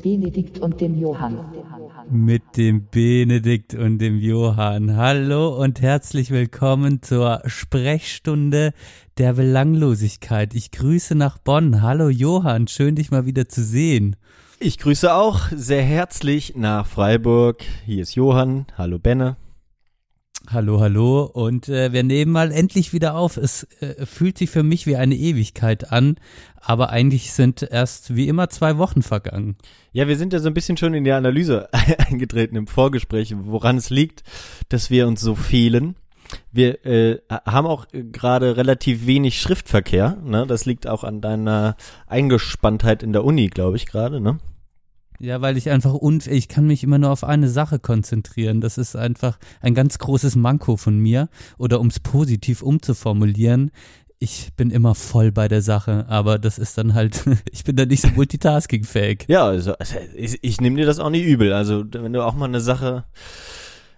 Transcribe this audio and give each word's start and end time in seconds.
Mit 0.00 0.06
dem 0.06 0.18
Benedikt 0.18 0.58
und 0.60 0.80
dem 0.80 0.98
Johann. 0.98 1.44
Mit 2.10 2.56
dem 2.56 2.86
Benedikt 2.86 3.74
und 3.74 3.98
dem 3.98 4.18
Johann. 4.18 4.96
Hallo 4.96 5.62
und 5.62 5.82
herzlich 5.82 6.30
willkommen 6.30 7.02
zur 7.02 7.42
Sprechstunde 7.44 8.72
der 9.18 9.34
Belanglosigkeit. 9.34 10.54
Ich 10.54 10.70
grüße 10.70 11.14
nach 11.14 11.36
Bonn. 11.36 11.82
Hallo 11.82 12.08
Johann, 12.08 12.66
schön 12.66 12.94
dich 12.94 13.10
mal 13.10 13.26
wieder 13.26 13.46
zu 13.50 13.62
sehen. 13.62 14.16
Ich 14.58 14.78
grüße 14.78 15.12
auch 15.14 15.48
sehr 15.54 15.82
herzlich 15.82 16.54
nach 16.56 16.86
Freiburg. 16.86 17.62
Hier 17.84 18.00
ist 18.00 18.14
Johann. 18.14 18.64
Hallo 18.78 18.98
Benne. 18.98 19.36
Hallo, 20.48 20.80
hallo. 20.80 21.22
Und 21.24 21.68
äh, 21.68 21.92
wir 21.92 22.02
nehmen 22.02 22.32
mal 22.32 22.50
endlich 22.50 22.92
wieder 22.92 23.14
auf. 23.14 23.36
Es 23.36 23.64
äh, 23.80 24.06
fühlt 24.06 24.38
sich 24.38 24.50
für 24.50 24.62
mich 24.62 24.86
wie 24.86 24.96
eine 24.96 25.14
Ewigkeit 25.14 25.92
an, 25.92 26.16
aber 26.60 26.90
eigentlich 26.90 27.32
sind 27.32 27.62
erst 27.62 28.16
wie 28.16 28.26
immer 28.26 28.48
zwei 28.48 28.78
Wochen 28.78 29.02
vergangen. 29.02 29.56
Ja, 29.92 30.08
wir 30.08 30.16
sind 30.16 30.32
ja 30.32 30.38
so 30.40 30.48
ein 30.48 30.54
bisschen 30.54 30.76
schon 30.76 30.94
in 30.94 31.04
die 31.04 31.12
Analyse 31.12 31.68
eingetreten 32.08 32.56
im 32.56 32.66
Vorgespräch, 32.66 33.34
woran 33.38 33.76
es 33.76 33.90
liegt, 33.90 34.24
dass 34.70 34.90
wir 34.90 35.06
uns 35.06 35.20
so 35.20 35.34
fehlen. 35.34 35.94
Wir 36.52 36.84
äh, 36.86 37.18
haben 37.28 37.66
auch 37.66 37.86
gerade 37.92 38.56
relativ 38.56 39.06
wenig 39.06 39.40
Schriftverkehr. 39.40 40.16
Ne? 40.24 40.46
Das 40.46 40.64
liegt 40.64 40.86
auch 40.86 41.04
an 41.04 41.20
deiner 41.20 41.76
Eingespanntheit 42.06 43.02
in 43.02 43.12
der 43.12 43.24
Uni, 43.24 43.48
glaube 43.48 43.76
ich, 43.76 43.86
gerade. 43.86 44.20
Ne? 44.20 44.38
Ja, 45.20 45.42
weil 45.42 45.58
ich 45.58 45.68
einfach 45.70 45.92
unfähig, 45.92 46.38
ich 46.38 46.48
kann 46.48 46.66
mich 46.66 46.82
immer 46.82 46.98
nur 46.98 47.10
auf 47.10 47.24
eine 47.24 47.50
Sache 47.50 47.78
konzentrieren. 47.78 48.62
Das 48.62 48.78
ist 48.78 48.96
einfach 48.96 49.38
ein 49.60 49.74
ganz 49.74 49.98
großes 49.98 50.34
Manko 50.34 50.78
von 50.78 50.98
mir. 50.98 51.28
Oder 51.58 51.78
um 51.80 51.88
es 51.88 52.00
positiv 52.00 52.62
umzuformulieren, 52.62 53.70
ich 54.18 54.50
bin 54.56 54.70
immer 54.70 54.94
voll 54.94 55.32
bei 55.32 55.48
der 55.48 55.62
Sache, 55.62 56.06
aber 56.08 56.38
das 56.38 56.58
ist 56.58 56.76
dann 56.78 56.94
halt, 56.94 57.24
ich 57.52 57.64
bin 57.64 57.76
da 57.76 57.86
nicht 57.86 58.02
so 58.02 58.08
multitaskingfähig. 58.08 59.24
Ja, 59.28 59.46
also, 59.46 59.74
also 59.74 59.96
ich, 60.14 60.38
ich 60.42 60.60
nehme 60.60 60.76
dir 60.76 60.86
das 60.86 60.98
auch 60.98 61.10
nicht 61.10 61.24
übel. 61.24 61.52
Also 61.52 61.84
wenn 61.90 62.12
du 62.12 62.24
auch 62.24 62.34
mal 62.34 62.46
eine 62.46 62.60
Sache 62.60 63.04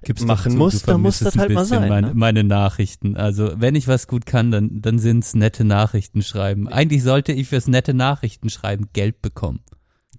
Gibt's 0.04 0.24
machen 0.24 0.56
musst, 0.56 0.88
dann 0.88 1.00
muss 1.00 1.20
das 1.20 1.36
halt 1.36 1.52
mal 1.52 1.64
sein. 1.64 1.88
Meine, 1.88 2.08
ne? 2.08 2.14
meine 2.14 2.44
Nachrichten. 2.44 3.16
Also 3.16 3.52
wenn 3.56 3.76
ich 3.76 3.86
was 3.86 4.08
gut 4.08 4.26
kann, 4.26 4.50
dann, 4.50 4.82
dann 4.82 4.98
sind's 4.98 5.34
nette 5.34 5.64
Nachrichten 5.64 6.22
schreiben. 6.22 6.68
Eigentlich 6.68 7.04
sollte 7.04 7.32
ich 7.32 7.48
fürs 7.48 7.68
nette 7.68 7.94
Nachrichten 7.94 8.50
schreiben 8.50 8.88
Geld 8.92 9.22
bekommen. 9.22 9.60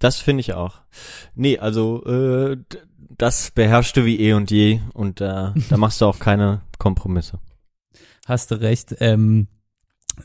Das 0.04 0.20
finde 0.20 0.42
ich 0.42 0.54
auch. 0.54 0.82
Nee, 1.34 1.60
also 1.60 2.04
äh, 2.04 2.58
das 3.00 3.52
beherrschst 3.52 3.96
du 3.96 4.04
wie 4.04 4.20
eh 4.20 4.34
und 4.34 4.52
je 4.52 4.82
und 4.94 5.22
äh, 5.22 5.52
da 5.70 5.78
machst 5.78 6.02
du 6.02 6.06
auch 6.06 6.20
keine 6.20 6.60
Kompromisse. 6.78 7.40
Hast 8.26 8.52
du 8.52 8.60
recht. 8.60 8.98
Ähm, 9.00 9.48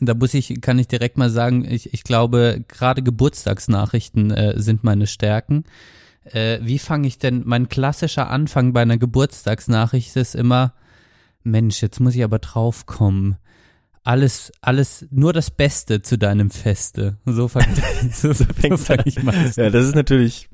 da 0.01 0.15
muss 0.15 0.33
ich, 0.33 0.59
kann 0.59 0.79
ich 0.79 0.89
direkt 0.89 1.17
mal 1.17 1.29
sagen, 1.29 1.63
ich, 1.63 1.93
ich 1.93 2.03
glaube, 2.03 2.65
gerade 2.67 3.01
Geburtstagsnachrichten 3.03 4.31
äh, 4.31 4.59
sind 4.59 4.83
meine 4.83 5.07
Stärken. 5.07 5.63
Äh, 6.25 6.59
wie 6.61 6.77
fange 6.77 7.07
ich 7.07 7.17
denn, 7.17 7.43
mein 7.45 7.69
klassischer 7.69 8.29
Anfang 8.29 8.73
bei 8.73 8.81
einer 8.81 8.97
Geburtstagsnachricht 8.97 10.13
ist 10.17 10.35
immer, 10.35 10.73
Mensch, 11.43 11.81
jetzt 11.81 12.01
muss 12.01 12.15
ich 12.15 12.23
aber 12.25 12.39
draufkommen 12.39 13.37
alles, 14.09 14.51
alles, 14.61 15.05
nur 15.11 15.33
das 15.33 15.51
Beste 15.51 16.01
zu 16.01 16.17
deinem 16.17 16.49
Feste. 16.49 17.17
So 17.25 17.47
fange 17.47 17.67
so, 18.11 18.33
so 18.33 18.43
so 18.43 18.77
fang 18.77 19.01
ich 19.05 19.21
mal 19.21 19.35
Ja, 19.55 19.69
das 19.69 19.85
ist 19.85 19.93
natürlich, 19.95 20.49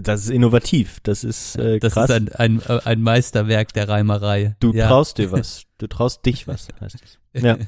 das 0.00 0.22
ist 0.22 0.30
innovativ. 0.30 1.00
Das 1.02 1.24
ist 1.24 1.56
äh, 1.56 1.78
Das 1.78 1.92
krass. 1.92 2.08
ist 2.08 2.16
ein, 2.16 2.32
ein, 2.32 2.62
ein 2.62 3.02
Meisterwerk 3.02 3.74
der 3.74 3.90
Reimerei. 3.90 4.56
Du 4.60 4.72
ja. 4.72 4.88
traust 4.88 5.18
dir 5.18 5.30
was. 5.30 5.64
Du 5.76 5.88
traust 5.88 6.24
dich 6.24 6.48
was, 6.48 6.68
heißt 6.80 6.96
es. 7.04 7.18
Ja. 7.42 7.58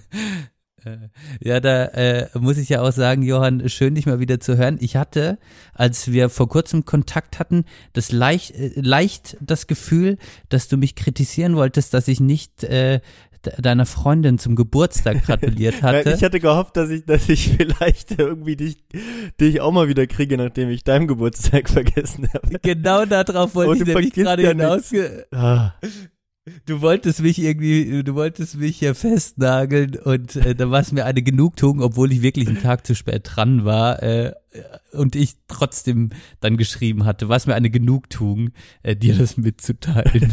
Ja, 1.41 1.61
da 1.61 1.85
äh, 1.89 2.29
muss 2.39 2.57
ich 2.57 2.71
ja 2.71 2.81
auch 2.81 2.93
sagen, 2.93 3.21
Johann, 3.21 3.69
schön 3.69 3.95
dich 3.95 4.07
mal 4.07 4.19
wieder 4.19 4.41
zu 4.41 4.57
hören. 4.57 4.79
Ich 4.81 4.97
hatte, 4.97 5.39
als 5.75 6.11
wir 6.11 6.31
vor 6.31 6.49
kurzem 6.49 6.87
Kontakt 6.87 7.39
hatten, 7.39 7.67
das 7.93 8.13
leicht, 8.13 8.53
äh, 8.53 8.73
leicht 8.77 9.37
das 9.43 9.67
Gefühl, 9.67 10.17
dass 10.49 10.69
du 10.69 10.79
mich 10.79 10.95
kritisieren 10.95 11.55
wolltest, 11.57 11.93
dass 11.93 12.09
ich 12.09 12.21
nicht 12.21 12.65
äh, 12.65 13.01
deiner 13.43 13.87
Freundin 13.87 14.39
zum 14.39 14.57
Geburtstag 14.57 15.23
gratuliert 15.27 15.83
hatte. 15.83 16.13
ich 16.13 16.23
hatte 16.25 16.41
gehofft, 16.41 16.77
dass 16.77 16.91
ich, 16.91 17.05
dass 17.05 17.29
ich 17.29 17.49
vielleicht 17.57 18.19
irgendwie 18.19 18.57
dich, 18.57 18.85
dich 19.41 19.61
auch 19.61 19.73
mal 19.73 19.89
wieder 19.89 20.07
kriege, 20.07 20.37
nachdem 20.37 20.71
ich 20.71 20.85
deinen 20.85 21.07
Geburtstag 21.07 21.69
vergessen 21.71 22.29
habe. 22.33 22.59
Genau 22.63 23.05
darauf 23.05 23.55
wollte 23.55 23.83
ich 23.83 23.87
nämlich 23.87 24.13
gerade 24.13 24.43
ja 24.43 24.49
hinaus. 24.51 24.93
Ah. 25.33 25.75
Du 26.67 26.81
wolltest 26.81 27.21
mich 27.21 27.39
irgendwie, 27.39 28.03
du 28.03 28.15
wolltest 28.15 28.57
mich 28.57 28.79
hier 28.79 28.95
festnageln 28.95 29.97
und 29.97 30.37
äh, 30.37 30.55
da 30.55 30.71
war 30.71 30.81
es 30.81 30.93
mir 30.93 31.05
eine 31.05 31.23
Genugtuung, 31.23 31.81
obwohl 31.81 32.13
ich 32.13 32.23
wirklich 32.23 32.49
einen 32.49 32.61
Tag 32.61 32.87
zu 32.87 32.95
spät 32.95 33.23
dran 33.25 33.65
war 33.65 34.03
äh, 34.03 34.33
und 34.93 35.17
ich 35.17 35.35
trotzdem 35.49 36.11
dann 36.41 36.57
geschrieben 36.57 37.05
hatte, 37.05 37.29
war 37.29 37.37
es 37.37 37.47
mir 37.47 37.55
eine 37.55 37.71
Genugtuung, 37.71 38.51
äh, 38.83 38.97
dir 38.97 39.17
das 39.17 39.37
mitzuteilen. 39.37 40.33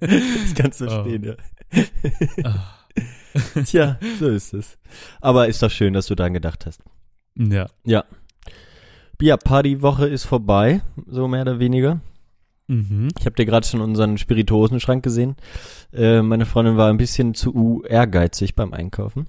das 0.00 0.54
kannst 0.54 0.80
du 0.80 0.88
verstehen, 0.88 1.24
oh. 1.24 1.78
ja. 2.44 2.54
Oh. 2.54 2.76
Tja, 3.64 3.98
so 4.18 4.28
ist 4.28 4.54
es. 4.54 4.78
Aber 5.20 5.48
ist 5.48 5.62
doch 5.62 5.70
schön, 5.70 5.92
dass 5.92 6.06
du 6.06 6.14
daran 6.14 6.32
gedacht 6.32 6.66
hast. 6.66 6.82
Ja. 7.36 7.66
Ja. 7.84 8.04
Ja, 9.20 9.36
Partywoche 9.36 10.06
ist 10.06 10.24
vorbei, 10.24 10.82
so 11.06 11.26
mehr 11.26 11.42
oder 11.42 11.58
weniger. 11.58 12.00
Mhm. 12.68 13.08
Ich 13.18 13.26
habe 13.26 13.36
dir 13.36 13.46
gerade 13.46 13.66
schon 13.66 13.80
unseren 13.80 14.18
Spirituosenschrank 14.18 15.02
gesehen. 15.02 15.36
Äh, 15.92 16.22
meine 16.22 16.46
Freundin 16.46 16.76
war 16.76 16.90
ein 16.90 16.96
bisschen 16.96 17.34
zu 17.34 17.82
ehrgeizig 17.86 18.54
beim 18.54 18.72
Einkaufen. 18.72 19.26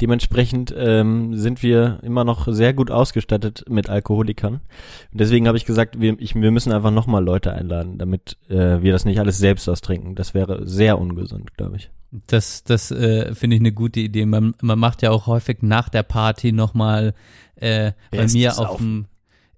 Dementsprechend 0.00 0.74
ähm, 0.76 1.34
sind 1.36 1.62
wir 1.62 2.00
immer 2.02 2.24
noch 2.24 2.46
sehr 2.52 2.74
gut 2.74 2.90
ausgestattet 2.90 3.64
mit 3.68 3.88
Alkoholikern. 3.88 4.54
Und 4.54 5.20
deswegen 5.20 5.46
habe 5.46 5.56
ich 5.56 5.64
gesagt, 5.64 6.00
wir, 6.00 6.16
ich, 6.18 6.34
wir 6.34 6.50
müssen 6.50 6.72
einfach 6.72 6.90
nochmal 6.90 7.24
Leute 7.24 7.52
einladen, 7.52 7.98
damit 7.98 8.36
äh, 8.48 8.82
wir 8.82 8.92
das 8.92 9.04
nicht 9.04 9.18
alles 9.18 9.38
selbst 9.38 9.68
austrinken. 9.68 10.14
Das 10.14 10.34
wäre 10.34 10.66
sehr 10.68 10.98
ungesund, 10.98 11.56
glaube 11.56 11.76
ich. 11.76 11.90
Das, 12.26 12.64
das 12.64 12.90
äh, 12.90 13.34
finde 13.34 13.56
ich 13.56 13.62
eine 13.62 13.72
gute 13.72 14.00
Idee. 14.00 14.26
Man, 14.26 14.54
man 14.60 14.78
macht 14.78 15.00
ja 15.00 15.10
auch 15.10 15.26
häufig 15.26 15.62
nach 15.62 15.88
der 15.88 16.02
Party 16.02 16.52
nochmal 16.52 17.14
äh, 17.56 17.92
bei 18.10 18.26
mir 18.26 18.58
auf 18.58 18.76
dem, 18.76 19.06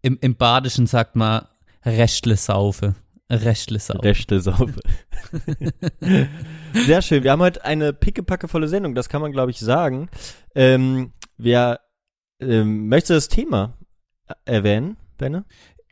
im, 0.03 0.19
im 0.21 0.37
Badischen 0.37 0.87
sagt 0.87 1.17
man 1.17 1.47
Rechtle 1.85 2.37
saufe. 2.37 2.95
Rechtle 3.31 3.79
saufe. 3.79 4.03
Rechtle 4.03 4.41
saufe. 4.41 4.75
Sehr 6.75 7.03
schön. 7.03 7.25
Wir 7.25 7.33
haben 7.33 7.43
heute 7.43 7.65
eine 7.65 7.93
pickepackevolle 7.93 8.69
Sendung, 8.69 8.95
das 8.95 9.09
kann 9.09 9.23
man, 9.23 9.33
glaube 9.33 9.51
ich, 9.51 9.59
sagen. 9.59 10.09
Ähm, 10.55 11.13
wer 11.37 11.81
ähm, 12.41 12.89
möchte 12.89 13.15
das 13.15 13.29
Thema 13.29 13.79
erwähnen, 14.45 14.97
Benne? 15.19 15.45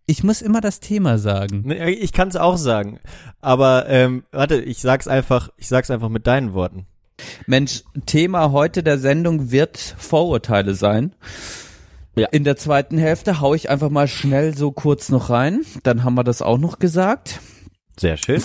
Ich 0.07 0.25
muss 0.25 0.43
immer 0.43 0.61
das 0.61 0.81
Thema 0.81 1.17
sagen. 1.19 1.71
Ich 1.71 2.13
kann 2.13 2.29
es 2.29 2.37
auch 2.37 2.57
sagen. 2.57 2.99
Aber 3.41 3.89
ähm, 3.89 4.25
warte, 4.33 4.61
ich 4.61 4.79
sag's 4.79 5.09
einfach, 5.09 5.51
ich 5.57 5.69
sag's 5.69 5.91
einfach 5.91 6.09
mit 6.09 6.27
deinen 6.27 6.55
Worten. 6.55 6.87
Mensch, 7.47 7.85
Thema 8.05 8.51
heute 8.53 8.83
der 8.83 8.99
Sendung 8.99 9.51
wird 9.51 9.79
Vorurteile 9.79 10.75
sein. 10.75 11.15
Ja. 12.15 12.29
In 12.29 12.45
der 12.45 12.57
zweiten 12.57 12.99
Hälfte 12.99 13.41
hau 13.41 13.55
ich 13.55 13.71
einfach 13.71 13.89
mal 13.89 14.07
schnell 14.07 14.55
so 14.57 14.71
kurz 14.71 15.09
noch 15.09 15.31
rein. 15.31 15.63
Dann 15.83 16.05
haben 16.05 16.15
wir 16.15 16.25
das 16.25 16.43
auch 16.43 16.59
noch 16.59 16.79
gesagt. 16.79 17.41
Sehr 17.99 18.19
schön. 18.19 18.43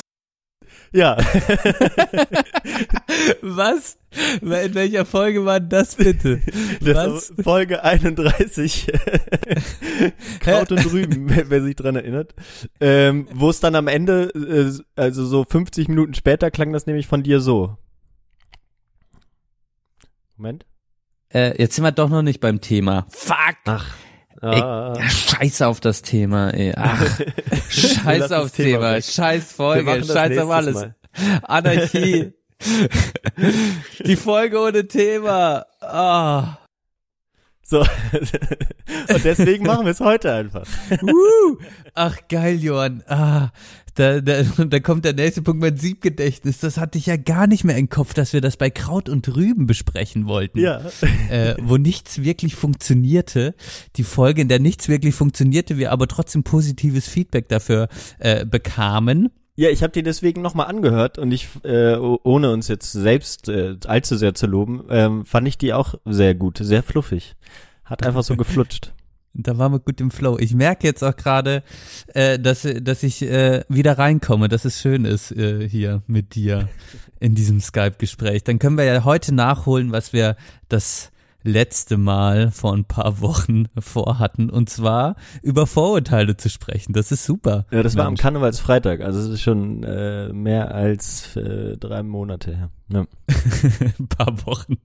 Ja. 0.93 1.17
Was? 3.41 3.97
In 4.41 4.73
welcher 4.73 5.03
Folge 5.05 5.45
war 5.45 5.59
das 5.59 5.95
bitte? 5.95 6.41
Das 6.79 6.95
Was? 6.95 7.33
Folge 7.43 7.83
31. 7.83 8.87
Kraut 10.39 10.71
und 10.71 10.89
Rüben, 10.91 11.29
wer, 11.29 11.49
wer, 11.49 11.61
sich 11.61 11.75
dran 11.75 11.97
erinnert. 11.97 12.33
Ähm, 12.79 13.27
Wo 13.33 13.49
es 13.49 13.59
dann 13.59 13.75
am 13.75 13.89
Ende, 13.89 14.29
äh, 14.33 14.71
also 14.95 15.25
so 15.25 15.43
50 15.43 15.89
Minuten 15.89 16.13
später, 16.13 16.51
klang 16.51 16.71
das 16.71 16.85
nämlich 16.85 17.07
von 17.07 17.23
dir 17.23 17.41
so. 17.41 17.75
Moment. 20.37 20.65
Äh, 21.33 21.61
jetzt 21.61 21.75
sind 21.75 21.83
wir 21.83 21.91
doch 21.91 22.09
noch 22.09 22.21
nicht 22.21 22.39
beim 22.39 22.61
Thema. 22.61 23.05
Fuck! 23.09 23.57
Ach. 23.65 23.95
Ah. 24.41 24.93
Ey, 24.95 25.09
scheiß 25.09 25.61
auf 25.63 25.79
das 25.79 26.03
Thema, 26.03 26.51
ey. 26.53 26.73
Ach, 26.77 27.19
scheiß 27.69 28.31
aufs 28.31 28.53
Thema, 28.53 28.93
Thema. 28.93 29.01
scheiß 29.01 29.51
Folge, 29.51 30.03
scheiß 30.03 30.37
auf 30.37 30.51
alles. 30.51 30.75
Mal. 30.75 30.95
Anarchie. 31.43 32.33
Die 34.05 34.15
Folge 34.15 34.59
ohne 34.59 34.87
Thema. 34.87 35.65
Ah. 35.81 36.57
So. 37.63 37.79
Und 39.09 39.25
deswegen 39.25 39.65
machen 39.65 39.85
wir 39.85 39.91
es 39.91 39.99
heute 39.99 40.31
einfach. 40.33 40.65
Uh, 41.01 41.57
ach 41.93 42.17
geil, 42.29 42.55
Johann. 42.55 43.03
Ah, 43.07 43.49
da, 43.97 44.21
da, 44.21 44.43
da 44.65 44.79
kommt 44.79 45.05
der 45.05 45.13
nächste 45.13 45.41
Punkt, 45.41 45.61
mein 45.61 45.75
Siebgedächtnis. 45.75 46.59
Das 46.59 46.77
hatte 46.77 46.97
ich 46.97 47.07
ja 47.07 47.17
gar 47.17 47.47
nicht 47.47 47.63
mehr 47.63 47.77
im 47.77 47.89
Kopf, 47.89 48.13
dass 48.13 48.33
wir 48.33 48.41
das 48.41 48.55
bei 48.55 48.69
Kraut 48.69 49.09
und 49.09 49.35
Rüben 49.35 49.65
besprechen 49.67 50.27
wollten. 50.27 50.59
Ja. 50.59 50.81
Äh, 51.29 51.55
wo 51.61 51.77
nichts 51.77 52.23
wirklich 52.23 52.55
funktionierte. 52.55 53.53
Die 53.95 54.03
Folge, 54.03 54.41
in 54.41 54.47
der 54.47 54.59
nichts 54.59 54.87
wirklich 54.87 55.13
funktionierte, 55.13 55.77
wir 55.77 55.91
aber 55.91 56.07
trotzdem 56.07 56.43
positives 56.43 57.07
Feedback 57.07 57.49
dafür 57.49 57.89
äh, 58.19 58.45
bekamen. 58.45 59.29
Ja, 59.55 59.69
ich 59.69 59.83
habe 59.83 59.91
die 59.91 60.03
deswegen 60.03 60.41
nochmal 60.41 60.67
angehört 60.67 61.17
und 61.17 61.31
ich, 61.31 61.47
äh, 61.63 61.95
ohne 61.95 62.51
uns 62.51 62.67
jetzt 62.67 62.91
selbst 62.91 63.49
äh, 63.49 63.75
allzu 63.87 64.15
sehr 64.15 64.35
zu 64.35 64.45
loben, 64.45 64.83
ähm, 64.89 65.25
fand 65.25 65.47
ich 65.47 65.57
die 65.57 65.73
auch 65.73 65.95
sehr 66.05 66.35
gut, 66.35 66.59
sehr 66.61 66.83
fluffig. 66.83 67.35
Hat 67.83 68.05
einfach 68.05 68.23
so 68.23 68.35
geflutscht. 68.37 68.93
Da 69.33 69.57
waren 69.57 69.71
wir 69.71 69.79
gut 69.79 70.01
im 70.01 70.09
Flow. 70.09 70.37
Ich 70.39 70.55
merke 70.55 70.87
jetzt 70.87 71.03
auch 71.03 71.15
gerade, 71.15 71.63
äh, 72.07 72.39
dass, 72.39 72.67
dass 72.81 73.03
ich 73.03 73.21
äh, 73.21 73.63
wieder 73.69 73.97
reinkomme, 73.97 74.47
dass 74.47 74.65
es 74.65 74.81
schön 74.81 75.05
ist 75.05 75.31
äh, 75.31 75.67
hier 75.67 76.01
mit 76.07 76.35
dir 76.35 76.69
in 77.19 77.35
diesem 77.35 77.59
Skype-Gespräch. 77.59 78.43
Dann 78.43 78.59
können 78.59 78.77
wir 78.77 78.85
ja 78.85 79.03
heute 79.03 79.33
nachholen, 79.33 79.91
was 79.91 80.11
wir 80.11 80.35
das 80.69 81.11
letzte 81.43 81.97
Mal 81.97 82.51
vor 82.51 82.73
ein 82.73 82.85
paar 82.85 83.21
Wochen 83.21 83.65
vorhatten, 83.79 84.49
und 84.49 84.69
zwar 84.69 85.15
über 85.41 85.65
Vorurteile 85.65 86.37
zu 86.37 86.49
sprechen. 86.49 86.93
Das 86.93 87.11
ist 87.11 87.25
super. 87.25 87.65
Ja, 87.71 87.83
das 87.83 87.95
war 87.95 88.05
am 88.05 88.13
Mensch. 88.13 88.21
Karnevalsfreitag, 88.21 89.01
also 89.01 89.19
es 89.19 89.27
ist 89.27 89.41
schon 89.41 89.83
äh, 89.83 90.31
mehr 90.33 90.73
als 90.73 91.35
äh, 91.35 91.77
drei 91.77 92.03
Monate 92.03 92.55
her. 92.55 92.69
Ja. 92.89 93.05
ein 93.99 94.07
paar 94.07 94.45
Wochen. 94.45 94.77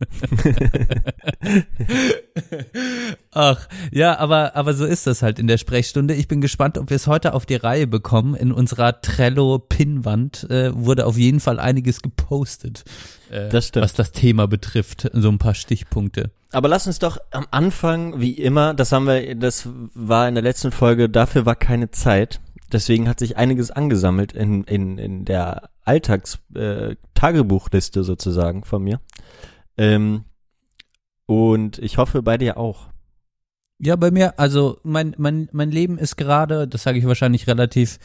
Ach, 3.30 3.68
ja, 3.92 4.18
aber, 4.18 4.56
aber 4.56 4.74
so 4.74 4.84
ist 4.84 5.06
das 5.06 5.22
halt 5.22 5.38
in 5.38 5.46
der 5.46 5.58
Sprechstunde. 5.58 6.14
Ich 6.14 6.26
bin 6.26 6.40
gespannt, 6.40 6.78
ob 6.78 6.90
wir 6.90 6.96
es 6.96 7.06
heute 7.06 7.32
auf 7.34 7.46
die 7.46 7.54
Reihe 7.54 7.86
bekommen. 7.86 8.34
In 8.34 8.50
unserer 8.50 9.00
Trello-Pinnwand 9.00 10.50
äh, 10.50 10.74
wurde 10.74 11.06
auf 11.06 11.16
jeden 11.16 11.40
Fall 11.40 11.60
einiges 11.60 12.02
gepostet, 12.02 12.84
äh, 13.30 13.48
Das 13.50 13.68
stimmt. 13.68 13.84
was 13.84 13.94
das 13.94 14.10
Thema 14.10 14.48
betrifft. 14.48 15.08
So 15.12 15.28
ein 15.28 15.38
paar 15.38 15.54
Stichpunkte. 15.54 16.30
Aber 16.50 16.68
lass 16.68 16.86
uns 16.86 16.98
doch 16.98 17.18
am 17.30 17.46
Anfang, 17.50 18.20
wie 18.20 18.32
immer, 18.32 18.74
das 18.74 18.92
haben 18.92 19.06
wir, 19.06 19.34
das 19.36 19.68
war 19.94 20.28
in 20.28 20.34
der 20.34 20.42
letzten 20.44 20.72
Folge, 20.72 21.08
dafür 21.08 21.46
war 21.46 21.56
keine 21.56 21.90
Zeit. 21.92 22.40
Deswegen 22.72 23.08
hat 23.08 23.18
sich 23.18 23.36
einiges 23.36 23.70
angesammelt 23.70 24.32
in, 24.32 24.64
in, 24.64 24.98
in 24.98 25.24
der 25.24 25.68
Alltags-Tagebuchliste 27.22 28.04
sozusagen 28.04 28.64
von 28.64 28.82
mir. 28.82 29.00
Ähm, 29.76 30.24
und 31.26 31.78
ich 31.78 31.98
hoffe 31.98 32.22
bei 32.22 32.36
dir 32.36 32.56
auch. 32.56 32.88
Ja, 33.78 33.96
bei 33.96 34.10
mir, 34.10 34.38
also 34.38 34.78
mein, 34.84 35.14
mein, 35.18 35.48
mein 35.52 35.70
Leben 35.70 35.98
ist 35.98 36.16
gerade, 36.16 36.68
das 36.68 36.84
sage 36.84 36.98
ich 36.98 37.06
wahrscheinlich 37.06 37.48
relativ 37.48 37.98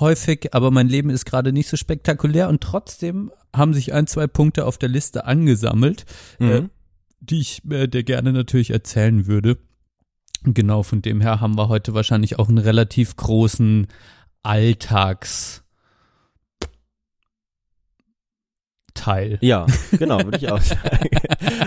häufig, 0.00 0.54
aber 0.54 0.70
mein 0.70 0.88
Leben 0.88 1.10
ist 1.10 1.26
gerade 1.26 1.52
nicht 1.52 1.68
so 1.68 1.76
spektakulär 1.76 2.48
und 2.48 2.62
trotzdem 2.62 3.30
haben 3.54 3.74
sich 3.74 3.92
ein, 3.92 4.06
zwei 4.06 4.26
Punkte 4.26 4.64
auf 4.64 4.78
der 4.78 4.88
Liste 4.88 5.26
angesammelt, 5.26 6.06
äh, 6.40 6.60
Mhm. 6.60 6.70
die 7.20 7.40
ich 7.40 7.62
äh, 7.70 7.88
dir 7.88 8.04
gerne 8.04 8.32
natürlich 8.32 8.70
erzählen 8.70 9.26
würde. 9.26 9.58
Genau, 10.44 10.82
von 10.82 11.02
dem 11.02 11.20
her 11.20 11.40
haben 11.40 11.58
wir 11.58 11.68
heute 11.68 11.92
wahrscheinlich 11.92 12.38
auch 12.38 12.48
einen 12.48 12.58
relativ 12.58 13.16
großen 13.16 13.88
Alltags 14.42 15.64
Teil. 18.98 19.38
Ja, 19.40 19.66
genau, 19.98 20.18
würde 20.24 20.38
ich 20.38 20.50
auch 20.50 20.60
sagen. 20.60 21.08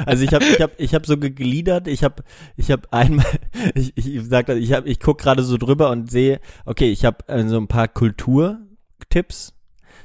Also 0.06 0.24
ich 0.24 0.34
habe 0.34 0.46
ich 0.46 0.62
hab, 0.62 0.80
ich 0.80 0.94
hab 0.96 1.06
so 1.06 1.18
gegliedert, 1.18 1.88
ich 1.88 2.04
habe 2.04 2.24
ich 2.58 2.72
hab 2.72 2.94
einmal 2.94 3.26
ich 3.76 3.96
ich 3.98 4.22
sag 4.28 4.46
das, 4.48 4.58
ich 4.58 4.74
habe 4.74 4.88
ich 4.90 5.00
guck 5.00 5.18
gerade 5.20 5.44
so 5.44 5.58
drüber 5.58 5.90
und 5.90 6.12
sehe, 6.12 6.40
okay, 6.66 6.92
ich 6.92 7.06
habe 7.06 7.28
äh, 7.28 7.48
so 7.48 7.58
ein 7.58 7.68
paar 7.68 7.88
Kulturtipps. 7.88 9.54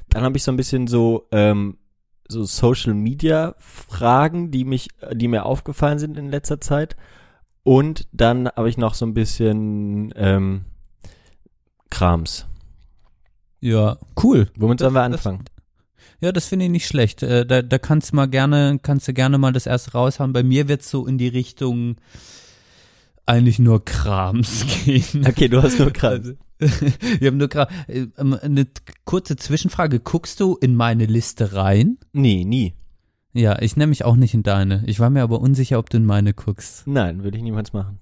Dann 0.09 0.23
habe 0.23 0.37
ich 0.37 0.43
so 0.45 0.53
ein 0.53 0.57
bisschen 0.57 0.87
so 0.87 1.27
ähm, 1.33 1.79
so 2.29 2.45
Social 2.45 2.95
Media 2.95 3.55
Fragen, 3.59 4.51
die 4.51 4.65
mich 4.65 4.89
die 5.13 5.29
mir 5.29 5.45
aufgefallen 5.47 5.99
sind 5.99 6.17
in 6.17 6.29
letzter 6.29 6.61
Zeit 6.61 6.97
und 7.63 8.07
dann 8.13 8.49
habe 8.49 8.69
ich 8.69 8.79
noch 8.79 8.95
so 8.95 9.05
ein 9.07 9.15
bisschen 9.15 10.13
ähm, 10.17 10.65
Krams. 11.91 12.47
Ja, 13.61 13.97
cool. 14.23 14.49
Womit 14.57 14.81
sollen 14.81 14.93
wir 14.95 15.09
Das- 15.09 15.23
das- 15.23 15.27
anfangen? 15.27 15.45
Ja, 16.21 16.33
das 16.33 16.47
finde 16.47 16.67
ich 16.67 16.71
nicht 16.71 16.87
schlecht. 16.87 17.23
Äh, 17.23 17.47
da, 17.47 17.63
da 17.63 17.79
kannst 17.79 18.13
du 18.13 18.17
mal 18.17 18.27
gerne, 18.27 18.79
kannst 18.83 19.09
du 19.09 19.13
gerne 19.13 19.39
mal 19.39 19.53
das 19.53 19.67
erste 19.67 19.93
raushauen. 19.93 20.33
Bei 20.33 20.43
mir 20.43 20.69
wird's 20.69 20.91
so 20.91 21.07
in 21.07 21.19
die 21.19 21.29
Richtung 21.29 21.97
eigentlich 23.27 23.59
nur 23.59 23.85
Krams 23.85 24.65
gehen. 24.85 25.27
Okay, 25.27 25.49
du 25.49 25.63
hast 25.63 25.79
nur 25.79 25.93
Krams. 25.93 26.29
Also, 26.29 26.35
wir 27.19 27.29
haben 27.29 27.37
nur 27.37 27.49
Kram. 27.49 27.69
Äh, 27.89 28.07
ähm, 28.19 28.39
Eine 28.41 28.67
kurze 29.05 29.37
Zwischenfrage. 29.37 30.01
Guckst 30.01 30.41
du 30.41 30.57
in 30.57 30.75
meine 30.75 31.07
Liste 31.07 31.53
rein? 31.53 31.99
Nee, 32.13 32.45
nie. 32.45 32.75
Ja, 33.35 33.61
ich 33.61 33.77
nehme 33.77 33.91
mich 33.91 34.05
auch 34.05 34.17
nicht 34.17 34.33
in 34.33 34.43
deine. 34.43 34.83
Ich 34.87 34.99
war 34.99 35.11
mir 35.11 35.23
aber 35.23 35.41
unsicher, 35.41 35.79
ob 35.79 35.91
du 35.91 35.99
in 35.99 36.07
meine 36.07 36.33
guckst. 36.33 36.87
Nein, 36.87 37.23
würde 37.23 37.37
ich 37.37 37.43
niemals 37.43 37.75
machen. 37.75 37.99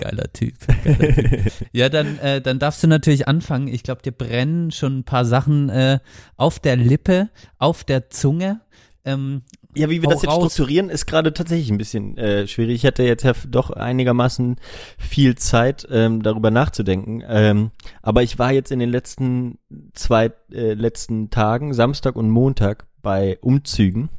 Geiler 0.00 0.32
Typ. 0.32 0.54
Geiler 0.66 0.98
typ. 0.98 1.52
Ja, 1.72 1.88
dann, 1.88 2.18
äh, 2.18 2.40
dann 2.40 2.58
darfst 2.58 2.82
du 2.82 2.86
natürlich 2.88 3.28
anfangen. 3.28 3.68
Ich 3.68 3.82
glaube, 3.82 4.02
dir 4.02 4.12
brennen 4.12 4.70
schon 4.70 4.98
ein 5.00 5.04
paar 5.04 5.24
Sachen 5.24 5.68
äh, 5.68 5.98
auf 6.36 6.58
der 6.58 6.76
Lippe, 6.76 7.28
auf 7.58 7.84
der 7.84 8.10
Zunge. 8.10 8.60
Ähm, 9.04 9.42
Ja, 9.74 9.88
wie 9.88 10.02
wir 10.02 10.08
das 10.08 10.22
jetzt 10.22 10.30
raus. 10.30 10.52
strukturieren, 10.52 10.90
ist 10.90 11.06
gerade 11.06 11.32
tatsächlich 11.32 11.70
ein 11.70 11.78
bisschen 11.78 12.18
äh, 12.18 12.46
schwierig. 12.46 12.76
Ich 12.76 12.86
hatte 12.86 13.02
jetzt 13.02 13.22
ja 13.22 13.32
doch 13.48 13.70
einigermaßen 13.70 14.56
viel 14.98 15.36
Zeit, 15.36 15.86
ähm, 15.90 16.22
darüber 16.22 16.50
nachzudenken. 16.50 17.22
Ähm, 17.26 17.70
aber 18.02 18.22
ich 18.22 18.38
war 18.38 18.52
jetzt 18.52 18.72
in 18.72 18.78
den 18.78 18.90
letzten 18.90 19.58
zwei 19.94 20.32
äh, 20.52 20.74
letzten 20.74 21.30
Tagen, 21.30 21.72
Samstag 21.72 22.16
und 22.16 22.28
Montag, 22.30 22.86
bei 23.02 23.38
Umzügen. 23.40 24.10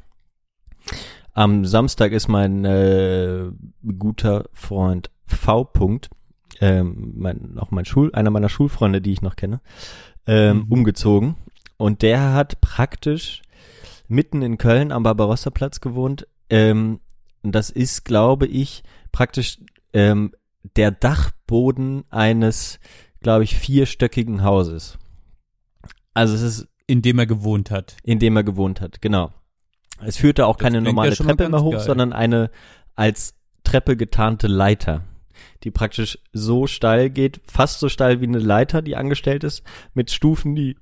Am 1.34 1.64
Samstag 1.64 2.12
ist 2.12 2.28
mein 2.28 2.64
äh, 2.64 3.50
guter 3.98 4.44
Freund 4.52 5.10
V. 5.24 5.64
Punkt, 5.64 6.10
ähm, 6.60 7.14
mein, 7.16 7.58
auch 7.58 7.70
mein 7.70 7.84
Schul, 7.86 8.14
einer 8.14 8.30
meiner 8.30 8.48
Schulfreunde, 8.50 9.00
die 9.00 9.12
ich 9.12 9.22
noch 9.22 9.36
kenne, 9.36 9.60
ähm, 10.26 10.58
Mhm. 10.58 10.72
umgezogen. 10.72 11.36
Und 11.78 12.02
der 12.02 12.32
hat 12.34 12.60
praktisch 12.60 13.42
mitten 14.08 14.42
in 14.42 14.58
Köln 14.58 14.92
am 14.92 15.02
Barbarossa-Platz 15.04 15.80
gewohnt. 15.80 16.26
Ähm, 16.50 17.00
und 17.42 17.54
das 17.54 17.70
ist, 17.70 18.04
glaube 18.04 18.46
ich, 18.46 18.82
praktisch 19.10 19.58
ähm, 19.94 20.32
der 20.76 20.90
Dachboden 20.90 22.04
eines, 22.10 22.78
glaube 23.20 23.44
ich, 23.44 23.56
vierstöckigen 23.56 24.44
Hauses. 24.44 24.98
Also 26.14 26.34
es 26.34 26.42
ist, 26.42 26.68
in 26.86 27.00
dem 27.02 27.18
er 27.18 27.26
gewohnt 27.26 27.70
hat. 27.70 27.96
in 28.04 28.18
dem 28.18 28.36
er 28.36 28.44
gewohnt 28.44 28.80
hat, 28.82 29.00
genau. 29.00 29.32
Es 30.04 30.16
führte 30.16 30.46
auch 30.46 30.56
Das 30.56 30.62
keine 30.64 30.78
ja 30.78 30.82
normale 30.82 31.10
mal 31.10 31.16
Treppe 31.16 31.48
mehr 31.48 31.62
hoch, 31.62 31.72
geil. 31.72 31.80
sondern 31.80 32.12
eine 32.12 32.50
als 32.94 33.34
Treppe 33.64 33.96
getarnte 33.96 34.46
Leiter, 34.48 35.04
die 35.62 35.70
praktisch 35.70 36.18
so 36.32 36.66
steil 36.66 37.10
geht, 37.10 37.40
fast 37.46 37.80
so 37.80 37.88
steil 37.88 38.20
wie 38.20 38.26
eine 38.26 38.38
Leiter, 38.38 38.82
die 38.82 38.96
angestellt 38.96 39.44
ist, 39.44 39.62
mit 39.94 40.10
Stufen, 40.10 40.54
die 40.54 40.76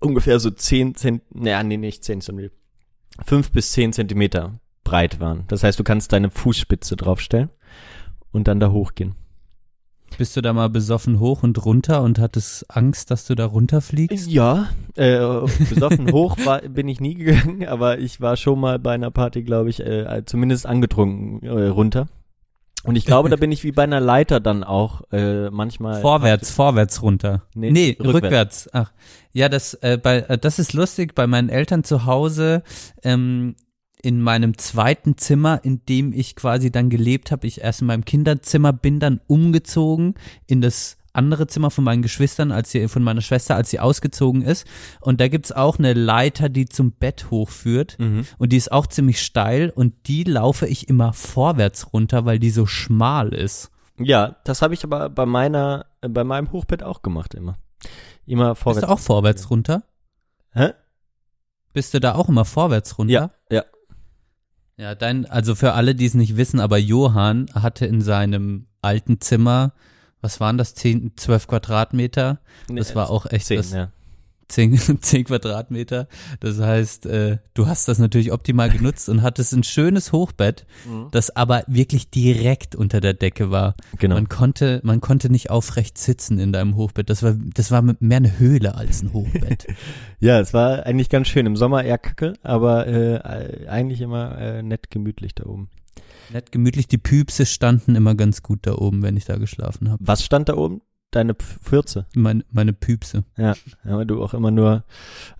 ungefähr 0.00 0.38
so 0.40 0.50
10 0.50 0.94
Zent, 0.94 1.22
naja, 1.34 1.62
nee, 1.62 1.76
nicht 1.76 2.04
10 2.04 2.20
Zentimeter, 2.20 2.54
5 3.24 3.52
bis 3.52 3.72
10 3.72 3.92
Zentimeter 3.92 4.52
breit 4.82 5.20
waren. 5.20 5.44
Das 5.48 5.62
heißt, 5.62 5.78
du 5.78 5.84
kannst 5.84 6.12
deine 6.12 6.30
Fußspitze 6.30 6.96
draufstellen 6.96 7.50
und 8.32 8.48
dann 8.48 8.60
da 8.60 8.70
hochgehen. 8.70 9.14
Bist 10.16 10.36
du 10.36 10.40
da 10.42 10.52
mal 10.52 10.68
besoffen 10.70 11.18
hoch 11.18 11.42
und 11.42 11.64
runter 11.64 12.02
und 12.02 12.18
hattest 12.18 12.66
Angst, 12.68 13.10
dass 13.10 13.26
du 13.26 13.34
da 13.34 13.46
runterfliegst? 13.46 14.30
Ja, 14.30 14.68
äh, 14.94 15.18
besoffen 15.68 16.12
hoch 16.12 16.36
war, 16.44 16.60
bin 16.62 16.88
ich 16.88 17.00
nie 17.00 17.14
gegangen, 17.14 17.64
aber 17.68 17.98
ich 17.98 18.20
war 18.20 18.36
schon 18.36 18.60
mal 18.60 18.78
bei 18.78 18.92
einer 18.94 19.10
Party, 19.10 19.42
glaube 19.42 19.70
ich, 19.70 19.80
äh, 19.80 20.22
zumindest 20.24 20.66
angetrunken 20.66 21.42
äh, 21.44 21.66
runter. 21.66 22.06
Und 22.84 22.96
ich 22.96 23.06
glaube, 23.06 23.30
da 23.30 23.36
bin 23.36 23.50
ich 23.50 23.64
wie 23.64 23.72
bei 23.72 23.82
einer 23.84 23.98
Leiter 24.00 24.40
dann 24.40 24.62
auch 24.62 25.00
äh, 25.10 25.48
manchmal. 25.50 26.02
Vorwärts, 26.02 26.50
vorwärts 26.50 27.02
runter. 27.02 27.42
Nee, 27.54 27.70
Nee, 27.70 27.96
rückwärts. 27.98 28.14
rückwärts. 28.14 28.70
Ach, 28.74 28.92
ja, 29.32 29.48
das, 29.48 29.74
äh, 29.74 29.98
bei, 30.00 30.18
äh, 30.18 30.36
das 30.38 30.58
ist 30.58 30.74
lustig. 30.74 31.14
Bei 31.14 31.26
meinen 31.26 31.48
Eltern 31.48 31.82
zu 31.82 32.04
Hause, 32.04 32.62
ähm, 33.02 33.56
in 34.04 34.20
meinem 34.20 34.58
zweiten 34.58 35.16
Zimmer, 35.16 35.64
in 35.64 35.84
dem 35.86 36.12
ich 36.12 36.36
quasi 36.36 36.70
dann 36.70 36.90
gelebt 36.90 37.32
habe, 37.32 37.46
ich 37.46 37.62
erst 37.62 37.80
in 37.80 37.86
meinem 37.86 38.04
Kinderzimmer 38.04 38.72
bin, 38.72 39.00
dann 39.00 39.20
umgezogen 39.26 40.14
in 40.46 40.60
das 40.60 40.98
andere 41.14 41.46
Zimmer 41.46 41.70
von 41.70 41.84
meinen 41.84 42.02
Geschwistern, 42.02 42.52
als 42.52 42.70
sie, 42.70 42.86
von 42.88 43.02
meiner 43.02 43.22
Schwester, 43.22 43.54
als 43.56 43.70
sie 43.70 43.80
ausgezogen 43.80 44.42
ist. 44.42 44.66
Und 45.00 45.20
da 45.20 45.28
gibt's 45.28 45.52
auch 45.52 45.78
eine 45.78 45.94
Leiter, 45.94 46.48
die 46.48 46.66
zum 46.66 46.92
Bett 46.92 47.30
hochführt. 47.30 47.96
Mhm. 47.98 48.26
Und 48.36 48.52
die 48.52 48.56
ist 48.56 48.72
auch 48.72 48.86
ziemlich 48.86 49.22
steil 49.22 49.70
und 49.70 49.94
die 50.06 50.24
laufe 50.24 50.66
ich 50.66 50.88
immer 50.88 51.12
vorwärts 51.12 51.92
runter, 51.92 52.26
weil 52.26 52.38
die 52.38 52.50
so 52.50 52.66
schmal 52.66 53.32
ist. 53.32 53.70
Ja, 53.98 54.36
das 54.44 54.60
habe 54.60 54.74
ich 54.74 54.84
aber 54.84 55.08
bei 55.08 55.24
meiner, 55.24 55.86
äh, 56.02 56.08
bei 56.08 56.24
meinem 56.24 56.52
Hochbett 56.52 56.82
auch 56.82 57.00
gemacht 57.02 57.34
immer. 57.34 57.56
Immer 58.26 58.50
Bist 58.50 58.62
vorwärts. 58.62 58.86
du 58.86 58.92
auch 58.92 58.98
vorwärts 58.98 59.50
runter? 59.50 59.84
Hä? 60.52 60.72
Bist 61.72 61.94
du 61.94 62.00
da 62.00 62.16
auch 62.16 62.28
immer 62.28 62.44
vorwärts 62.44 62.98
runter? 62.98 63.12
Ja, 63.12 63.30
ja. 63.50 63.64
Ja, 64.76 64.94
dein, 64.94 65.26
also 65.26 65.54
für 65.54 65.72
alle, 65.74 65.94
die 65.94 66.06
es 66.06 66.14
nicht 66.14 66.36
wissen, 66.36 66.58
aber 66.60 66.78
Johann 66.78 67.46
hatte 67.54 67.86
in 67.86 68.00
seinem 68.00 68.66
alten 68.82 69.20
Zimmer, 69.20 69.72
was 70.20 70.40
waren 70.40 70.58
das, 70.58 70.74
10, 70.74 71.12
12 71.16 71.46
Quadratmeter? 71.46 72.40
Das 72.68 72.94
war 72.94 73.10
auch 73.10 73.26
echt 73.26 73.46
Zehn, 73.46 73.58
das, 73.58 73.72
ja. 73.72 73.92
10, 74.48 75.00
10 75.00 75.24
Quadratmeter. 75.26 76.08
Das 76.40 76.58
heißt, 76.60 77.06
äh, 77.06 77.38
du 77.54 77.66
hast 77.66 77.88
das 77.88 77.98
natürlich 77.98 78.32
optimal 78.32 78.70
genutzt 78.70 79.08
und 79.08 79.22
hattest 79.22 79.52
ein 79.52 79.62
schönes 79.64 80.12
Hochbett, 80.12 80.66
Mhm. 80.86 81.08
das 81.12 81.34
aber 81.34 81.64
wirklich 81.66 82.10
direkt 82.10 82.74
unter 82.76 83.00
der 83.00 83.14
Decke 83.14 83.50
war. 83.50 83.74
Genau. 83.98 84.14
Man 84.16 84.28
konnte, 84.28 84.80
man 84.84 85.00
konnte 85.00 85.30
nicht 85.30 85.50
aufrecht 85.50 85.96
sitzen 85.98 86.38
in 86.38 86.52
deinem 86.52 86.76
Hochbett. 86.76 87.08
Das 87.10 87.22
war, 87.22 87.34
das 87.54 87.70
war 87.70 87.82
mehr 87.82 88.16
eine 88.16 88.38
Höhle 88.38 88.74
als 88.74 89.02
ein 89.02 89.12
Hochbett. 89.12 89.66
Ja, 90.20 90.40
es 90.40 90.54
war 90.54 90.86
eigentlich 90.86 91.10
ganz 91.10 91.28
schön. 91.28 91.44
Im 91.44 91.56
Sommer 91.56 91.84
eher 91.84 91.98
kacke, 91.98 92.32
aber 92.42 92.86
äh, 92.86 93.66
eigentlich 93.68 94.00
immer 94.00 94.38
äh, 94.38 94.62
nett 94.62 94.90
gemütlich 94.90 95.34
da 95.34 95.44
oben. 95.44 95.68
Nett 96.32 96.50
gemütlich, 96.50 96.88
die 96.88 96.96
Püpse 96.96 97.44
standen 97.44 97.94
immer 97.94 98.14
ganz 98.14 98.42
gut 98.42 98.60
da 98.62 98.74
oben, 98.76 99.02
wenn 99.02 99.18
ich 99.18 99.26
da 99.26 99.36
geschlafen 99.36 99.90
habe. 99.90 100.02
Was 100.06 100.24
stand 100.24 100.48
da 100.48 100.56
oben? 100.56 100.80
Deine 101.14 101.34
Pfürze. 101.34 102.06
Meine, 102.16 102.44
meine 102.50 102.72
Püpse. 102.72 103.22
Ja, 103.36 103.54
ja, 103.84 103.96
weil 103.96 104.04
du 104.04 104.20
auch 104.20 104.34
immer 104.34 104.50
nur 104.50 104.82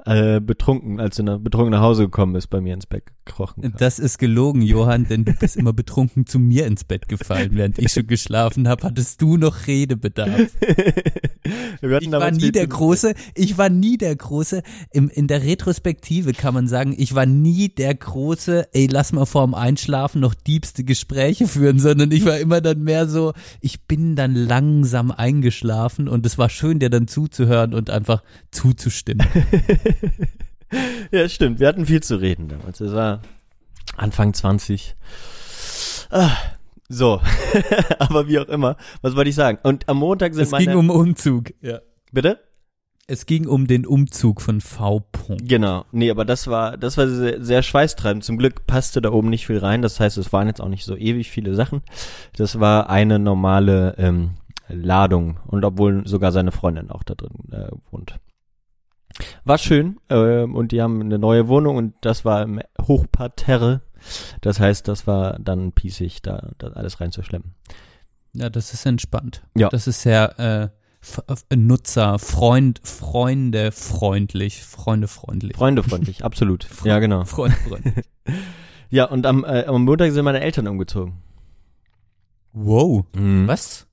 äh, 0.06 0.40
betrunken, 0.40 1.00
als 1.00 1.16
du 1.16 1.22
nach, 1.22 1.38
betrunken 1.38 1.70
nach 1.70 1.80
Hause 1.80 2.04
gekommen 2.04 2.34
bist, 2.34 2.50
bei 2.50 2.60
mir 2.60 2.74
ins 2.74 2.86
Bett 2.86 3.04
gekrochen. 3.24 3.62
kamst. 3.62 3.80
Das 3.80 3.98
ist 3.98 4.18
gelogen, 4.18 4.62
Johann, 4.62 5.06
denn 5.08 5.24
du 5.24 5.32
bist 5.32 5.56
immer 5.56 5.72
betrunken 5.72 6.26
zu 6.26 6.38
mir 6.38 6.66
ins 6.66 6.84
Bett 6.84 7.08
gefallen, 7.08 7.50
während 7.52 7.78
ich 7.78 7.92
schon 7.92 8.06
geschlafen 8.06 8.68
habe. 8.68 8.82
Hattest 8.84 9.22
du 9.22 9.36
noch 9.36 9.66
Redebedarf? 9.66 10.50
Ich 11.80 12.10
war 12.10 12.30
nie 12.30 12.52
der 12.52 12.66
große, 12.66 13.14
ich 13.34 13.58
war 13.58 13.68
nie 13.68 13.98
der 13.98 14.16
große, 14.16 14.62
im, 14.92 15.10
in 15.10 15.26
der 15.26 15.42
Retrospektive 15.42 16.32
kann 16.32 16.54
man 16.54 16.68
sagen, 16.68 16.94
ich 16.96 17.14
war 17.14 17.26
nie 17.26 17.68
der 17.68 17.94
große, 17.94 18.68
ey, 18.72 18.88
lass 18.90 19.12
mal 19.12 19.26
vorm 19.26 19.54
Einschlafen 19.54 20.20
noch 20.20 20.34
diebste 20.34 20.84
Gespräche 20.84 21.46
führen, 21.46 21.78
sondern 21.78 22.10
ich 22.12 22.24
war 22.24 22.38
immer 22.38 22.60
dann 22.60 22.82
mehr 22.82 23.06
so, 23.08 23.34
ich 23.60 23.82
bin 23.82 24.16
dann 24.16 24.34
langsam 24.34 25.10
eingeschlafen 25.10 26.08
und 26.08 26.24
es 26.24 26.38
war 26.38 26.48
schön, 26.48 26.78
dir 26.78 26.90
dann 26.90 27.08
zuzuhören 27.08 27.74
und 27.74 27.90
einfach 27.90 28.22
zuzustimmen. 28.50 29.26
Ja, 31.10 31.28
stimmt. 31.28 31.60
Wir 31.60 31.68
hatten 31.68 31.86
viel 31.86 32.02
zu 32.02 32.16
reden 32.16 32.48
damals. 32.48 32.80
Es 32.80 32.92
war 32.92 33.20
Anfang 33.96 34.34
20. 34.34 34.96
Ah, 36.10 36.36
so. 36.88 37.20
Aber 37.98 38.28
wie 38.28 38.38
auch 38.38 38.48
immer. 38.48 38.76
Was 39.02 39.16
wollte 39.16 39.30
ich 39.30 39.36
sagen? 39.36 39.58
Und 39.62 39.88
am 39.88 39.98
Montag 39.98 40.34
sind 40.34 40.44
Es 40.44 40.50
meine... 40.50 40.66
ging 40.66 40.76
um 40.76 40.90
Umzug. 40.90 41.52
Ja. 41.60 41.80
Bitte? 42.12 42.40
Es 43.06 43.26
ging 43.26 43.46
um 43.46 43.66
den 43.66 43.84
Umzug 43.84 44.40
von 44.40 44.60
V. 44.62 45.00
Punkt. 45.12 45.46
Genau. 45.46 45.84
Nee, 45.92 46.10
aber 46.10 46.24
das 46.24 46.46
war, 46.46 46.78
das 46.78 46.96
war 46.96 47.06
sehr, 47.06 47.42
sehr 47.42 47.62
schweißtreibend. 47.62 48.24
Zum 48.24 48.38
Glück 48.38 48.66
passte 48.66 49.02
da 49.02 49.12
oben 49.12 49.28
nicht 49.28 49.46
viel 49.46 49.58
rein. 49.58 49.82
Das 49.82 50.00
heißt, 50.00 50.16
es 50.16 50.32
waren 50.32 50.46
jetzt 50.46 50.60
auch 50.60 50.68
nicht 50.68 50.84
so 50.84 50.96
ewig 50.96 51.30
viele 51.30 51.54
Sachen. 51.54 51.82
Das 52.36 52.60
war 52.60 52.88
eine 52.88 53.18
normale 53.18 53.94
ähm, 53.98 54.30
Ladung. 54.68 55.38
Und 55.46 55.64
obwohl 55.66 56.06
sogar 56.06 56.32
seine 56.32 56.50
Freundin 56.50 56.90
auch 56.90 57.02
da 57.02 57.14
drin 57.14 57.52
äh, 57.52 57.68
wohnt. 57.90 58.18
War 59.44 59.58
schön. 59.58 59.98
Ähm, 60.08 60.54
und 60.54 60.72
die 60.72 60.82
haben 60.82 61.00
eine 61.00 61.18
neue 61.18 61.48
Wohnung 61.48 61.76
und 61.76 61.94
das 62.00 62.24
war 62.24 62.42
im 62.42 62.60
Hochparterre. 62.80 63.82
Das 64.40 64.60
heißt, 64.60 64.88
das 64.88 65.06
war 65.06 65.38
dann 65.38 65.72
pießig, 65.72 66.22
da, 66.22 66.50
da 66.58 66.68
alles 66.68 67.00
reinzuschleppen. 67.00 67.54
Ja, 68.34 68.50
das 68.50 68.74
ist 68.74 68.84
entspannt. 68.84 69.44
Ja. 69.56 69.68
Das 69.68 69.86
ist 69.86 70.02
sehr 70.02 70.38
äh, 70.38 70.68
Nutzer, 71.54 72.18
Freund, 72.18 72.80
Freunde 72.82 73.72
freundlich, 73.72 74.62
Freunde 74.62 75.08
freundlich. 75.08 75.56
Freundefreundlich, 75.56 76.24
absolut. 76.24 76.66
Ja, 76.84 76.98
genau. 76.98 77.24
Freund 77.24 77.54
freundlich. 77.54 78.04
Ja, 78.90 79.06
und 79.06 79.26
am, 79.26 79.44
äh, 79.44 79.64
am 79.64 79.84
Montag 79.86 80.12
sind 80.12 80.24
meine 80.24 80.40
Eltern 80.40 80.68
umgezogen. 80.68 81.14
Wow. 82.52 83.06
Mhm. 83.12 83.48
Was? 83.48 83.88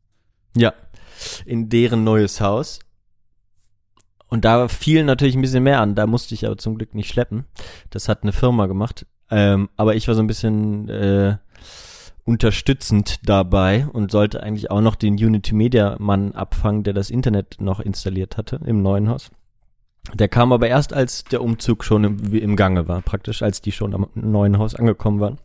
Ja, 0.55 0.73
in 1.45 1.69
deren 1.69 2.03
neues 2.03 2.39
Haus. 2.39 2.79
Und 4.31 4.45
da 4.45 4.69
fiel 4.69 5.03
natürlich 5.03 5.35
ein 5.35 5.41
bisschen 5.41 5.63
mehr 5.63 5.81
an. 5.81 5.93
Da 5.93 6.07
musste 6.07 6.33
ich 6.33 6.45
aber 6.45 6.57
zum 6.57 6.77
Glück 6.77 6.95
nicht 6.95 7.09
schleppen. 7.09 7.45
Das 7.89 8.07
hat 8.07 8.23
eine 8.23 8.31
Firma 8.31 8.65
gemacht. 8.65 9.05
Ähm, 9.29 9.69
aber 9.75 9.95
ich 9.95 10.07
war 10.07 10.15
so 10.15 10.21
ein 10.21 10.27
bisschen 10.27 10.87
äh, 10.87 11.35
unterstützend 12.23 13.27
dabei 13.27 13.87
und 13.91 14.09
sollte 14.09 14.41
eigentlich 14.41 14.71
auch 14.71 14.79
noch 14.79 14.95
den 14.95 15.15
Unity 15.15 15.53
Media 15.53 15.97
Mann 15.99 16.31
abfangen, 16.31 16.83
der 16.83 16.93
das 16.93 17.09
Internet 17.09 17.57
noch 17.59 17.81
installiert 17.81 18.37
hatte 18.37 18.61
im 18.65 18.81
neuen 18.81 19.09
Haus. 19.09 19.31
Der 20.13 20.29
kam 20.29 20.53
aber 20.53 20.69
erst, 20.69 20.93
als 20.93 21.25
der 21.25 21.41
Umzug 21.41 21.83
schon 21.83 22.05
im, 22.05 22.33
im 22.33 22.55
Gange 22.55 22.87
war, 22.87 23.01
praktisch, 23.01 23.41
als 23.41 23.61
die 23.61 23.73
schon 23.73 23.93
am 23.93 24.07
neuen 24.15 24.57
Haus 24.57 24.75
angekommen 24.75 25.19
waren. 25.19 25.39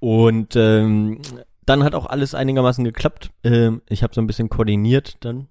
Und 0.00 0.56
ähm, 0.56 1.20
dann 1.66 1.84
hat 1.84 1.94
auch 1.94 2.06
alles 2.06 2.34
einigermaßen 2.34 2.82
geklappt. 2.84 3.30
Ähm, 3.44 3.80
ich 3.88 4.02
habe 4.02 4.12
so 4.12 4.20
ein 4.20 4.26
bisschen 4.26 4.48
koordiniert 4.48 5.18
dann. 5.20 5.46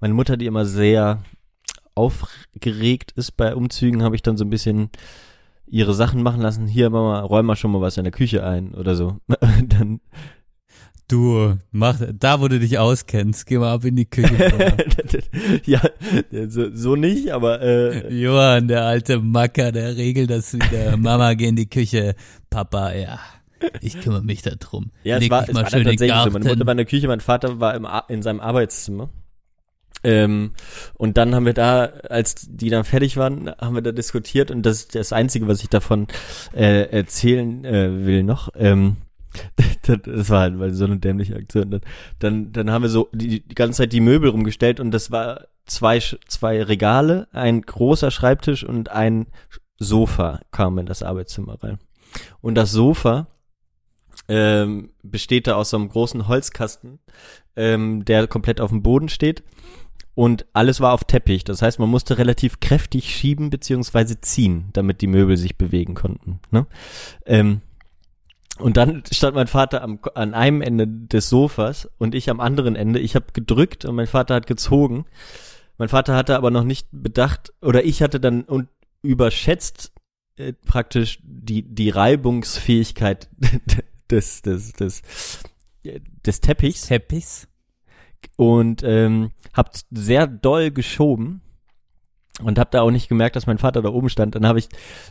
Meine 0.00 0.14
Mutter, 0.14 0.36
die 0.36 0.46
immer 0.46 0.64
sehr 0.64 1.22
aufgeregt 1.94 3.12
ist 3.16 3.36
bei 3.36 3.54
Umzügen, 3.54 4.02
habe 4.02 4.14
ich 4.14 4.22
dann 4.22 4.36
so 4.36 4.44
ein 4.44 4.50
bisschen 4.50 4.90
ihre 5.66 5.94
Sachen 5.94 6.22
machen 6.22 6.40
lassen. 6.40 6.66
Hier, 6.66 6.90
Mama, 6.90 7.20
räum 7.20 7.46
mal 7.46 7.56
schon 7.56 7.72
mal 7.72 7.80
was 7.80 7.96
in 7.96 8.04
der 8.04 8.12
Küche 8.12 8.44
ein 8.44 8.74
oder 8.74 8.94
so. 8.94 9.18
dann 9.68 10.00
Du, 11.08 11.56
mach, 11.70 11.98
da 12.12 12.38
wo 12.38 12.48
du 12.48 12.58
dich 12.58 12.78
auskennst, 12.78 13.46
geh 13.46 13.56
mal 13.56 13.72
ab 13.72 13.82
in 13.86 13.96
die 13.96 14.04
Küche. 14.04 14.52
ja, 15.64 15.80
so, 16.48 16.68
so 16.70 16.96
nicht, 16.96 17.32
aber 17.32 17.62
äh, 17.62 18.12
Johann, 18.12 18.68
der 18.68 18.84
alte 18.84 19.18
Macker, 19.18 19.72
der 19.72 19.96
regelt 19.96 20.28
das 20.28 20.52
wieder. 20.52 20.96
Mama, 20.98 21.32
geh 21.32 21.48
in 21.48 21.56
die 21.56 21.70
Küche. 21.70 22.14
Papa, 22.50 22.92
ja. 22.92 23.18
Ich 23.80 23.98
kümmere 24.02 24.22
mich 24.22 24.42
da 24.42 24.50
drum. 24.50 24.90
Ja, 25.02 25.16
es 25.16 25.22
Leg 25.22 25.30
war, 25.30 25.40
dich 25.40 25.48
es 25.48 25.54
mal 25.54 25.62
war 25.62 25.70
schön 25.70 25.84
tatsächlich 25.84 26.24
so. 26.24 26.30
Meine 26.30 26.44
Mutter 26.44 26.66
war 26.66 26.72
in 26.72 26.76
der 26.76 26.86
Küche, 26.86 27.08
mein 27.08 27.20
Vater 27.20 27.58
war 27.58 27.74
im, 27.74 27.86
in 28.08 28.20
seinem 28.20 28.40
Arbeitszimmer. 28.40 29.08
Ähm, 30.04 30.52
und 30.94 31.16
dann 31.16 31.34
haben 31.34 31.46
wir 31.46 31.54
da, 31.54 31.84
als 32.08 32.46
die 32.48 32.70
dann 32.70 32.84
fertig 32.84 33.16
waren, 33.16 33.50
haben 33.58 33.74
wir 33.74 33.82
da 33.82 33.92
diskutiert 33.92 34.50
und 34.50 34.62
das 34.62 34.78
ist 34.78 34.94
das 34.94 35.12
Einzige, 35.12 35.48
was 35.48 35.62
ich 35.62 35.68
davon 35.68 36.06
äh, 36.54 36.88
erzählen 36.90 37.64
äh, 37.64 38.06
will 38.06 38.22
noch. 38.22 38.50
Ähm, 38.54 38.98
das, 39.82 40.30
war 40.30 40.40
halt 40.40 40.74
so 40.74 40.84
eine 40.84 40.98
dämliche 40.98 41.36
Aktion. 41.36 41.80
Dann, 42.18 42.52
dann, 42.52 42.70
haben 42.70 42.82
wir 42.82 42.88
so 42.88 43.08
die, 43.12 43.40
die 43.40 43.54
ganze 43.54 43.78
Zeit 43.78 43.92
die 43.92 44.00
Möbel 44.00 44.30
rumgestellt 44.30 44.80
und 44.80 44.90
das 44.92 45.10
war 45.10 45.46
zwei, 45.66 45.98
zwei 45.98 46.62
Regale, 46.62 47.28
ein 47.32 47.62
großer 47.62 48.10
Schreibtisch 48.10 48.64
und 48.64 48.90
ein 48.90 49.26
Sofa 49.78 50.40
kam 50.50 50.78
in 50.78 50.86
das 50.86 51.02
Arbeitszimmer 51.02 51.62
rein. 51.62 51.78
Und 52.40 52.54
das 52.54 52.72
Sofa 52.72 53.26
ähm, 54.28 54.90
besteht 55.02 55.46
da 55.46 55.54
aus 55.56 55.70
so 55.70 55.76
einem 55.76 55.88
großen 55.88 56.28
Holzkasten, 56.28 56.98
ähm, 57.56 58.04
der 58.04 58.26
komplett 58.26 58.60
auf 58.60 58.70
dem 58.70 58.82
Boden 58.82 59.08
steht. 59.08 59.42
Und 60.14 60.46
alles 60.52 60.80
war 60.80 60.92
auf 60.92 61.04
Teppich. 61.04 61.44
Das 61.44 61.62
heißt, 61.62 61.78
man 61.78 61.88
musste 61.88 62.18
relativ 62.18 62.60
kräftig 62.60 63.14
schieben 63.14 63.50
beziehungsweise 63.50 64.20
ziehen, 64.20 64.68
damit 64.72 65.00
die 65.00 65.06
Möbel 65.06 65.36
sich 65.36 65.56
bewegen 65.56 65.94
konnten. 65.94 66.40
Ne? 66.50 66.66
Ähm, 67.24 67.62
und 68.58 68.76
dann 68.76 69.04
stand 69.10 69.36
mein 69.36 69.46
Vater 69.46 69.82
am, 69.82 70.00
an 70.14 70.34
einem 70.34 70.60
Ende 70.60 70.86
des 70.88 71.28
Sofas 71.28 71.88
und 71.98 72.14
ich 72.14 72.28
am 72.30 72.40
anderen 72.40 72.74
Ende. 72.74 72.98
Ich 72.98 73.14
habe 73.14 73.26
gedrückt 73.32 73.84
und 73.84 73.94
mein 73.94 74.08
Vater 74.08 74.34
hat 74.34 74.46
gezogen. 74.48 75.06
Mein 75.78 75.88
Vater 75.88 76.16
hatte 76.16 76.36
aber 76.36 76.50
noch 76.50 76.64
nicht 76.64 76.88
bedacht, 76.90 77.52
oder 77.62 77.84
ich 77.84 78.02
hatte 78.02 78.18
dann 78.18 78.42
und 78.42 78.68
überschätzt 79.02 79.92
äh, 80.36 80.52
praktisch 80.52 81.20
die, 81.22 81.62
die 81.62 81.90
Reibungsfähigkeit 81.90 83.28
des, 84.10 84.42
des, 84.42 84.72
des, 84.72 85.02
des 85.84 86.40
Teppichs 86.40 86.86
Teppichs. 86.86 87.48
und 88.36 88.82
ähm, 88.84 89.30
hab 89.54 89.72
sehr 89.90 90.26
doll 90.26 90.70
geschoben 90.70 91.40
und 92.42 92.58
hab 92.58 92.70
da 92.70 92.82
auch 92.82 92.90
nicht 92.90 93.08
gemerkt, 93.08 93.36
dass 93.36 93.46
mein 93.46 93.58
Vater 93.58 93.82
da 93.82 93.88
oben 93.90 94.08
stand. 94.08 94.34
Dann 94.34 94.46
habe 94.46 94.58
ich 94.58 94.68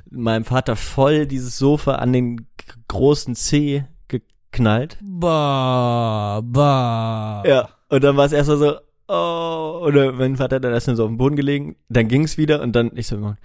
meinem 0.09 0.45
Vater 0.45 0.75
voll 0.75 1.27
dieses 1.27 1.57
Sofa 1.57 1.95
an 1.95 2.13
den 2.13 2.47
großen 2.87 3.35
Zeh 3.35 3.83
geknallt. 4.07 4.97
Bah, 5.01 6.41
bah. 6.43 7.43
Ja. 7.45 7.69
Und 7.89 8.03
dann 8.03 8.17
war 8.17 8.25
es 8.25 8.31
erstmal 8.31 8.57
so, 8.57 8.75
oh, 9.07 9.81
oder 9.85 10.11
mein 10.13 10.35
Vater 10.37 10.57
hat 10.57 10.63
dann 10.63 10.73
erstmal 10.73 10.95
so 10.95 11.03
auf 11.03 11.09
dem 11.09 11.17
Boden 11.17 11.35
gelegen, 11.35 11.75
dann 11.89 12.07
ging's 12.07 12.37
wieder 12.37 12.61
und 12.61 12.75
dann, 12.75 12.91
ich 12.95 13.07
so, 13.07 13.35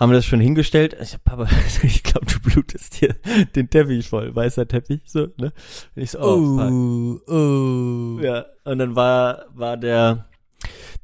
haben 0.00 0.10
wir 0.10 0.16
das 0.16 0.24
schon 0.24 0.40
hingestellt? 0.40 0.96
Ich 1.00 1.10
so, 1.10 1.18
Papa, 1.22 1.46
ich 1.82 2.02
glaube, 2.02 2.26
du 2.26 2.40
blutest 2.40 2.94
hier 2.94 3.14
den 3.54 3.68
Teppich 3.68 4.08
voll, 4.08 4.34
weißer 4.34 4.66
Teppich, 4.66 5.02
so, 5.04 5.28
ne? 5.36 5.52
Und 5.94 6.02
ich 6.02 6.12
so, 6.12 6.20
oh. 6.20 7.20
Oh, 7.28 7.30
oh. 7.30 8.20
Ja, 8.22 8.46
und 8.64 8.78
dann 8.78 8.96
war, 8.96 9.44
war 9.52 9.76
der, 9.76 10.26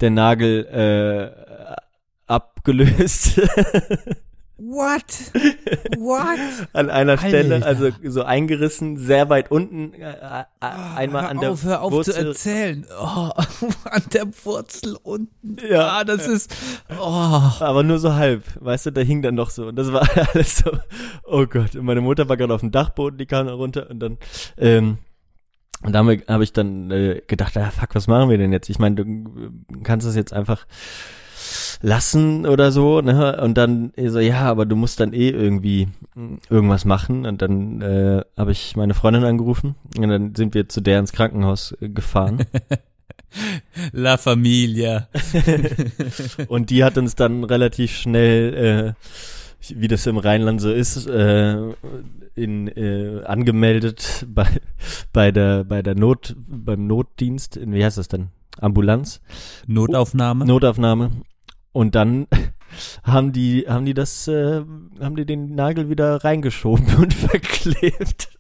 der 0.01 0.11
Nagel 0.11 0.65
äh, 0.67 1.77
abgelöst 2.27 3.41
What? 4.59 5.05
What? 5.99 6.39
an 6.73 6.89
einer 6.89 7.19
Stelle, 7.19 7.57
Alter. 7.57 7.67
also 7.67 7.91
so 8.05 8.23
eingerissen, 8.23 8.97
sehr 8.97 9.29
weit 9.29 9.51
unten, 9.51 9.93
äh, 9.93 10.13
äh, 10.13 10.45
einmal 10.61 11.25
hör 11.25 11.29
an 11.29 11.41
der 11.41 11.51
auf, 11.53 11.65
hör 11.65 11.83
auf 11.83 11.93
Wurzel. 11.93 12.15
zu 12.15 12.27
erzählen. 12.29 12.87
Oh, 12.99 13.31
an 13.85 14.03
der 14.15 14.27
Wurzel 14.45 14.97
unten. 15.03 15.59
Ja. 15.71 15.99
ah, 15.99 16.05
das 16.05 16.27
ist. 16.27 16.57
Oh. 16.89 17.51
Aber 17.61 17.83
nur 17.83 17.99
so 17.99 18.15
halb, 18.15 18.45
weißt 18.59 18.87
du, 18.87 18.93
da 18.93 19.03
hing 19.03 19.21
dann 19.21 19.35
noch 19.35 19.51
so. 19.51 19.67
Und 19.67 19.77
das 19.77 19.93
war 19.93 20.09
alles 20.33 20.57
so, 20.57 20.71
oh 21.25 21.45
Gott. 21.45 21.77
Und 21.77 21.85
meine 21.85 22.01
Mutter 22.01 22.27
war 22.31 22.39
gerade 22.39 22.55
auf 22.55 22.63
dem 22.63 22.71
Dachboden, 22.71 23.19
die 23.19 23.27
kam 23.27 23.47
da 23.47 23.53
runter 23.53 23.91
und 23.91 24.01
dann, 24.01 24.17
ähm, 24.57 24.97
und 25.83 25.93
da 25.93 25.99
habe 25.99 26.23
hab 26.27 26.41
ich 26.41 26.55
dann 26.55 26.91
äh, 26.91 27.21
gedacht, 27.27 27.57
ja 27.57 27.71
fuck, 27.71 27.95
was 27.95 28.07
machen 28.07 28.31
wir 28.31 28.39
denn 28.39 28.53
jetzt? 28.53 28.71
Ich 28.71 28.79
meine, 28.79 28.97
du 28.97 29.05
kannst 29.83 30.07
das 30.07 30.17
jetzt 30.17 30.33
einfach 30.33 30.67
lassen 31.83 32.47
oder 32.47 32.73
so, 32.73 33.01
ne? 33.01 33.41
Und 33.41 33.57
dann 33.57 33.93
so, 33.97 34.19
ja, 34.19 34.41
aber 34.41 34.67
du 34.67 34.77
musst 34.77 35.01
dann 35.01 35.13
eh 35.13 35.31
irgendwie 35.31 35.89
mm, 36.15 36.37
irgendwas 36.49 36.85
machen. 36.85 37.27
Und 37.27 37.43
dann 37.43 37.81
äh, 37.83 38.23
habe 38.37 38.53
ich 38.53 38.77
meine 38.77 38.95
Freundin 38.95 39.25
angerufen 39.25 39.75
und 39.97 40.09
dann 40.09 40.35
sind 40.35 40.55
wir 40.55 40.69
zu 40.69 40.81
der 40.81 40.99
ins 40.99 41.13
Krankenhaus 41.13 41.77
äh, 41.81 41.89
gefahren. 41.89 42.45
La 43.93 44.17
Familia. 44.17 45.09
Und 46.49 46.71
die 46.71 46.85
hat 46.85 46.97
uns 46.97 47.17
dann 47.17 47.45
relativ 47.45 47.91
schnell, 47.95 48.95
äh, 48.95 49.75
wie 49.75 49.89
das 49.89 50.07
im 50.07 50.17
Rheinland 50.17 50.61
so 50.61 50.73
ist, 50.73 51.07
äh, 51.07 51.75
in 52.35 52.69
äh, 52.69 53.25
angemeldet 53.25 54.27
bei 54.29 54.47
bei 55.13 55.33
der 55.33 55.65
bei 55.65 55.83
der 55.83 55.97
Not 55.97 56.37
beim 56.39 56.87
Notdienst 56.87 57.57
in 57.57 57.73
wie 57.73 57.85
heißt 57.85 57.99
das 57.99 58.09
denn 58.09 58.29
Ambulanz 58.61 59.21
Notaufnahme. 59.67 60.47
Notaufnahme 60.47 61.11
und 61.77 61.95
dann 61.95 62.27
haben 63.05 63.33
die 63.33 63.67
haben 63.69 63.85
die 63.85 63.93
das 63.93 64.27
äh, 64.29 64.63
haben 65.01 65.15
die 65.15 65.27
den 65.27 65.55
Nagel 65.55 65.91
wieder 65.91 66.25
reingeschoben 66.25 66.97
und 66.99 67.13
verklebt. 67.13 68.31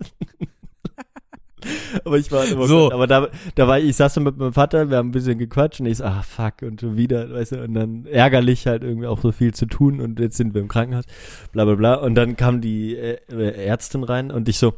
aber 2.05 2.19
ich 2.19 2.33
war 2.33 2.47
immer 2.47 2.66
So. 2.66 2.90
aber 2.90 3.07
da 3.07 3.28
da 3.55 3.69
war 3.69 3.78
ich, 3.78 3.90
ich 3.90 3.97
saß 3.97 4.14
so 4.14 4.23
mit 4.23 4.38
meinem 4.38 4.55
Vater, 4.55 4.88
wir 4.88 4.97
haben 4.97 5.09
ein 5.09 5.12
bisschen 5.12 5.37
gequatscht 5.37 5.81
und 5.81 5.87
ich 5.87 5.99
so, 5.99 6.05
ah 6.05 6.23
fuck 6.23 6.62
und 6.62 6.81
schon 6.81 6.97
wieder, 6.97 7.31
weißt 7.31 7.52
du, 7.52 7.62
und 7.62 7.75
dann 7.75 8.07
ärgerlich 8.07 8.66
halt 8.66 8.83
irgendwie 8.83 9.07
auch 9.07 9.21
so 9.21 9.33
viel 9.33 9.52
zu 9.52 9.66
tun 9.66 10.00
und 10.00 10.19
jetzt 10.19 10.38
sind 10.38 10.55
wir 10.55 10.62
im 10.62 10.69
Krankenhaus, 10.69 11.05
bla 11.52 11.66
bla 11.66 11.75
bla 11.75 11.95
und 11.97 12.14
dann 12.14 12.37
kam 12.37 12.62
die 12.62 12.97
äh, 12.97 13.19
äh, 13.31 13.66
Ärztin 13.66 14.02
rein 14.02 14.31
und 14.31 14.49
ich 14.49 14.59
so, 14.59 14.75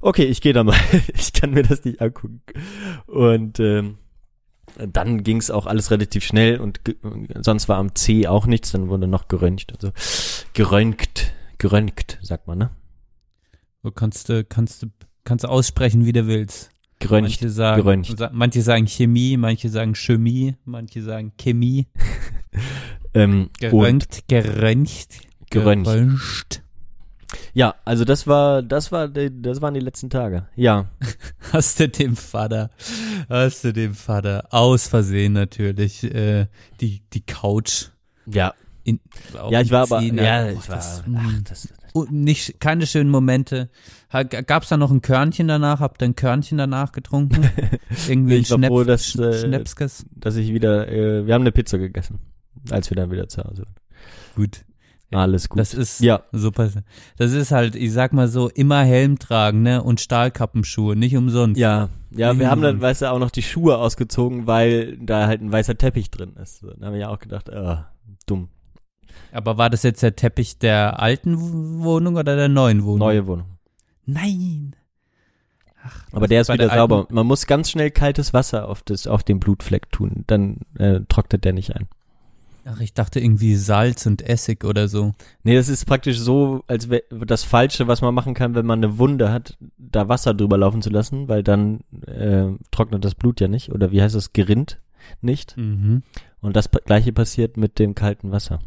okay, 0.00 0.24
ich 0.24 0.40
gehe 0.40 0.54
da 0.54 0.64
mal, 0.64 0.76
ich 1.14 1.34
kann 1.34 1.50
mir 1.50 1.64
das 1.64 1.84
nicht 1.84 2.00
angucken 2.00 2.40
und 3.06 3.60
ähm, 3.60 3.98
dann 4.76 5.22
ging 5.22 5.38
es 5.38 5.50
auch 5.50 5.66
alles 5.66 5.90
relativ 5.90 6.24
schnell 6.24 6.58
und 6.58 6.80
sonst 7.40 7.68
war 7.68 7.78
am 7.78 7.94
C 7.94 8.26
auch 8.26 8.46
nichts, 8.46 8.72
dann 8.72 8.88
wurde 8.88 9.06
noch 9.06 9.28
geröntgt, 9.28 9.72
also 9.72 9.92
geröntgt, 10.52 11.32
geröntgt, 11.58 12.18
sagt 12.22 12.46
man, 12.46 12.58
ne? 12.58 12.70
Du 13.82 13.90
kannst 13.90 14.28
du, 14.28 14.44
kannst 14.44 14.82
du, 14.82 14.88
kannst 15.24 15.44
du 15.44 15.48
aussprechen, 15.48 16.04
wie 16.04 16.12
du 16.12 16.26
willst. 16.26 16.70
Geröntgt. 16.98 17.30
Manche 17.40 17.48
sagen, 17.48 17.82
geröntgt. 17.82 18.30
manche 18.32 18.60
sagen 18.60 18.86
Chemie, 18.86 19.38
manche 19.38 19.70
sagen 19.70 19.94
Chemie, 19.94 20.56
manche 20.64 21.02
sagen 21.02 21.32
Chemie. 21.38 21.86
Ähm, 23.12 23.50
Geröntgt, 23.58 24.28
geröntgt, 24.28 25.20
geröntgt. 25.50 25.86
geröntgt. 25.86 26.62
Ja, 27.52 27.74
also 27.84 28.04
das 28.04 28.26
war, 28.26 28.62
das 28.62 28.92
war, 28.92 29.08
das 29.08 29.60
waren 29.60 29.74
die 29.74 29.80
letzten 29.80 30.10
Tage. 30.10 30.46
Ja, 30.56 30.88
Hast 31.52 31.80
du 31.80 31.88
dem 31.88 32.16
Vater, 32.16 32.70
hast 33.28 33.64
du 33.64 33.72
dem 33.72 33.94
Vater 33.94 34.46
aus 34.50 34.88
Versehen 34.88 35.32
natürlich 35.32 36.04
äh, 36.04 36.46
die 36.80 37.02
die 37.12 37.22
Couch 37.22 37.86
ja, 38.26 38.54
in 38.84 39.00
ja, 39.50 39.60
ich 39.60 39.70
war 39.70 39.82
aber, 39.82 40.00
ja, 40.00 40.46
Oh, 40.46 40.50
ich 40.50 40.68
war, 40.68 40.76
das, 40.76 41.02
ach, 41.16 41.42
das, 41.44 41.68
nicht 42.10 42.60
keine 42.60 42.86
schönen 42.86 43.10
Momente. 43.10 43.68
Gab 44.10 44.62
es 44.62 44.68
da 44.68 44.76
noch 44.76 44.90
ein 44.90 45.02
Körnchen 45.02 45.48
danach? 45.48 45.80
Habt 45.80 46.02
ihr 46.02 46.06
ein 46.06 46.14
Körnchen 46.14 46.58
danach 46.58 46.92
getrunken? 46.92 47.50
Irgendwie 48.08 48.36
ein 48.36 48.42
Ich 48.42 48.50
war 48.50 48.58
Schnaps, 48.58 48.68
froh, 48.68 48.84
dass, 48.84 49.16
äh, 49.16 49.46
Schnäpskes? 49.46 50.06
dass 50.14 50.36
ich 50.36 50.52
wieder, 50.52 50.88
äh, 50.88 51.26
wir 51.26 51.34
haben 51.34 51.42
eine 51.42 51.52
Pizza 51.52 51.78
gegessen, 51.78 52.20
als 52.70 52.90
wir 52.90 52.96
dann 52.96 53.10
wieder 53.10 53.28
zu 53.28 53.42
Hause 53.42 53.64
waren. 53.64 53.74
Gut. 54.36 54.64
Alles 55.12 55.48
gut. 55.48 55.58
Das 55.58 55.74
ist 55.74 56.00
ja, 56.00 56.22
super. 56.30 56.70
Das 57.16 57.32
ist 57.32 57.50
halt, 57.50 57.74
ich 57.74 57.92
sag 57.92 58.12
mal 58.12 58.28
so, 58.28 58.48
immer 58.48 58.82
Helm 58.84 59.18
tragen, 59.18 59.62
ne? 59.62 59.82
Und 59.82 60.00
Stahlkappenschuhe, 60.00 60.94
nicht 60.94 61.16
umsonst. 61.16 61.58
ja, 61.58 61.88
ja, 62.12 62.38
wir 62.38 62.48
haben 62.50 62.62
dann, 62.62 62.76
Mhm. 62.76 62.80
weißt 62.80 63.02
du, 63.02 63.10
auch 63.10 63.18
noch 63.18 63.30
die 63.30 63.42
Schuhe 63.42 63.78
ausgezogen, 63.78 64.46
weil 64.46 64.96
da 64.98 65.26
halt 65.26 65.40
ein 65.40 65.50
weißer 65.50 65.76
Teppich 65.76 66.10
drin 66.10 66.34
ist. 66.40 66.62
Dann 66.62 66.84
haben 66.84 66.92
wir 66.92 67.00
ja 67.00 67.08
auch 67.08 67.18
gedacht, 67.18 67.48
äh, 67.48 67.76
dumm. 68.26 68.48
Aber 69.32 69.58
war 69.58 69.68
das 69.70 69.82
jetzt 69.82 70.02
der 70.02 70.14
Teppich 70.14 70.58
der 70.58 71.00
alten 71.00 71.36
Wohnung 71.82 72.16
oder 72.16 72.36
der 72.36 72.48
neuen 72.48 72.84
Wohnung? 72.84 72.98
Neue 73.00 73.26
Wohnung. 73.26 73.46
Nein. 74.06 74.76
Aber 76.12 76.28
der 76.28 76.42
ist 76.42 76.48
wieder 76.52 76.68
der 76.68 76.76
sauber. 76.76 77.06
Man 77.10 77.26
muss 77.26 77.46
ganz 77.46 77.70
schnell 77.70 77.90
kaltes 77.90 78.32
Wasser 78.34 78.68
auf 78.68 78.82
das, 78.82 79.06
auf 79.06 79.22
den 79.22 79.40
Blutfleck 79.40 79.90
tun, 79.90 80.24
dann 80.26 80.58
äh, 80.78 81.00
trocknet 81.08 81.44
der 81.44 81.52
nicht 81.52 81.74
ein. 81.74 81.88
Ach, 82.64 82.80
ich 82.80 82.92
dachte 82.92 83.20
irgendwie 83.20 83.56
Salz 83.56 84.06
und 84.06 84.22
Essig 84.22 84.64
oder 84.64 84.88
so. 84.88 85.14
Nee, 85.42 85.54
das 85.54 85.68
ist 85.68 85.86
praktisch 85.86 86.18
so, 86.18 86.62
als 86.66 86.90
wär 86.90 87.02
das 87.10 87.42
Falsche, 87.42 87.88
was 87.88 88.02
man 88.02 88.14
machen 88.14 88.34
kann, 88.34 88.54
wenn 88.54 88.66
man 88.66 88.84
eine 88.84 88.98
Wunde 88.98 89.32
hat, 89.32 89.56
da 89.78 90.08
Wasser 90.08 90.34
drüber 90.34 90.58
laufen 90.58 90.82
zu 90.82 90.90
lassen, 90.90 91.28
weil 91.28 91.42
dann 91.42 91.80
äh, 92.06 92.48
trocknet 92.70 93.04
das 93.04 93.14
Blut 93.14 93.40
ja 93.40 93.48
nicht. 93.48 93.72
Oder 93.72 93.92
wie 93.92 94.02
heißt 94.02 94.14
das? 94.14 94.32
Gerinnt 94.32 94.80
nicht. 95.22 95.56
Mhm. 95.56 96.02
Und 96.40 96.56
das 96.56 96.70
gleiche 96.70 97.12
passiert 97.12 97.56
mit 97.56 97.78
dem 97.78 97.94
kalten 97.94 98.30
Wasser. 98.30 98.60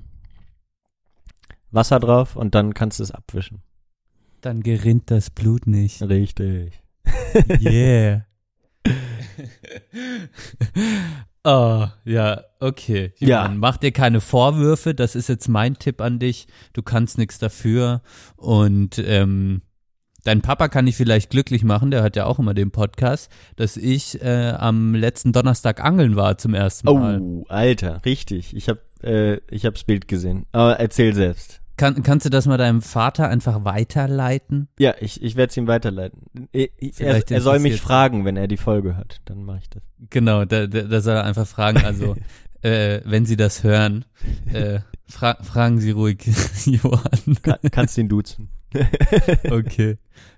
Wasser 1.71 1.99
drauf 1.99 2.35
und 2.35 2.55
dann 2.55 2.73
kannst 2.73 2.99
du 2.99 3.03
es 3.03 3.11
abwischen. 3.11 3.61
Dann 4.41 4.61
gerinnt 4.61 5.11
das 5.11 5.29
Blut 5.29 5.67
nicht. 5.67 6.01
Richtig. 6.01 6.79
Yeah. 7.59 8.25
oh, 11.43 11.85
ja, 12.05 12.41
okay. 12.59 13.13
Ja. 13.19 13.47
Mach 13.55 13.77
dir 13.77 13.91
keine 13.91 14.21
Vorwürfe, 14.21 14.93
das 14.93 15.15
ist 15.15 15.29
jetzt 15.29 15.47
mein 15.47 15.75
Tipp 15.75 16.01
an 16.01 16.19
dich. 16.19 16.47
Du 16.73 16.81
kannst 16.81 17.17
nichts 17.17 17.39
dafür. 17.39 18.01
Und 18.35 18.99
ähm, 18.99 19.61
dein 20.23 20.41
Papa 20.41 20.67
kann 20.67 20.87
ich 20.87 20.95
vielleicht 20.95 21.29
glücklich 21.29 21.63
machen, 21.63 21.91
der 21.91 22.03
hat 22.03 22.15
ja 22.15 22.25
auch 22.25 22.39
immer 22.39 22.53
den 22.53 22.71
Podcast, 22.71 23.31
dass 23.55 23.77
ich 23.77 24.21
äh, 24.21 24.53
am 24.57 24.95
letzten 24.95 25.31
Donnerstag 25.33 25.83
angeln 25.83 26.15
war 26.15 26.37
zum 26.37 26.53
ersten 26.53 26.87
Mal. 26.87 27.19
Oh, 27.19 27.45
Alter, 27.49 28.01
richtig. 28.05 28.55
Ich 28.55 28.69
hab, 28.69 28.79
äh, 29.03 29.37
ich 29.49 29.65
hab's 29.65 29.83
Bild 29.83 30.07
gesehen. 30.07 30.45
Aber 30.51 30.79
erzähl 30.79 31.13
selbst. 31.13 31.62
Kann, 31.83 32.01
kannst 32.01 32.25
du 32.25 32.29
das 32.29 32.45
mal 32.45 32.57
deinem 32.57 32.81
Vater 32.81 33.27
einfach 33.27 33.65
weiterleiten? 33.65 34.69
Ja, 34.79 34.95
ich, 35.01 35.21
ich 35.21 35.35
werde 35.35 35.49
es 35.49 35.57
ihm 35.57 35.67
weiterleiten. 35.67 36.47
Ich, 36.53 36.71
er, 37.01 37.29
er 37.29 37.41
soll 37.41 37.59
mich 37.59 37.81
fragen, 37.81 38.23
wenn 38.23 38.37
er 38.37 38.47
die 38.47 38.55
Folge 38.55 38.95
hört. 38.95 39.19
Dann 39.25 39.43
mache 39.43 39.57
ich 39.63 39.69
das. 39.69 39.83
Genau, 40.09 40.45
da, 40.45 40.65
da, 40.67 40.83
da 40.83 41.01
soll 41.01 41.15
er 41.15 41.25
einfach 41.25 41.45
fragen, 41.45 41.83
also 41.83 42.15
äh, 42.61 43.01
wenn 43.03 43.25
Sie 43.25 43.35
das 43.35 43.65
hören, 43.65 44.05
äh, 44.53 44.79
fra 45.09 45.35
fragen 45.43 45.81
Sie 45.81 45.91
ruhig 45.91 46.19
Johann. 46.65 47.37
Ka 47.41 47.59
kannst 47.69 47.97
ihn 47.97 48.07
duzen. 48.07 48.47
Okay. 49.51 49.97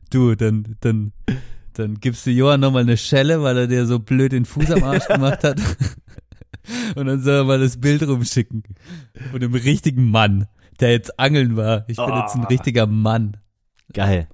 Du, 0.09 0.33
dann, 0.33 0.77
dann, 0.79 1.11
dann 1.73 1.99
gibst 1.99 2.25
du 2.25 2.31
Johann 2.31 2.61
nochmal 2.61 2.81
eine 2.81 2.97
Schelle, 2.97 3.43
weil 3.43 3.55
er 3.55 3.67
dir 3.67 3.85
so 3.85 3.99
blöd 3.99 4.31
den 4.31 4.45
Fuß 4.45 4.71
am 4.71 4.83
Arsch 4.83 5.05
gemacht 5.05 5.43
hat. 5.43 5.61
Und 6.95 7.05
dann 7.05 7.21
soll 7.21 7.35
er 7.35 7.43
mal 7.43 7.59
das 7.59 7.77
Bild 7.79 8.01
rumschicken. 8.01 8.63
Von 9.29 9.39
dem 9.39 9.53
richtigen 9.53 10.09
Mann, 10.09 10.47
der 10.79 10.91
jetzt 10.91 11.19
angeln 11.19 11.55
war. 11.55 11.85
Ich 11.87 11.97
bin 11.97 12.15
jetzt 12.15 12.35
ein 12.35 12.45
Ah. 12.45 12.47
richtiger 12.47 12.87
Mann. 12.87 13.37
Geil. 13.93 14.27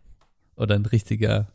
Oder 0.55 0.75
ein 0.75 0.85
richtiger, 0.85 1.47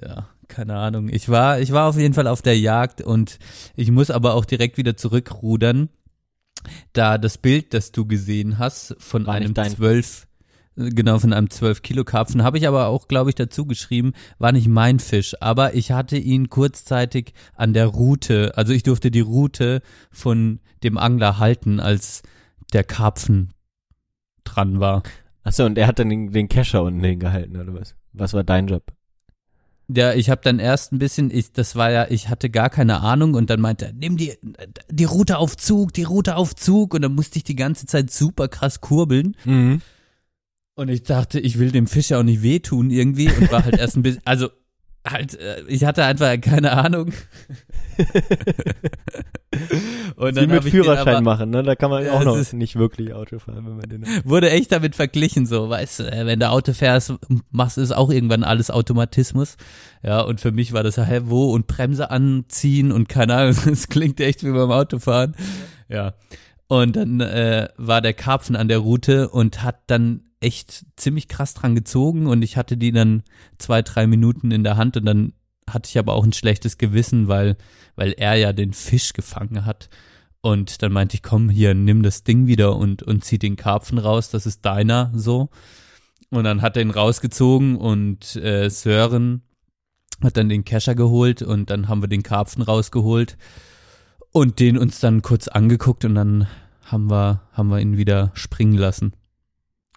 ja, 0.00 0.28
keine 0.48 0.76
Ahnung. 0.76 1.08
Ich 1.08 1.28
war, 1.28 1.60
ich 1.60 1.72
war 1.72 1.88
auf 1.88 1.96
jeden 1.96 2.14
Fall 2.14 2.26
auf 2.26 2.42
der 2.42 2.58
Jagd 2.58 3.00
und 3.02 3.38
ich 3.76 3.90
muss 3.90 4.10
aber 4.10 4.34
auch 4.34 4.44
direkt 4.44 4.76
wieder 4.78 4.96
zurückrudern, 4.96 5.88
da 6.92 7.18
das 7.18 7.38
Bild, 7.38 7.72
das 7.74 7.92
du 7.92 8.06
gesehen 8.06 8.58
hast, 8.58 8.94
von 8.98 9.26
War 9.26 9.34
einem 9.34 9.54
zwölf, 9.54 10.26
genau, 10.76 11.18
von 11.18 11.32
einem 11.32 11.50
zwölf 11.50 11.82
Kilo 11.82 12.04
Karpfen, 12.04 12.42
habe 12.42 12.58
ich 12.58 12.66
aber 12.68 12.86
auch, 12.88 13.08
glaube 13.08 13.30
ich, 13.30 13.36
dazu 13.36 13.64
geschrieben, 13.66 14.12
war 14.38 14.52
nicht 14.52 14.68
mein 14.68 14.98
Fisch, 14.98 15.34
aber 15.40 15.74
ich 15.74 15.92
hatte 15.92 16.16
ihn 16.18 16.48
kurzzeitig 16.50 17.32
an 17.54 17.72
der 17.72 17.86
Route, 17.86 18.56
also 18.56 18.72
ich 18.72 18.82
durfte 18.82 19.10
die 19.10 19.20
Route 19.20 19.82
von 20.10 20.60
dem 20.82 20.98
Angler 20.98 21.38
halten, 21.38 21.80
als 21.80 22.22
der 22.72 22.84
Karpfen 22.84 23.52
dran 24.54 24.80
war. 24.80 25.02
Achso, 25.42 25.64
und 25.64 25.78
er 25.78 25.86
hat 25.86 25.98
dann 25.98 26.08
den, 26.10 26.32
den 26.32 26.48
Kescher 26.48 26.82
unten 26.82 27.02
hingehalten, 27.02 27.56
oder 27.56 27.72
was? 27.74 27.94
Was 28.12 28.34
war 28.34 28.44
dein 28.44 28.66
Job? 28.66 28.84
Ja, 29.92 30.12
ich 30.14 30.30
habe 30.30 30.40
dann 30.44 30.60
erst 30.60 30.92
ein 30.92 30.98
bisschen, 31.00 31.30
ich, 31.32 31.52
das 31.52 31.74
war 31.74 31.90
ja, 31.90 32.06
ich 32.10 32.28
hatte 32.28 32.48
gar 32.48 32.70
keine 32.70 33.00
Ahnung 33.00 33.34
und 33.34 33.50
dann 33.50 33.60
meinte 33.60 33.86
er, 33.86 33.92
nimm 33.92 34.16
die, 34.16 34.34
die 34.88 35.04
Route 35.04 35.38
auf 35.38 35.56
Zug, 35.56 35.92
die 35.92 36.04
Route 36.04 36.36
auf 36.36 36.54
Zug 36.54 36.94
und 36.94 37.02
dann 37.02 37.14
musste 37.14 37.38
ich 37.38 37.44
die 37.44 37.56
ganze 37.56 37.86
Zeit 37.86 38.10
super 38.10 38.46
krass 38.46 38.80
kurbeln 38.80 39.36
Mhm. 39.44 39.80
und 40.76 40.88
ich 40.90 41.02
dachte, 41.02 41.40
ich 41.40 41.58
will 41.58 41.72
dem 41.72 41.88
Fisch 41.88 42.10
ja 42.10 42.20
auch 42.20 42.22
nicht 42.22 42.42
wehtun 42.42 42.90
irgendwie 42.90 43.28
und 43.32 43.50
war 43.50 43.64
halt 43.64 43.78
erst 43.78 43.96
ein 43.96 44.02
bisschen, 44.02 44.22
also 44.24 44.50
halt, 45.06 45.38
äh, 45.38 45.62
ich 45.66 45.84
hatte 45.84 46.04
einfach 46.04 46.40
keine 46.40 46.72
Ahnung. 46.72 47.12
und 50.16 50.36
Wie 50.36 50.46
mit 50.46 50.64
Führerschein 50.64 51.08
aber- 51.16 51.20
machen, 51.22 51.50
ne? 51.50 51.62
Da 51.62 51.74
kann 51.74 51.90
man 51.90 52.08
auch 52.08 52.20
es 52.20 52.26
noch 52.26 52.36
ist- 52.36 52.52
nicht 52.52 52.76
wirklich 52.76 53.12
Auto 53.14 53.38
fahren, 53.38 53.64
wenn 53.66 53.76
man 53.76 53.88
den 53.88 54.04
wurde 54.24 54.50
echt 54.50 54.72
damit 54.72 54.96
verglichen, 54.96 55.46
so, 55.46 55.68
weißt 55.68 56.00
du, 56.00 56.12
äh, 56.12 56.26
wenn 56.26 56.40
du 56.40 56.48
Auto 56.50 56.72
fährst, 56.72 57.14
machst 57.50 57.76
du 57.76 57.80
es 57.82 57.92
auch 57.92 58.10
irgendwann 58.10 58.44
alles 58.44 58.70
Automatismus. 58.70 59.56
Ja, 60.02 60.20
und 60.20 60.40
für 60.40 60.52
mich 60.52 60.72
war 60.72 60.82
das, 60.82 60.96
hä, 60.96 61.22
wo 61.24 61.52
und 61.52 61.66
Bremse 61.66 62.10
anziehen 62.10 62.92
und 62.92 63.08
keine 63.08 63.34
Ahnung, 63.34 63.56
das 63.66 63.88
klingt 63.88 64.20
echt 64.20 64.44
wie 64.44 64.50
beim 64.52 64.70
Autofahren. 64.70 65.34
Ja. 65.88 66.14
Und 66.68 66.94
dann 66.94 67.20
äh, 67.20 67.68
war 67.76 68.00
der 68.00 68.14
Karpfen 68.14 68.54
an 68.54 68.68
der 68.68 68.78
Route 68.78 69.28
und 69.28 69.64
hat 69.64 69.80
dann 69.88 70.22
echt 70.40 70.86
ziemlich 70.96 71.28
krass 71.28 71.54
dran 71.54 71.74
gezogen 71.74 72.26
und 72.26 72.42
ich 72.42 72.56
hatte 72.56 72.76
die 72.76 72.92
dann 72.92 73.22
zwei, 73.58 73.82
drei 73.82 74.06
Minuten 74.06 74.50
in 74.50 74.64
der 74.64 74.76
Hand 74.76 74.96
und 74.96 75.04
dann 75.04 75.32
hatte 75.68 75.88
ich 75.88 75.98
aber 75.98 76.14
auch 76.14 76.24
ein 76.24 76.32
schlechtes 76.32 76.78
Gewissen, 76.78 77.28
weil, 77.28 77.56
weil 77.96 78.12
er 78.16 78.34
ja 78.34 78.52
den 78.52 78.72
Fisch 78.72 79.12
gefangen 79.12 79.64
hat. 79.64 79.88
Und 80.40 80.82
dann 80.82 80.92
meinte 80.92 81.16
ich, 81.16 81.22
komm, 81.22 81.50
hier, 81.50 81.74
nimm 81.74 82.02
das 82.02 82.24
Ding 82.24 82.46
wieder 82.46 82.76
und, 82.76 83.02
und 83.02 83.24
zieh 83.24 83.38
den 83.38 83.56
Karpfen 83.56 83.98
raus, 83.98 84.30
das 84.30 84.46
ist 84.46 84.64
deiner, 84.64 85.12
so. 85.14 85.50
Und 86.30 86.44
dann 86.44 86.62
hat 86.62 86.76
er 86.76 86.82
ihn 86.82 86.90
rausgezogen 86.90 87.76
und 87.76 88.36
äh, 88.36 88.70
Sören 88.70 89.42
hat 90.22 90.36
dann 90.36 90.48
den 90.48 90.64
Kescher 90.64 90.94
geholt 90.94 91.42
und 91.42 91.70
dann 91.70 91.88
haben 91.88 92.02
wir 92.02 92.08
den 92.08 92.22
Karpfen 92.22 92.62
rausgeholt 92.62 93.36
und 94.32 94.60
den 94.60 94.78
uns 94.78 95.00
dann 95.00 95.22
kurz 95.22 95.48
angeguckt 95.48 96.04
und 96.04 96.14
dann 96.14 96.46
haben 96.84 97.10
wir, 97.10 97.42
haben 97.52 97.68
wir 97.68 97.80
ihn 97.80 97.96
wieder 97.96 98.30
springen 98.34 98.74
lassen. 98.74 99.12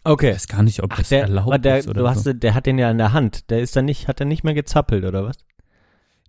Ich 0.05 0.11
Okay. 0.11 0.33
weiß 0.33 0.47
gar 0.47 0.63
nicht, 0.63 0.83
ob 0.83 0.91
Ach, 0.93 0.97
das 0.97 1.09
der, 1.09 1.21
erlaubt 1.23 1.47
aber 1.47 1.59
der, 1.59 1.79
ist 1.79 1.87
oder 1.87 2.01
du 2.01 2.09
hast, 2.09 2.23
so. 2.25 2.33
der 2.33 2.53
hat 2.53 2.65
den 2.65 2.77
ja 2.77 2.91
in 2.91 2.97
der 2.97 3.13
Hand. 3.13 3.49
Der 3.49 3.61
ist 3.61 3.75
dann 3.75 3.85
nicht, 3.85 4.07
hat 4.07 4.19
er 4.19 4.25
nicht 4.25 4.43
mehr 4.43 4.53
gezappelt, 4.53 5.05
oder 5.05 5.23
was? 5.23 5.37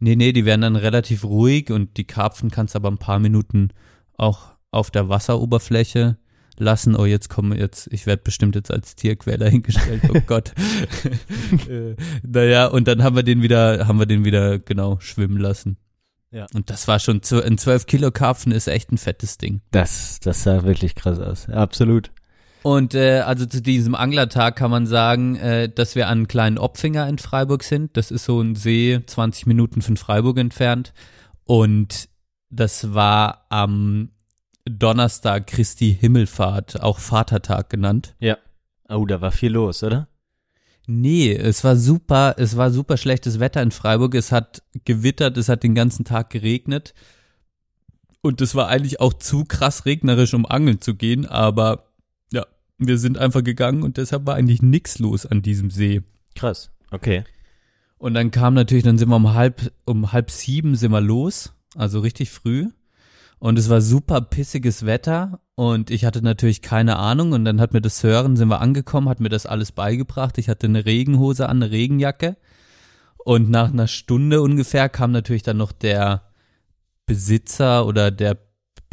Nee, 0.00 0.16
nee, 0.16 0.32
die 0.32 0.44
werden 0.44 0.60
dann 0.60 0.76
relativ 0.76 1.24
ruhig 1.24 1.70
und 1.70 1.96
die 1.96 2.04
Karpfen 2.04 2.50
kannst 2.50 2.76
aber 2.76 2.90
ein 2.90 2.98
paar 2.98 3.18
Minuten 3.18 3.70
auch 4.16 4.52
auf 4.70 4.90
der 4.90 5.08
Wasseroberfläche 5.08 6.18
lassen. 6.56 6.94
Oh, 6.94 7.04
jetzt 7.04 7.28
komme 7.28 7.56
jetzt, 7.58 7.88
ich 7.92 8.06
werde 8.06 8.22
bestimmt 8.22 8.54
jetzt 8.54 8.70
als 8.70 8.94
Tierquäler 8.96 9.48
hingestellt. 9.50 10.02
Oh 10.08 10.20
Gott. 10.26 10.52
äh, 11.68 11.96
naja, 12.22 12.66
und 12.66 12.86
dann 12.86 13.02
haben 13.02 13.16
wir 13.16 13.22
den 13.22 13.42
wieder, 13.42 13.86
haben 13.88 13.98
wir 13.98 14.06
den 14.06 14.24
wieder 14.24 14.58
genau 14.58 14.98
schwimmen 15.00 15.38
lassen. 15.38 15.78
Ja. 16.30 16.46
Und 16.54 16.70
das 16.70 16.88
war 16.88 16.98
schon 16.98 17.20
ein 17.32 17.58
12 17.58 17.86
Kilo 17.86 18.10
Karpfen 18.10 18.50
ist 18.52 18.66
echt 18.66 18.90
ein 18.90 18.98
fettes 18.98 19.38
Ding. 19.38 19.60
Das, 19.70 20.18
das 20.20 20.42
sah 20.42 20.64
wirklich 20.64 20.96
krass 20.96 21.20
aus. 21.20 21.48
Absolut. 21.48 22.10
Und 22.64 22.94
äh, 22.94 23.18
also 23.18 23.44
zu 23.44 23.60
diesem 23.60 23.94
Anglertag 23.94 24.56
kann 24.56 24.70
man 24.70 24.86
sagen, 24.86 25.36
äh, 25.36 25.68
dass 25.68 25.96
wir 25.96 26.08
an 26.08 26.20
einen 26.20 26.28
kleinen 26.28 26.56
Opfinger 26.56 27.06
in 27.06 27.18
Freiburg 27.18 27.62
sind. 27.62 27.94
Das 27.94 28.10
ist 28.10 28.24
so 28.24 28.40
ein 28.40 28.54
See, 28.54 29.02
20 29.04 29.44
Minuten 29.44 29.82
von 29.82 29.98
Freiburg 29.98 30.38
entfernt. 30.38 30.94
Und 31.44 32.08
das 32.48 32.94
war 32.94 33.44
am 33.50 34.12
Donnerstag 34.64 35.46
Christi 35.46 35.94
Himmelfahrt, 35.94 36.80
auch 36.80 37.00
Vatertag 37.00 37.68
genannt. 37.68 38.14
Ja. 38.18 38.38
Oh, 38.88 39.04
da 39.04 39.20
war 39.20 39.30
viel 39.30 39.52
los, 39.52 39.82
oder? 39.82 40.08
Nee, 40.86 41.34
es 41.34 41.64
war 41.64 41.76
super, 41.76 42.36
es 42.38 42.56
war 42.56 42.70
super 42.70 42.96
schlechtes 42.96 43.40
Wetter 43.40 43.60
in 43.60 43.72
Freiburg. 43.72 44.14
Es 44.14 44.32
hat 44.32 44.62
gewittert, 44.86 45.36
es 45.36 45.50
hat 45.50 45.64
den 45.64 45.74
ganzen 45.74 46.06
Tag 46.06 46.30
geregnet. 46.30 46.94
Und 48.22 48.40
es 48.40 48.54
war 48.54 48.68
eigentlich 48.68 49.00
auch 49.00 49.12
zu 49.12 49.44
krass 49.44 49.84
regnerisch, 49.84 50.32
um 50.32 50.46
angeln 50.46 50.80
zu 50.80 50.94
gehen, 50.94 51.26
aber 51.26 51.90
wir 52.78 52.98
sind 52.98 53.18
einfach 53.18 53.44
gegangen 53.44 53.82
und 53.82 53.96
deshalb 53.96 54.26
war 54.26 54.34
eigentlich 54.34 54.62
nichts 54.62 54.98
los 54.98 55.26
an 55.26 55.42
diesem 55.42 55.70
See. 55.70 56.02
Krass. 56.34 56.70
Okay. 56.90 57.24
Und 57.98 58.14
dann 58.14 58.30
kam 58.30 58.54
natürlich, 58.54 58.84
dann 58.84 58.98
sind 58.98 59.08
wir 59.08 59.16
um 59.16 59.34
halb, 59.34 59.72
um 59.84 60.12
halb 60.12 60.30
sieben 60.30 60.74
sind 60.74 60.92
wir 60.92 61.00
los, 61.00 61.52
also 61.74 62.00
richtig 62.00 62.30
früh. 62.30 62.68
Und 63.38 63.58
es 63.58 63.68
war 63.68 63.80
super 63.80 64.20
pissiges 64.20 64.86
Wetter 64.86 65.40
und 65.54 65.90
ich 65.90 66.04
hatte 66.04 66.22
natürlich 66.22 66.62
keine 66.62 66.96
Ahnung 66.96 67.32
und 67.32 67.44
dann 67.44 67.60
hat 67.60 67.72
mir 67.72 67.80
das 67.80 68.02
Hören, 68.02 68.36
sind 68.36 68.48
wir 68.48 68.60
angekommen, 68.60 69.08
hat 69.08 69.20
mir 69.20 69.28
das 69.28 69.46
alles 69.46 69.72
beigebracht. 69.72 70.38
Ich 70.38 70.48
hatte 70.48 70.66
eine 70.66 70.86
Regenhose 70.86 71.48
an, 71.48 71.62
eine 71.62 71.70
Regenjacke 71.70 72.36
und 73.18 73.50
nach 73.50 73.72
einer 73.72 73.86
Stunde 73.86 74.42
ungefähr 74.42 74.88
kam 74.88 75.12
natürlich 75.12 75.42
dann 75.42 75.56
noch 75.56 75.72
der 75.72 76.30
Besitzer 77.06 77.86
oder 77.86 78.10
der 78.10 78.38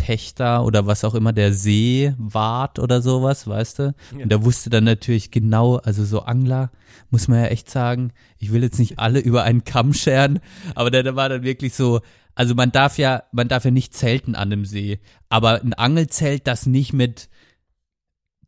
Pächter 0.01 0.65
oder 0.65 0.87
was 0.87 1.03
auch 1.03 1.13
immer, 1.13 1.31
der 1.31 1.53
Seewart 1.53 2.79
oder 2.79 3.03
sowas, 3.03 3.45
weißt 3.45 3.79
du? 3.79 3.83
Ja. 4.17 4.23
Und 4.23 4.29
der 4.31 4.43
wusste 4.43 4.71
dann 4.71 4.83
natürlich 4.83 5.29
genau, 5.29 5.75
also 5.75 6.03
so 6.03 6.21
Angler, 6.21 6.71
muss 7.11 7.27
man 7.27 7.37
ja 7.37 7.45
echt 7.45 7.69
sagen, 7.69 8.11
ich 8.39 8.51
will 8.51 8.63
jetzt 8.63 8.79
nicht 8.79 8.97
alle 8.97 9.19
über 9.29 9.43
einen 9.43 9.63
Kamm 9.63 9.93
scheren, 9.93 10.39
aber 10.73 10.89
der, 10.89 11.03
der 11.03 11.15
war 11.15 11.29
dann 11.29 11.43
wirklich 11.43 11.75
so, 11.75 12.01
also 12.33 12.55
man 12.55 12.71
darf 12.71 12.97
ja, 12.97 13.23
man 13.31 13.47
darf 13.47 13.63
ja 13.63 13.69
nicht 13.69 13.93
zelten 13.93 14.33
an 14.33 14.49
dem 14.49 14.65
See, 14.65 14.99
aber 15.29 15.61
ein 15.61 15.75
Angelzelt, 15.75 16.47
das 16.47 16.65
nicht 16.65 16.93
mit, 16.93 17.29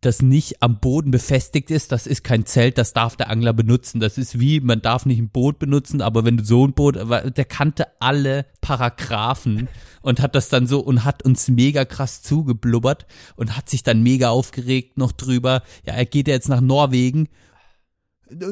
das 0.06 0.22
nicht 0.22 0.62
am 0.62 0.80
Boden 0.80 1.12
befestigt 1.12 1.72
ist, 1.72 1.92
das 1.92 2.08
ist 2.08 2.24
kein 2.24 2.46
Zelt, 2.46 2.78
das 2.78 2.94
darf 2.94 3.16
der 3.16 3.30
Angler 3.30 3.54
benutzen. 3.54 4.00
Das 4.00 4.18
ist 4.18 4.40
wie, 4.40 4.60
man 4.60 4.82
darf 4.82 5.06
nicht 5.06 5.20
ein 5.20 5.30
Boot 5.30 5.60
benutzen, 5.60 6.02
aber 6.02 6.26
wenn 6.26 6.38
du 6.38 6.44
so 6.44 6.66
ein 6.66 6.74
Boot, 6.74 6.96
der 6.96 7.46
kannte 7.46 7.88
alle 8.00 8.46
Paragraphen 8.62 9.68
und 10.02 10.22
hat 10.22 10.36
das 10.36 10.50
dann 10.50 10.68
so 10.68 10.80
und 10.80 11.04
hat 11.04 11.24
uns 11.24 11.48
mega 11.50 11.86
krass 11.86 12.22
zugeblubbert 12.22 13.06
und 13.36 13.58
hat 13.58 13.70
sich 13.70 13.84
dann 13.84 14.04
mega 14.04 14.30
aufgeregt 14.30 14.98
noch 14.98 15.12
drüber. 15.12 15.64
Ja, 15.86 15.94
er 15.94 16.06
geht 16.06 16.28
jetzt 16.28 16.50
nach 16.50 16.62
Norwegen. 16.62 17.30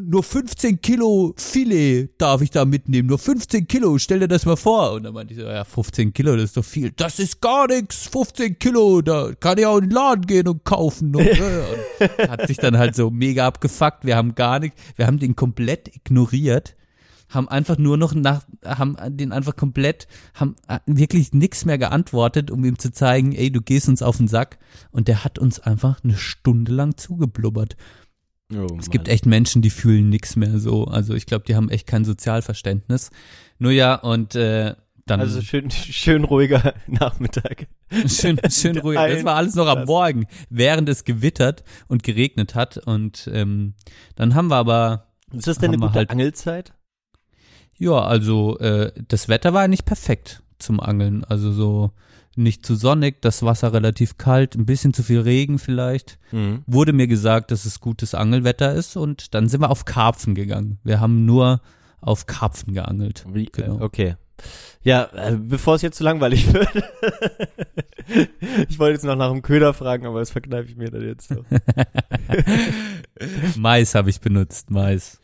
Nur 0.03 0.23
15 0.23 0.81
Kilo 0.81 1.33
Filet 1.37 2.09
darf 2.17 2.41
ich 2.41 2.51
da 2.51 2.65
mitnehmen. 2.65 3.09
Nur 3.09 3.19
15 3.19 3.67
Kilo, 3.67 3.97
stell 3.97 4.19
dir 4.19 4.27
das 4.27 4.45
mal 4.45 4.57
vor. 4.57 4.93
Und 4.93 5.03
dann 5.03 5.13
meinte 5.13 5.33
ich 5.33 5.39
so, 5.39 5.45
ja, 5.45 5.63
15 5.63 6.13
Kilo, 6.13 6.35
das 6.35 6.45
ist 6.45 6.57
doch 6.57 6.65
viel. 6.65 6.91
Das 6.91 7.19
ist 7.19 7.41
gar 7.41 7.67
nichts, 7.67 8.07
15 8.07 8.59
Kilo, 8.59 9.01
da 9.01 9.31
kann 9.39 9.57
ich 9.57 9.65
auch 9.65 9.77
in 9.77 9.85
den 9.85 9.91
Laden 9.91 10.25
gehen 10.25 10.47
und 10.47 10.63
kaufen. 10.63 11.15
Und, 11.15 11.27
und 11.27 12.17
hat 12.29 12.47
sich 12.47 12.57
dann 12.57 12.77
halt 12.77 12.95
so 12.95 13.09
mega 13.09 13.47
abgefuckt. 13.47 14.05
Wir 14.05 14.15
haben 14.15 14.35
gar 14.35 14.59
nicht, 14.59 14.75
wir 14.95 15.07
haben 15.07 15.19
den 15.19 15.35
komplett 15.35 15.95
ignoriert 15.95 16.75
haben 17.31 17.47
einfach 17.47 17.77
nur 17.77 17.97
noch 17.97 18.13
nach, 18.13 18.43
haben 18.65 18.97
den 19.17 19.31
einfach 19.31 19.55
komplett, 19.55 20.07
haben 20.33 20.55
äh, 20.67 20.79
wirklich 20.85 21.33
nichts 21.33 21.65
mehr 21.65 21.77
geantwortet, 21.77 22.51
um 22.51 22.63
ihm 22.65 22.77
zu 22.77 22.91
zeigen, 22.91 23.31
ey, 23.31 23.51
du 23.51 23.61
gehst 23.61 23.87
uns 23.87 24.01
auf 24.01 24.17
den 24.17 24.27
Sack. 24.27 24.59
Und 24.91 25.07
der 25.07 25.23
hat 25.23 25.39
uns 25.39 25.59
einfach 25.59 26.03
eine 26.03 26.17
Stunde 26.17 26.73
lang 26.73 26.97
zugeblubbert. 26.97 27.77
Oh, 28.55 28.67
Es 28.79 28.89
gibt 28.89 29.07
echt 29.07 29.25
Menschen, 29.25 29.61
die 29.61 29.69
fühlen 29.69 30.09
nichts 30.09 30.35
mehr 30.35 30.59
so. 30.59 30.85
Also 30.85 31.13
ich 31.13 31.25
glaube, 31.25 31.45
die 31.47 31.55
haben 31.55 31.69
echt 31.69 31.87
kein 31.87 32.03
Sozialverständnis. 32.05 33.09
Nur 33.59 33.71
ja, 33.71 33.95
und 33.95 34.35
äh, 34.35 34.75
dann 35.05 35.19
Also 35.19 35.41
schön, 35.41 35.71
schön 35.71 36.23
ruhiger 36.23 36.73
Nachmittag. 36.87 37.67
schön, 38.07 38.39
schön 38.49 38.77
ruhig. 38.77 38.97
Das 38.97 39.23
war 39.23 39.35
alles 39.35 39.55
noch 39.55 39.67
am 39.67 39.85
Morgen, 39.85 40.25
während 40.49 40.89
es 40.89 41.03
gewittert 41.05 41.63
und 41.87 42.03
geregnet 42.03 42.55
hat. 42.55 42.77
Und 42.77 43.29
ähm, 43.33 43.73
dann 44.15 44.35
haben 44.35 44.47
wir 44.49 44.57
aber 44.57 45.07
Ist 45.33 45.47
das 45.47 45.57
denn 45.57 45.71
eine 45.71 45.77
gute 45.79 45.93
halt- 45.95 46.09
Angelzeit? 46.11 46.73
Ja, 47.77 47.99
also 48.03 48.59
äh, 48.59 48.91
das 49.07 49.27
Wetter 49.27 49.53
war 49.53 49.67
nicht 49.67 49.85
perfekt 49.85 50.43
zum 50.59 50.79
Angeln. 50.79 51.23
Also 51.23 51.51
so 51.51 51.91
nicht 52.35 52.65
zu 52.65 52.75
sonnig, 52.75 53.21
das 53.21 53.43
Wasser 53.43 53.73
relativ 53.73 54.17
kalt, 54.17 54.55
ein 54.55 54.65
bisschen 54.65 54.93
zu 54.93 55.03
viel 55.03 55.19
Regen 55.19 55.59
vielleicht. 55.59 56.17
Mhm. 56.31 56.63
Wurde 56.65 56.93
mir 56.93 57.07
gesagt, 57.07 57.51
dass 57.51 57.65
es 57.65 57.79
gutes 57.79 58.15
Angelwetter 58.15 58.73
ist 58.73 58.95
und 58.95 59.33
dann 59.33 59.49
sind 59.49 59.61
wir 59.61 59.69
auf 59.69 59.85
Karpfen 59.85 60.35
gegangen. 60.35 60.79
Wir 60.83 60.99
haben 60.99 61.25
nur 61.25 61.61
auf 61.99 62.25
Karpfen 62.27 62.73
geangelt. 62.73 63.25
Wie, 63.31 63.45
Genau. 63.45 63.79
äh, 63.79 63.83
okay. 63.83 64.15
Ja, 64.83 65.03
äh, 65.13 65.37
bevor 65.37 65.75
es 65.75 65.83
jetzt 65.83 65.97
zu 65.97 66.03
langweilig 66.03 66.47
wird. 66.53 66.67
ich 68.69 68.79
wollte 68.79 68.93
jetzt 68.93 69.03
noch 69.05 69.15
nach 69.15 69.31
dem 69.31 69.43
Köder 69.43 69.73
fragen, 69.75 70.07
aber 70.07 70.19
das 70.19 70.31
verkneife 70.31 70.69
ich 70.69 70.77
mir 70.77 70.89
dann 70.89 71.03
jetzt 71.03 71.29
so. 71.29 71.45
Mais 73.57 73.93
habe 73.93 74.09
ich 74.09 74.19
benutzt, 74.19 74.71
Mais. 74.71 75.19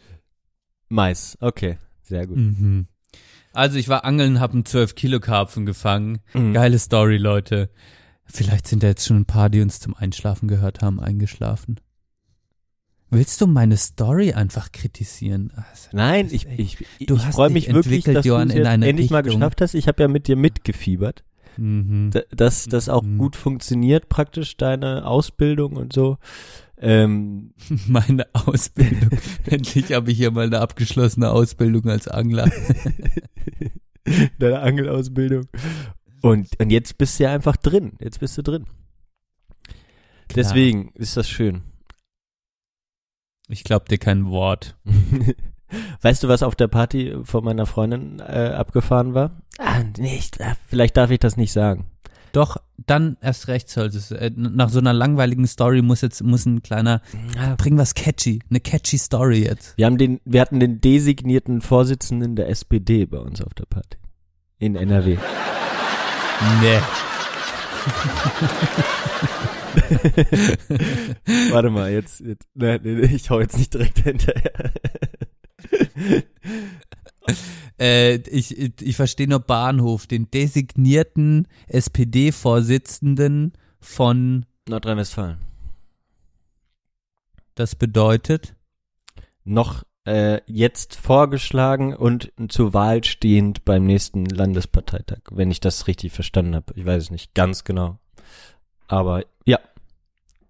Mais, 0.89 1.37
okay. 1.41 1.79
Sehr 2.03 2.27
gut. 2.27 2.37
Mhm. 2.37 2.87
Also 3.57 3.77
ich 3.77 3.89
war 3.89 4.05
angeln, 4.05 4.39
habe 4.39 4.53
einen 4.53 4.65
12 4.65 4.95
Kilo 4.95 5.19
Karpfen 5.19 5.65
gefangen. 5.65 6.19
Mhm. 6.33 6.53
Geile 6.53 6.77
Story, 6.79 7.17
Leute. 7.17 7.69
Vielleicht 8.25 8.67
sind 8.67 8.83
da 8.83 8.87
jetzt 8.87 9.05
schon 9.07 9.17
ein 9.17 9.25
paar, 9.25 9.49
die 9.49 9.61
uns 9.61 9.79
zum 9.79 9.95
Einschlafen 9.95 10.47
gehört 10.47 10.81
haben, 10.81 10.99
eingeschlafen. 10.99 11.79
Willst 13.09 13.39
du 13.39 13.47
meine 13.47 13.77
Story 13.77 14.33
einfach 14.33 14.71
kritisieren? 14.73 15.51
Also, 15.55 15.89
Nein, 15.93 16.27
ich, 16.29 16.45
ich, 16.45 16.77
ich, 16.99 17.09
ich 17.09 17.21
freue 17.31 17.49
mich 17.49 17.73
wirklich, 17.73 18.03
dass 18.03 18.25
du 18.25 18.35
es 18.35 18.51
endlich 18.53 19.09
mal 19.11 19.19
Richtung. 19.21 19.39
geschafft 19.39 19.61
hast. 19.61 19.73
Ich 19.75 19.87
habe 19.87 20.03
ja 20.03 20.07
mit 20.09 20.27
dir 20.27 20.35
mitgefiebert, 20.35 21.23
Mhm. 21.55 22.11
dass 22.29 22.65
das 22.65 22.89
auch 22.89 23.01
Mhm. 23.03 23.17
gut 23.17 23.35
funktioniert, 23.37 24.09
praktisch 24.09 24.57
deine 24.57 25.07
Ausbildung 25.07 25.77
und 25.77 25.93
so. 25.93 26.17
Ähm, 26.79 27.53
Meine 27.87 28.27
Ausbildung. 28.33 29.19
Endlich 29.45 29.93
habe 29.93 30.11
ich 30.11 30.17
hier 30.17 30.31
mal 30.31 30.45
eine 30.45 30.59
abgeschlossene 30.59 31.29
Ausbildung 31.31 31.89
als 31.89 32.07
Angler. 32.07 32.49
deine 34.39 34.59
Angelausbildung. 34.59 35.47
Und, 36.21 36.47
und 36.59 36.69
jetzt 36.69 36.97
bist 36.97 37.19
du 37.19 37.23
ja 37.23 37.33
einfach 37.33 37.57
drin. 37.57 37.93
Jetzt 37.99 38.19
bist 38.19 38.37
du 38.37 38.41
drin. 38.41 38.65
Deswegen 40.35 40.91
ist 40.93 41.17
das 41.17 41.29
schön. 41.29 41.63
Ich 43.47 43.63
glaub 43.63 43.87
dir 43.87 43.97
kein 43.97 44.29
Wort. 44.29 44.77
Weißt 46.01 46.23
du, 46.23 46.27
was 46.27 46.43
auf 46.43 46.55
der 46.55 46.67
Party 46.67 47.15
von 47.23 47.43
meiner 47.43 47.65
Freundin 47.65 48.19
äh, 48.19 48.53
abgefahren 48.55 49.13
war? 49.13 49.41
Ah, 49.57 49.83
nicht. 49.97 50.37
Vielleicht 50.67 50.97
darf 50.97 51.11
ich 51.11 51.19
das 51.19 51.37
nicht 51.37 51.53
sagen. 51.53 51.85
Doch, 52.31 52.57
dann 52.85 53.17
erst 53.21 53.47
recht 53.47 53.69
sollte 53.69 53.97
es. 53.97 54.11
Äh, 54.11 54.31
nach 54.35 54.69
so 54.69 54.79
einer 54.79 54.93
langweiligen 54.93 55.47
Story 55.47 55.81
muss 55.81 56.01
jetzt 56.01 56.23
muss 56.23 56.45
ein 56.45 56.61
kleiner 56.61 57.01
bring 57.57 57.77
was 57.77 57.93
catchy, 57.93 58.39
eine 58.49 58.59
catchy 58.59 58.97
Story 58.97 59.43
jetzt. 59.43 59.77
Wir 59.77 59.85
haben 59.85 59.97
den, 59.97 60.19
wir 60.25 60.41
hatten 60.41 60.59
den 60.59 60.81
designierten 60.81 61.61
Vorsitzenden 61.61 62.35
der 62.35 62.49
SPD 62.49 63.05
bei 63.05 63.19
uns 63.19 63.41
auf 63.41 63.53
der 63.53 63.65
Party. 63.65 63.97
In 64.59 64.75
NRW. 64.75 65.17
Nee. 66.61 66.79
Warte 71.51 71.69
mal, 71.69 71.91
jetzt, 71.91 72.21
jetzt 72.21 72.47
nein, 72.53 72.79
nee, 72.83 72.93
nee, 72.93 73.15
ich 73.15 73.29
hau 73.29 73.39
jetzt 73.39 73.57
nicht 73.57 73.73
direkt 73.73 73.99
hinterher. 73.99 74.51
Äh, 77.79 78.15
ich 78.31 78.57
ich, 78.81 78.95
verstehe 78.95 79.27
nur 79.27 79.39
Bahnhof, 79.39 80.07
den 80.07 80.31
designierten 80.31 81.47
SPD-Vorsitzenden 81.67 83.53
von, 83.79 84.47
Nordrhein-Westfalen. 84.67 85.37
das 87.53 87.75
bedeutet, 87.75 88.55
Noch 89.43 89.83
äh, 90.07 90.41
jetzt 90.47 90.95
vorgeschlagen 90.95 91.93
und 91.93 92.31
zur 92.47 92.73
Wahl 92.73 93.03
stehend 93.03 93.63
beim 93.63 93.85
nächsten 93.85 94.25
Landesparteitag, 94.25 95.19
wenn 95.29 95.51
ich 95.51 95.59
das 95.59 95.85
richtig 95.85 96.13
verstanden 96.13 96.55
habe. 96.55 96.73
Ich 96.75 96.85
weiß 96.85 97.03
es 97.03 97.11
nicht 97.11 97.35
ganz 97.35 97.63
genau. 97.63 97.99
Aber 98.87 99.23
ja, 99.45 99.59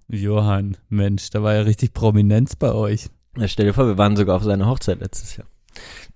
Johann, 0.08 0.78
Mensch, 0.90 1.30
da 1.32 1.44
war 1.44 1.56
ja 1.56 1.62
richtig 1.62 1.94
Prominenz 1.94 2.56
bei 2.56 2.72
euch. 2.72 3.10
Ja, 3.36 3.48
stell 3.48 3.66
dir 3.66 3.74
vor, 3.74 3.88
wir 3.88 3.98
waren 3.98 4.16
sogar 4.16 4.38
auf 4.38 4.44
seiner 4.44 4.68
Hochzeit 4.68 5.00
letztes 5.00 5.36
Jahr. 5.36 5.48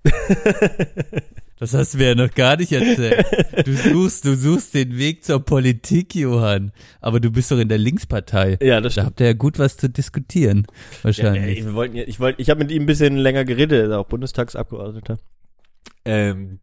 Das 1.58 1.74
hast 1.74 1.94
du 1.94 1.98
mir 1.98 2.08
ja 2.08 2.14
noch 2.16 2.34
gar 2.34 2.56
nicht 2.56 2.72
erzählt. 2.72 3.24
Du 3.64 3.72
suchst, 3.72 4.24
du 4.24 4.34
suchst 4.34 4.74
den 4.74 4.98
Weg 4.98 5.22
zur 5.22 5.38
Politik, 5.38 6.12
Johann. 6.16 6.72
Aber 7.00 7.20
du 7.20 7.30
bist 7.30 7.52
doch 7.52 7.58
in 7.58 7.68
der 7.68 7.78
Linkspartei. 7.78 8.58
Ja, 8.60 8.80
das 8.80 8.96
Da 8.96 9.04
habt 9.04 9.20
ihr 9.20 9.26
ja 9.26 9.32
gut 9.32 9.60
was 9.60 9.76
zu 9.76 9.88
diskutieren. 9.88 10.66
Ja, 10.66 11.04
Wahrscheinlich. 11.04 11.58
ey, 11.60 11.64
wir 11.66 11.74
wollten, 11.74 11.94
ja- 11.96 12.02
ich 12.04 12.18
wollte, 12.18 12.42
ich 12.42 12.50
habe 12.50 12.58
mit 12.64 12.72
ihm 12.72 12.82
ein 12.82 12.86
bisschen 12.86 13.16
länger 13.16 13.44
geredet, 13.44 13.78
er 13.78 13.84
ist 13.86 13.92
auch 13.92 14.06
Bundestagsabgeordneter. 14.08 15.20
Ähm, 16.04 16.58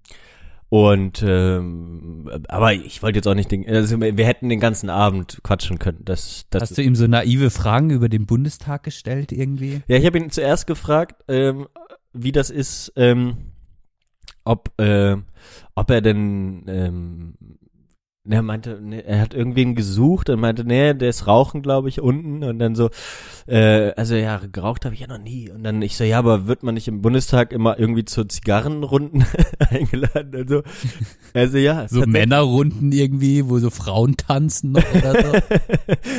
und 0.68 1.24
ähm, 1.26 2.30
aber 2.50 2.74
ich 2.74 3.02
wollte 3.02 3.20
jetzt 3.20 3.28
auch 3.28 3.36
nicht 3.36 3.52
den, 3.54 3.70
also 3.70 4.02
wir 4.02 4.26
hätten 4.26 4.50
den 4.50 4.60
ganzen 4.60 4.90
Abend 4.90 5.40
quatschen 5.44 5.80
können. 5.80 6.02
Das, 6.04 6.44
das 6.50 6.64
Hast 6.64 6.78
du 6.78 6.82
ihm 6.82 6.96
so 6.96 7.08
naive 7.08 7.52
Fragen 7.52 7.90
über 7.90 8.10
den 8.10 8.26
Bundestag 8.26 8.84
gestellt 8.84 9.32
irgendwie? 9.32 9.82
Ja, 9.88 9.96
ich 9.96 10.06
habe 10.06 10.18
ihn 10.18 10.30
zuerst 10.30 10.68
gefragt, 10.68 11.24
ähm, 11.30 11.68
wie 12.24 12.32
das 12.32 12.50
ist, 12.50 12.94
ähm, 12.96 13.54
ob, 14.44 14.72
äh, 14.80 15.18
ob 15.76 15.90
er 15.90 16.02
denn, 16.02 16.64
ähm, 16.68 17.34
ne, 18.24 18.36
er 18.36 18.42
meinte, 18.42 18.80
ne, 18.82 19.06
er 19.06 19.22
hat 19.22 19.34
irgendwen 19.34 19.76
gesucht 19.76 20.30
und 20.30 20.40
meinte, 20.40 20.64
nee, 20.64 20.94
der 20.94 21.10
ist 21.10 21.28
rauchen, 21.28 21.62
glaube 21.62 21.90
ich, 21.90 22.00
unten 22.00 22.44
und 22.44 22.60
dann 22.60 22.76
so, 22.76 22.90
äh, 23.48 23.92
also 23.92 24.16
ja, 24.16 24.40
geraucht 24.52 24.86
habe 24.86 24.96
ich 24.96 25.02
ja 25.02 25.08
noch 25.08 25.18
nie 25.20 25.50
und 25.50 25.64
dann 25.64 25.82
ich 25.82 25.98
so, 25.98 26.04
ja, 26.04 26.20
aber 26.20 26.48
wird 26.48 26.64
man 26.64 26.76
nicht 26.76 26.88
im 26.88 27.02
Bundestag 27.02 27.52
immer 27.52 27.80
irgendwie 27.80 28.06
zu 28.06 28.26
Zigarrenrunden 28.26 29.26
eingeladen 29.70 30.36
und 30.36 30.50
so, 30.50 30.64
also 31.34 31.58
ja, 31.58 31.88
So. 31.88 32.02
Männerrunden 32.02 32.92
irgendwie, 32.92 33.50
wo 33.50 33.60
so 33.60 33.70
Frauen 33.70 34.16
tanzen 34.18 34.74
noch 34.74 34.94
oder 34.94 35.24
so? 35.24 35.56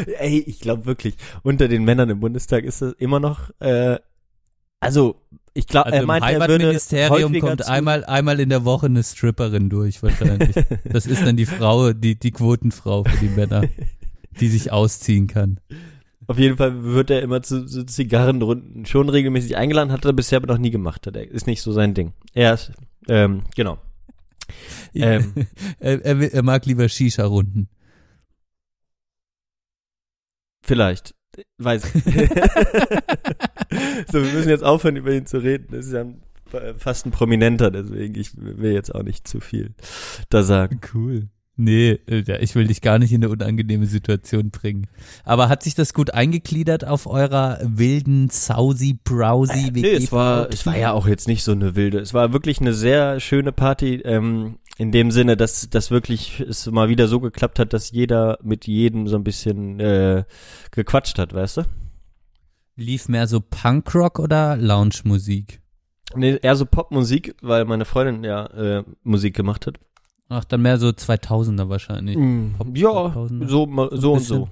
Ey, 0.19 0.39
ich 0.47 0.61
glaube 0.61 0.87
wirklich, 0.87 1.17
unter 1.43 1.69
den 1.69 1.85
Männern 1.85 2.11
im 2.11 2.21
Bundestag 2.21 2.65
ist 2.65 2.83
es 2.83 2.93
immer 2.95 3.21
noch, 3.21 3.51
äh, 3.61 3.99
also 4.81 5.21
ich 5.53 5.67
glaube, 5.67 5.87
Also 5.87 5.97
er 5.97 6.03
im 6.03 6.07
meint, 6.07 6.25
würde 6.25 6.35
Heimatministerium 6.35 7.39
kommt 7.41 7.67
einmal, 7.67 8.05
einmal 8.05 8.41
in 8.41 8.49
der 8.49 8.65
Woche 8.65 8.87
eine 8.87 9.03
Stripperin 9.03 9.69
durch 9.69 10.03
wahrscheinlich. 10.03 10.55
Das 10.85 11.07
ist 11.07 11.23
dann 11.23 11.37
die 11.37 11.47
Frau, 11.47 11.93
die, 11.93 12.19
die 12.19 12.31
Quotenfrau 12.31 13.05
für 13.05 13.17
die 13.19 13.29
Männer, 13.29 13.65
die 14.41 14.49
sich 14.49 14.73
ausziehen 14.73 15.27
kann. 15.27 15.61
Auf 16.27 16.39
jeden 16.39 16.57
Fall 16.57 16.85
wird 16.85 17.11
er 17.11 17.23
immer 17.23 17.43
zu, 17.43 17.67
zu 17.67 17.85
Zigarrenrunden 17.85 18.87
schon 18.87 19.09
regelmäßig 19.09 19.57
eingeladen, 19.57 19.91
hat 19.91 20.05
er 20.05 20.13
bisher 20.13 20.37
aber 20.37 20.47
noch 20.47 20.59
nie 20.59 20.71
gemacht. 20.71 21.07
Hat 21.07 21.17
er, 21.17 21.29
ist 21.29 21.49
nicht 21.49 21.63
so 21.63 21.73
sein 21.73 21.95
Ding. 21.95 22.13
Er 22.35 22.55
ist, 22.55 22.73
ähm, 23.09 23.43
genau. 23.57 23.79
Ähm. 24.95 25.33
er, 25.81 26.05
er, 26.05 26.33
er 26.33 26.43
mag 26.43 26.67
lieber 26.67 26.89
Shisha-Runden. 26.89 27.69
Vielleicht. 30.63 31.15
Weiß 31.59 31.85
ich. 31.95 32.05
so, 34.13 34.23
wir 34.23 34.33
müssen 34.33 34.49
jetzt 34.49 34.65
aufhören, 34.65 34.97
über 34.97 35.13
ihn 35.13 35.27
zu 35.27 35.39
reden. 35.39 35.69
Das 35.71 35.87
ist 35.87 35.93
ja 35.93 36.01
ein, 36.01 36.21
fast 36.77 37.07
ein 37.07 37.13
Prominenter, 37.13 37.71
deswegen 37.71 38.15
ich 38.17 38.33
will 38.37 38.73
jetzt 38.73 38.95
auch 38.95 39.03
nicht 39.03 39.27
zu 39.29 39.41
viel 39.41 39.75
da 40.29 40.43
sagen. 40.43 40.81
Cool. 40.93 41.29
Nee, 41.63 41.99
äh, 42.07 42.23
ja, 42.27 42.39
ich 42.41 42.55
will 42.55 42.67
dich 42.67 42.81
gar 42.81 42.99
nicht 42.99 43.13
in 43.13 43.23
eine 43.23 43.31
unangenehme 43.31 43.85
Situation 43.85 44.51
bringen. 44.51 44.87
Aber 45.25 45.51
hat 45.51 45.63
sich 45.63 45.75
das 45.75 45.93
gut 45.93 46.15
eingegliedert 46.15 46.87
auf 46.87 47.07
eurer 47.07 47.59
wilden 47.63 48.31
Sausi 48.31 48.99
Browsi 49.05 49.69
Äh, 49.69 49.71
Nee, 49.73 49.91
es 49.93 50.11
war, 50.11 50.49
es 50.49 50.65
war 50.65 50.79
ja 50.79 50.93
auch 50.93 51.07
jetzt 51.07 51.29
nicht 51.29 51.45
so 51.45 51.53
eine 51.53 51.77
wilde. 51.77 51.99
Es 51.99 52.15
war 52.15 52.33
wirklich 52.33 52.63
eine 52.63 52.73
sehr 52.73 53.21
schöne 53.21 53.53
Party, 53.53 53.97
ähm, 53.97 54.57
in 54.81 54.93
dem 54.93 55.11
Sinne, 55.11 55.37
dass 55.37 55.69
das 55.69 55.91
wirklich 55.91 56.41
es 56.41 56.65
mal 56.71 56.89
wieder 56.89 57.07
so 57.07 57.21
geklappt 57.21 57.59
hat, 57.59 57.75
dass 57.75 57.91
jeder 57.91 58.39
mit 58.43 58.67
jedem 58.67 59.09
so 59.09 59.17
ein 59.17 59.25
bisschen 59.25 59.79
äh, 59.79 60.25
gequatscht 60.71 61.19
hat, 61.19 61.35
weißt 61.35 61.59
du? 61.59 61.63
Lief 62.77 63.07
mehr 63.07 63.27
so 63.27 63.41
Punkrock 63.43 64.19
oder 64.19 64.57
Lounge-Musik? 64.57 65.61
Nee, 66.17 66.39
eher 66.41 66.57
so 66.57 66.65
Popmusik, 66.65 67.37
weil 67.43 67.67
meine 67.67 67.85
Freundin 67.85 68.25
ja 68.25 68.47
äh, 68.47 68.85
Musik 69.03 69.37
gemacht 69.37 69.67
hat. 69.67 69.79
Ach, 70.31 70.45
dann 70.45 70.63
mehr 70.63 70.79
so 70.79 70.89
2000er 70.89 71.69
wahrscheinlich. 71.69 72.17
Pop 72.57 72.75
ja, 72.75 72.89
2000er. 72.89 73.49
so, 73.49 73.91
so 73.93 74.13
und 74.15 74.21
so. 74.23 74.49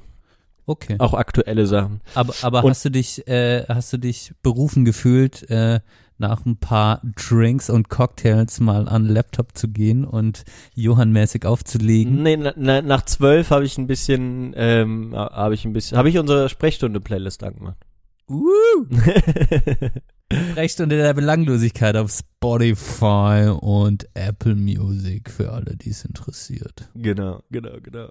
Okay. 0.67 0.97
Auch 0.99 1.15
aktuelle 1.15 1.67
Sachen. 1.67 2.03
Aber, 2.15 2.35
aber 2.43 2.65
Und- 2.65 2.71
hast 2.73 2.85
du 2.85 2.91
dich, 2.91 3.27
äh, 3.29 3.65
hast 3.67 3.95
du 3.95 3.97
dich 3.97 4.33
berufen 4.43 4.85
gefühlt, 4.85 5.49
äh, 5.49 5.81
nach 6.19 6.45
ein 6.45 6.57
paar 6.57 7.01
Drinks 7.17 7.71
und 7.71 7.89
Cocktails 7.89 8.61
mal 8.61 8.89
an 8.89 9.05
den 9.05 9.15
Laptop 9.15 9.57
zu 9.57 9.69
gehen 9.69 10.05
und 10.05 10.45
Johann-mäßig 10.75 11.47
aufzulegen? 11.47 12.23
Nee, 12.23 12.37
na, 12.37 12.53
na, 12.57 12.83
nach 12.83 13.03
zwölf 13.03 13.51
habe 13.51 13.65
ich 13.65 13.79
ein 13.79 13.87
bisschen, 13.87 14.53
ähm, 14.57 15.15
habe 15.15 15.55
ich 15.55 15.65
ein 15.65 15.73
bisschen, 15.73 15.97
habe 15.97 16.09
ich 16.09 16.19
unsere 16.19 16.49
Sprechstunde-Playlist 16.49 17.43
angemacht. 17.45 17.88
Uh, 18.29 18.85
Sprechstunde 20.33 20.99
der 20.99 21.15
Belanglosigkeit 21.15 21.97
auf 21.97 22.11
Spotify 22.11 23.51
und 23.59 24.07
Apple 24.13 24.55
Music 24.55 25.31
für 25.31 25.53
alle, 25.53 25.77
die 25.77 25.91
es 25.91 26.05
interessiert. 26.05 26.91
Genau, 26.95 27.43
genau, 27.51 27.79
genau. 27.83 28.11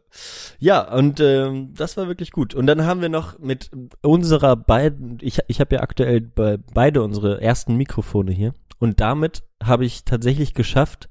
Ja, 0.57 0.91
und 0.91 1.19
ähm, 1.19 1.73
das 1.75 1.95
war 1.97 2.07
wirklich 2.07 2.31
gut. 2.31 2.55
Und 2.55 2.65
dann 2.65 2.85
haben 2.85 3.01
wir 3.01 3.09
noch 3.09 3.37
mit 3.37 3.69
unserer 4.01 4.55
beiden, 4.55 5.19
ich, 5.21 5.39
ich 5.47 5.59
habe 5.59 5.75
ja 5.75 5.81
aktuell 5.81 6.21
bei 6.21 6.57
beide 6.57 7.03
unsere 7.03 7.39
ersten 7.39 7.75
Mikrofone 7.75 8.31
hier. 8.31 8.53
Und 8.79 8.99
damit 8.99 9.43
habe 9.63 9.85
ich 9.85 10.03
tatsächlich 10.03 10.55
geschafft, 10.55 11.09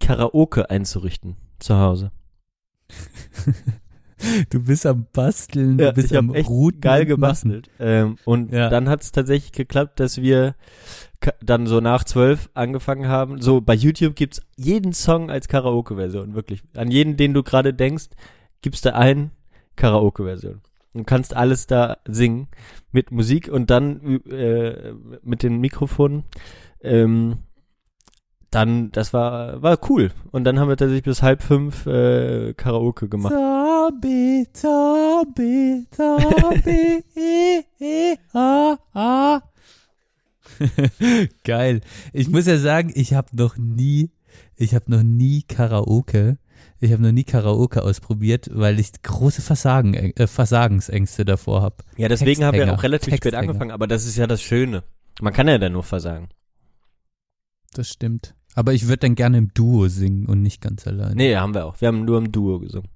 Karaoke 0.00 0.68
einzurichten 0.68 1.36
zu 1.58 1.78
Hause. 1.78 2.12
Du 4.50 4.62
bist 4.62 4.86
am 4.86 5.06
Basteln, 5.12 5.78
Ja, 5.78 5.88
du 5.88 5.94
bist 5.94 6.12
ich 6.12 6.18
am 6.18 6.34
echt 6.34 6.48
Routen 6.48 6.80
geil 6.80 7.02
und 7.02 7.08
gebastelt. 7.08 7.70
Ähm, 7.80 8.16
und 8.24 8.52
Ja. 8.52 8.68
dann 8.68 8.88
hat 8.88 9.02
es 9.02 9.12
tatsächlich 9.12 9.52
geklappt, 9.52 10.00
dass 10.00 10.20
wir 10.20 10.54
dann 11.40 11.66
so 11.66 11.80
nach 11.80 12.04
zwölf 12.04 12.50
angefangen 12.54 13.08
haben. 13.08 13.40
So 13.40 13.60
bei 13.60 13.74
YouTube 13.74 14.14
gibt's 14.16 14.40
jeden 14.56 14.92
Song 14.92 15.30
als 15.30 15.48
Karaoke-Version, 15.48 16.34
wirklich. 16.34 16.62
An 16.76 16.90
jeden, 16.90 17.16
den 17.16 17.32
du 17.34 17.42
gerade 17.42 17.72
denkst, 17.74 18.06
gibst 18.60 18.84
du 18.84 18.94
ein 18.94 19.30
Karaoke-Version. 19.76 20.60
Du 20.94 21.04
kannst 21.04 21.34
alles 21.34 21.66
da 21.66 21.96
singen 22.06 22.48
mit 22.90 23.10
Musik 23.12 23.48
und 23.48 23.70
dann 23.70 24.20
äh, 24.30 24.92
mit 25.22 25.42
den 25.42 25.58
Mikrofonen. 25.58 26.24
Ähm, 26.82 27.38
dann, 28.52 28.92
das 28.92 29.12
war, 29.12 29.62
war 29.62 29.78
cool. 29.88 30.12
Und 30.30 30.44
dann 30.44 30.60
haben 30.60 30.68
wir 30.68 30.76
tatsächlich 30.76 31.04
bis 31.04 31.22
halb 31.22 31.42
fünf 31.42 31.86
äh, 31.86 32.52
Karaoke 32.54 33.08
gemacht. 33.08 33.32
Tabi, 33.32 34.46
tabi, 34.52 35.86
tabi, 35.90 37.02
eh, 37.16 37.62
eh, 37.80 38.16
ah, 38.34 38.76
ah. 38.92 39.40
Geil. 41.44 41.80
Ich 42.12 42.28
muss 42.28 42.46
ja 42.46 42.58
sagen, 42.58 42.92
ich 42.94 43.14
habe 43.14 43.34
noch 43.34 43.56
nie, 43.56 44.10
ich 44.56 44.74
habe 44.74 44.90
noch 44.90 45.02
nie 45.02 45.42
Karaoke, 45.42 46.36
ich 46.78 46.92
habe 46.92 47.02
noch 47.02 47.12
nie 47.12 47.24
Karaoke 47.24 47.82
ausprobiert, 47.82 48.50
weil 48.52 48.78
ich 48.78 48.92
große 49.02 49.40
Versagen, 49.40 49.94
äh, 49.94 50.26
Versagensängste 50.26 51.24
davor 51.24 51.62
habe. 51.62 51.76
Ja, 51.96 52.08
deswegen 52.08 52.44
haben 52.44 52.58
wir 52.58 52.72
auch 52.74 52.82
relativ 52.82 53.16
spät 53.16 53.34
angefangen, 53.34 53.70
aber 53.70 53.86
das 53.86 54.04
ist 54.04 54.16
ja 54.16 54.26
das 54.26 54.42
Schöne. 54.42 54.82
Man 55.22 55.32
kann 55.32 55.48
ja 55.48 55.56
dann 55.56 55.72
nur 55.72 55.84
versagen. 55.84 56.28
Das 57.72 57.88
stimmt. 57.88 58.34
Aber 58.54 58.74
ich 58.74 58.84
würde 58.84 58.98
dann 58.98 59.14
gerne 59.14 59.38
im 59.38 59.52
Duo 59.54 59.88
singen 59.88 60.26
und 60.26 60.42
nicht 60.42 60.60
ganz 60.60 60.86
allein. 60.86 61.16
Nee, 61.16 61.36
haben 61.36 61.54
wir 61.54 61.64
auch. 61.64 61.80
Wir 61.80 61.88
haben 61.88 62.04
nur 62.04 62.18
im 62.18 62.32
Duo 62.32 62.58
gesungen. 62.58 62.88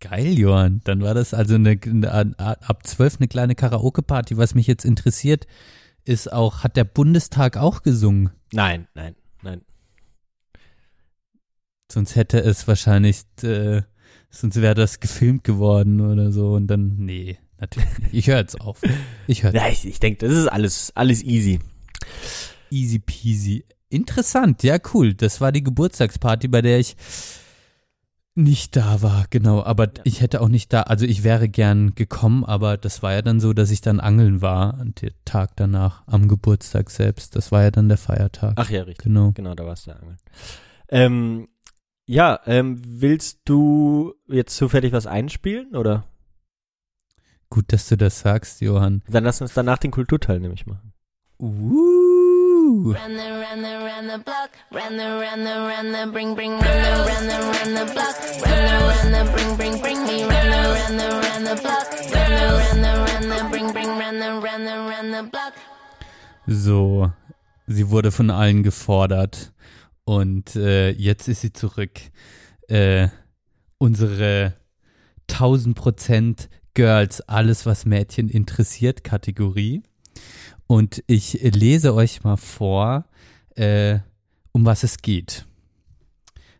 Geil, 0.00 0.38
Johann. 0.38 0.82
Dann 0.84 1.00
war 1.00 1.14
das 1.14 1.32
also 1.32 1.54
eine, 1.54 1.78
eine 1.82 2.38
ab 2.38 2.86
zwölf 2.86 3.16
eine 3.18 3.28
kleine 3.28 3.54
Karaoke-Party. 3.54 4.36
Was 4.36 4.54
mich 4.54 4.66
jetzt 4.66 4.84
interessiert, 4.84 5.46
ist 6.04 6.32
auch, 6.32 6.62
hat 6.62 6.76
der 6.76 6.84
Bundestag 6.84 7.56
auch 7.56 7.82
gesungen? 7.82 8.30
Nein, 8.52 8.88
nein, 8.94 9.16
nein. 9.42 9.62
Sonst 11.90 12.14
hätte 12.14 12.38
es 12.40 12.68
wahrscheinlich, 12.68 13.22
äh, 13.42 13.82
sonst 14.28 14.60
wäre 14.60 14.74
das 14.74 15.00
gefilmt 15.00 15.44
geworden 15.44 16.00
oder 16.00 16.30
so. 16.30 16.52
Und 16.52 16.66
dann, 16.66 16.96
nee, 16.98 17.38
natürlich 17.58 17.98
nicht. 17.98 18.12
Ich 18.12 18.26
höre 18.26 18.38
jetzt 18.38 18.60
auf. 18.60 18.82
Ich 19.26 19.42
höre 19.44 19.52
Ja, 19.54 19.68
ich, 19.68 19.86
ich 19.86 19.98
denke, 19.98 20.26
das 20.26 20.36
ist 20.36 20.48
alles, 20.48 20.92
alles 20.94 21.22
easy. 21.22 21.58
Easy 22.70 22.98
peasy. 22.98 23.64
Interessant, 23.88 24.62
ja, 24.62 24.78
cool. 24.92 25.14
Das 25.14 25.40
war 25.40 25.52
die 25.52 25.62
Geburtstagsparty, 25.62 26.48
bei 26.48 26.62
der 26.62 26.78
ich 26.78 26.96
nicht 28.36 28.76
da 28.76 29.00
war, 29.00 29.24
genau. 29.30 29.62
Aber 29.62 29.88
ich 30.04 30.20
hätte 30.20 30.42
auch 30.42 30.48
nicht 30.48 30.72
da, 30.72 30.82
also 30.82 31.06
ich 31.06 31.24
wäre 31.24 31.48
gern 31.48 31.94
gekommen, 31.94 32.44
aber 32.44 32.76
das 32.76 33.02
war 33.02 33.14
ja 33.14 33.22
dann 33.22 33.40
so, 33.40 33.54
dass 33.54 33.70
ich 33.70 33.80
dann 33.80 33.98
angeln 33.98 34.42
war, 34.42 34.84
den 34.84 35.14
Tag 35.24 35.56
danach, 35.56 36.02
am 36.06 36.28
Geburtstag 36.28 36.90
selbst. 36.90 37.34
Das 37.34 37.50
war 37.50 37.62
ja 37.62 37.70
dann 37.70 37.88
der 37.88 37.96
Feiertag. 37.96 38.52
Ach 38.56 38.68
ja, 38.68 38.82
richtig. 38.82 39.04
Genau. 39.04 39.32
Genau, 39.32 39.54
da 39.54 39.64
warst 39.64 39.86
du 39.86 39.92
ja 39.92 39.96
angeln. 39.96 40.18
Ähm, 40.88 41.48
ja, 42.06 42.38
ähm, 42.46 42.82
willst 42.84 43.40
du 43.46 44.14
jetzt 44.28 44.54
zufällig 44.56 44.92
was 44.92 45.06
einspielen 45.06 45.74
oder? 45.74 46.04
Gut, 47.48 47.72
dass 47.72 47.88
du 47.88 47.96
das 47.96 48.20
sagst, 48.20 48.60
Johann. 48.60 49.02
Dann 49.08 49.24
lass 49.24 49.40
uns 49.40 49.54
danach 49.54 49.78
den 49.78 49.92
Kulturteil 49.92 50.40
nämlich 50.40 50.66
machen. 50.66 50.92
Uh. 51.40 52.25
Woo! 52.66 52.94
Run 52.94 53.16
the, 53.16 53.22
run 53.22 53.62
the, 53.62 53.78
run 53.78 54.06
the 54.08 54.18
block. 54.18 54.50
Run 54.72 54.96
the, 54.96 55.04
run 55.04 55.44
the, 55.44 55.50
run 55.50 55.92
the, 55.92 56.10
bring, 56.12 56.34
bring. 56.34 56.50
Run 56.50 56.62
the, 56.62 56.90
run 57.06 57.26
the, 57.28 57.38
run 57.54 57.74
the 57.74 57.92
block. 57.94 58.16
Run 58.44 58.60
the, 58.66 58.74
run 58.90 59.12
the, 59.12 59.32
bring, 59.32 59.56
bring, 59.56 59.80
bring 59.80 60.04
me. 60.04 60.24
Run 60.24 60.50
the, 60.50 60.60
run 60.74 60.96
the, 60.96 61.08
run 61.26 61.44
the 61.44 61.62
block. 61.62 61.86
Run 62.12 62.30
the, 62.34 62.46
run 62.58 62.82
the, 62.82 62.92
run 63.06 63.28
the, 63.28 63.48
bring, 63.50 63.72
bring. 63.72 63.86
Run 63.86 64.18
the, 64.18 64.40
run 64.40 64.64
the, 64.64 64.76
run 64.90 65.10
the 65.12 65.22
block. 65.30 65.52
So, 66.48 67.12
sie 67.68 67.88
wurde 67.88 68.10
von 68.10 68.30
allen 68.30 68.64
gefordert 68.64 69.52
und 70.04 70.56
äh, 70.56 70.90
jetzt 70.90 71.28
ist 71.28 71.42
sie 71.42 71.52
zurück. 71.52 72.00
Äh, 72.66 73.08
unsere 73.78 74.54
1000% 75.30 76.48
Girls, 76.74 77.20
alles 77.20 77.64
was 77.64 77.86
Mädchen 77.86 78.28
interessiert 78.28 79.04
Kategorie. 79.04 79.84
Und 80.66 81.02
ich 81.06 81.40
lese 81.42 81.94
euch 81.94 82.24
mal 82.24 82.36
vor, 82.36 83.04
äh, 83.54 83.98
um 84.52 84.64
was 84.64 84.82
es 84.82 84.98
geht. 84.98 85.46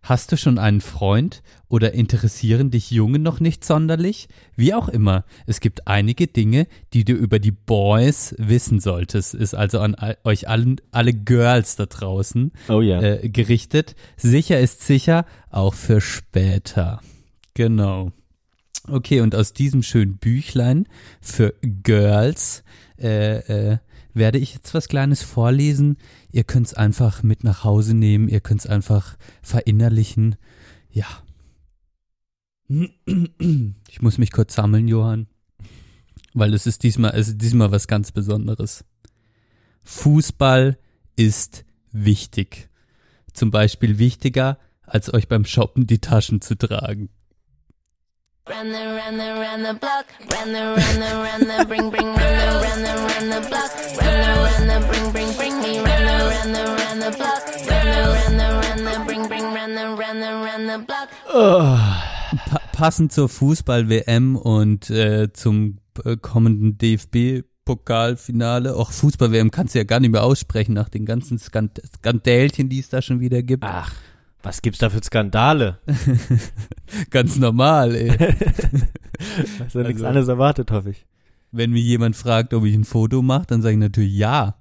Hast 0.03 0.31
du 0.31 0.37
schon 0.37 0.59
einen 0.59 0.81
Freund 0.81 1.42
oder 1.69 1.92
interessieren 1.92 2.71
dich 2.71 2.92
Jungen 2.92 3.23
noch 3.25 3.40
nicht 3.40 3.64
sonderlich? 3.64 4.29
Wie 4.55 4.73
auch 4.73 4.88
immer, 4.88 5.25
es 5.47 5.59
gibt 5.59 5.88
einige 5.88 6.29
Dinge, 6.29 6.69
die 6.92 7.05
du 7.05 7.12
über 7.12 7.40
die 7.40 7.51
Boys 7.51 8.33
wissen 8.38 8.79
solltest. 8.79 9.35
Ist 9.35 9.55
also 9.55 9.81
an 9.81 9.97
euch 10.23 10.49
allen, 10.49 10.77
alle 10.92 11.12
Girls 11.12 11.75
da 11.75 11.87
draußen 11.87 12.53
Oh 12.69 12.83
ja. 12.83 13.03
äh, 13.03 13.29
gerichtet. 13.29 13.97
Sicher 14.16 14.61
ist 14.61 14.83
sicher, 14.87 15.27
auch 15.51 15.75
für 15.75 16.01
später. 16.01 17.01
Genau. 17.55 18.12
Okay, 18.87 19.23
und 19.23 19.35
aus 19.35 19.55
diesem 19.55 19.83
schönen 19.83 20.19
Büchlein 20.19 20.87
für 21.21 21.55
Girls 21.62 22.62
äh, 23.01 23.38
äh, 23.73 23.79
werde 24.16 24.38
ich 24.38 24.55
jetzt 24.55 24.74
was 24.74 24.88
Kleines 24.88 25.22
vorlesen. 25.22 25.98
Ihr 26.33 26.44
könnt 26.44 26.66
es 26.66 26.74
einfach 26.74 27.22
mit 27.22 27.44
nach 27.44 27.64
Hause 27.64 27.94
nehmen, 27.94 28.29
ihr 28.29 28.40
könnt 28.40 28.61
es 28.61 28.66
einfach 28.66 29.16
verinnerlichen. 29.42 30.37
Ja. 30.90 31.07
Ich 32.68 34.02
muss 34.02 34.18
mich 34.18 34.33
kurz 34.33 34.55
sammeln, 34.55 34.88
Johann, 34.88 35.29
weil 36.35 36.52
es 36.52 36.66
ist 36.66 36.83
diesmal, 36.83 37.12
es 37.14 37.29
ist 37.29 37.40
diesmal 37.40 37.70
was 37.70 37.87
ganz 37.87 38.11
Besonderes. 38.11 38.85
Fußball 39.85 40.76
ist 41.14 41.64
wichtig. 41.92 42.68
Zum 43.33 43.52
Beispiel 43.52 43.98
wichtiger, 43.98 44.59
als 44.83 45.14
euch 45.14 45.29
beim 45.29 45.44
Shoppen 45.44 45.87
die 45.87 46.00
Taschen 46.00 46.40
zu 46.40 46.57
tragen. 46.57 47.11
Run 48.48 48.70
the, 48.70 48.78
run 48.78 49.16
the, 49.16 49.24
run 49.24 49.62
the 49.64 49.74
block. 49.74 50.06
Run 50.30 50.52
the, 50.52 50.61
run 50.61 51.00
the, 51.00 51.11
run 51.16 51.40
the, 51.40 51.64
bring, 51.66 51.90
bring. 51.90 52.06
Run 52.06 52.14
the, 52.14 52.46
run 52.62 52.82
the, 52.82 52.92
run 52.94 53.28
the 53.28 53.40
block. 53.48 53.70
Run 53.98 54.14
the, 54.22 54.30
run 54.46 54.66
the, 54.68 54.87
bring, 54.87 55.11
bring, 55.11 55.32
bring 55.37 55.61
me. 55.61 55.80
Run 55.80 56.04
the, 56.06 56.14
run 56.30 56.52
the, 56.52 56.62
run 56.78 56.98
the 57.00 57.11
block. 57.16 57.42
Run 57.66 57.87
the, 57.90 58.02
run 58.14 58.37
the, 58.37 58.46
run 58.62 58.85
the, 58.85 59.04
bring, 59.04 59.26
bring. 59.26 59.42
Run 59.52 59.74
the, 59.74 59.85
run 59.96 60.20
the, 60.20 60.30
run 60.46 60.66
the 60.68 60.78
block. 60.78 61.09
Pa 62.46 62.61
passend 62.70 63.11
zur 63.12 63.28
Fußball-WM 63.28 64.37
und 64.37 64.90
äh, 64.90 65.32
zum 65.32 65.78
äh, 66.04 66.16
kommenden 66.16 66.78
DFB-Pokalfinale. 66.78 68.76
Auch 68.76 68.92
Fußball-WM 68.92 69.50
kannst 69.50 69.74
du 69.74 69.80
ja 69.80 69.85
gar 69.85 69.98
nicht 69.98 70.12
mehr 70.12 70.22
aussprechen 70.22 70.74
nach 70.74 70.88
den 70.88 71.04
ganzen 71.04 71.40
Skand 71.40 71.82
Skandälchen, 71.96 72.68
die 72.68 72.78
es 72.78 72.90
da 72.90 73.02
schon 73.02 73.18
wieder 73.18 73.42
gibt. 73.42 73.64
Ach, 73.64 73.92
was 74.46 74.62
gibt's 74.62 74.78
da 74.78 74.90
für 74.90 75.02
Skandale? 75.02 75.80
Ganz 77.11 77.37
normal, 77.37 77.96
ey. 77.96 78.11
Hast 79.59 79.74
du 79.74 79.78
nichts 79.80 79.94
Also- 80.02 80.06
anderes 80.06 80.28
erwartet, 80.28 80.70
hoffe 80.70 80.90
ich. 80.90 81.04
Wenn 81.50 81.72
mich 81.72 81.85
jemand 81.85 82.14
fragt, 82.14 82.54
ob 82.54 82.64
ich 82.64 82.74
ein 82.74 82.85
Foto 82.85 83.22
mache, 83.22 83.46
dann 83.48 83.61
sage 83.62 83.74
ich 83.74 83.80
natürlich 83.80 84.14
ja. 84.14 84.54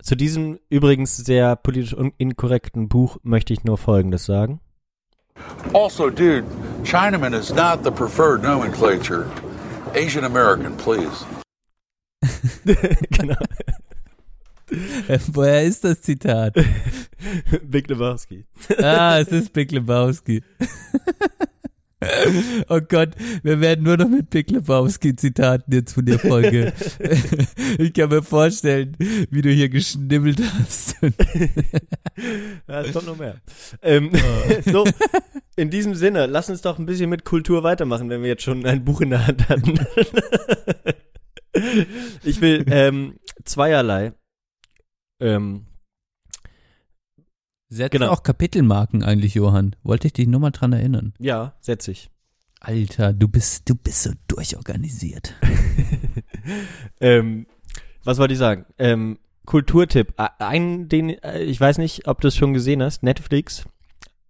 Zu 0.00 0.14
diesem 0.14 0.58
übrigens 0.68 1.16
sehr 1.16 1.56
politisch 1.56 1.96
inkorrekten 2.18 2.88
Buch 2.88 3.18
möchte 3.22 3.52
ich 3.52 3.64
nur 3.64 3.78
Folgendes 3.78 4.26
sagen. 4.26 4.60
Also, 5.72 6.08
dude, 6.08 6.44
Chinaman 6.84 7.32
is 7.32 7.52
not 7.52 7.80
the 7.82 7.90
preferred 7.90 8.42
nomenclature. 8.42 9.26
Asian 9.94 10.24
American, 10.24 10.76
please. 10.76 11.24
genau. 13.10 13.34
Woher 15.32 15.62
ist 15.64 15.84
das 15.84 16.00
Zitat? 16.00 16.54
Big 17.62 17.88
Lebowski. 17.88 18.44
Ah, 18.78 19.18
es 19.18 19.28
ist 19.28 19.52
Big 19.52 19.72
Lebowski. 19.72 20.42
Oh 22.70 22.80
Gott, 22.80 23.10
wir 23.42 23.60
werden 23.60 23.84
nur 23.84 23.98
noch 23.98 24.08
mit 24.08 24.30
Big 24.30 24.50
Lebowski 24.50 25.14
Zitaten 25.16 25.70
jetzt 25.70 25.92
von 25.92 26.06
der 26.06 26.18
Folge. 26.18 26.72
Ich 27.76 27.92
kann 27.92 28.08
mir 28.08 28.22
vorstellen, 28.22 28.96
wie 28.98 29.42
du 29.42 29.50
hier 29.50 29.68
geschnibbelt 29.68 30.40
hast. 30.40 30.96
Ja, 32.66 32.80
es 32.80 32.92
kommt 32.94 33.04
noch 33.04 33.18
mehr. 33.18 33.36
Ähm, 33.82 34.12
so, 34.64 34.86
in 35.56 35.68
diesem 35.68 35.94
Sinne, 35.94 36.24
lass 36.24 36.48
uns 36.48 36.62
doch 36.62 36.78
ein 36.78 36.86
bisschen 36.86 37.10
mit 37.10 37.26
Kultur 37.26 37.64
weitermachen, 37.64 38.08
wenn 38.08 38.22
wir 38.22 38.30
jetzt 38.30 38.44
schon 38.44 38.64
ein 38.64 38.82
Buch 38.82 39.02
in 39.02 39.10
der 39.10 39.26
Hand 39.26 39.50
hatten. 39.50 39.78
ich 42.24 42.40
will 42.40 42.64
ähm, 42.70 43.18
zweierlei. 43.44 44.14
Ähm, 45.20 45.66
Setzt 47.72 47.92
Genau. 47.92 48.08
auch 48.10 48.24
Kapitelmarken 48.24 49.04
eigentlich, 49.04 49.34
Johann. 49.34 49.76
Wollte 49.84 50.08
ich 50.08 50.12
dich 50.12 50.26
nur 50.26 50.40
mal 50.40 50.50
dran 50.50 50.72
erinnern. 50.72 51.14
ja, 51.20 51.54
setz 51.60 51.86
ich. 51.88 52.10
Alter, 52.62 53.12
du 53.14 53.26
bist, 53.28 53.70
du 53.70 53.74
bist 53.74 54.02
so 54.02 54.10
durchorganisiert. 54.28 55.34
Ähm, 57.00 57.46
was 58.04 58.18
wollte 58.18 58.32
ich 58.32 58.38
sagen? 58.38 58.64
Ähm, 58.78 59.18
Kulturtipp. 59.46 60.14
Einen, 60.38 60.88
den, 60.88 61.10
äh, 61.22 61.40
ich 61.42 61.60
weiß 61.60 61.78
nicht, 61.78 62.08
ob 62.08 62.20
du 62.20 62.28
es 62.28 62.36
schon 62.36 62.54
gesehen 62.54 62.82
hast, 62.82 63.02
Netflix. 63.02 63.64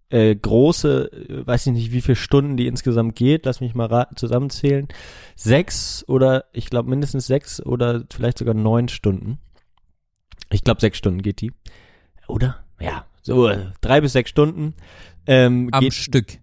Äh, 0.09 0.35
große, 0.35 1.11
äh, 1.11 1.47
weiß 1.47 1.67
ich 1.67 1.73
nicht, 1.73 1.91
wie 1.93 2.01
viele 2.01 2.15
Stunden 2.17 2.57
die 2.57 2.67
insgesamt 2.67 3.15
geht. 3.15 3.45
Lass 3.45 3.61
mich 3.61 3.73
mal 3.75 3.87
raten, 3.87 4.17
zusammenzählen. 4.17 4.87
Sechs 5.35 6.03
oder, 6.07 6.45
ich 6.53 6.69
glaube 6.69 6.89
mindestens 6.89 7.27
sechs 7.27 7.61
oder 7.65 8.03
vielleicht 8.11 8.37
sogar 8.37 8.53
neun 8.53 8.89
Stunden. 8.89 9.39
Ich 10.49 10.63
glaube 10.63 10.81
sechs 10.81 10.97
Stunden 10.97 11.21
geht 11.21 11.41
die. 11.41 11.53
Oder? 12.27 12.63
Ja, 12.79 13.05
so 13.21 13.51
drei 13.81 14.01
bis 14.01 14.13
sechs 14.13 14.29
Stunden. 14.29 14.73
Ähm, 15.27 15.69
Am 15.71 15.81
geht, 15.81 15.93
Stück. 15.93 16.39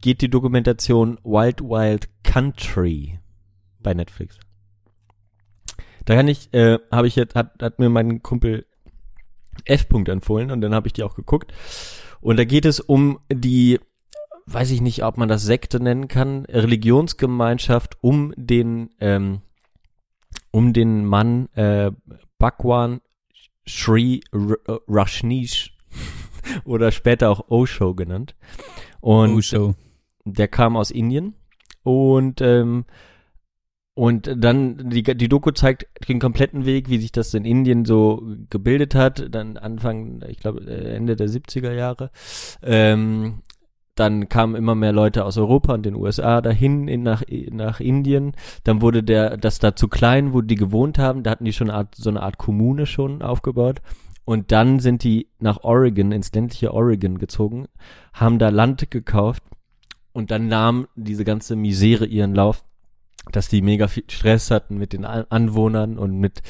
geht 0.00 0.22
die 0.22 0.30
Dokumentation 0.30 1.18
Wild 1.22 1.60
Wild 1.60 2.08
Country 2.22 3.18
bei 3.80 3.94
Netflix. 3.94 4.38
Da 6.04 6.14
kann 6.14 6.28
ich, 6.28 6.52
äh, 6.52 6.78
habe 6.90 7.06
ich 7.06 7.16
jetzt, 7.16 7.34
hat, 7.34 7.62
hat 7.62 7.78
mir 7.78 7.88
mein 7.88 8.22
Kumpel 8.22 8.66
F. 9.64 9.86
-Punkt 9.88 10.10
empfohlen 10.10 10.50
und 10.50 10.60
dann 10.60 10.74
habe 10.74 10.86
ich 10.86 10.92
die 10.92 11.02
auch 11.02 11.14
geguckt. 11.14 11.52
Und 12.20 12.38
da 12.38 12.44
geht 12.44 12.64
es 12.64 12.80
um 12.80 13.20
die, 13.32 13.78
weiß 14.46 14.70
ich 14.70 14.80
nicht, 14.80 15.04
ob 15.04 15.16
man 15.16 15.28
das 15.28 15.42
Sekte 15.42 15.80
nennen 15.80 16.08
kann, 16.08 16.44
Religionsgemeinschaft 16.46 17.98
um 18.02 18.32
den, 18.36 18.90
ähm, 19.00 19.42
um 20.50 20.72
den 20.72 21.04
Mann 21.04 21.48
äh, 21.54 21.92
Bhagwan 22.38 23.00
Sri 23.66 24.20
äh, 24.32 24.38
Rajneesh 24.88 25.72
oder 26.64 26.92
später 26.92 27.30
auch 27.30 27.48
Osho 27.48 27.94
genannt. 27.94 28.34
Und 29.00 29.44
Show. 29.44 29.74
der 30.24 30.48
kam 30.48 30.76
aus 30.76 30.90
Indien 30.90 31.34
und 31.82 32.40
ähm, 32.40 32.84
und 33.96 34.28
dann 34.36 34.90
die 34.90 35.02
die 35.02 35.28
Doku 35.28 35.52
zeigt 35.52 35.86
den 36.08 36.18
kompletten 36.18 36.64
Weg, 36.64 36.88
wie 36.88 36.98
sich 36.98 37.12
das 37.12 37.32
in 37.32 37.44
Indien 37.44 37.84
so 37.84 38.22
gebildet 38.50 38.96
hat. 38.96 39.32
Dann 39.32 39.56
Anfang, 39.56 40.24
ich 40.26 40.38
glaube 40.38 40.66
Ende 40.66 41.14
der 41.14 41.28
70er 41.28 41.72
Jahre. 41.72 42.10
Ähm, 42.60 43.42
dann 43.94 44.28
kamen 44.28 44.54
immer 44.54 44.74
mehr 44.74 44.92
Leute 44.92 45.24
aus 45.24 45.38
Europa 45.38 45.74
und 45.74 45.84
den 45.86 45.94
USA 45.94 46.40
dahin 46.40 46.88
in, 46.88 47.02
nach 47.02 47.22
nach 47.50 47.80
Indien. 47.80 48.32
Dann 48.64 48.80
wurde 48.80 49.02
der 49.02 49.36
das 49.36 49.58
da 49.58 49.76
zu 49.76 49.88
klein, 49.88 50.32
wo 50.32 50.40
die 50.40 50.56
gewohnt 50.56 50.98
haben. 50.98 51.22
Da 51.22 51.30
hatten 51.30 51.44
die 51.44 51.52
schon 51.52 51.70
eine 51.70 51.78
Art, 51.78 51.94
so 51.94 52.10
eine 52.10 52.22
Art 52.22 52.38
Kommune 52.38 52.86
schon 52.86 53.22
aufgebaut. 53.22 53.80
Und 54.24 54.52
dann 54.52 54.80
sind 54.80 55.04
die 55.04 55.28
nach 55.38 55.64
Oregon 55.64 56.10
ins 56.10 56.32
ländliche 56.32 56.72
Oregon 56.72 57.18
gezogen, 57.18 57.66
haben 58.14 58.38
da 58.38 58.48
Land 58.48 58.90
gekauft 58.90 59.42
und 60.12 60.30
dann 60.30 60.48
nahm 60.48 60.86
diese 60.96 61.24
ganze 61.24 61.56
Misere 61.56 62.06
ihren 62.06 62.34
Lauf, 62.34 62.64
dass 63.32 63.48
die 63.48 63.60
mega 63.60 63.86
viel 63.86 64.04
Stress 64.08 64.50
hatten 64.50 64.78
mit 64.78 64.94
den 64.94 65.04
An- 65.04 65.26
Anwohnern 65.28 65.98
und 65.98 66.18
mit 66.18 66.40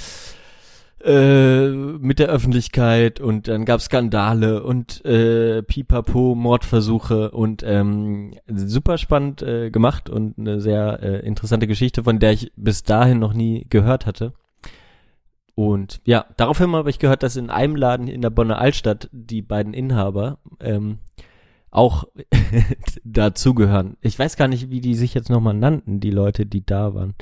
äh, 1.05 1.69
mit 1.69 2.19
der 2.19 2.29
Öffentlichkeit 2.29 3.21
und 3.21 3.49
dann 3.49 3.65
gab 3.65 3.81
Skandale 3.81 4.63
und 4.63 5.05
äh, 5.05 5.63
Pipapo, 5.63 6.35
Mordversuche 6.35 7.31
und 7.31 7.63
ähm, 7.65 8.35
super 8.47 8.99
spannend 8.99 9.43
äh, 9.43 9.71
gemacht 9.71 10.09
und 10.09 10.39
eine 10.39 10.61
sehr 10.61 11.03
äh, 11.03 11.27
interessante 11.27 11.67
Geschichte, 11.67 12.05
von 12.05 12.19
der 12.19 12.33
ich 12.33 12.53
bis 12.57 12.83
dahin 12.83 13.19
noch 13.19 13.35
nie 13.35 13.67
gehört 13.69 14.07
hatte. 14.07 14.33
Und 15.55 16.01
ja, 16.05 16.27
daraufhin 16.37 16.73
habe 16.73 16.91
ich 16.91 16.99
gehört, 16.99 17.23
dass 17.23 17.37
in 17.37 17.51
einem 17.51 17.77
Laden 17.77 18.09
in 18.09 18.23
der 18.23 18.31
Bonner 18.31 18.59
Altstadt 18.59 19.09
die 19.13 19.43
beiden 19.43 19.73
Inhaber 19.73 20.39
ähm, 20.61 20.99
auch 21.75 22.05
dazugehören. 23.05 23.97
Ich 24.01 24.19
weiß 24.19 24.37
gar 24.37 24.49
nicht, 24.49 24.71
wie 24.71 24.81
die 24.81 24.95
sich 24.95 25.15
jetzt 25.15 25.31
nochmal 25.31 25.55
nannten, 25.55 26.01
die 26.01 26.11
Leute, 26.11 26.47
die 26.47 26.65
da 26.65 26.95
waren. 26.95 27.15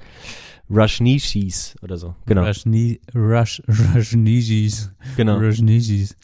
Rushnishis 0.70 1.76
oder 1.82 1.96
so. 1.96 2.14
Genau. 2.26 2.42
Rajni, 2.42 3.00
Rush, 3.14 3.62
Rajnijis. 3.66 4.92
genau. 5.16 5.40
Wild, 5.40 6.16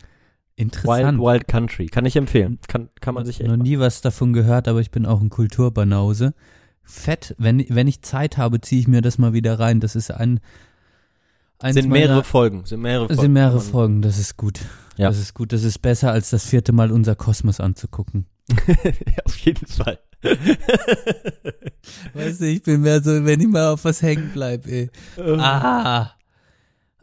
Interessant. 0.57 1.21
Wild 1.21 1.47
Country. 1.47 1.87
Kann 1.87 2.05
ich 2.05 2.17
empfehlen. 2.17 2.59
Kann, 2.67 2.89
kann 3.01 3.15
man 3.15 3.25
sich 3.25 3.41
echt 3.41 3.49
noch 3.49 3.57
nie 3.57 3.79
was 3.79 4.01
davon 4.01 4.33
gehört, 4.33 4.67
aber 4.67 4.81
ich 4.81 4.91
bin 4.91 5.07
auch 5.07 5.21
ein 5.21 5.31
Kulturbanause. 5.31 6.35
Fett, 6.83 7.35
wenn, 7.39 7.65
wenn 7.69 7.87
ich 7.87 8.03
Zeit 8.03 8.39
habe, 8.39 8.61
ziehe 8.61 8.81
ich 8.81 8.89
mir 8.89 9.01
das 9.01 9.19
mal 9.19 9.33
wieder 9.33 9.61
rein. 9.61 9.79
Das 9.79 9.95
ist 9.95 10.11
ein 10.11 10.41
Sind 11.63 11.91
mehrere 11.91 12.25
Folgen. 12.25 12.65
Sind 12.65 12.81
mehrere 12.81 13.07
Folgen. 13.07 13.21
sind 13.21 13.33
mehrere 13.33 13.61
Folgen, 13.61 14.03
das 14.03 14.19
ist 14.19 14.37
gut. 14.37 14.61
Ja. 14.99 15.09
Das 15.09 15.19
ist 15.19 15.33
gut, 15.33 15.53
das 15.53 15.63
ist 15.63 15.79
besser 15.79 16.11
als 16.13 16.31
das 16.31 16.45
vierte 16.45 16.73
Mal 16.73 16.91
unser 16.91 17.15
Kosmos 17.15 17.61
anzugucken. 17.61 18.27
auf 19.25 19.37
jeden 19.39 19.67
Fall. 19.67 19.99
Weißt 22.15 22.41
du, 22.41 22.47
ich 22.47 22.63
bin 22.65 22.81
mehr 22.81 23.01
so, 23.01 23.25
wenn 23.25 23.41
ich 23.41 23.47
mal 23.47 23.69
auf 23.69 23.85
was 23.85 24.03
hängen 24.03 24.31
bleib, 24.35 24.67
ey. 24.67 24.91
Ah. 25.17 26.11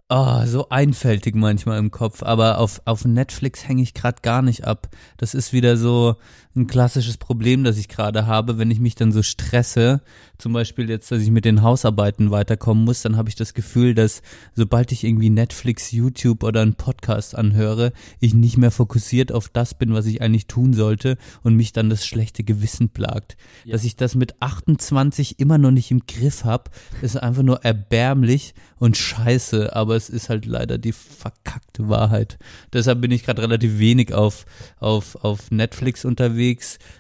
Oh, 0.10 0.46
so 0.46 0.70
einfältig 0.70 1.36
manchmal 1.36 1.80
im 1.80 1.90
Kopf, 1.90 2.22
aber 2.22 2.60
auf, 2.60 2.82
auf 2.86 3.06
Netflix 3.06 3.68
hänge 3.68 3.82
ich 3.82 3.94
gerade 3.94 4.22
gar 4.22 4.42
nicht 4.42 4.66
ab. 4.66 4.90
Das 5.18 5.34
ist 5.34 5.54
wieder 5.54 5.78
so 5.78 6.18
ein 6.56 6.68
klassisches 6.68 7.18
Problem, 7.18 7.64
das 7.64 7.78
ich 7.78 7.90
gerade 7.90 8.28
habe, 8.28 8.58
wenn 8.58 8.72
ich 8.72 8.80
mich 8.80 8.96
dann 8.96 9.12
so 9.12 9.22
stresse, 9.22 10.02
zum 10.38 10.54
Beispiel 10.54 10.90
jetzt, 10.90 11.12
dass 11.12 11.22
ich 11.22 11.32
mit 11.32 11.46
den 11.46 11.62
Hausarbeiten 11.62 12.32
weiterkommen 12.32 12.84
muss, 12.84 13.02
dann 13.02 13.18
habe 13.18 13.30
ich 13.30 13.36
das 13.36 13.54
Gefühl, 13.54 13.94
dass 13.94 14.22
sobald 14.54 14.92
ich 14.92 15.04
irgendwie 15.04 15.30
Netflix, 15.30 15.92
YouTube 15.92 16.44
oder 16.44 16.62
einen 16.62 16.76
Podcast 16.76 17.36
anhöre, 17.36 17.92
ich 18.20 18.34
nicht 18.34 18.58
mehr 18.58 18.72
fokussiert 18.72 19.32
auf 19.32 19.50
das 19.50 19.74
bin, 19.74 19.94
was 19.94 20.06
ich 20.06 20.22
eigentlich 20.22 20.48
tun 20.48 20.74
sollte 20.74 21.18
und 21.44 21.56
mich 21.56 21.74
dann 21.74 21.90
das 21.90 22.06
schlechte 22.06 22.44
Gewissen 22.44 22.90
plagt. 22.90 23.38
Dass 23.66 23.84
ich 23.84 23.96
das 23.96 24.16
mit 24.16 24.42
28 24.42 25.40
immer 25.40 25.58
noch 25.58 25.72
nicht 25.72 25.92
im 25.92 26.06
Griff 26.06 26.44
habe, 26.44 26.72
ist 27.02 27.18
einfach 27.18 27.44
nur 27.44 27.64
erbärmlich 27.64 28.54
und 28.78 28.98
scheiße, 28.98 29.76
aber 29.76 29.96
es 29.96 30.10
ist 30.10 30.30
halt 30.30 30.46
leider 30.46 30.78
die 30.78 30.92
verkackte 30.92 31.88
Wahrheit. 31.90 32.38
Deshalb 32.74 33.02
bin 33.02 33.12
ich 33.12 33.24
gerade 33.24 33.42
relativ 33.42 33.80
wenig 33.80 34.14
auf, 34.14 34.46
auf, 34.80 35.16
auf 35.24 35.52
Netflix 35.52 36.06
unterwegs, 36.06 36.45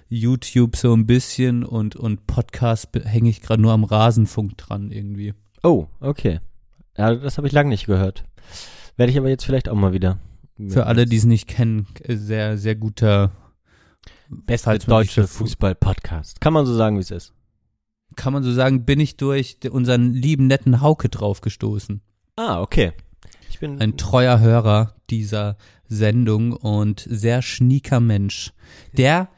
YouTube 0.09 0.75
so 0.75 0.93
ein 0.93 1.05
bisschen 1.05 1.63
und, 1.63 1.95
und 1.95 2.27
Podcast 2.27 2.89
hänge 3.03 3.29
ich 3.29 3.41
gerade 3.41 3.61
nur 3.61 3.71
am 3.73 3.83
Rasenfunk 3.83 4.57
dran 4.57 4.91
irgendwie. 4.91 5.33
Oh, 5.63 5.87
okay. 5.99 6.39
Ja, 6.97 7.13
das 7.13 7.37
habe 7.37 7.47
ich 7.47 7.53
lange 7.53 7.69
nicht 7.69 7.85
gehört. 7.85 8.23
Werde 8.97 9.11
ich 9.11 9.17
aber 9.17 9.29
jetzt 9.29 9.45
vielleicht 9.45 9.69
auch 9.69 9.75
mal 9.75 9.93
wieder. 9.93 10.19
Für 10.69 10.85
alle, 10.85 11.05
die 11.05 11.17
es 11.17 11.25
nicht 11.25 11.47
kennen, 11.47 11.87
sehr, 12.07 12.57
sehr 12.57 12.75
guter 12.75 13.31
Beste 14.29 14.65
falls 14.65 14.87
man 14.87 15.03
sich 15.03 15.15
deutsche 15.15 15.27
Fußball-Podcast. 15.27 16.39
Kann 16.39 16.53
man 16.53 16.65
so 16.65 16.73
sagen, 16.73 16.97
wie 16.97 17.01
es 17.01 17.11
ist. 17.11 17.33
kann 18.15 18.31
man 18.33 18.43
so 18.43 18.51
sagen, 18.53 18.85
bin 18.85 18.99
ich 18.99 19.17
durch 19.17 19.57
unseren 19.69 20.13
lieben 20.13 20.47
netten 20.47 20.81
Hauke 20.81 21.09
draufgestoßen. 21.09 22.01
Ah, 22.37 22.61
okay. 22.61 22.93
Ich 23.49 23.59
bin 23.59 23.79
Ein 23.81 23.97
treuer 23.97 24.39
Hörer 24.39 24.95
dieser 25.09 25.57
Sendung 25.87 26.53
und 26.53 27.05
sehr 27.09 27.41
schnieker 27.41 27.99
Mensch. 27.99 28.53
Der, 28.97 29.29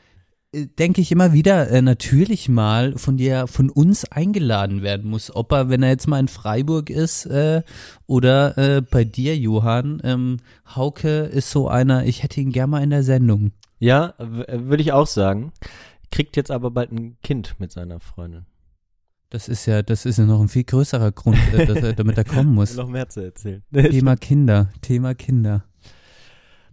denke 0.53 1.01
ich 1.01 1.11
immer 1.11 1.33
wieder, 1.33 1.69
äh, 1.69 1.81
natürlich 1.81 2.49
mal 2.49 2.97
von 2.97 3.17
dir, 3.17 3.47
von 3.47 3.69
uns 3.69 4.05
eingeladen 4.05 4.81
werden 4.81 5.09
muss. 5.09 5.35
Ob 5.35 5.51
er, 5.51 5.69
wenn 5.69 5.83
er 5.83 5.89
jetzt 5.89 6.07
mal 6.07 6.19
in 6.19 6.27
Freiburg 6.27 6.89
ist 6.89 7.25
äh, 7.25 7.63
oder 8.05 8.57
äh, 8.57 8.81
bei 8.81 9.03
dir, 9.03 9.37
Johann. 9.37 10.01
Ähm, 10.03 10.37
Hauke 10.75 11.23
ist 11.23 11.51
so 11.51 11.67
einer, 11.67 12.05
ich 12.05 12.23
hätte 12.23 12.41
ihn 12.41 12.51
gern 12.51 12.69
mal 12.69 12.83
in 12.83 12.89
der 12.89 13.03
Sendung. 13.03 13.51
Ja, 13.79 14.15
würde 14.17 14.81
ich 14.81 14.91
auch 14.91 15.07
sagen. 15.07 15.51
Kriegt 16.11 16.37
jetzt 16.37 16.51
aber 16.51 16.71
bald 16.71 16.91
ein 16.91 17.17
Kind 17.21 17.59
mit 17.59 17.71
seiner 17.71 17.99
Freundin. 17.99 18.45
Das 19.29 19.49
ist 19.49 19.65
ja, 19.65 19.83
das 19.83 20.05
ist 20.05 20.17
ja 20.17 20.25
noch 20.25 20.39
ein 20.39 20.47
viel 20.47 20.63
größerer 20.63 21.11
Grund, 21.11 21.37
äh, 21.53 21.65
dass 21.65 21.77
er, 21.77 21.93
damit 21.93 22.17
er 22.17 22.23
kommen 22.23 22.53
muss. 22.55 22.75
Noch 22.75 22.87
mehr 22.87 23.09
zu 23.09 23.19
erzählen. 23.19 23.61
Thema 23.73 24.15
Kinder, 24.15 24.69
Thema 24.81 25.13
Kinder, 25.15 25.65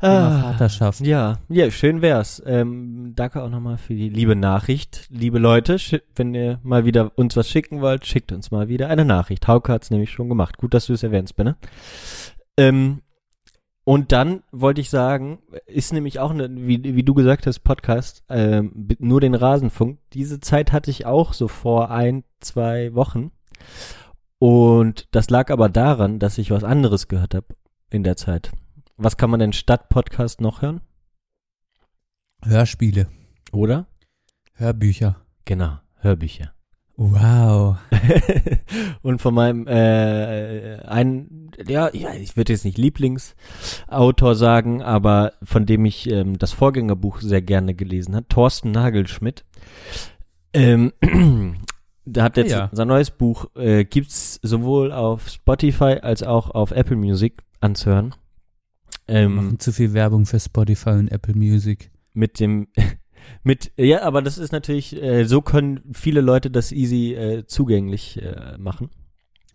Thema 0.00 0.40
Vaterschaft. 0.42 1.00
Ah, 1.00 1.04
Ja, 1.04 1.38
ja, 1.48 1.70
schön 1.70 2.02
wär's. 2.02 2.42
Ähm, 2.46 3.12
danke 3.14 3.42
auch 3.42 3.50
nochmal 3.50 3.78
für 3.78 3.94
die 3.94 4.08
liebe 4.08 4.36
Nachricht. 4.36 5.06
Liebe 5.10 5.38
Leute, 5.38 5.78
wenn 6.16 6.34
ihr 6.34 6.60
mal 6.62 6.84
wieder 6.84 7.12
uns 7.16 7.36
was 7.36 7.48
schicken 7.48 7.80
wollt, 7.80 8.06
schickt 8.06 8.32
uns 8.32 8.50
mal 8.50 8.68
wieder 8.68 8.88
eine 8.88 9.04
Nachricht. 9.04 9.48
Hauke 9.48 9.72
hat's 9.72 9.90
nämlich 9.90 10.10
schon 10.10 10.28
gemacht. 10.28 10.58
Gut, 10.58 10.74
dass 10.74 10.86
du 10.86 10.92
es 10.92 11.02
erwähnst, 11.02 11.36
Benne. 11.36 11.56
Ähm, 12.56 13.00
und 13.84 14.12
dann 14.12 14.42
wollte 14.50 14.80
ich 14.80 14.88
sagen, 14.88 15.40
ist 15.66 15.92
nämlich 15.92 16.18
auch, 16.18 16.30
eine, 16.30 16.48
wie, 16.50 16.82
wie 16.82 17.02
du 17.02 17.12
gesagt 17.12 17.46
hast, 17.46 17.60
Podcast, 17.60 18.24
ähm, 18.30 18.88
nur 18.98 19.20
den 19.20 19.34
Rasenfunk. 19.34 19.98
Diese 20.14 20.40
Zeit 20.40 20.72
hatte 20.72 20.90
ich 20.90 21.04
auch 21.04 21.34
so 21.34 21.48
vor 21.48 21.90
ein, 21.90 22.24
zwei 22.40 22.94
Wochen. 22.94 23.30
Und 24.38 25.06
das 25.10 25.28
lag 25.28 25.50
aber 25.50 25.68
daran, 25.68 26.18
dass 26.18 26.38
ich 26.38 26.50
was 26.50 26.64
anderes 26.64 27.08
gehört 27.08 27.34
habe 27.34 27.46
in 27.90 28.04
der 28.04 28.16
Zeit. 28.16 28.52
Was 28.96 29.16
kann 29.16 29.30
man 29.30 29.40
denn 29.40 29.52
statt 29.52 29.88
Podcast 29.88 30.40
noch 30.40 30.62
hören? 30.62 30.80
Hörspiele, 32.44 33.08
Oder? 33.52 33.86
Hörbücher. 34.54 35.16
Genau, 35.44 35.78
Hörbücher. 35.96 36.52
Wow. 36.96 37.76
und 39.02 39.20
von 39.20 39.34
meinem 39.34 39.66
äh, 39.66 40.76
ein 40.86 41.50
ja, 41.66 41.90
ja 41.92 42.14
ich 42.14 42.36
würde 42.36 42.52
jetzt 42.52 42.64
nicht 42.64 42.78
Lieblingsautor 42.78 44.36
sagen, 44.36 44.80
aber 44.80 45.32
von 45.42 45.66
dem 45.66 45.84
ich 45.86 46.08
ähm, 46.08 46.38
das 46.38 46.52
Vorgängerbuch 46.52 47.20
sehr 47.20 47.42
gerne 47.42 47.74
gelesen 47.74 48.14
habe, 48.14 48.28
Thorsten 48.28 48.70
Nagelschmidt. 48.70 49.44
Ähm, 50.52 50.92
der 52.04 52.22
hat 52.22 52.36
jetzt 52.36 52.52
Ja. 52.52 52.70
sein 52.70 52.86
neues 52.86 53.10
Buch 53.10 53.46
äh, 53.56 53.84
gibt's 53.84 54.38
sowohl 54.42 54.92
auf 54.92 55.28
Spotify 55.28 55.98
als 56.00 56.22
auch 56.22 56.50
auf 56.50 56.70
Apple 56.70 56.96
Music 56.96 57.42
anzuhören. 57.60 58.14
Ähm, 59.06 59.34
Machen 59.34 59.58
zu 59.58 59.72
viel 59.72 59.92
Werbung 59.92 60.24
für 60.26 60.40
Spotify 60.40 60.90
und 60.90 61.08
Apple 61.12 61.34
Music. 61.34 61.90
mit 62.14 62.40
dem 62.40 62.68
mit 63.42 63.72
ja, 63.76 64.02
aber 64.02 64.22
das 64.22 64.38
ist 64.38 64.52
natürlich 64.52 65.00
äh, 65.02 65.24
so 65.24 65.40
können 65.42 65.80
viele 65.92 66.20
Leute 66.22 66.50
das 66.50 66.72
easy 66.72 67.14
äh, 67.14 67.46
zugänglich 67.46 68.20
äh, 68.22 68.56
machen. 68.58 68.90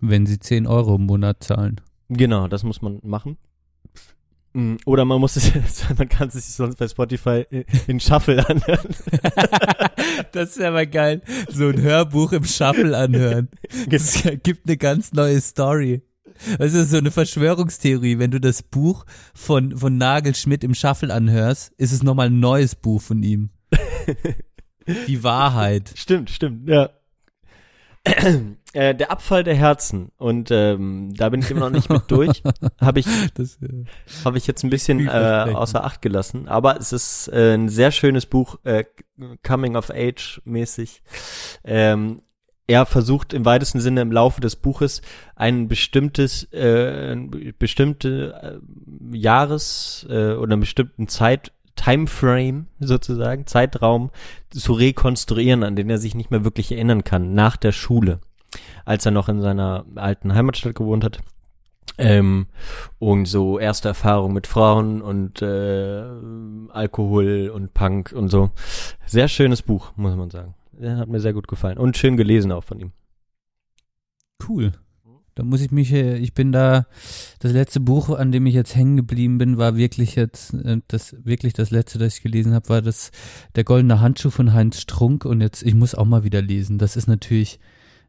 Wenn 0.02 0.26
sie 0.26 0.40
10 0.40 0.68
Euro 0.68 0.96
im 0.96 1.06
Monat 1.08 1.44
zahlen. 1.44 1.82
Genau, 2.10 2.48
das 2.48 2.64
muss 2.64 2.82
man 2.82 3.00
machen. 3.04 3.38
Mm, 4.54 4.76
Oder 4.86 5.06
man 5.06 5.20
muss 5.20 5.36
es, 5.36 5.52
man 5.98 6.08
kann 6.10 6.28
es 6.30 6.36
sich 6.36 6.46
sonst 6.46 6.78
bei 6.78 6.88
Spotify 6.88 7.46
in- 7.50 7.66
in 7.88 8.00
Shuffle 8.00 8.48
anhören. 8.48 8.96
das 10.32 10.52
ist 10.58 10.62
aber 10.62 10.86
geil. 10.86 11.22
So 11.50 11.68
ein 11.68 11.82
Hörbuch 11.82 12.32
im 12.34 12.44
Shuffle 12.46 12.98
anhören. 12.98 13.50
Das 13.90 14.24
gibt 14.44 14.68
eine 14.68 14.78
ganz 14.78 15.12
neue 15.14 15.40
Story. 15.42 16.02
Das 16.58 16.74
ist 16.74 16.92
so 16.92 16.98
eine 16.98 17.12
Verschwörungstheorie. 17.12 18.20
Wenn 18.20 18.32
du 18.32 18.40
das 18.40 18.64
Buch 18.64 19.06
von, 19.34 19.78
von 19.78 19.98
Nagelschmidt 19.98 20.64
im 20.64 20.74
Shuffle 20.74 21.14
anhörst, 21.14 21.74
ist 21.78 21.92
es 21.92 22.04
nochmal 22.04 22.28
ein 22.28 22.40
neues 22.40 22.76
Buch 22.76 23.02
von 23.02 23.22
ihm. 23.24 23.50
Die 25.08 25.24
Wahrheit. 25.24 25.92
Stimmt, 25.96 26.30
stimmt, 26.30 26.68
ja. 26.68 26.90
äh, 28.74 28.96
der 28.96 29.12
Abfall 29.12 29.44
der 29.44 29.56
Herzen 29.56 30.12
und 30.18 30.52
ähm, 30.52 31.14
da 31.16 31.30
bin 31.30 31.42
ich 31.42 31.52
immer 31.52 31.62
noch 31.62 31.70
nicht 31.70 31.90
mit 31.90 32.04
durch. 32.10 32.44
Habe 32.82 33.02
ich 33.02 33.06
Das, 33.34 33.62
äh, 33.62 33.84
habe 34.24 34.38
ich 34.38 34.48
jetzt 34.48 34.64
ein 34.64 34.70
bisschen 34.70 35.08
äh, 35.08 35.52
außer 35.54 35.84
Acht 35.84 36.02
gelassen. 36.02 36.48
Aber 36.48 36.80
es 36.80 36.94
ist 36.94 37.28
äh, 37.28 37.56
ein 37.56 37.70
sehr 37.70 37.92
schönes 37.92 38.26
Buch, 38.26 38.58
äh, 38.64 38.86
Coming 39.44 39.76
of 39.76 39.90
Age 39.90 40.42
mäßig. 40.46 41.04
Ähm, 41.64 42.22
er 42.70 42.86
versucht 42.86 43.34
im 43.34 43.46
weitesten 43.46 43.82
Sinne 43.82 44.02
im 44.02 44.12
Laufe 44.12 44.42
des 44.42 44.56
Buches 44.56 45.02
ein 45.36 45.68
bestimmtes, 45.68 46.44
äh, 46.54 47.16
bestimmte 47.58 48.62
äh, 49.12 49.18
Jahres 49.18 50.06
äh, 50.08 50.34
oder 50.34 50.54
einen 50.54 50.62
bestimmten 50.62 51.08
Zeit 51.08 51.52
Timeframe 51.76 52.68
sozusagen, 52.80 53.48
Zeitraum 53.48 54.12
zu 54.52 54.74
rekonstruieren, 54.74 55.64
an 55.64 55.76
den 55.76 55.90
er 55.90 55.98
sich 55.98 56.14
nicht 56.14 56.30
mehr 56.30 56.44
wirklich 56.44 56.72
erinnern 56.72 57.04
kann, 57.04 57.34
nach 57.34 57.58
der 57.58 57.72
Schule, 57.72 58.20
als 58.86 59.06
er 59.06 59.14
noch 59.14 59.30
in 59.30 59.42
seiner 59.42 59.86
alten 59.96 60.36
Heimatstadt 60.36 60.76
gewohnt 60.76 61.04
hat. 61.04 61.22
Ähm, 61.98 62.46
und 63.00 63.26
so 63.26 63.58
erste 63.58 63.88
Erfahrung 63.90 64.32
mit 64.34 64.46
Frauen 64.46 65.02
und 65.02 65.42
äh, 65.42 66.04
Alkohol 66.70 67.52
und 67.54 67.74
Punk 67.74 68.14
und 68.16 68.30
so. 68.30 68.52
Sehr 69.06 69.28
schönes 69.28 69.64
Buch, 69.64 69.92
muss 69.96 70.16
man 70.16 70.30
sagen. 70.30 70.54
Der 70.80 70.98
hat 70.98 71.10
mir 71.10 71.20
sehr 71.20 71.34
gut 71.34 71.48
gefallen. 71.48 71.78
Und 71.78 71.98
schön 71.98 72.16
gelesen 72.16 72.52
auch 72.52 72.64
von 72.64 72.80
ihm. 72.80 72.92
Cool. 74.48 74.72
Da 75.36 75.44
muss 75.46 75.62
ich 75.62 75.72
mich, 75.72 75.94
äh, 75.94 76.18
ich 76.18 76.34
bin 76.34 76.52
da, 76.52 76.86
das 77.40 77.54
letzte 77.54 77.80
Buch, 77.80 78.10
an 78.10 78.32
dem 78.32 78.46
ich 78.46 78.54
jetzt 78.54 78.76
hängen 78.76 78.98
geblieben 78.98 79.38
bin, 79.38 79.58
war 79.58 79.78
wirklich 79.78 80.16
jetzt, 80.16 80.54
äh, 80.54 80.82
das, 80.88 81.16
wirklich 81.24 81.54
das 81.54 81.72
letzte, 81.72 81.98
das 81.98 82.18
ich 82.18 82.24
gelesen 82.24 82.54
habe, 82.54 82.68
war 82.68 82.82
das, 82.82 83.12
der 83.56 83.64
goldene 83.64 84.02
Handschuh 84.02 84.32
von 84.32 84.54
Heinz 84.54 84.82
Strunk 84.82 85.26
und 85.26 85.40
jetzt, 85.40 85.64
ich 85.64 85.76
muss 85.76 85.96
auch 85.96 86.06
mal 86.06 86.24
wieder 86.24 86.42
lesen. 86.42 86.78
Das 86.78 86.98
ist 86.98 87.08
natürlich, 87.08 87.60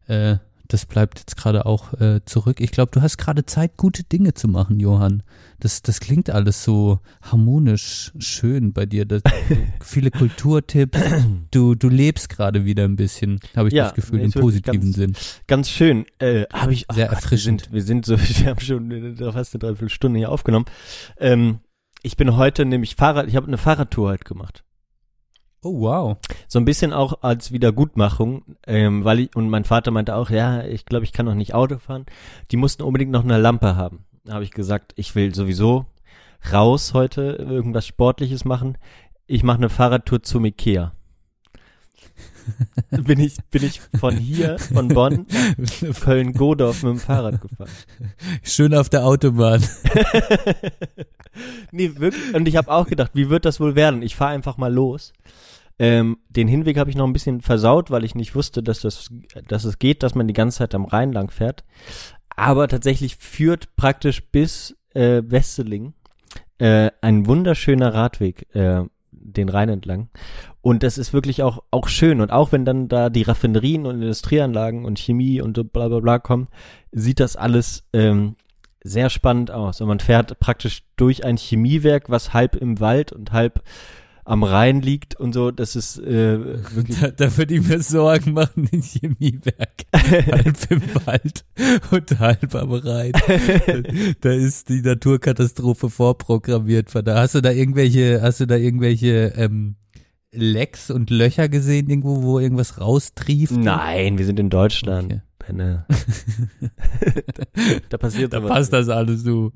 äh, 0.07 0.39
das 0.73 0.87
bleibt 0.87 1.19
jetzt 1.19 1.37
gerade 1.37 1.67
auch 1.67 1.93
äh, 2.01 2.21
zurück. 2.25 2.61
Ich 2.61 2.71
glaube, 2.71 2.91
du 2.93 3.03
hast 3.03 3.19
gerade 3.19 3.45
Zeit, 3.45 3.77
gute 3.77 4.05
Dinge 4.05 4.35
zu 4.35 4.49
machen, 4.49 4.79
Johann. 4.81 5.23
Das, 5.59 5.83
das 5.83 6.01
klingt 6.01 6.31
alles 6.31 6.65
so 6.65 7.01
harmonisch 7.23 8.13
schön 8.19 8.73
bei 8.73 8.87
dir. 8.87 9.05
Das, 9.05 9.23
viele 9.83 10.11
Kulturtipps. 10.11 10.99
Du, 11.51 11.75
du 11.75 11.89
lebst 11.89 12.29
gerade 12.29 12.65
wieder 12.65 12.85
ein 12.85 12.97
bisschen, 12.97 13.41
habe 13.57 13.69
ich 13.69 13.75
Ja, 13.75 13.85
das 13.85 13.95
Gefühl, 13.95 14.19
nee, 14.21 14.27
im 14.27 14.33
positiven 14.33 14.81
ganz- 14.81 14.97
Sinn. 14.97 15.13
Ganz 15.47 15.69
schön. 15.71 16.07
Äh, 16.19 16.45
habe 16.53 16.73
ich 16.73 16.87
Sehr 16.93 17.11
ach, 17.11 17.15
erfrischend. 17.17 17.73
Wir 17.73 17.83
sind, 17.83 18.07
wir 18.09 18.17
sind 18.17 18.29
so, 18.29 18.39
wir 18.45 18.51
haben 18.51 18.61
schon 18.61 19.17
fast 19.33 19.55
eine 19.55 19.59
Dreiviertelstunde 19.61 20.19
hier 20.19 20.31
aufgenommen. 20.31 20.67
Ähm, 21.19 21.61
ich 22.03 22.17
bin 22.17 22.37
heute 22.37 22.65
nämlich 22.65 22.95
Fahrrad, 22.95 23.29
ich 23.29 23.37
habe 23.37 23.47
eine 23.49 23.59
Fahrradtour 23.59 24.11
heute 24.11 24.25
gemacht. 24.25 24.65
Oh, 25.63 25.81
wow. 25.81 26.17
So 26.49 26.59
ein 26.59 26.65
bisschen 26.65 26.95
auch 26.95 27.23
als 27.23 27.53
Wiedergutmachung, 27.53 28.57
ähm, 28.67 29.05
weil 29.05 29.21
ich, 29.21 29.37
und 29.37 29.51
mein 29.51 29.65
Vater 29.65 29.91
meinte 29.91 30.15
auch, 30.15 30.31
ja, 30.31 30.65
ich 30.65 30.87
glaube, 30.87 31.05
ich 31.05 31.13
kann 31.13 31.27
noch 31.27 31.35
nicht 31.35 31.53
Auto 31.53 31.79
fahren. 31.79 32.07
Die 32.51 32.57
mussten 32.57 32.83
unbedingt 32.83 33.11
noch 33.11 33.25
eine 33.25 33.39
Lampe 33.39 33.77
haben. 33.77 34.07
Da 34.25 34.35
habe 34.35 34.45
ich 34.45 34.53
gesagt, 34.53 34.93
ich 34.97 35.15
will 35.15 35.35
sowieso 35.35 35.85
raus 36.51 36.95
heute, 36.95 37.33
irgendwas 37.33 37.87
Sportliches 37.87 38.47
machen. 38.47 38.79
Ich 39.27 39.43
mache 39.43 39.59
eine 39.59 39.69
Fahrradtour 39.69 40.23
zum 40.23 40.47
Ikea. 40.47 40.93
bin 42.91 43.21
ich, 43.21 43.37
bin 43.51 43.65
ich 43.65 43.81
von 43.99 44.17
hier, 44.17 44.59
von 44.59 44.89
Bonn, 44.89 45.27
Köln-Godorf 46.01 46.83
mit 46.83 46.93
dem 46.93 46.99
Fahrrad 46.99 47.41
gefahren. 47.41 47.71
Schön 48.43 48.75
auf 48.75 48.89
der 48.89 49.05
Autobahn. 49.05 49.63
nee, 51.71 51.93
wirklich. 51.97 52.35
Und 52.35 52.49
ich 52.49 52.57
habe 52.57 52.71
auch 52.71 52.87
gedacht, 52.87 53.11
wie 53.15 53.29
wird 53.29 53.45
das 53.45 53.61
wohl 53.61 53.75
werden? 53.75 54.03
Ich 54.03 54.17
fahre 54.17 54.33
einfach 54.33 54.57
mal 54.57 54.73
los. 54.73 55.13
Ähm, 55.81 56.19
den 56.29 56.47
Hinweg 56.47 56.77
habe 56.77 56.91
ich 56.91 56.97
noch 56.97 57.07
ein 57.07 57.15
bisschen 57.15 57.41
versaut, 57.41 57.91
weil 57.91 58.05
ich 58.05 58.15
nicht 58.15 58.35
wusste, 58.35 58.63
dass 58.63 58.83
das, 58.83 59.09
dass 59.49 59.65
es 59.65 59.79
geht, 59.79 60.03
dass 60.03 60.15
man 60.15 60.29
die 60.29 60.35
ganze 60.35 60.59
Zeit 60.59 60.75
am 60.75 60.85
Rhein 60.85 61.11
lang 61.11 61.31
fährt. 61.31 61.65
Aber 62.37 62.69
tatsächlich 62.69 63.17
führt 63.17 63.75
praktisch 63.77 64.23
bis 64.31 64.77
äh, 64.93 65.23
Wesseling 65.25 65.95
äh, 66.59 66.91
ein 67.01 67.27
wunderschöner 67.27 67.95
Radweg 67.95 68.55
äh, 68.55 68.83
den 69.11 69.49
Rhein 69.49 69.71
entlang. 69.71 70.11
Und 70.61 70.83
das 70.83 70.99
ist 70.99 71.15
wirklich 71.15 71.43
auch, 71.43 71.63
auch 71.71 71.89
schön. 71.89 72.21
Und 72.21 72.31
auch 72.31 72.53
wenn 72.53 72.67
dann 72.67 72.89
da 72.89 73.09
die 73.09 73.23
Raffinerien 73.23 73.87
und 73.87 74.03
Industrieanlagen 74.03 74.85
und 74.85 74.99
Chemie 74.99 75.41
und 75.41 75.57
so 75.57 75.65
bla 75.65 75.89
bla 75.89 76.01
bla 76.01 76.19
kommen, 76.19 76.49
sieht 76.93 77.21
das 77.21 77.37
alles 77.37 77.89
ähm, 77.95 78.37
sehr 78.85 79.09
spannend 79.09 79.51
aus. 79.51 79.81
Und 79.81 79.89
man 79.89 80.01
fährt 80.01 80.41
praktisch 80.41 80.83
durch 80.97 81.25
ein 81.25 81.39
Chemiewerk, 81.39 82.11
was 82.11 82.35
halb 82.35 82.55
im 82.55 82.81
Wald 82.81 83.13
und 83.13 83.33
halb 83.33 83.63
am 84.31 84.45
Rhein 84.45 84.81
liegt 84.81 85.19
und 85.19 85.33
so. 85.33 85.51
Das 85.51 85.75
ist 85.75 85.99
äh. 85.99 86.39
Da, 87.01 87.11
da 87.11 87.37
würde 87.37 87.55
ich 87.55 87.67
mir 87.67 87.83
Sorgen 87.83 88.33
machen, 88.33 88.69
in 88.71 88.83
Chemiewerk. 88.83 89.87
halb 89.95 90.71
im 90.71 90.83
Wald 91.05 91.45
und 91.91 92.19
halb 92.19 92.55
am 92.55 92.73
Rhein. 92.73 93.13
Da 94.21 94.31
ist 94.31 94.69
die 94.69 94.83
Naturkatastrophe 94.83 95.91
vorprogrammiert. 95.91 96.95
Da 97.05 97.21
hast 97.21 97.35
du 97.35 97.41
da 97.41 97.51
irgendwelche, 97.51 98.23
hast 98.23 98.41
du 98.41 98.47
da 98.47 98.57
irgendwelche 98.57 99.33
ähm, 99.37 99.77
Lecks 100.33 100.91
und 100.91 101.11
Löcher 101.11 101.49
gesehen, 101.49 101.89
irgendwo, 101.89 102.23
wo 102.23 102.39
irgendwas 102.39 102.81
raustrieft? 102.81 103.57
Nein, 103.57 104.19
wir 104.19 104.27
sind 104.27 104.39
in 104.39 104.51
Deutschland. 104.51 105.13
Okay. 105.13 105.23
Benne. 105.47 105.87
da, 107.89 107.99
passiert 107.99 108.33
Da 108.33 108.41
passt 108.41 108.73
das 108.73 108.89
alles 108.89 109.23
so. 109.23 109.53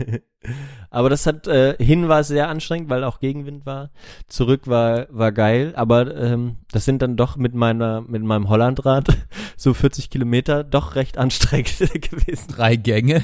aber 0.90 1.10
das 1.10 1.26
hat 1.26 1.46
äh, 1.48 1.76
hin 1.78 2.08
war 2.08 2.20
es 2.20 2.28
sehr 2.28 2.48
anstrengend, 2.48 2.88
weil 2.88 3.04
auch 3.04 3.18
Gegenwind 3.18 3.66
war. 3.66 3.90
Zurück 4.28 4.62
war 4.66 5.06
war 5.10 5.32
geil, 5.32 5.72
aber 5.74 6.14
ähm, 6.14 6.56
das 6.70 6.84
sind 6.84 7.02
dann 7.02 7.16
doch 7.16 7.36
mit 7.36 7.54
meiner 7.54 8.02
mit 8.02 8.22
meinem 8.22 8.48
Hollandrad 8.48 9.08
so 9.56 9.74
40 9.74 10.10
Kilometer 10.10 10.64
doch 10.64 10.94
recht 10.94 11.18
anstrengend 11.18 11.78
gewesen. 11.78 12.48
Drei 12.48 12.76
Gänge. 12.76 13.22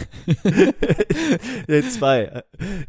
nee, 1.69 1.83
zwei. 1.83 2.43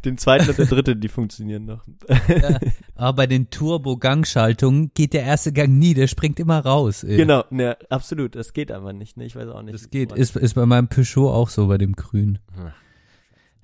Den 0.06 0.18
zweiten 0.18 0.50
und 0.50 0.58
der 0.58 0.66
dritte, 0.66 0.95
die 0.95 1.08
funktionieren 1.08 1.66
noch. 1.66 1.86
Ja. 2.10 2.60
Aber 2.95 3.14
bei 3.14 3.28
den 3.28 3.52
Turbo-Gangschaltungen 3.52 4.91
geht 4.95 5.14
der 5.14 5.24
erste 5.24 5.54
Gang 5.54 5.78
nie, 5.78 5.93
der 5.93 6.08
springt 6.08 6.39
immer 6.39 6.60
raus. 6.60 7.04
Ey. 7.04 7.18
Genau, 7.18 7.43
ne, 7.52 7.78
absolut. 7.89 8.36
Das 8.36 8.54
geht 8.54 8.72
aber 8.88 8.98
nicht. 8.98 9.18
Ne, 9.18 9.26
ich 9.26 9.36
weiß 9.36 9.50
auch 9.50 9.62
nicht. 9.62 9.74
Das 9.74 9.90
geht, 9.90 10.12
ist, 10.14 10.36
ist 10.36 10.54
bei 10.54 10.66
meinem 10.66 10.88
Peugeot 10.88 11.30
auch 11.30 11.50
so, 11.50 11.68
bei 11.68 11.78
dem 11.78 11.94
Grün. 11.94 12.40
Hm. 12.56 12.72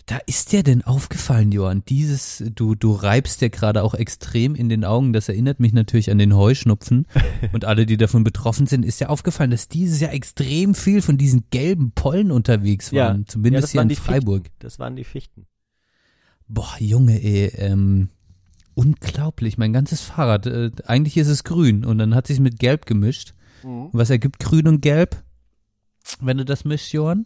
Da 0.05 0.17
ist 0.25 0.51
dir 0.51 0.63
denn 0.63 0.81
aufgefallen, 0.81 1.53
Johann, 1.53 1.83
dieses, 1.87 2.43
du, 2.53 2.75
du 2.75 2.91
reibst 2.91 3.39
dir 3.39 3.49
gerade 3.49 3.83
auch 3.83 3.93
extrem 3.93 4.53
in 4.53 4.67
den 4.67 4.83
Augen, 4.83 5.13
das 5.13 5.29
erinnert 5.29 5.61
mich 5.61 5.71
natürlich 5.71 6.11
an 6.11 6.17
den 6.17 6.35
Heuschnupfen 6.35 7.07
und 7.53 7.63
alle, 7.63 7.85
die 7.85 7.95
davon 7.95 8.25
betroffen 8.25 8.67
sind, 8.67 8.83
ist 8.83 8.99
ja 8.99 9.07
aufgefallen, 9.07 9.51
dass 9.51 9.69
dieses 9.69 10.01
Jahr 10.01 10.11
extrem 10.11 10.75
viel 10.75 11.01
von 11.01 11.17
diesen 11.17 11.45
gelben 11.51 11.93
Pollen 11.93 12.31
unterwegs 12.31 12.91
Ja. 12.91 13.07
waren, 13.07 13.21
ja, 13.21 13.27
zumindest 13.27 13.63
das 13.63 13.71
hier 13.71 13.79
waren 13.79 13.89
in 13.89 13.95
Freiburg. 13.95 14.43
Fichten. 14.43 14.57
Das 14.59 14.77
waren 14.77 14.97
die 14.97 15.05
Fichten. 15.05 15.47
Boah, 16.49 16.75
Junge, 16.79 17.23
ey, 17.23 17.53
ähm, 17.55 18.09
unglaublich, 18.75 19.57
mein 19.57 19.71
ganzes 19.71 20.01
Fahrrad, 20.01 20.47
äh, 20.47 20.71
eigentlich 20.85 21.15
ist 21.15 21.29
es 21.29 21.45
grün 21.45 21.85
und 21.85 21.97
dann 21.97 22.13
hat 22.13 22.27
sich 22.27 22.41
mit 22.41 22.59
gelb 22.59 22.85
gemischt. 22.87 23.35
Was 23.63 24.09
ergibt 24.09 24.39
grün 24.39 24.67
und 24.67 24.81
gelb, 24.81 25.23
wenn 26.19 26.37
du 26.37 26.45
das 26.45 26.65
mischst, 26.65 26.93
Johann? 26.93 27.25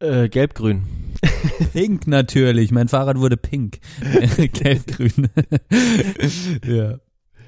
Äh, 0.00 0.28
gelb-grün. 0.28 0.82
Pink 1.72 2.06
natürlich. 2.06 2.70
Mein 2.70 2.88
Fahrrad 2.88 3.18
wurde 3.18 3.36
pink. 3.36 3.78
Gelb-grün. 4.52 5.28
ja. 6.66 6.98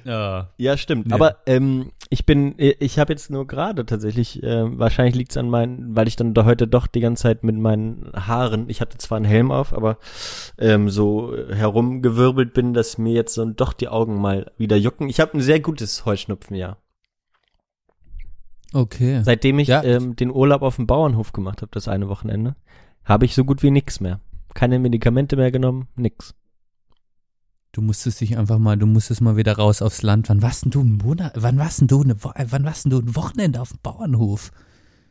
Ja. 0.03 0.53
Ja, 0.57 0.77
stimmt. 0.77 1.09
Ja. 1.09 1.15
Aber 1.15 1.37
ähm, 1.45 1.91
ich 2.09 2.25
bin, 2.25 2.55
ich 2.57 2.97
habe 2.97 3.11
jetzt 3.11 3.29
nur 3.29 3.45
gerade 3.45 3.85
tatsächlich, 3.85 4.41
äh, 4.41 4.79
wahrscheinlich 4.79 5.15
liegt 5.15 5.31
es 5.31 5.37
an 5.37 5.49
meinen, 5.49 5.95
weil 5.97 6.07
ich 6.07 6.15
dann 6.15 6.33
da 6.33 6.45
heute 6.45 6.65
doch 6.65 6.87
die 6.87 7.01
ganze 7.01 7.23
Zeit 7.23 7.43
mit 7.43 7.57
meinen 7.57 8.09
Haaren, 8.13 8.69
ich 8.69 8.79
hatte 8.79 8.97
zwar 8.97 9.17
einen 9.17 9.25
Helm 9.25 9.51
auf, 9.51 9.73
aber 9.73 9.97
ähm, 10.57 10.89
so 10.89 11.35
herumgewirbelt 11.49 12.53
bin, 12.53 12.73
dass 12.73 12.97
mir 12.97 13.11
jetzt 13.11 13.33
so 13.33 13.43
doch 13.45 13.73
die 13.73 13.89
Augen 13.89 14.21
mal 14.21 14.51
wieder 14.57 14.77
jucken. 14.77 15.09
Ich 15.09 15.19
habe 15.19 15.37
ein 15.37 15.41
sehr 15.41 15.59
gutes 15.59 16.05
Heuschnupfenjahr. 16.05 16.77
Okay. 18.73 19.21
Seitdem 19.23 19.59
ich 19.59 19.67
Ja. 19.69 19.83
ähm, 19.83 20.15
den 20.15 20.31
Urlaub 20.31 20.61
auf 20.61 20.75
dem 20.75 20.87
Bauernhof 20.87 21.31
gemacht 21.33 21.61
habe, 21.61 21.71
das 21.71 21.87
eine 21.87 22.09
Wochenende, 22.09 22.55
habe 23.05 23.25
ich 23.25 23.33
so 23.35 23.43
gut 23.45 23.63
wie 23.63 23.71
nix 23.71 23.99
mehr. 23.99 24.19
Keine 24.53 24.79
Medikamente 24.79 25.35
mehr 25.35 25.51
genommen, 25.51 25.87
nix. 25.95 26.33
Du 27.71 27.81
musstest 27.81 28.21
dich 28.21 28.37
einfach 28.37 28.57
mal, 28.57 28.75
du 28.75 28.87
musstest 28.87 29.21
mal 29.21 29.37
wieder 29.37 29.55
raus 29.57 29.81
aufs 29.81 30.01
Land. 30.01 30.29
Wann 30.29 30.41
warst 30.41 30.65
denn 30.65 30.71
du 30.71 30.79
einen 30.81 30.97
Monat, 30.97 31.33
wann 31.37 31.59
warst 31.59 31.79
denn 31.81 31.87
du 31.87 32.01
eine, 32.01 32.15
wann 32.23 32.63
warst 32.65 32.85
denn 32.85 32.89
du 32.89 32.99
ein 32.99 33.15
Wochenende 33.15 33.61
auf 33.61 33.69
dem 33.69 33.79
Bauernhof? 33.83 34.51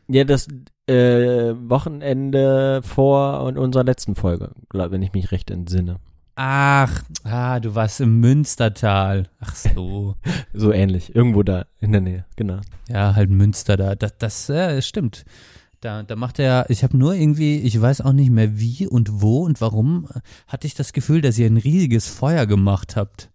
Ja, 0.09 0.23
das 0.23 0.47
äh, 0.87 1.53
Wochenende 1.69 2.81
vor 2.83 3.43
und 3.43 3.57
unserer 3.57 3.83
letzten 3.83 4.15
Folge, 4.15 4.51
glaub, 4.69 4.91
wenn 4.91 5.01
ich 5.01 5.13
mich 5.13 5.31
recht 5.31 5.49
entsinne. 5.49 5.97
Ach, 6.39 7.01
ah, 7.23 7.59
du 7.59 7.73
warst 7.73 7.99
im 7.99 8.19
Münstertal. 8.19 9.27
Ach 9.39 9.55
so. 9.55 10.15
So 10.53 10.71
ähnlich, 10.71 11.15
irgendwo 11.15 11.41
da 11.41 11.65
in 11.81 11.91
der 11.91 12.01
Nähe, 12.01 12.25
genau. 12.35 12.61
Ja, 12.89 13.15
halt 13.15 13.29
Münster 13.29 13.75
da. 13.75 13.95
Das, 13.95 14.17
das 14.17 14.49
äh, 14.49 14.81
stimmt. 14.83 15.25
Da, 15.81 16.03
da 16.03 16.15
macht 16.15 16.37
er, 16.37 16.69
ich 16.69 16.83
habe 16.83 16.95
nur 16.95 17.13
irgendwie, 17.15 17.57
ich 17.57 17.79
weiß 17.79 18.01
auch 18.01 18.13
nicht 18.13 18.29
mehr 18.29 18.59
wie 18.59 18.87
und 18.87 19.21
wo 19.21 19.45
und 19.45 19.61
warum, 19.61 20.07
äh, 20.13 20.19
hatte 20.47 20.67
ich 20.67 20.75
das 20.75 20.93
Gefühl, 20.93 21.21
dass 21.21 21.39
ihr 21.39 21.47
ein 21.47 21.57
riesiges 21.57 22.07
Feuer 22.07 22.45
gemacht 22.45 22.95
habt. 22.95 23.31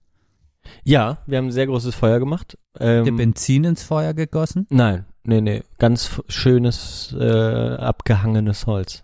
Ja, 0.84 1.18
wir 1.26 1.38
haben 1.38 1.46
ein 1.46 1.52
sehr 1.52 1.66
großes 1.66 1.94
Feuer 1.96 2.20
gemacht. 2.20 2.56
Ähm, 2.78 3.04
ihr 3.04 3.16
Benzin 3.16 3.64
ins 3.64 3.82
Feuer 3.82 4.14
gegossen? 4.14 4.66
nein, 4.70 5.06
nee, 5.24 5.40
nee, 5.40 5.62
ganz 5.78 6.22
schönes, 6.28 7.14
äh, 7.18 7.76
abgehangenes 7.76 8.66
Holz. 8.66 9.02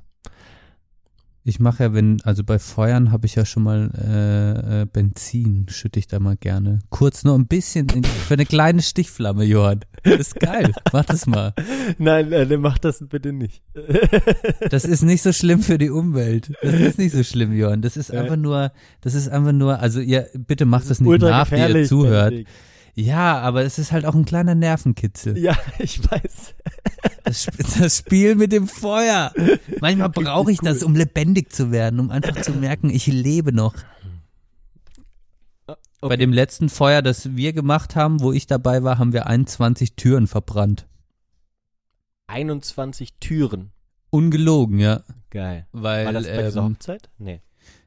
Ich 1.48 1.60
mache 1.60 1.82
ja, 1.82 1.94
wenn, 1.94 2.20
also 2.24 2.44
bei 2.44 2.58
Feuern 2.58 3.10
habe 3.10 3.24
ich 3.24 3.34
ja 3.34 3.46
schon 3.46 3.62
mal 3.62 3.90
äh, 3.96 4.82
äh, 4.82 4.84
Benzin, 4.84 5.64
schütte 5.70 5.98
ich 5.98 6.06
da 6.06 6.20
mal 6.20 6.36
gerne. 6.36 6.80
Kurz 6.90 7.24
nur 7.24 7.38
ein 7.38 7.46
bisschen, 7.46 7.88
in, 7.88 8.04
für 8.04 8.34
eine 8.34 8.44
kleine 8.44 8.82
Stichflamme, 8.82 9.44
Johann. 9.44 9.80
Das 10.04 10.20
ist 10.20 10.40
geil, 10.40 10.74
mach 10.92 11.06
das 11.06 11.26
mal. 11.26 11.54
Nein, 11.96 12.32
äh, 12.32 12.54
mach 12.58 12.76
das 12.76 13.02
bitte 13.08 13.32
nicht. 13.32 13.62
Das 14.70 14.84
ist 14.84 15.02
nicht 15.02 15.22
so 15.22 15.32
schlimm 15.32 15.62
für 15.62 15.78
die 15.78 15.88
Umwelt. 15.88 16.52
Das 16.60 16.74
ist 16.74 16.98
nicht 16.98 17.12
so 17.12 17.22
schlimm, 17.22 17.54
Johann. 17.54 17.80
Das 17.80 17.96
ist 17.96 18.12
einfach 18.12 18.36
nur, 18.36 18.70
das 19.00 19.14
ist 19.14 19.28
einfach 19.28 19.52
nur, 19.52 19.80
also 19.80 20.00
ihr, 20.00 20.28
bitte 20.34 20.66
macht 20.66 20.90
das, 20.90 21.00
nicht 21.00 21.08
Ultra 21.08 21.30
nach, 21.30 21.50
wie 21.50 21.56
ihr 21.56 21.84
zuhört. 21.86 22.30
Benedikt. 22.30 22.50
Ja, 22.98 23.38
aber 23.38 23.62
es 23.62 23.78
ist 23.78 23.92
halt 23.92 24.04
auch 24.06 24.16
ein 24.16 24.24
kleiner 24.24 24.56
Nervenkitzel. 24.56 25.38
Ja, 25.38 25.56
ich 25.78 26.00
weiß. 26.10 26.54
Das, 27.22 27.46
das 27.78 27.98
Spiel 27.98 28.34
mit 28.34 28.50
dem 28.50 28.66
Feuer. 28.66 29.32
Manchmal 29.80 30.08
brauche 30.08 30.50
ich 30.50 30.58
das, 30.58 30.82
um 30.82 30.96
lebendig 30.96 31.52
zu 31.52 31.70
werden, 31.70 32.00
um 32.00 32.10
einfach 32.10 32.42
zu 32.42 32.50
merken, 32.54 32.90
ich 32.90 33.06
lebe 33.06 33.52
noch. 33.52 33.76
Bei 36.00 36.16
dem 36.16 36.32
letzten 36.32 36.68
Feuer, 36.68 37.00
das 37.00 37.36
wir 37.36 37.52
gemacht 37.52 37.94
haben, 37.94 38.18
wo 38.18 38.32
ich 38.32 38.48
dabei 38.48 38.82
war, 38.82 38.98
haben 38.98 39.12
wir 39.12 39.28
21 39.28 39.94
Türen 39.94 40.26
verbrannt. 40.26 40.88
21 42.26 43.14
Türen. 43.20 43.70
Ungelogen, 44.10 44.80
ja. 44.80 45.04
Geil. 45.30 45.68
Weil, 45.70 46.06
War 46.06 46.12
das 46.14 46.26
bei 46.26 46.42
dieser 46.42 46.60
ähm, 46.62 46.70
Hochzeit? 46.70 47.10
Nee. 47.18 47.42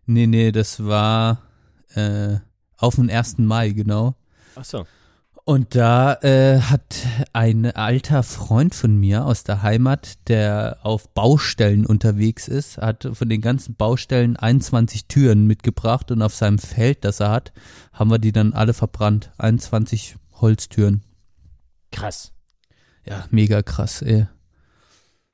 nee, 0.06 0.28
nee, 0.28 0.54
das 0.54 0.86
war 0.86 1.42
äh, 1.96 2.38
auf 2.78 2.96
den 2.96 3.10
1. 3.10 3.40
Mai, 3.40 3.72
genau. 3.72 4.16
Ach 4.56 4.64
so. 4.64 4.86
Und 5.44 5.76
da 5.76 6.14
äh, 6.22 6.60
hat 6.60 6.98
ein 7.34 7.66
alter 7.66 8.22
Freund 8.22 8.76
von 8.76 8.96
mir 8.96 9.26
aus 9.26 9.44
der 9.44 9.64
Heimat, 9.64 10.28
der 10.28 10.78
auf 10.84 11.10
Baustellen 11.10 11.86
unterwegs 11.86 12.48
ist, 12.48 12.78
hat 12.78 13.10
von 13.14 13.28
den 13.28 13.42
ganzen 13.42 13.76
Baustellen 13.76 14.38
21 14.38 15.08
Türen 15.08 15.48
mitgebracht 15.48 16.12
und 16.12 16.22
auf 16.22 16.36
seinem 16.36 16.60
Feld, 16.60 17.04
das 17.04 17.20
er 17.20 17.32
hat, 17.32 17.54
haben 17.92 18.12
wir 18.12 18.20
die 18.20 18.32
dann 18.32 18.54
alle 18.54 18.74
verbrannt. 18.74 19.32
21 19.40 20.16
Holztüren. 20.34 21.02
Krass. 21.92 22.32
Ja, 23.06 23.26
mega 23.32 23.64
krass, 23.64 24.04
ey. 24.04 24.28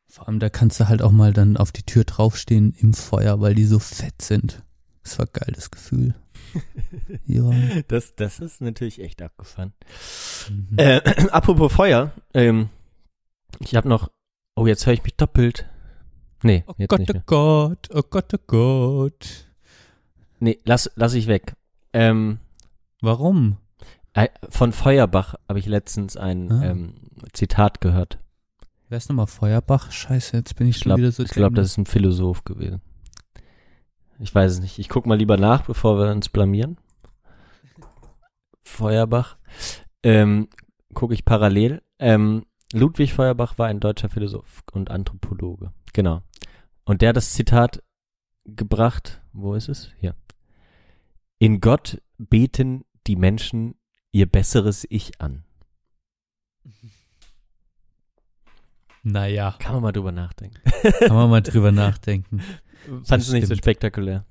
Vor 0.08 0.28
allem, 0.28 0.39
da 0.39 0.49
kannst 0.49 0.80
du 0.80 0.88
halt 0.88 1.01
auch 1.01 1.12
mal 1.12 1.34
dann 1.34 1.58
auf 1.58 1.74
die 1.74 1.84
Tür 1.84 2.05
draufstehen 2.05 2.74
im 2.80 2.93
Feuer, 2.93 3.41
weil 3.41 3.55
die 3.55 3.66
so 3.66 3.78
fett 3.78 4.22
sind. 4.22 4.64
Das 5.03 5.20
war 5.20 5.28
geil, 5.28 5.51
das 5.53 5.70
Gefühl. 5.70 6.16
ja. 7.26 7.50
Das, 7.88 8.16
das 8.16 8.39
ist 8.39 8.62
natürlich 8.62 9.02
echt 9.02 9.22
abgefahren. 9.22 9.74
Mhm. 10.50 10.78
Äh, 10.78 11.02
apropos 11.32 11.72
Feuer, 11.74 12.12
ähm, 12.34 12.70
ich 13.60 13.76
habe 13.76 13.88
noch, 13.89 14.12
oh, 14.56 14.68
jetzt 14.68 14.86
höre 14.86 14.93
ich 14.93 15.04
mich 15.04 15.16
doppelt. 15.16 15.68
Nee, 16.43 16.64
Oh 16.68 16.74
jetzt 16.78 16.89
Gott, 16.89 17.00
nicht 17.00 17.10
oh 17.10 17.14
mehr. 17.14 17.24
Gott, 17.26 17.89
oh 17.93 18.04
Gott, 18.10 18.34
oh 18.34 18.38
Gott. 18.48 19.48
Nee, 20.39 20.60
lass, 20.66 20.91
lass 20.95 21.14
ich 21.16 21.28
weg. 21.28 21.56
Ähm, 21.93 22.39
Warum? 23.02 23.58
äh, 24.14 24.28
von 24.50 24.72
Feuerbach 24.72 25.36
habe 25.50 25.60
ich 25.60 25.66
letztens 25.66 26.16
ein 26.18 26.52
Ah. 26.52 26.64
ähm, 26.66 26.93
Zitat 27.34 27.82
gehört. 27.82 28.20
Wer 28.89 29.00
ist 29.00 29.10
nochmal 29.10 29.28
Feuerbach? 29.28 29.91
Scheiße, 29.91 30.38
jetzt 30.38 30.56
bin 30.56 30.68
ich, 30.68 30.78
Ich 30.78 30.84
schon 30.84 30.89
glaube, 30.91 31.02
wieder 31.02 31.12
so 31.12 31.24
ich 31.24 31.30
glaub, 31.32 31.56
das 31.56 31.68
ist 31.72 31.78
ein 31.78 31.86
Philosoph 31.86 32.43
gewesen. 32.43 32.82
Ich 34.20 34.34
weiß 34.34 34.53
es 34.53 34.59
nicht. 34.59 34.80
Ich 34.80 34.89
guck 34.89 35.05
mal 35.05 35.18
lieber 35.18 35.38
nach, 35.38 35.63
bevor 35.65 35.97
wir 35.99 36.11
uns 36.11 36.30
blamieren. 36.30 36.78
Feuerbach. 38.63 39.38
Ähm, 40.03 40.49
gucke 40.93 41.13
ich 41.13 41.26
parallel. 41.26 41.82
Ähm, 41.99 42.45
Ludwig 42.74 43.13
Feuerbach 43.13 43.57
war 43.57 43.68
ein 43.68 43.80
deutscher 43.80 44.09
Philosoph 44.09 44.63
und 44.74 44.91
Anthropologe. 44.91 45.72
Genau. 45.93 46.22
Und 46.84 47.01
der 47.01 47.09
hat 47.09 47.18
das 47.18 47.34
Zitat 47.34 47.84
gebracht. 48.45 49.22
Wo 49.34 49.53
ist 49.53 49.70
es? 49.70 49.91
Hier. 49.99 50.15
In 51.39 51.61
Gott 51.61 52.01
beten 52.18 52.84
die 53.05 53.15
Menschen 53.15 53.76
ihr 54.11 54.26
besseres 54.26 54.86
Ich 54.89 55.22
an. 55.22 55.43
Naja, 59.03 59.55
Kann 59.59 59.74
man 59.76 59.84
mal 59.84 59.91
drüber 59.93 60.11
nachdenken. 60.11 60.59
kann 60.99 61.15
man 61.15 61.30
mal 61.30 61.41
drüber 61.41 61.72
nachdenken. 61.72 62.41
Fandest 63.04 63.30
du 63.30 63.34
nicht 63.34 63.48
so 63.48 63.56
spektakulär? 63.56 64.26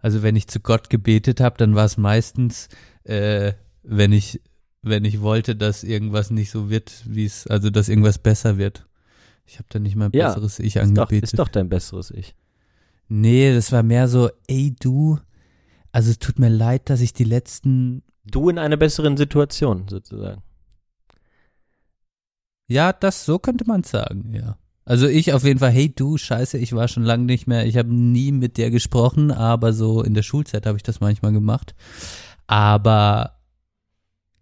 Also 0.00 0.22
wenn 0.22 0.36
ich 0.36 0.46
zu 0.48 0.60
Gott 0.60 0.90
gebetet 0.90 1.40
habe, 1.40 1.56
dann 1.58 1.74
war 1.74 1.84
es 1.84 1.96
meistens, 1.96 2.68
äh, 3.04 3.52
wenn 3.82 4.12
ich, 4.12 4.40
wenn 4.82 5.04
ich 5.04 5.20
wollte, 5.20 5.56
dass 5.56 5.82
irgendwas 5.84 6.30
nicht 6.30 6.50
so 6.50 6.70
wird, 6.70 7.02
wie 7.06 7.24
es, 7.24 7.46
also 7.46 7.70
dass 7.70 7.88
irgendwas 7.88 8.18
besser 8.18 8.58
wird. 8.58 8.86
Ich 9.44 9.56
habe 9.58 9.66
dann 9.70 9.82
nicht 9.82 9.96
mein 9.96 10.12
Ja, 10.12 10.28
besseres 10.28 10.58
Ich 10.58 10.76
Ist 10.76 10.96
doch, 10.96 11.04
angebetet. 11.04 11.24
ist 11.24 11.38
doch 11.38 11.48
dein 11.48 11.68
besseres 11.68 12.10
Ich. 12.10 12.34
Nee, 13.08 13.54
das 13.54 13.72
war 13.72 13.82
mehr 13.82 14.06
so, 14.06 14.30
ey 14.46 14.76
du, 14.78 15.18
also 15.90 16.10
es 16.10 16.18
tut 16.18 16.38
mir 16.38 16.50
leid, 16.50 16.90
dass 16.90 17.00
ich 17.00 17.12
die 17.12 17.24
letzten, 17.24 18.02
Du 18.24 18.50
in 18.50 18.58
einer 18.58 18.76
besseren 18.76 19.16
Situation, 19.16 19.88
sozusagen. 19.88 20.42
ja, 22.66 22.92
das, 22.92 23.24
so 23.24 23.38
könnte 23.38 23.64
man 23.66 23.82
sagen, 23.84 24.34
ja. 24.34 24.58
Also 24.88 25.06
ich 25.06 25.34
auf 25.34 25.44
jeden 25.44 25.58
Fall, 25.58 25.70
hey 25.70 25.92
du, 25.94 26.16
scheiße, 26.16 26.56
ich 26.56 26.72
war 26.72 26.88
schon 26.88 27.02
lange 27.02 27.24
nicht 27.24 27.46
mehr, 27.46 27.66
ich 27.66 27.76
habe 27.76 27.92
nie 27.92 28.32
mit 28.32 28.56
dir 28.56 28.70
gesprochen, 28.70 29.30
aber 29.30 29.74
so 29.74 30.02
in 30.02 30.14
der 30.14 30.22
Schulzeit 30.22 30.64
habe 30.64 30.78
ich 30.78 30.82
das 30.82 31.00
manchmal 31.00 31.32
gemacht. 31.32 31.74
Aber 32.46 33.34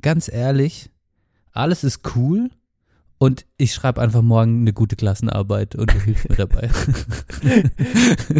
ganz 0.01 0.29
ehrlich, 0.33 0.89
alles 1.51 1.83
ist 1.83 2.03
cool 2.15 2.51
und 3.19 3.45
ich 3.57 3.75
schreibe 3.75 4.01
einfach 4.01 4.23
morgen 4.23 4.61
eine 4.61 4.73
gute 4.73 4.95
Klassenarbeit 4.95 5.75
und 5.75 5.93
du 5.93 5.99
hilfst 5.99 6.29
mir 6.29 6.37
dabei. 6.37 6.71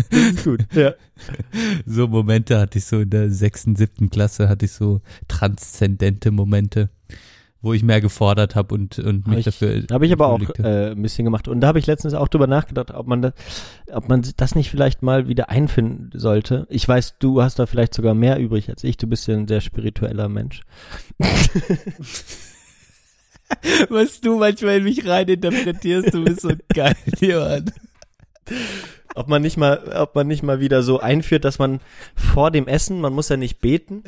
Das 0.09 0.13
ist 0.13 0.45
gut. 0.45 0.65
Ja. 0.75 0.95
so 1.87 2.07
Momente 2.07 2.61
hatte 2.61 2.79
ich 2.79 2.85
so 2.85 3.01
in 3.01 3.11
der 3.11 3.33
sechsten, 3.33 3.75
siebten 3.75 4.11
Klasse, 4.11 4.49
hatte 4.49 4.67
ich 4.67 4.73
so 4.73 5.01
transzendente 5.27 6.31
Momente, 6.31 6.89
wo 7.67 7.75
ich 7.75 7.83
mehr 7.83 8.01
gefordert 8.01 8.55
habe 8.55 8.75
und, 8.75 8.99
und 8.99 9.25
Hab 9.25 9.29
mich 9.29 9.39
ich, 9.41 9.45
dafür. 9.45 9.83
Habe 9.91 10.07
ich 10.07 10.13
aber 10.13 10.29
auch 10.29 10.41
hab. 10.41 10.59
äh, 10.61 10.93
ein 10.93 11.03
bisschen 11.03 11.25
gemacht. 11.25 11.49
Und 11.49 11.61
da 11.61 11.67
habe 11.67 11.79
ich 11.79 11.87
letztens 11.87 12.15
auch 12.15 12.29
drüber 12.29 12.47
nachgedacht, 12.47 12.93
ob 12.93 13.07
man, 13.07 13.23
das, 13.23 13.33
ob 13.93 14.09
man 14.09 14.27
das 14.37 14.55
nicht 14.55 14.71
vielleicht 14.71 15.03
mal 15.03 15.29
wieder 15.29 15.51
einfinden 15.51 16.19
sollte. 16.19 16.67
Ich 16.71 16.89
weiß, 16.89 17.17
du 17.19 17.43
hast 17.43 17.59
da 17.59 17.67
vielleicht 17.67 17.95
sogar 17.95 18.15
mehr 18.15 18.39
übrig 18.39 18.71
als 18.71 18.85
ich. 18.85 18.97
Du 18.97 19.07
bist 19.07 19.27
ja 19.27 19.35
ein 19.35 19.49
sehr 19.49 19.61
spiritueller 19.61 20.29
Mensch. 20.29 20.63
Was 23.89 24.21
du 24.21 24.39
manchmal 24.39 24.79
in 24.79 24.85
mich 24.85 25.07
reininterpretierst, 25.07 26.15
du 26.15 26.25
bist 26.25 26.41
so 26.41 26.51
geil, 26.75 26.97
Johann. 27.21 27.71
Ob 29.15 29.29
man 29.29 29.43
nicht 29.43 29.57
mal, 29.57 29.93
ob 29.97 30.15
man 30.15 30.27
nicht 30.27 30.43
mal 30.43 30.61
wieder 30.61 30.83
so 30.83 31.01
einführt, 31.01 31.45
dass 31.45 31.59
man 31.59 31.81
vor 32.15 32.51
dem 32.51 32.69
Essen, 32.69 33.01
man 33.01 33.13
muss 33.13 33.29
ja 33.29 33.37
nicht 33.37 33.61
beten, 33.61 34.05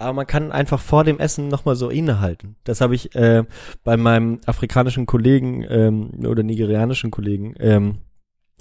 aber 0.00 0.12
man 0.14 0.26
kann 0.26 0.52
einfach 0.52 0.80
vor 0.80 1.04
dem 1.04 1.18
Essen 1.18 1.48
nochmal 1.48 1.76
so 1.76 1.90
innehalten. 1.90 2.56
Das 2.64 2.80
habe 2.80 2.94
ich 2.94 3.14
äh, 3.14 3.44
bei 3.84 3.96
meinem 3.96 4.40
afrikanischen 4.46 5.06
Kollegen 5.06 5.64
ähm, 5.68 6.24
oder 6.26 6.42
nigerianischen 6.42 7.10
Kollegen 7.10 7.54
ähm, 7.58 7.98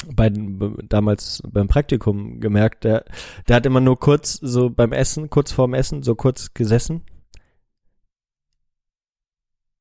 bei, 0.07 0.29
damals 0.29 1.41
beim 1.47 1.67
Praktikum 1.67 2.39
gemerkt, 2.39 2.83
der, 2.83 3.05
der 3.47 3.57
hat 3.57 3.65
immer 3.65 3.81
nur 3.81 3.99
kurz 3.99 4.33
so 4.33 4.69
beim 4.69 4.91
Essen, 4.91 5.29
kurz 5.29 5.51
vorm 5.51 5.73
Essen, 5.73 6.03
so 6.03 6.15
kurz 6.15 6.53
gesessen. 6.53 7.03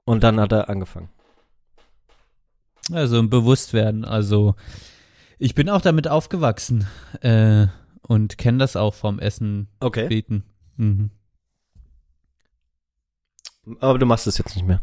Und 0.04 0.24
dann 0.24 0.40
hat 0.40 0.52
er 0.52 0.70
angefangen. 0.70 1.10
Also 2.90 3.18
ein 3.18 3.30
Bewusstwerden. 3.30 4.04
Also 4.04 4.54
ich 5.38 5.54
bin 5.54 5.68
auch 5.68 5.82
damit 5.82 6.08
aufgewachsen 6.08 6.86
äh, 7.20 7.66
und 8.02 8.38
kenne 8.38 8.58
das 8.58 8.76
auch 8.76 8.94
vom 8.94 9.18
Essen 9.18 9.68
Okay. 9.80 10.08
beten. 10.08 10.44
Mhm. 10.76 11.10
Aber 13.80 13.98
du 13.98 14.06
machst 14.06 14.26
es 14.26 14.38
jetzt 14.38 14.54
nicht 14.56 14.66
mehr. 14.66 14.80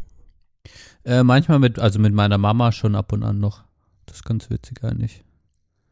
Äh, 1.04 1.22
manchmal 1.22 1.58
mit, 1.58 1.78
also 1.78 1.98
mit 1.98 2.12
meiner 2.12 2.38
Mama 2.38 2.72
schon 2.72 2.94
ab 2.94 3.12
und 3.12 3.22
an 3.22 3.38
noch. 3.38 3.62
Das 4.06 4.16
ist 4.18 4.24
ganz 4.24 4.50
witzig 4.50 4.82
eigentlich. 4.84 5.24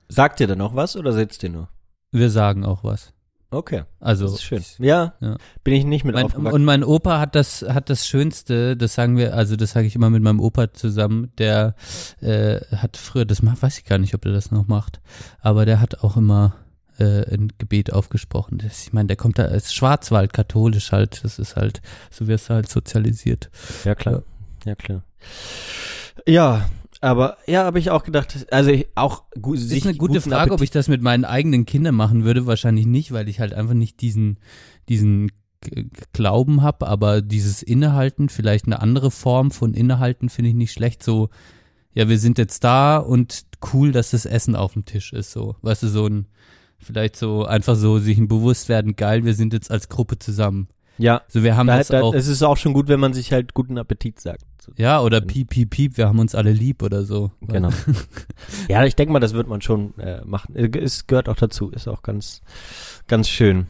Sagt 0.08 0.40
ihr 0.40 0.46
denn 0.46 0.58
noch 0.58 0.74
was 0.74 0.96
oder 0.96 1.12
sitzt 1.12 1.42
ihr 1.42 1.50
nur? 1.50 1.68
Wir 2.10 2.30
sagen 2.30 2.64
auch 2.64 2.84
was. 2.84 3.12
Okay. 3.50 3.84
Also 4.00 4.24
Das 4.24 4.34
ist 4.34 4.42
schön. 4.42 4.64
Ja, 4.78 5.14
Ja. 5.20 5.36
bin 5.62 5.74
ich 5.74 5.84
nicht 5.84 6.04
mit 6.04 6.14
Mein, 6.16 6.24
aufgewachsen. 6.26 6.54
und 6.54 6.64
mein 6.64 6.82
Opa 6.82 7.20
hat 7.20 7.36
das 7.36 7.62
hat 7.62 7.88
das 7.88 8.06
Schönste, 8.06 8.76
das 8.76 8.94
sagen 8.94 9.16
wir, 9.16 9.34
also 9.34 9.54
das 9.54 9.70
sage 9.72 9.86
ich 9.86 9.94
immer 9.94 10.10
mit 10.10 10.22
meinem 10.22 10.40
Opa 10.40 10.72
zusammen. 10.72 11.30
Der 11.38 11.76
äh, 12.20 12.60
hat 12.76 12.96
früher, 12.96 13.24
das 13.24 13.42
macht, 13.42 13.62
weiß 13.62 13.78
ich 13.78 13.84
gar 13.84 13.98
nicht, 13.98 14.14
ob 14.14 14.24
er 14.26 14.32
das 14.32 14.50
noch 14.50 14.66
macht, 14.66 15.00
aber 15.40 15.66
der 15.66 15.80
hat 15.80 16.00
auch 16.02 16.16
immer 16.16 16.56
äh, 16.98 17.34
ein 17.34 17.52
Gebet 17.58 17.92
aufgesprochen. 17.92 18.58
Das, 18.58 18.86
ich 18.86 18.92
meine, 18.92 19.08
der 19.08 19.16
kommt 19.16 19.38
da 19.38 19.44
als 19.44 19.72
Schwarzwald 19.74 20.32
katholisch 20.32 20.92
halt. 20.92 21.22
Das 21.24 21.38
ist 21.38 21.56
halt, 21.56 21.80
so 22.10 22.26
wirst 22.28 22.48
du 22.50 22.54
halt 22.54 22.68
sozialisiert. 22.68 23.50
Ja, 23.84 23.94
klar. 23.94 24.22
Ja, 24.64 24.74
klar. 24.74 25.02
Ja, 26.26 26.68
aber 27.00 27.36
ja, 27.46 27.64
habe 27.64 27.78
ich 27.78 27.90
auch 27.90 28.02
gedacht, 28.04 28.46
also 28.50 28.70
ich- 28.70 28.86
auch 28.94 29.24
gut, 29.40 29.58
Das 29.58 29.64
ist 29.64 29.86
eine 29.86 29.96
gute 29.96 30.20
Frage, 30.20 30.52
ob 30.52 30.62
ich 30.62 30.70
das 30.70 30.88
mit 30.88 31.02
meinen 31.02 31.24
eigenen 31.24 31.66
Kindern 31.66 31.94
machen 31.94 32.24
würde. 32.24 32.46
Wahrscheinlich 32.46 32.86
nicht, 32.86 33.12
weil 33.12 33.28
ich 33.28 33.40
halt 33.40 33.52
einfach 33.52 33.74
nicht 33.74 34.00
diesen, 34.00 34.38
diesen 34.88 35.30
Glauben 36.12 36.62
habe, 36.62 36.86
aber 36.86 37.22
dieses 37.22 37.62
Innehalten, 37.62 38.28
vielleicht 38.28 38.66
eine 38.66 38.80
andere 38.80 39.10
Form 39.10 39.50
von 39.50 39.74
Innehalten 39.74 40.28
finde 40.28 40.50
ich 40.50 40.54
nicht 40.54 40.72
schlecht. 40.72 41.02
So, 41.02 41.30
ja, 41.94 42.08
wir 42.08 42.18
sind 42.18 42.38
jetzt 42.38 42.64
da 42.64 42.98
und 42.98 43.44
cool, 43.72 43.92
dass 43.92 44.10
das 44.10 44.26
Essen 44.26 44.56
auf 44.56 44.74
dem 44.74 44.84
Tisch 44.84 45.12
ist. 45.12 45.32
So, 45.32 45.56
weißt 45.62 45.82
du, 45.84 45.88
so 45.88 46.06
ein, 46.06 46.26
vielleicht 46.84 47.16
so 47.16 47.44
einfach 47.44 47.74
so 47.76 47.98
sich 47.98 48.18
ein 48.18 48.28
Bewusstwerden, 48.28 48.96
geil, 48.96 49.24
wir 49.24 49.34
sind 49.34 49.52
jetzt 49.52 49.70
als 49.70 49.88
Gruppe 49.88 50.18
zusammen. 50.18 50.68
ja, 50.98 51.22
So, 51.28 51.42
wir 51.42 51.56
haben 51.56 51.66
da, 51.66 51.78
das 51.78 51.88
da, 51.88 52.02
auch, 52.02 52.14
es 52.14 52.28
ist 52.28 52.42
auch 52.42 52.56
schon 52.56 52.72
gut, 52.72 52.88
wenn 52.88 53.00
man 53.00 53.12
sich 53.14 53.32
halt 53.32 53.54
guten 53.54 53.78
Appetit 53.78 54.20
sagt. 54.20 54.44
Ja, 54.76 55.00
oder 55.02 55.20
piep, 55.20 55.50
piep, 55.50 55.70
piep, 55.70 55.96
wir 55.98 56.08
haben 56.08 56.18
uns 56.18 56.34
alle 56.34 56.52
lieb 56.52 56.82
oder 56.82 57.04
so. 57.04 57.30
Genau. 57.42 57.68
ja, 58.68 58.84
ich 58.84 58.96
denke 58.96 59.12
mal, 59.12 59.20
das 59.20 59.34
wird 59.34 59.46
man 59.48 59.60
schon 59.60 59.98
äh, 59.98 60.22
machen. 60.24 60.56
Äh, 60.56 60.70
Es 60.78 61.06
gehört 61.06 61.28
auch 61.28 61.36
dazu, 61.36 61.68
ist 61.70 61.86
auch 61.88 62.02
ganz, 62.02 62.40
ganz 63.06 63.28
schön. 63.28 63.66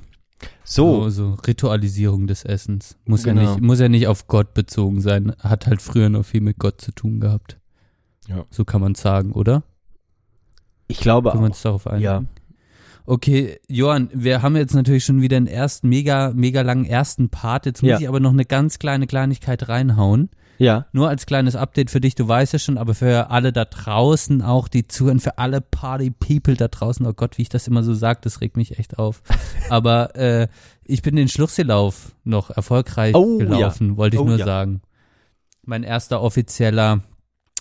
So, 0.63 1.05
So, 1.05 1.11
so 1.11 1.35
Ritualisierung 1.47 2.27
des 2.29 2.45
Essens. 2.45 2.97
Muss 3.07 3.25
Genau. 3.25 3.41
ja 3.43 3.51
nicht, 3.51 3.61
muss 3.63 3.81
ja 3.81 3.89
nicht 3.89 4.07
auf 4.07 4.27
Gott 4.29 4.55
bezogen 4.55 5.01
sein. 5.01 5.33
Hat 5.41 5.67
halt 5.67 5.83
früher 5.83 6.09
noch 6.11 6.25
viel 6.25 6.43
mit 6.43 6.59
Gott 6.59 6.81
zu 6.81 6.93
tun 6.93 7.19
gehabt. 7.19 7.59
Ja. 8.29 8.45
So 8.51 8.65
kann 8.65 8.81
man 8.81 8.95
sagen, 8.95 9.33
oder? 9.33 9.63
ich 10.87 10.99
glaube 11.01 11.31
Können 11.31 11.43
wir 11.43 11.47
auch. 11.47 11.51
uns 11.51 11.63
darauf 11.63 11.87
einigen? 11.87 12.05
Ja. 12.05 12.25
Okay, 13.07 13.59
Johann, 13.69 14.09
wir 14.15 14.41
haben 14.41 14.57
jetzt 14.57 14.75
natürlich 14.75 15.05
schon 15.05 15.21
wieder 15.21 15.37
einen 15.37 15.47
ersten, 15.47 15.89
mega, 15.89 16.33
mega 16.35 16.63
langen 16.63 16.87
ersten 16.87 17.29
Part. 17.29 17.67
Jetzt 17.67 17.83
muss 17.83 17.91
Ja. 17.91 17.99
ich 17.99 18.09
aber 18.09 18.19
noch 18.21 18.33
eine 18.33 18.47
ganz 18.47 18.79
kleine 18.79 19.07
Kleinigkeit 19.07 19.69
reinhauen. 19.69 20.31
Ja, 20.57 20.87
Nur 20.93 21.09
als 21.09 21.27
kleines 21.27 21.57
Update 21.57 21.91
für 21.91 22.01
dich, 22.01 22.15
du 22.15 22.29
weißt 22.29 22.53
ja 22.53 22.61
schon, 22.61 22.79
aber 22.79 22.95
für 22.95 23.29
alle 23.31 23.53
da 23.53 23.65
draußen 23.65 24.41
auch, 24.41 24.69
die 24.69 24.87
zuhören, 24.87 25.19
für 25.19 25.37
alle 25.37 25.61
Party-People 25.61 26.55
da 26.55 26.69
draußen, 26.69 27.05
oh 27.07 27.13
Gott, 27.13 27.39
wie 27.39 27.43
ich 27.43 27.49
das 27.49 27.67
immer 27.67 27.83
so 27.83 27.93
sage, 27.93 28.21
das 28.23 28.41
regt 28.41 28.57
mich 28.57 28.79
echt 28.79 28.97
auf. 28.97 29.23
Aber 29.69 30.15
äh, 30.15 30.47
Ich 30.85 31.03
bin 31.03 31.17
den 31.17 31.27
Schluchseelauf 31.29 32.15
noch 32.23 32.51
erfolgreich 32.51 33.17
Oh, 33.17 33.39
ja. 33.41 33.47
gelaufen, 33.47 33.97
wollte 33.97 34.15
ich 34.17 34.21
Oh, 34.23 34.27
nur 34.27 34.39
ja. 34.39 34.45
sagen. 34.45 34.81
Mein 35.67 35.83
erster 35.83 36.23
offizieller, 36.23 37.01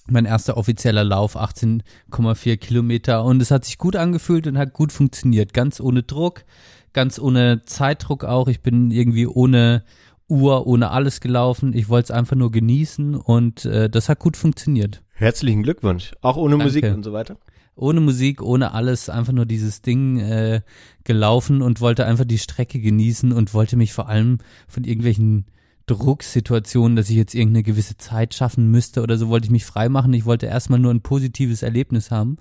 mein 0.09 0.25
erster 0.25 0.57
offizieller 0.57 1.03
Lauf, 1.03 1.35
18,4 1.35 2.57
Kilometer 2.57 3.23
und 3.23 3.41
es 3.41 3.51
hat 3.51 3.65
sich 3.65 3.77
gut 3.77 3.95
angefühlt 3.95 4.47
und 4.47 4.57
hat 4.57 4.73
gut 4.73 4.91
funktioniert. 4.91 5.53
Ganz 5.53 5.79
ohne 5.79 6.03
Druck, 6.03 6.43
ganz 6.91 7.19
ohne 7.19 7.63
Zeitdruck 7.65 8.23
auch. 8.23 8.47
Ich 8.47 8.61
bin 8.61 8.91
irgendwie 8.91 9.27
ohne 9.27 9.83
Uhr, 10.27 10.67
ohne 10.67 10.91
alles 10.91 11.21
gelaufen. 11.21 11.73
Ich 11.73 11.89
wollte 11.89 12.05
es 12.05 12.11
einfach 12.11 12.35
nur 12.35 12.51
genießen 12.51 13.15
und 13.15 13.65
äh, 13.65 13.89
das 13.89 14.09
hat 14.09 14.19
gut 14.19 14.37
funktioniert. 14.37 15.01
Herzlichen 15.13 15.63
Glückwunsch. 15.63 16.13
Auch 16.21 16.37
ohne 16.37 16.51
Danke. 16.57 16.65
Musik 16.65 16.85
und 16.85 17.03
so 17.03 17.13
weiter. 17.13 17.37
ohne 17.75 18.01
Musik, 18.01 18.41
ohne 18.41 18.73
alles, 18.73 19.09
einfach 19.09 19.33
nur 19.33 19.45
dieses 19.45 19.81
Ding 19.81 20.19
äh, 20.19 20.61
gelaufen 21.03 21.61
und 21.61 21.81
wollte 21.81 22.05
einfach 22.05 22.25
die 22.25 22.37
Strecke 22.39 22.79
genießen 22.79 23.31
und 23.31 23.53
wollte 23.53 23.77
mich 23.77 23.93
vor 23.93 24.09
allem 24.09 24.39
von 24.67 24.83
irgendwelchen 24.83 25.45
Drucksituationen, 25.85 26.95
dass 26.95 27.09
ich 27.09 27.17
jetzt 27.17 27.35
irgendeine 27.35 27.63
gewisse 27.63 27.97
Zeit 27.97 28.33
schaffen 28.33 28.71
müsste 28.71 29.01
oder 29.01 29.17
so, 29.17 29.29
wollte 29.29 29.45
ich 29.45 29.51
mich 29.51 29.65
frei 29.65 29.89
machen. 29.89 30.13
Ich 30.13 30.25
wollte 30.25 30.45
erstmal 30.45 30.79
nur 30.79 30.93
ein 30.93 31.01
positives 31.01 31.61
Erlebnis 31.63 32.11
haben. 32.11 32.37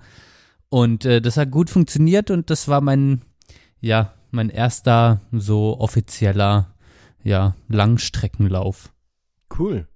Und 0.69 1.05
äh, 1.05 1.21
das 1.21 1.37
hat 1.37 1.51
gut 1.51 1.69
funktioniert 1.69 2.31
und 2.31 2.49
das 2.49 2.67
war 2.67 2.81
mein, 2.81 3.21
ja, 3.79 4.13
mein 4.31 4.49
erster 4.49 5.21
so 5.31 5.79
offizieller, 5.79 6.73
ja, 7.23 7.55
Langstreckenlauf. 7.67 8.91
Cool. 9.57 9.87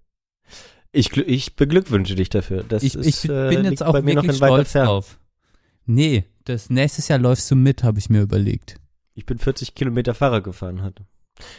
Ich, 0.91 1.15
ich 1.17 1.55
beglückwünsche 1.55 2.15
dich 2.15 2.29
dafür. 2.29 2.63
Das 2.63 2.83
Ich, 2.83 2.95
ist, 2.95 3.05
ich 3.05 3.25
äh, 3.25 3.49
bin 3.49 3.61
liegt 3.61 3.71
jetzt 3.71 3.83
auch 3.83 3.93
wirklich 3.93 4.35
stolz 4.35 4.73
drauf. 4.73 5.19
Nee, 5.85 6.25
das 6.43 6.69
nächstes 6.69 7.07
Jahr 7.07 7.19
läufst 7.19 7.49
du 7.49 7.55
mit, 7.55 7.83
habe 7.83 7.99
ich 7.99 8.09
mir 8.09 8.21
überlegt. 8.21 8.75
Ich 9.13 9.25
bin 9.25 9.37
40 9.37 9.73
Kilometer 9.73 10.13
Fahrrad 10.13 10.43
gefahren 10.43 10.81
hatte. 10.81 11.05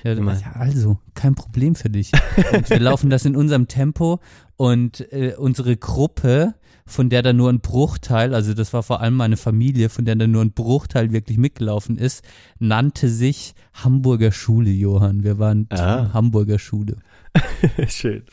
Ja, 0.04 0.14
ja, 0.14 0.52
also, 0.54 0.98
kein 1.14 1.34
Problem 1.34 1.74
für 1.74 1.90
dich. 1.90 2.12
Und 2.52 2.68
wir 2.70 2.80
laufen 2.80 3.10
das 3.10 3.24
in 3.24 3.36
unserem 3.36 3.68
Tempo 3.68 4.20
und 4.56 5.00
äh, 5.12 5.34
unsere 5.36 5.76
Gruppe, 5.76 6.54
von 6.84 7.10
der 7.10 7.22
da 7.22 7.32
nur 7.32 7.50
ein 7.50 7.60
Bruchteil, 7.60 8.34
also 8.34 8.54
das 8.54 8.72
war 8.72 8.82
vor 8.82 9.00
allem 9.00 9.14
meine 9.14 9.36
Familie, 9.36 9.88
von 9.88 10.04
der 10.04 10.16
da 10.16 10.26
nur 10.26 10.42
ein 10.42 10.52
Bruchteil 10.52 11.12
wirklich 11.12 11.38
mitgelaufen 11.38 11.96
ist, 11.98 12.24
nannte 12.58 13.08
sich 13.08 13.54
Hamburger 13.74 14.32
Schule, 14.32 14.70
Johann. 14.70 15.22
Wir 15.22 15.38
waren 15.38 15.66
Ah. 15.70 16.12
Hamburger 16.12 16.58
Schule. 16.58 16.96
Schön. 17.88 18.24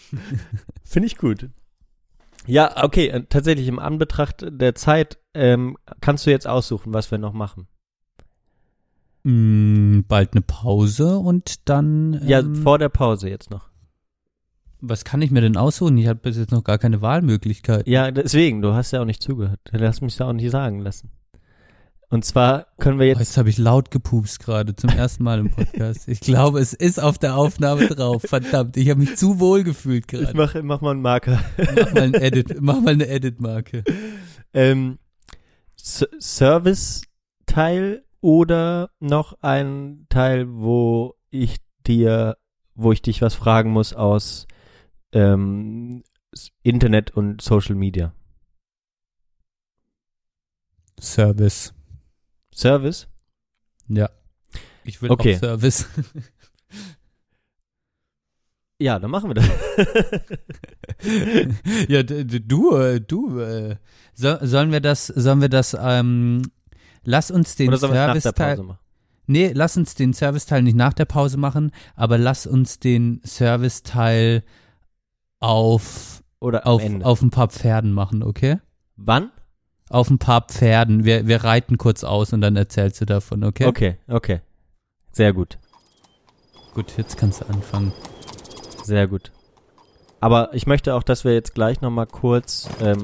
Finde 0.83 1.07
ich 1.07 1.17
gut. 1.17 1.49
Ja, 2.47 2.83
okay, 2.83 3.07
äh, 3.07 3.23
tatsächlich 3.27 3.67
im 3.67 3.79
Anbetracht 3.79 4.45
der 4.49 4.75
Zeit 4.75 5.17
ähm, 5.33 5.77
kannst 6.01 6.25
du 6.25 6.31
jetzt 6.31 6.47
aussuchen, 6.47 6.93
was 6.93 7.11
wir 7.11 7.17
noch 7.17 7.33
machen. 7.33 7.67
Mm, 9.27 10.01
bald 10.07 10.33
eine 10.33 10.41
Pause 10.41 11.17
und 11.17 11.67
dann. 11.67 12.21
Ja, 12.27 12.39
ähm, 12.39 12.55
vor 12.55 12.77
der 12.77 12.89
Pause 12.89 13.27
jetzt 13.27 13.49
noch. 13.49 13.69
was 14.81 15.03
kann 15.03 15.19
ich 15.23 15.31
mir 15.31 15.41
denn 15.41 15.57
aussuchen? 15.57 15.97
Ich 15.97 16.07
habe 16.07 16.19
bis 16.19 16.37
jetzt 16.37 16.51
noch 16.51 16.63
gar 16.63 16.77
keine 16.77 17.01
Wahlmöglichkeit. 17.01 17.87
Ja, 17.87 18.11
deswegen, 18.11 18.61
du 18.61 18.73
hast 18.73 18.91
ja 18.91 19.01
auch 19.01 19.05
nicht 19.05 19.23
zugehört. 19.23 19.59
Du 19.71 19.79
hast 19.83 20.01
mich 20.01 20.15
ja 20.19 20.27
auch 20.27 20.33
nicht 20.33 20.51
sagen 20.51 20.79
lassen. 20.79 21.09
Und 22.09 22.23
zwar 22.23 22.67
können 22.77 22.99
wir 22.99 23.07
Oh, 23.07 23.09
jetzt, 23.09 23.19
jetzt 23.19 23.37
habe 23.37 23.49
ich 23.49 23.57
laut 23.57 23.89
gepupst 23.89 24.39
gerade 24.39 24.75
zum 24.75 24.91
ersten 24.91 25.23
Mal 25.23 25.39
im 25.39 25.49
Podcast. 25.49 26.07
Ich 26.07 26.19
glaube, 26.19 26.59
es 26.59 26.73
ist 26.73 27.01
auf 27.01 27.17
der 27.17 27.35
Aufnahme 27.35 27.87
drauf. 27.87 28.21
Verdammt, 28.27 28.77
ich 28.77 28.89
habe 28.91 28.99
mich 28.99 29.17
zu 29.17 29.39
wohl 29.39 29.63
gefühlt 29.63 30.05
ich 30.13 30.19
gerade. 30.19 30.37
mach, 30.37 30.53
mach 30.61 30.81
mal 30.81 30.91
einen 30.91 31.01
Marker. 31.01 31.39
Mach 31.57 31.93
mal 31.93 32.03
ein 32.03 32.13
Edit, 32.13 32.61
mach 32.61 32.79
mal 32.79 32.93
eine 32.93 33.07
Edit-Marke. 33.07 33.83
ähm, 34.53 34.99
Service-Teil 35.77 38.04
oder 38.25 38.89
noch 38.99 39.37
ein 39.43 40.07
Teil, 40.09 40.47
wo 40.49 41.13
ich 41.29 41.57
dir, 41.85 42.37
wo 42.73 42.91
ich 42.91 43.03
dich 43.03 43.21
was 43.21 43.35
fragen 43.35 43.69
muss 43.69 43.93
aus 43.93 44.47
ähm, 45.11 46.03
Internet 46.63 47.11
und 47.11 47.43
Social 47.43 47.75
Media. 47.75 48.15
Service. 50.99 51.71
Service? 52.51 53.07
Ja. 53.89 54.09
Ich 54.85 55.03
will 55.03 55.11
Okay. 55.11 55.35
auch 55.35 55.39
Service. 55.39 55.87
Ja, 58.79 58.97
dann 58.97 59.11
machen 59.11 59.29
wir 59.29 59.35
das. 59.35 59.47
ja, 61.87 62.01
du, 62.01 62.75
äh, 62.75 62.99
du, 62.99 63.39
äh, 63.39 63.75
so, 64.15 64.35
sollen 64.41 64.71
wir 64.71 64.81
das, 64.81 65.07
sollen 65.07 65.41
wir 65.41 65.49
das, 65.49 65.77
ähm, 65.79 66.41
lass 67.05 67.31
uns 67.31 67.55
den 67.55 67.75
Serviceteil, 67.75 68.55
Pause 68.57 68.67
machen? 68.67 68.79
nee, 69.27 69.51
lass 69.53 69.77
uns 69.77 69.95
den 69.95 70.13
Serviceteil 70.13 70.61
nicht 70.63 70.75
nach 70.75 70.93
der 70.93 71.05
Pause 71.05 71.37
machen, 71.37 71.71
aber 71.95 72.17
lass 72.17 72.45
uns 72.45 72.79
den 72.79 73.21
Serviceteil 73.23 74.43
auf, 75.39 76.23
Oder 76.39 76.67
auf, 76.67 76.81
Ende? 76.83 77.05
auf 77.05 77.21
ein 77.21 77.29
paar 77.29 77.47
Pferden 77.49 77.93
machen, 77.93 78.23
okay? 78.23 78.57
Wann? 78.95 79.31
Auf 79.89 80.09
ein 80.09 80.17
paar 80.17 80.41
Pferden. 80.47 81.05
Wir, 81.05 81.27
wir 81.27 81.43
reiten 81.43 81.77
kurz 81.77 82.03
aus 82.03 82.33
und 82.33 82.41
dann 82.41 82.55
erzählst 82.55 83.01
du 83.01 83.05
davon, 83.05 83.43
okay? 83.43 83.65
Okay, 83.65 83.97
okay. 84.07 84.41
Sehr 85.11 85.31
gut, 85.33 85.57
Gut, 86.73 86.97
jetzt 86.97 87.15
kannst 87.17 87.39
du 87.41 87.45
anfangen. 87.45 87.93
sehr 88.83 89.07
gut. 89.07 89.31
Aber 90.19 90.53
ich 90.53 90.65
möchte 90.67 90.93
auch, 90.95 91.03
dass 91.03 91.23
wir 91.23 91.33
jetzt 91.33 91.53
gleich 91.55 91.79
nochmal 91.81 92.07
kurz 92.07 92.67
ähm, 92.81 93.03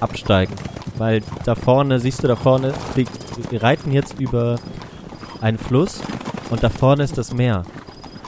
absteigen. 0.00 0.54
Weil 1.00 1.22
da 1.46 1.54
vorne, 1.54 1.98
siehst 1.98 2.22
du, 2.22 2.28
da 2.28 2.36
vorne, 2.36 2.74
wir, 2.94 3.06
wir 3.48 3.62
reiten 3.62 3.90
jetzt 3.90 4.20
über 4.20 4.58
einen 5.40 5.56
Fluss 5.56 6.02
und 6.50 6.62
da 6.62 6.68
vorne 6.68 7.04
ist 7.04 7.16
das 7.16 7.32
Meer. 7.32 7.62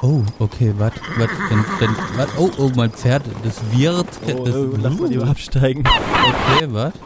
Oh, 0.01 0.23
okay, 0.39 0.73
warte, 0.79 0.99
warte, 1.19 1.35
dann, 1.51 1.67
dann, 1.81 1.95
wart, 2.17 2.31
oh, 2.39 2.51
oh, 2.57 2.71
mein 2.75 2.91
Pferd, 2.91 3.25
das 3.45 3.61
wird, 3.73 4.07
Oh, 4.25 4.45
das, 4.45 4.55
oh, 4.55 4.75
lass 4.79 4.99
mal 4.99 5.11
lieber 5.11 5.29
absteigen. 5.29 5.85
Okay, 5.87 6.67
warte. 6.73 6.99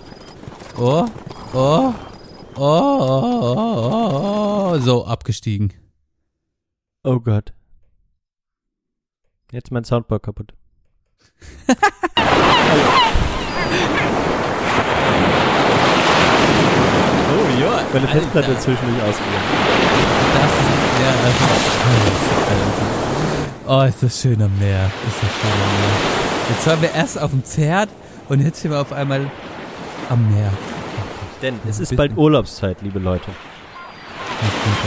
Oh, 0.79 1.07
oh, 1.53 1.53
oh, 1.53 1.95
oh, 2.55 2.61
oh, 2.61 3.55
oh, 3.57 4.73
oh, 4.73 4.79
so, 4.79 5.05
abgestiegen. 5.05 5.73
Oh 7.03 7.19
Gott. 7.19 7.53
Jetzt 9.51 9.73
mein 9.73 9.83
Soundboard 9.83 10.23
kaputt. 10.23 10.55
Oh. 17.87 17.95
Meine 17.95 18.09
Festplatte 18.09 18.53
ist 18.53 18.63
zwischendurch 18.63 19.03
ausgegangen. 19.03 19.43
Das 20.35 20.51
ist, 20.51 21.01
ja, 21.03 21.13
das 21.25 21.35
Oh, 23.69 23.83
ist 23.83 24.03
das 24.03 24.21
schön 24.21 24.41
am 24.43 24.59
Meer. 24.59 24.91
Ist 25.09 25.23
das 25.23 25.31
schön 25.31 25.51
am 25.51 25.59
Meer. 25.81 25.95
Jetzt 26.51 26.67
waren 26.67 26.83
wir 26.83 26.95
erst 26.95 27.21
auf 27.21 27.31
dem 27.31 27.43
Pferd 27.43 27.89
und 28.29 28.41
jetzt 28.41 28.61
sind 28.61 28.71
wir 28.71 28.81
auf 28.81 28.93
einmal 28.93 29.29
am 30.09 30.33
Meer. 30.33 30.53
Denn 31.43 31.59
es 31.69 31.81
ist 31.81 31.97
bald 31.97 32.17
Urlaubszeit, 32.17 32.81
liebe 32.83 32.99
Leute. 32.99 33.31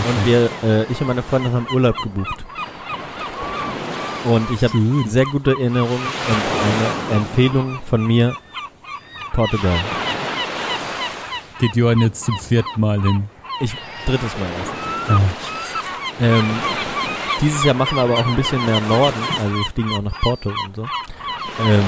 Und 0.07 0.25
wir, 0.25 0.49
äh, 0.63 0.83
ich 0.89 1.01
und 1.01 1.07
meine 1.07 1.23
Freundin 1.23 1.53
haben 1.53 1.67
Urlaub 1.73 1.95
gebucht. 2.01 2.45
Und 4.25 4.49
ich 4.51 4.63
habe 4.63 4.73
sehr 5.07 5.25
gute 5.25 5.51
Erinnerungen 5.51 5.91
und 6.27 7.11
eine 7.11 7.19
Empfehlung 7.21 7.79
von 7.89 8.05
mir, 8.05 8.35
Portugal. 9.33 9.77
Geht 11.59 11.75
Johann 11.75 11.99
jetzt 11.99 12.23
zum 12.23 12.37
vierten 12.39 12.79
Mal 12.79 13.01
hin. 13.01 13.23
Ich, 13.59 13.73
drittes 14.05 14.31
Mal 14.37 14.47
erst. 14.59 14.73
Ja. 15.09 15.21
Ähm, 16.27 16.49
dieses 17.41 17.63
Jahr 17.63 17.75
machen 17.75 17.97
wir 17.97 18.03
aber 18.03 18.15
auch 18.15 18.27
ein 18.27 18.35
bisschen 18.35 18.65
mehr 18.65 18.79
Norden, 18.81 19.19
also 19.41 19.55
wir 19.55 19.65
fliegen 19.65 19.91
auch 19.93 20.01
nach 20.01 20.19
Porto 20.21 20.49
und 20.49 20.75
so. 20.75 20.83
Ähm, 20.83 21.83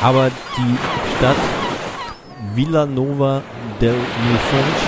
aber 0.00 0.30
die 0.56 0.76
Stadt 1.16 1.36
Villanova 2.54 3.42
del 3.80 3.94
Milfontes 3.94 4.82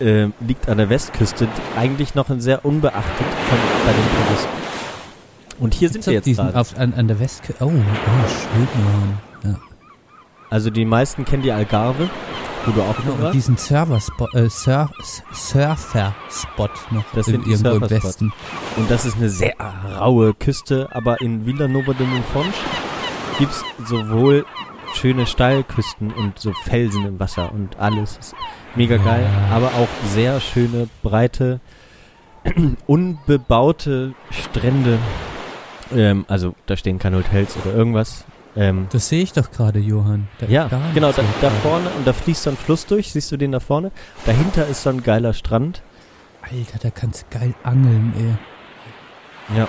ähm, 0.00 0.32
liegt 0.40 0.68
an 0.68 0.78
der 0.78 0.88
Westküste, 0.88 1.46
eigentlich 1.76 2.14
noch 2.14 2.26
sehr 2.38 2.64
unbeachtet 2.64 3.26
von, 3.48 3.58
bei 3.86 3.92
den 3.92 4.26
Touristen. 4.26 4.50
Und 5.58 5.74
hier 5.74 5.90
sind 5.90 6.06
wir 6.06 6.14
jetzt 6.14 6.26
diesen, 6.26 6.54
auf, 6.54 6.78
an, 6.78 6.94
an 6.94 7.06
der 7.06 7.20
Westküste. 7.20 7.62
Oh, 7.64 7.68
oh, 7.68 8.28
schön, 8.28 8.68
Johann. 8.74 9.18
Ja. 9.44 9.60
Also 10.48 10.70
die 10.70 10.84
meisten 10.84 11.24
kennen 11.24 11.42
die 11.42 11.52
Algarve, 11.52 12.08
auch 12.66 12.96
Genau, 13.02 13.14
noch 13.24 13.32
diesen 13.32 13.56
Server-Spot, 13.56 14.28
äh, 14.34 14.48
Sur 14.48 14.90
Surfer-Spot 15.32 16.68
noch 16.90 17.04
Das 17.14 17.26
in 17.28 17.32
sind 17.34 17.46
die 17.46 17.50
irgendwo 17.50 17.70
im. 17.70 17.90
Westen. 17.90 18.32
Und 18.76 18.90
das 18.90 19.04
ist 19.06 19.16
eine 19.16 19.28
sehr 19.28 19.54
raue 19.98 20.34
Küste, 20.34 20.88
aber 20.92 21.20
in 21.20 21.46
Villanova 21.46 21.92
de 21.92 22.06
Monfontes 22.06 22.54
gibt's 23.38 23.62
sowohl 23.86 24.44
schöne 24.94 25.26
Steilküsten 25.26 26.12
und 26.12 26.38
so 26.38 26.52
Felsen 26.64 27.06
im 27.06 27.20
Wasser 27.20 27.52
und 27.52 27.78
alles 27.78 28.16
ist 28.18 28.34
mega 28.74 28.96
Ja. 28.96 29.02
geil, 29.04 29.26
aber 29.52 29.68
auch 29.68 29.88
sehr 30.08 30.40
schöne, 30.40 30.88
breite, 31.02 31.60
unbebaute 32.86 34.14
Strände. 34.30 34.98
Ähm, 35.94 36.24
also 36.28 36.54
da 36.66 36.76
stehen 36.76 36.98
keine 36.98 37.16
Hotels 37.18 37.56
oder 37.64 37.74
irgendwas. 37.74 38.24
Ähm, 38.60 38.88
Das 38.92 39.08
sehe 39.08 39.22
ich 39.22 39.32
doch 39.32 39.50
gerade, 39.50 39.78
Johann. 39.78 40.28
Da 40.38 40.46
ist 40.46 40.52
ja, 40.52 40.68
genau, 40.92 41.12
da, 41.12 41.22
da 41.40 41.50
vorne, 41.50 41.88
und 41.96 42.06
da 42.06 42.12
fließt 42.12 42.42
so 42.42 42.50
ein 42.50 42.56
Fluss 42.58 42.84
durch, 42.84 43.10
siehst 43.10 43.32
du 43.32 43.38
den 43.38 43.52
da 43.52 43.60
vorne? 43.60 43.90
Dahinter 44.26 44.66
ist 44.66 44.82
so 44.82 44.90
ein 44.90 45.02
geiler 45.02 45.32
Strand. 45.32 45.82
Alter, 46.42 46.78
da 46.82 46.90
kannst 46.90 47.22
du 47.30 47.38
geil 47.38 47.54
angeln, 47.62 48.12
ey. 48.18 49.56
Ja, 49.56 49.66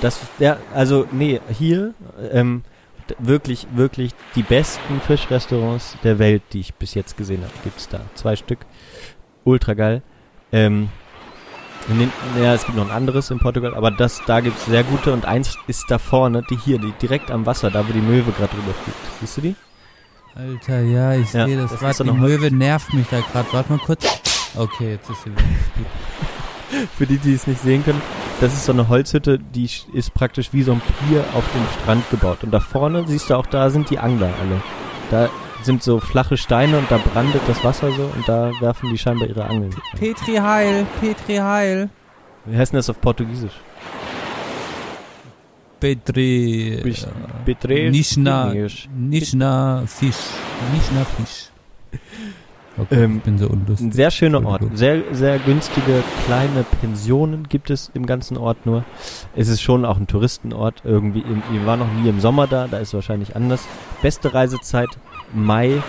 das, 0.00 0.20
ja, 0.38 0.58
also 0.74 1.06
nee, 1.12 1.40
hier 1.50 1.94
ähm, 2.32 2.64
wirklich, 3.18 3.66
wirklich 3.72 4.12
die 4.34 4.42
besten 4.42 5.00
Fischrestaurants 5.00 5.96
der 6.02 6.18
Welt, 6.18 6.42
die 6.52 6.60
ich 6.60 6.74
bis 6.74 6.94
jetzt 6.94 7.16
gesehen 7.16 7.42
habe, 7.42 7.52
gibt's 7.62 7.88
da. 7.88 8.00
Zwei 8.14 8.34
Stück, 8.36 8.66
ultra 9.44 9.74
geil. 9.74 10.02
Ähm, 10.52 10.88
in 11.88 12.10
ja, 12.42 12.54
es 12.54 12.64
gibt 12.64 12.76
noch 12.76 12.86
ein 12.86 12.90
anderes 12.94 13.30
in 13.30 13.38
Portugal, 13.38 13.74
aber 13.74 13.90
das, 13.90 14.20
da 14.26 14.40
gibt's 14.40 14.66
sehr 14.66 14.82
gute 14.84 15.12
und 15.12 15.24
eins 15.24 15.56
ist 15.66 15.84
da 15.88 15.98
vorne, 15.98 16.42
die 16.50 16.56
hier, 16.56 16.78
die 16.78 16.92
direkt 17.00 17.30
am 17.30 17.46
Wasser, 17.46 17.70
da 17.70 17.86
wo 17.88 17.92
die 17.92 18.00
Möwe 18.00 18.32
gerade 18.32 18.52
drüber 18.54 18.74
fliegt. 18.82 18.98
Siehst 19.20 19.36
du 19.36 19.40
die? 19.42 19.56
Alter, 20.34 20.80
ja, 20.80 21.14
ich 21.14 21.32
Ja, 21.32 21.46
sehe 21.46 21.56
das. 21.56 21.78
das 21.78 21.96
so 21.96 22.04
die 22.04 22.10
Möwe 22.12 22.50
nervt 22.54 22.92
mich 22.92 23.06
da 23.10 23.20
gerade. 23.20 23.48
Warte 23.52 23.72
mal 23.72 23.78
kurz. 23.78 24.04
Okay, 24.54 24.92
jetzt 24.92 25.08
ist 25.08 25.22
sie 25.22 25.30
wieder. 25.30 25.42
Für 26.98 27.06
die, 27.06 27.18
die 27.18 27.32
es 27.34 27.46
nicht 27.46 27.60
sehen 27.62 27.84
können, 27.84 28.02
das 28.40 28.52
ist 28.52 28.66
so 28.66 28.72
eine 28.72 28.88
Holzhütte, 28.88 29.38
die 29.38 29.68
ist 29.92 30.12
praktisch 30.12 30.52
wie 30.52 30.62
so 30.62 30.72
ein 30.72 30.80
Pier 31.08 31.24
auf 31.34 31.44
dem 31.54 31.62
Strand 31.80 32.10
gebaut. 32.10 32.38
Und 32.42 32.50
da 32.50 32.60
vorne, 32.60 33.04
siehst 33.06 33.30
du 33.30 33.34
auch, 33.34 33.46
da 33.46 33.70
sind 33.70 33.88
die 33.88 33.98
Angler 33.98 34.28
alle. 34.40 34.60
Da 35.10 35.30
sind 35.62 35.82
so 35.82 36.00
flache 36.00 36.36
Steine 36.36 36.78
und 36.78 36.90
da 36.90 36.98
brandet 36.98 37.42
das 37.48 37.62
Wasser 37.64 37.90
so 37.92 38.02
und 38.14 38.28
da 38.28 38.50
werfen 38.60 38.90
die 38.90 38.98
scheinbar 38.98 39.28
ihre 39.28 39.44
Angeln. 39.44 39.74
Petri 39.98 40.36
Heil, 40.36 40.86
Petri 41.00 41.36
Heil. 41.36 41.88
Wie 42.44 42.56
heißt 42.56 42.72
denn 42.72 42.78
das 42.78 42.88
auf 42.90 43.00
Portugiesisch? 43.00 43.52
Petri. 45.80 46.80
Bis- 46.82 47.06
äh, 47.68 47.90
Nischna, 47.90 48.50
Englisch. 48.52 48.88
Nischna 48.96 49.82
Fisch. 49.86 50.16
Nischna 50.74 51.04
Fisch. 51.16 51.50
Okay, 52.78 53.04
Ähm, 53.04 53.16
ich 53.16 53.22
bin 53.22 53.38
so 53.38 53.46
unlustig. 53.48 53.86
Ein 53.86 53.92
sehr 53.92 54.10
schöner 54.10 54.44
Ort. 54.44 54.60
Sehr, 54.74 55.02
sehr 55.12 55.38
günstige 55.38 56.02
kleine 56.26 56.62
Pensionen 56.82 57.48
gibt 57.48 57.70
es 57.70 57.90
im 57.94 58.04
ganzen 58.04 58.36
Ort 58.36 58.66
nur. 58.66 58.84
Es 59.34 59.48
ist 59.48 59.62
schon 59.62 59.86
auch 59.86 59.96
ein 59.96 60.06
Touristenort. 60.06 60.82
Irgendwie, 60.84 61.24
wir 61.24 61.64
waren 61.64 61.78
noch 61.78 61.90
nie 61.94 62.06
im 62.06 62.20
Sommer 62.20 62.46
da, 62.46 62.68
da 62.70 62.76
ist 62.76 62.88
es 62.88 62.94
wahrscheinlich 62.94 63.34
anders. 63.34 63.66
Beste 64.02 64.34
Reisezeit 64.34 64.90
Mai 65.34 65.82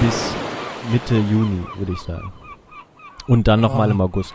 bis 0.00 0.34
Mitte 0.92 1.16
Juni, 1.16 1.62
würde 1.76 1.92
ich 1.92 2.00
sagen. 2.00 2.32
Und 3.26 3.48
dann 3.48 3.60
nochmal 3.60 3.88
Oh. 3.88 3.92
im 3.92 4.00
August. 4.00 4.34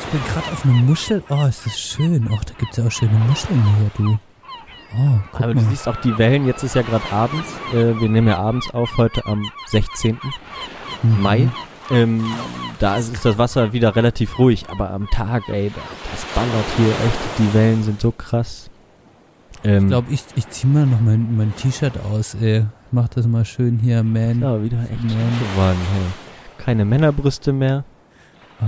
Ich 0.00 0.06
bin 0.12 0.20
gerade 0.32 0.50
auf 0.52 0.64
einer 0.64 0.74
Muschel. 0.74 1.22
Oh, 1.28 1.44
ist 1.46 1.66
das 1.66 1.78
schön. 1.78 2.28
Och, 2.30 2.44
da 2.44 2.54
gibt 2.58 2.72
es 2.72 2.78
ja 2.78 2.86
auch 2.86 2.90
schöne 2.90 3.18
Muscheln 3.28 3.62
hier, 3.78 3.90
du. 3.96 4.18
Oh, 4.96 5.18
guck 5.32 5.40
Aber 5.42 5.54
du 5.54 5.60
mal. 5.60 5.68
siehst 5.70 5.86
auch 5.86 5.96
die 5.96 6.16
Wellen, 6.16 6.46
jetzt 6.46 6.62
ist 6.62 6.74
ja 6.74 6.80
gerade 6.82 7.04
abends. 7.12 7.52
Äh, 7.74 8.00
wir 8.00 8.08
nehmen 8.08 8.28
ja 8.28 8.38
abends 8.38 8.72
auf, 8.72 8.96
heute 8.96 9.26
am 9.26 9.50
16. 9.66 10.18
Mhm. 11.02 11.22
Mai. 11.22 11.48
Ähm, 11.90 12.24
da 12.78 12.96
ist, 12.96 13.12
ist 13.12 13.24
das 13.24 13.36
Wasser 13.36 13.72
wieder 13.74 13.96
relativ 13.96 14.38
ruhig, 14.38 14.64
aber 14.70 14.90
am 14.90 15.06
Tag, 15.10 15.48
ey, 15.48 15.70
da- 15.74 15.80
das 16.12 16.24
ballert 16.34 16.64
hier 16.78 16.88
echt. 16.88 17.18
Die 17.38 17.52
Wellen 17.54 17.82
sind 17.82 18.00
so 18.00 18.12
krass. 18.12 18.70
Ähm, 19.64 19.84
Ich 19.84 19.88
glaube, 19.88 20.06
ich, 20.12 20.24
ich 20.36 20.48
ziehe 20.48 20.72
mal 20.72 20.86
noch 20.86 21.00
mein, 21.00 21.36
mein 21.36 21.54
T-Shirt 21.56 21.94
aus, 22.10 22.34
ey. 22.40 22.64
Mach 22.90 23.08
das 23.08 23.26
mal 23.26 23.44
schön 23.44 23.78
hier, 23.78 24.02
man. 24.02 24.40
ja, 24.40 24.62
wieder 24.62 24.80
echt 24.80 25.00
schön 25.00 25.10
geworden. 25.10 25.78
Hey. 25.92 26.02
Keine 26.64 26.84
Männerbrüste 26.84 27.52
mehr. 27.52 27.84
Ah. 28.60 28.64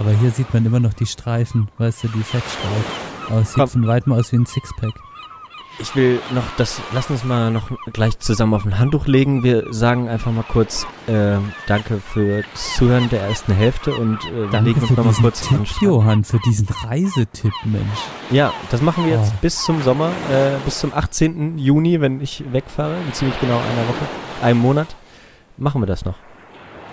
Aber 0.00 0.12
hier 0.12 0.30
sieht 0.30 0.52
man 0.54 0.64
immer 0.64 0.80
noch 0.80 0.94
die 0.94 1.06
Streifen, 1.06 1.68
weißt 1.78 2.04
du, 2.04 2.08
die 2.08 2.22
Fettstreifen. 2.22 2.84
Aber 3.28 3.40
es 3.40 3.48
sieht 3.48 3.56
Komm. 3.56 3.68
von 3.68 3.86
weitem 3.86 4.12
aus 4.12 4.32
wie 4.32 4.36
ein 4.36 4.46
Sixpack. 4.46 4.94
Ich 5.80 5.94
will 5.94 6.20
noch 6.34 6.42
das, 6.56 6.80
lass 6.92 7.08
uns 7.08 7.22
mal 7.22 7.52
noch 7.52 7.70
gleich 7.92 8.18
zusammen 8.18 8.54
auf 8.54 8.64
ein 8.64 8.80
Handtuch 8.80 9.06
legen. 9.06 9.44
Wir 9.44 9.72
sagen 9.72 10.08
einfach 10.08 10.32
mal 10.32 10.42
kurz 10.42 10.86
äh, 11.06 11.36
Danke 11.68 11.98
für 12.00 12.42
das 12.52 12.74
Zuhören 12.74 13.08
der 13.10 13.22
ersten 13.22 13.52
Hälfte 13.52 13.94
und 13.94 14.18
äh, 14.24 14.48
Danke 14.50 14.70
legen 14.70 14.80
uns 14.80 14.88
für 14.88 14.94
noch 14.94 15.04
mal 15.04 15.10
diesen 15.10 15.22
kurz 15.22 15.40
Tipp, 15.48 15.66
Start. 15.68 15.82
Johann, 15.82 16.24
für 16.24 16.40
diesen 16.40 16.66
Reisetipp, 16.84 17.52
Mensch. 17.64 18.00
Ja, 18.30 18.52
das 18.72 18.82
machen 18.82 19.04
wir 19.06 19.12
jetzt 19.20 19.32
Oh. 19.34 19.38
bis 19.40 19.62
zum 19.62 19.80
Sommer, 19.82 20.08
äh, 20.32 20.56
bis 20.64 20.80
zum 20.80 20.92
18. 20.92 21.58
Juni, 21.58 22.00
wenn 22.00 22.20
ich 22.20 22.42
wegfahre, 22.52 22.96
in 23.06 23.12
ziemlich 23.12 23.38
genau 23.40 23.58
einer 23.58 23.88
Woche, 23.88 24.06
einem 24.42 24.58
Monat, 24.60 24.96
machen 25.58 25.80
wir 25.80 25.86
das 25.86 26.04
noch. 26.04 26.16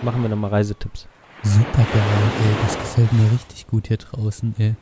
Machen 0.03 0.21
wir 0.21 0.29
nochmal 0.29 0.51
Reisetipps. 0.51 1.07
Super 1.41 1.63
geil, 1.91 2.03
ey. 2.39 2.55
Das 2.63 2.77
gefällt 2.77 3.11
mir 3.13 3.31
richtig 3.31 3.65
gut 3.65 3.87
hier 3.87 3.97
draußen, 3.97 4.53
ey. 4.59 4.75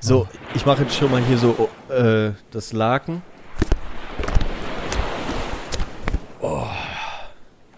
So, 0.00 0.28
ich 0.54 0.64
mache 0.64 0.82
jetzt 0.82 0.96
schon 0.96 1.10
mal 1.10 1.22
hier 1.22 1.38
so 1.38 1.54
oh, 1.58 1.92
äh, 1.92 2.32
das 2.50 2.72
Laken. 2.72 3.22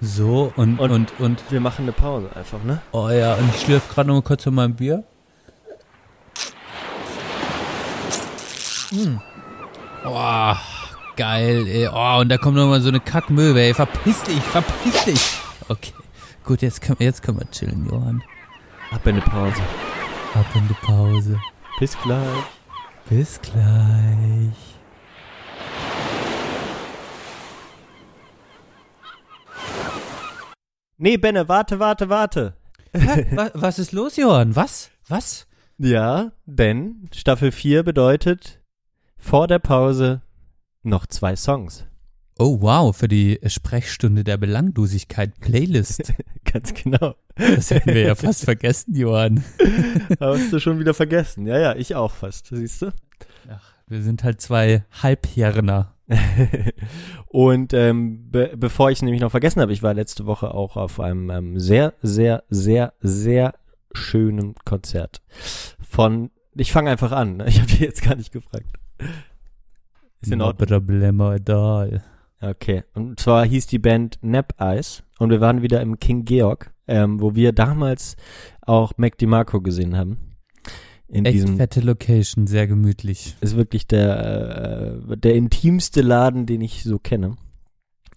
So, 0.02 0.50
und, 0.56 0.78
Und- 0.78 0.90
und, 0.90 1.20
und, 1.20 1.42
Wir 1.50 1.60
machen 1.60 1.82
eine 1.82 1.92
Pause 1.92 2.30
einfach, 2.34 2.62
ne? 2.64 2.80
oh 2.92 3.10
ja, 3.10 3.34
und 3.34 3.54
ich 3.54 3.60
schlürfe 3.60 3.92
gerade 3.92 4.08
noch 4.08 4.14
mal 4.14 4.22
kurz 4.22 4.44
von 4.44 4.54
meinem 4.54 4.74
Bier. 4.74 5.04
Mm. 8.92 9.18
Oh, 10.06 10.54
geil, 11.16 11.66
ey. 11.68 11.86
Oh, 11.92 12.20
und 12.20 12.30
da 12.30 12.38
kommt 12.38 12.56
noch 12.56 12.66
mal 12.66 12.80
so 12.80 12.88
eine 12.88 13.00
Kackmöwe, 13.00 13.60
ey. 13.60 13.74
Verpiss 13.74 14.22
dich, 14.22 14.40
verpiss 14.40 15.04
dich. 15.04 15.20
Okay, 15.68 15.92
gut, 16.44 16.62
jetzt 16.62 16.80
können, 16.80 16.96
jetzt 17.00 17.22
können 17.22 17.38
wir 17.38 17.50
chillen, 17.50 17.86
Johann. 17.90 18.22
Ab 18.90 19.06
in 19.06 19.16
eine 19.16 19.20
Pause. 19.20 19.60
Ab 20.34 20.46
in 20.54 20.66
die 20.66 20.74
Pause. 20.74 21.38
Bis 21.80 21.96
gleich. 22.02 22.44
Bis 23.08 23.40
gleich. 23.40 24.76
Nee, 30.98 31.16
Benne, 31.16 31.48
warte, 31.48 31.78
warte, 31.78 32.08
warte. 32.08 32.54
Hä? 32.92 33.26
Wa- 33.36 33.50
Was 33.54 33.78
ist 33.78 33.92
los, 33.92 34.16
Johann? 34.16 34.54
Was? 34.56 34.90
Was? 35.08 35.46
Ja, 35.78 36.32
denn 36.44 37.08
Staffel 37.14 37.52
4 37.52 37.82
bedeutet 37.82 38.60
vor 39.16 39.46
der 39.46 39.58
Pause 39.60 40.20
noch 40.82 41.06
zwei 41.06 41.36
Songs. 41.36 41.86
Oh, 42.42 42.58
wow, 42.62 42.96
für 42.96 43.06
die 43.06 43.38
Sprechstunde 43.44 44.24
der 44.24 44.38
Belanglosigkeit 44.38 45.38
Playlist. 45.40 46.14
Ganz 46.50 46.72
genau. 46.72 47.14
Das 47.36 47.70
hätten 47.70 47.92
wir 47.92 48.00
ja 48.00 48.14
fast 48.14 48.46
vergessen, 48.46 48.96
Johann. 48.96 49.44
Hast 50.20 50.50
du 50.50 50.58
schon 50.58 50.78
wieder 50.78 50.94
vergessen. 50.94 51.46
Ja, 51.46 51.58
ja, 51.58 51.76
ich 51.76 51.94
auch 51.96 52.12
fast, 52.14 52.46
siehst 52.46 52.80
du? 52.80 52.94
Ach, 53.50 53.74
wir 53.88 54.00
sind 54.00 54.24
halt 54.24 54.40
zwei 54.40 54.86
Halbhirner. 55.02 55.96
Und 57.26 57.74
ähm, 57.74 58.30
be 58.30 58.54
bevor 58.56 58.90
ich 58.90 59.00
es 59.00 59.02
nämlich 59.02 59.20
noch 59.20 59.32
vergessen 59.32 59.60
habe, 59.60 59.74
ich 59.74 59.82
war 59.82 59.92
letzte 59.92 60.24
Woche 60.24 60.54
auch 60.54 60.78
auf 60.78 60.98
einem 60.98 61.28
ähm, 61.28 61.60
sehr, 61.60 61.92
sehr, 62.00 62.44
sehr, 62.48 62.94
sehr 63.00 63.52
schönen 63.92 64.54
Konzert 64.64 65.20
von, 65.86 66.30
ich 66.54 66.72
fange 66.72 66.90
einfach 66.90 67.12
an, 67.12 67.46
ich 67.46 67.60
habe 67.60 67.70
dir 67.70 67.84
jetzt 67.84 68.00
gar 68.02 68.16
nicht 68.16 68.32
gefragt. 68.32 68.64
Ist 70.22 70.32
in 70.32 70.38
No 70.38 70.46
Ordnung. 70.46 70.68
Problema 70.68 71.34
at 71.34 71.50
all. 71.50 72.02
Okay, 72.42 72.84
und 72.94 73.20
zwar 73.20 73.44
hieß 73.44 73.66
die 73.66 73.78
Band 73.78 74.18
Nap 74.22 74.54
Eyes 74.58 75.02
und 75.18 75.30
wir 75.30 75.40
waren 75.40 75.60
wieder 75.62 75.82
im 75.82 75.98
King 75.98 76.24
Georg, 76.24 76.72
ähm, 76.88 77.20
wo 77.20 77.34
wir 77.34 77.52
damals 77.52 78.16
auch 78.62 78.92
Mac 78.96 79.18
DiMarco 79.18 79.60
gesehen 79.60 79.96
haben. 79.96 80.36
In 81.06 81.24
Echt 81.26 81.34
diesem 81.34 81.56
fette 81.56 81.80
Location, 81.80 82.46
sehr 82.46 82.66
gemütlich. 82.66 83.36
ist 83.40 83.56
wirklich 83.56 83.86
der 83.86 85.02
äh, 85.10 85.16
der 85.16 85.34
intimste 85.34 86.00
Laden, 86.02 86.46
den 86.46 86.60
ich 86.60 86.82
so 86.84 86.98
kenne. 86.98 87.36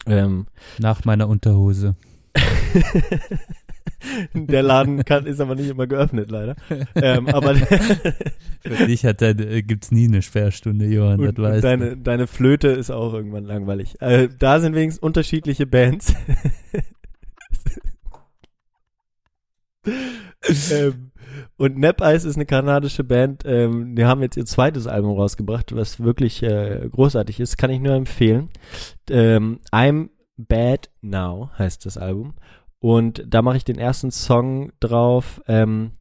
Ähm, 0.05 0.47
Nach 0.79 1.03
meiner 1.03 1.27
Unterhose. 1.27 1.95
der 4.33 4.63
Laden 4.63 5.03
kann, 5.05 5.25
ist 5.25 5.39
aber 5.39 5.55
nicht 5.55 5.69
immer 5.69 5.87
geöffnet, 5.87 6.29
leider. 6.29 6.55
ähm, 6.95 7.27
aber 7.27 7.55
Für 8.65 8.87
dich 8.87 9.05
hat 9.05 9.21
da, 9.21 9.29
äh, 9.29 9.61
gibt's 9.61 9.91
nie 9.91 10.07
eine 10.07 10.21
Sperrstunde, 10.21 10.85
Johann, 10.85 11.19
und, 11.19 11.37
das 11.37 11.43
weißt 11.43 11.63
deine, 11.63 11.97
deine 11.97 12.27
Flöte 12.27 12.69
ist 12.69 12.91
auch 12.91 13.13
irgendwann 13.13 13.45
langweilig. 13.45 14.01
Äh, 14.01 14.29
da 14.37 14.59
sind 14.59 14.75
wenigstens 14.75 15.01
unterschiedliche 15.03 15.65
Bands. 15.65 16.13
ähm, 20.71 21.11
und 21.57 21.77
Nap 21.77 22.01
Eyes 22.01 22.25
ist 22.25 22.35
eine 22.35 22.45
kanadische 22.45 23.03
Band. 23.03 23.43
Ähm, 23.45 23.95
die 23.95 24.05
haben 24.05 24.21
jetzt 24.21 24.37
ihr 24.37 24.45
zweites 24.45 24.87
Album 24.87 25.17
rausgebracht, 25.17 25.75
was 25.75 26.01
wirklich 26.01 26.43
äh, 26.43 26.87
großartig 26.91 27.39
ist. 27.39 27.57
Kann 27.57 27.71
ich 27.71 27.79
nur 27.79 27.95
empfehlen. 27.95 28.49
Ähm, 29.09 29.59
I'm 29.71 30.09
Bad 30.37 30.89
Now 31.01 31.51
heißt 31.57 31.85
das 31.85 31.97
Album. 31.97 32.33
Und 32.83 33.23
da 33.25 33.41
mache 33.41 33.55
ich 33.55 33.63
den 33.63 33.77
ersten 33.79 34.11
Song 34.11 34.73
drauf. 34.81 35.41
Ähm, 35.47 35.91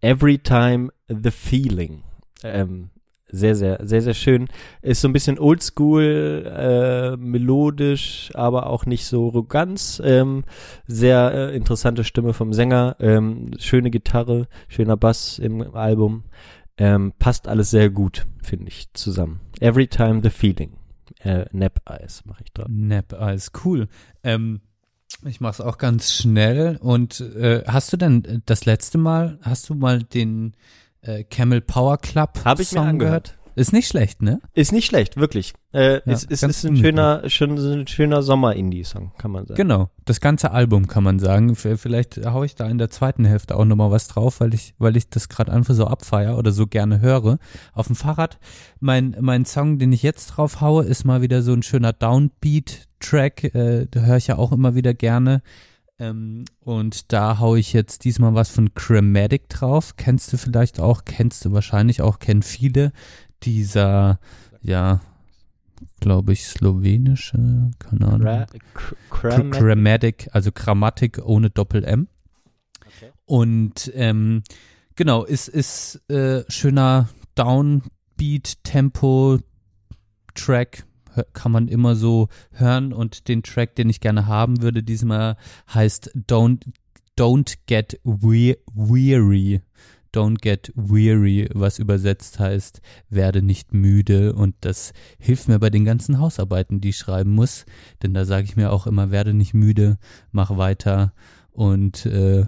Every 0.00 0.38
Time 0.38 0.90
the 1.08 1.32
Feeling. 1.32 2.04
Ähm, 2.44 2.90
sehr, 3.26 3.56
sehr, 3.56 3.80
sehr, 3.82 4.02
sehr 4.02 4.14
schön. 4.14 4.46
Ist 4.80 5.00
so 5.00 5.08
ein 5.08 5.12
bisschen 5.12 5.40
oldschool, 5.40 6.46
äh, 6.46 7.16
melodisch, 7.16 8.30
aber 8.34 8.68
auch 8.68 8.86
nicht 8.86 9.06
so 9.06 9.42
ganz. 9.42 10.00
Ähm, 10.04 10.44
sehr 10.86 11.32
äh, 11.34 11.56
interessante 11.56 12.04
Stimme 12.04 12.32
vom 12.34 12.52
Sänger, 12.52 12.94
ähm, 13.00 13.50
schöne 13.58 13.90
Gitarre, 13.90 14.46
schöner 14.68 14.96
Bass 14.96 15.40
im 15.40 15.74
Album. 15.74 16.22
Ähm, 16.76 17.14
passt 17.18 17.48
alles 17.48 17.70
sehr 17.70 17.90
gut, 17.90 18.28
finde 18.44 18.68
ich, 18.68 18.92
zusammen. 18.92 19.40
Every 19.58 19.88
Time 19.88 20.20
the 20.22 20.30
Feeling. 20.30 20.76
Äh, 21.18 21.46
Nap 21.50 21.80
Eyes 21.90 22.24
mache 22.26 22.44
ich 22.44 22.52
drauf. 22.52 22.68
Nap, 22.70 23.12
alles 23.12 23.50
cool. 23.64 23.88
Ähm, 24.22 24.60
Ich 25.26 25.40
mach's 25.40 25.60
auch 25.60 25.78
ganz 25.78 26.12
schnell. 26.12 26.78
Und 26.80 27.20
äh, 27.20 27.64
hast 27.66 27.92
du 27.92 27.96
denn 27.96 28.42
das 28.46 28.64
letzte 28.66 28.98
Mal, 28.98 29.38
hast 29.42 29.68
du 29.68 29.74
mal 29.74 30.02
den 30.02 30.54
äh, 31.02 31.24
Camel 31.24 31.60
Power 31.60 31.98
Club 31.98 32.40
Hab 32.44 32.60
ich 32.60 32.72
mir 32.72 32.78
Song 32.78 32.86
angehört. 32.88 33.24
gehört? 33.24 33.34
Ist 33.58 33.72
nicht 33.72 33.88
schlecht, 33.88 34.22
ne? 34.22 34.40
Ist 34.54 34.70
nicht 34.70 34.86
schlecht, 34.86 35.16
wirklich. 35.16 35.52
Äh, 35.72 35.94
Ja, 35.94 36.00
es, 36.04 36.24
es 36.30 36.42
ganz 36.42 36.58
ist 36.58 36.64
ein 36.70 36.76
schöner, 36.76 37.28
schön, 37.28 37.58
ein 37.58 37.88
schöner 37.88 38.22
Sommer-Indie-Song, 38.22 39.10
kann 39.18 39.32
man 39.32 39.46
sagen. 39.46 39.56
Genau, 39.56 39.90
das 40.04 40.20
ganze 40.20 40.52
Album 40.52 40.86
kann 40.86 41.02
man 41.02 41.18
sagen. 41.18 41.56
Vielleicht 41.56 42.24
hau 42.24 42.44
ich 42.44 42.54
da 42.54 42.68
in 42.68 42.78
der 42.78 42.90
zweiten 42.90 43.24
Hälfte 43.24 43.56
auch 43.56 43.64
nochmal 43.64 43.90
was 43.90 44.06
drauf, 44.06 44.38
weil 44.38 44.54
ich, 44.54 44.74
weil 44.78 44.96
ich 44.96 45.10
das 45.10 45.28
gerade 45.28 45.50
einfach 45.50 45.74
so 45.74 45.88
abfeier 45.88 46.38
oder 46.38 46.52
so 46.52 46.68
gerne 46.68 47.00
höre. 47.00 47.38
Auf 47.72 47.88
dem 47.88 47.96
Fahrrad, 47.96 48.38
mein, 48.78 49.16
mein 49.20 49.44
Song, 49.44 49.80
den 49.80 49.92
ich 49.92 50.04
jetzt 50.04 50.26
drauf 50.28 50.60
haue, 50.60 50.84
ist 50.84 51.02
mal 51.04 51.20
wieder 51.20 51.42
so 51.42 51.52
ein 51.52 51.64
schöner 51.64 51.92
Downbeat-Track. 52.98 53.54
Äh, 53.54 53.86
da 53.90 54.00
höre 54.00 54.16
ich 54.16 54.26
ja 54.28 54.36
auch 54.36 54.52
immer 54.52 54.74
wieder 54.74 54.94
gerne. 54.94 55.42
Ähm, 55.98 56.44
und 56.60 57.12
da 57.12 57.38
hau 57.38 57.56
ich 57.56 57.72
jetzt 57.72 58.04
diesmal 58.04 58.34
was 58.34 58.50
von 58.50 58.74
Chromatic 58.74 59.48
drauf. 59.48 59.96
Kennst 59.96 60.32
du 60.32 60.36
vielleicht 60.36 60.80
auch, 60.80 61.04
kennst 61.04 61.44
du 61.44 61.52
wahrscheinlich 61.52 62.02
auch, 62.02 62.18
kennen 62.18 62.42
viele. 62.42 62.92
Dieser, 63.42 64.18
ja, 64.60 65.00
glaube 66.00 66.32
ich, 66.32 66.46
slowenische, 66.46 67.70
keine 67.78 68.06
Ahnung. 68.06 68.46
Grammatic, 69.10 70.28
also 70.32 70.50
Grammatik 70.52 71.20
ohne 71.24 71.50
Doppel-M. 71.50 72.08
Okay. 72.86 73.12
Und 73.26 73.90
ähm, 73.94 74.42
genau, 74.94 75.24
ist, 75.24 75.48
ist 75.48 76.00
äh, 76.10 76.44
schöner 76.48 77.08
Downbeat, 77.34 78.64
Tempo, 78.64 79.38
Track, 80.34 80.78
hö- 80.78 80.87
kann 81.32 81.52
man 81.52 81.68
immer 81.68 81.96
so 81.96 82.28
hören. 82.52 82.92
Und 82.92 83.28
den 83.28 83.42
Track, 83.42 83.74
den 83.76 83.90
ich 83.90 84.00
gerne 84.00 84.26
haben 84.26 84.62
würde, 84.62 84.82
diesmal 84.82 85.36
heißt 85.72 86.12
Don't, 86.28 86.62
Don't 87.16 87.56
Get 87.66 88.00
we 88.04 88.58
Weary. 88.74 89.60
Don't 90.14 90.40
get 90.40 90.72
weary, 90.74 91.50
was 91.52 91.78
übersetzt 91.78 92.38
heißt, 92.38 92.80
werde 93.10 93.42
nicht 93.42 93.74
müde. 93.74 94.32
Und 94.32 94.54
das 94.60 94.92
hilft 95.18 95.48
mir 95.48 95.58
bei 95.58 95.70
den 95.70 95.84
ganzen 95.84 96.18
Hausarbeiten, 96.18 96.80
die 96.80 96.90
ich 96.90 96.96
schreiben 96.96 97.32
muss. 97.32 97.66
Denn 98.02 98.14
da 98.14 98.24
sage 98.24 98.44
ich 98.44 98.56
mir 98.56 98.72
auch 98.72 98.86
immer, 98.86 99.10
werde 99.10 99.34
nicht 99.34 99.52
müde, 99.52 99.98
mach 100.32 100.56
weiter. 100.56 101.12
Und 101.50 102.06
äh, 102.06 102.46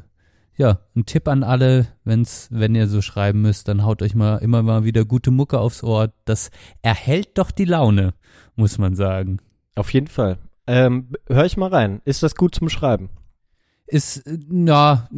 ja, 0.61 0.79
ein 0.95 1.07
Tipp 1.07 1.27
an 1.27 1.43
alle, 1.43 1.87
wenn's, 2.05 2.49
wenn 2.51 2.75
ihr 2.75 2.87
so 2.87 3.01
schreiben 3.01 3.41
müsst, 3.41 3.67
dann 3.69 3.83
haut 3.83 4.03
euch 4.03 4.15
mal 4.15 4.37
immer 4.37 4.63
mal 4.63 4.85
wieder 4.85 5.07
gute 5.07 5.31
Mucke 5.31 5.59
aufs 5.59 5.83
Ohr. 5.83 6.13
Das 6.27 6.51
erhält 6.83 7.39
doch 7.39 7.51
die 7.51 7.65
Laune, 7.65 8.13
muss 8.57 8.77
man 8.77 8.95
sagen. 8.95 9.39
Auf 9.75 9.91
jeden 9.95 10.09
Fall. 10.09 10.37
Ähm, 10.67 11.15
hör 11.29 11.47
ich 11.47 11.57
mal 11.57 11.71
rein. 11.71 12.03
Ist 12.05 12.23
das 12.23 12.35
gut 12.35 12.55
zum 12.55 12.69
Schreiben? 12.69 13.09
Ist, 13.87 14.23
na, 14.51 15.09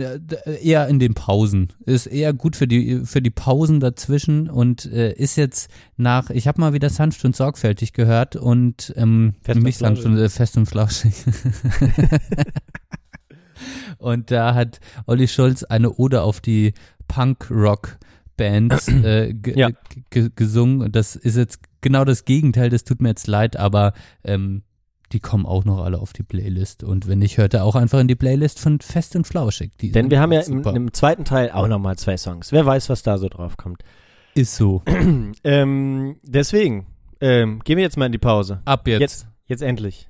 eher 0.63 0.87
in 0.87 1.01
den 1.01 1.15
Pausen. 1.15 1.73
Ist 1.87 2.07
eher 2.07 2.33
gut 2.33 2.55
für 2.55 2.69
die, 2.69 3.01
für 3.05 3.21
die 3.21 3.31
Pausen 3.31 3.81
dazwischen 3.81 4.49
und 4.49 4.87
äh, 4.87 5.13
ist 5.13 5.35
jetzt 5.35 5.73
nach, 5.97 6.31
ich 6.31 6.47
habe 6.47 6.61
mal 6.61 6.73
wieder 6.73 6.89
sanft 6.89 7.25
und 7.25 7.35
sorgfältig 7.35 7.95
gehört 7.95 8.37
und 8.37 8.95
ähm, 8.97 9.35
Fest 9.43 9.57
und 9.57 9.65
nicht 9.65 9.79
sanft 9.79 10.05
und 10.05 10.17
äh, 10.17 10.29
fest 10.29 10.57
und 10.57 10.67
flauschig. 10.67 11.15
und 13.99 14.31
da 14.31 14.55
hat 14.55 14.81
Olli 15.07 15.29
Schulz 15.29 15.63
eine 15.65 15.93
Ode 15.93 16.23
auf 16.23 16.41
die 16.41 16.75
Punk-Rock-Bands 17.09 18.89
äh, 19.05 19.33
ge 19.35 19.59
Ja. 19.59 19.71
ge 20.11 20.31
gesungen. 20.35 20.83
Und 20.83 20.97
das 20.97 21.17
ist 21.17 21.37
jetzt 21.37 21.61
genau 21.81 22.05
das 22.05 22.25
Gegenteil, 22.25 22.71
das 22.71 22.85
tut 22.85 23.01
mir 23.01 23.11
jetzt 23.11 23.27
leid, 23.27 23.57
aber 23.57 23.93
ähm, 24.25 24.63
die 25.13 25.21
kommen 25.21 25.45
auch 25.45 25.65
noch 25.65 25.85
alle 25.85 25.99
auf 25.99 26.13
die 26.13 26.23
Playlist. 26.23 26.83
Und 26.83 27.07
wenn 27.07 27.19
nicht, 27.19 27.37
hört 27.37 27.55
er 27.55 27.65
auch 27.65 27.75
einfach 27.77 28.01
in 28.01 28.09
die 28.09 28.15
Playlist 28.15 28.59
von 28.59 28.81
Fest 28.81 29.15
und 29.15 29.27
Flauschig. 29.27 29.73
Die 29.79 29.93
Denn 29.93 30.11
wir 30.11 30.21
haben 30.21 30.33
ja 30.33 30.41
im, 30.41 30.63
im 30.63 30.93
zweiten 30.93 31.25
Teil 31.25 31.51
auch 31.51 31.69
nochmal 31.69 31.97
zwei 31.97 32.17
Songs. 32.17 32.51
Wer 32.53 32.65
weiß, 32.65 32.89
was 32.89 33.03
da 33.03 33.19
so 33.19 33.29
drauf 33.29 33.57
kommt. 33.57 33.83
Ist 34.35 34.57
so. 34.57 34.83
ähm, 35.45 36.17
deswegen, 36.23 36.87
ähm, 37.21 37.61
gehen 37.65 37.77
wir 37.77 37.85
jetzt 37.85 37.99
mal 37.99 38.07
in 38.07 38.13
die 38.13 38.19
Pause. 38.19 38.63
Ab 38.65 38.89
jetzt. 38.89 39.01
Jetzt, 39.01 39.27
jetzt 39.47 39.63
endlich. 39.63 40.09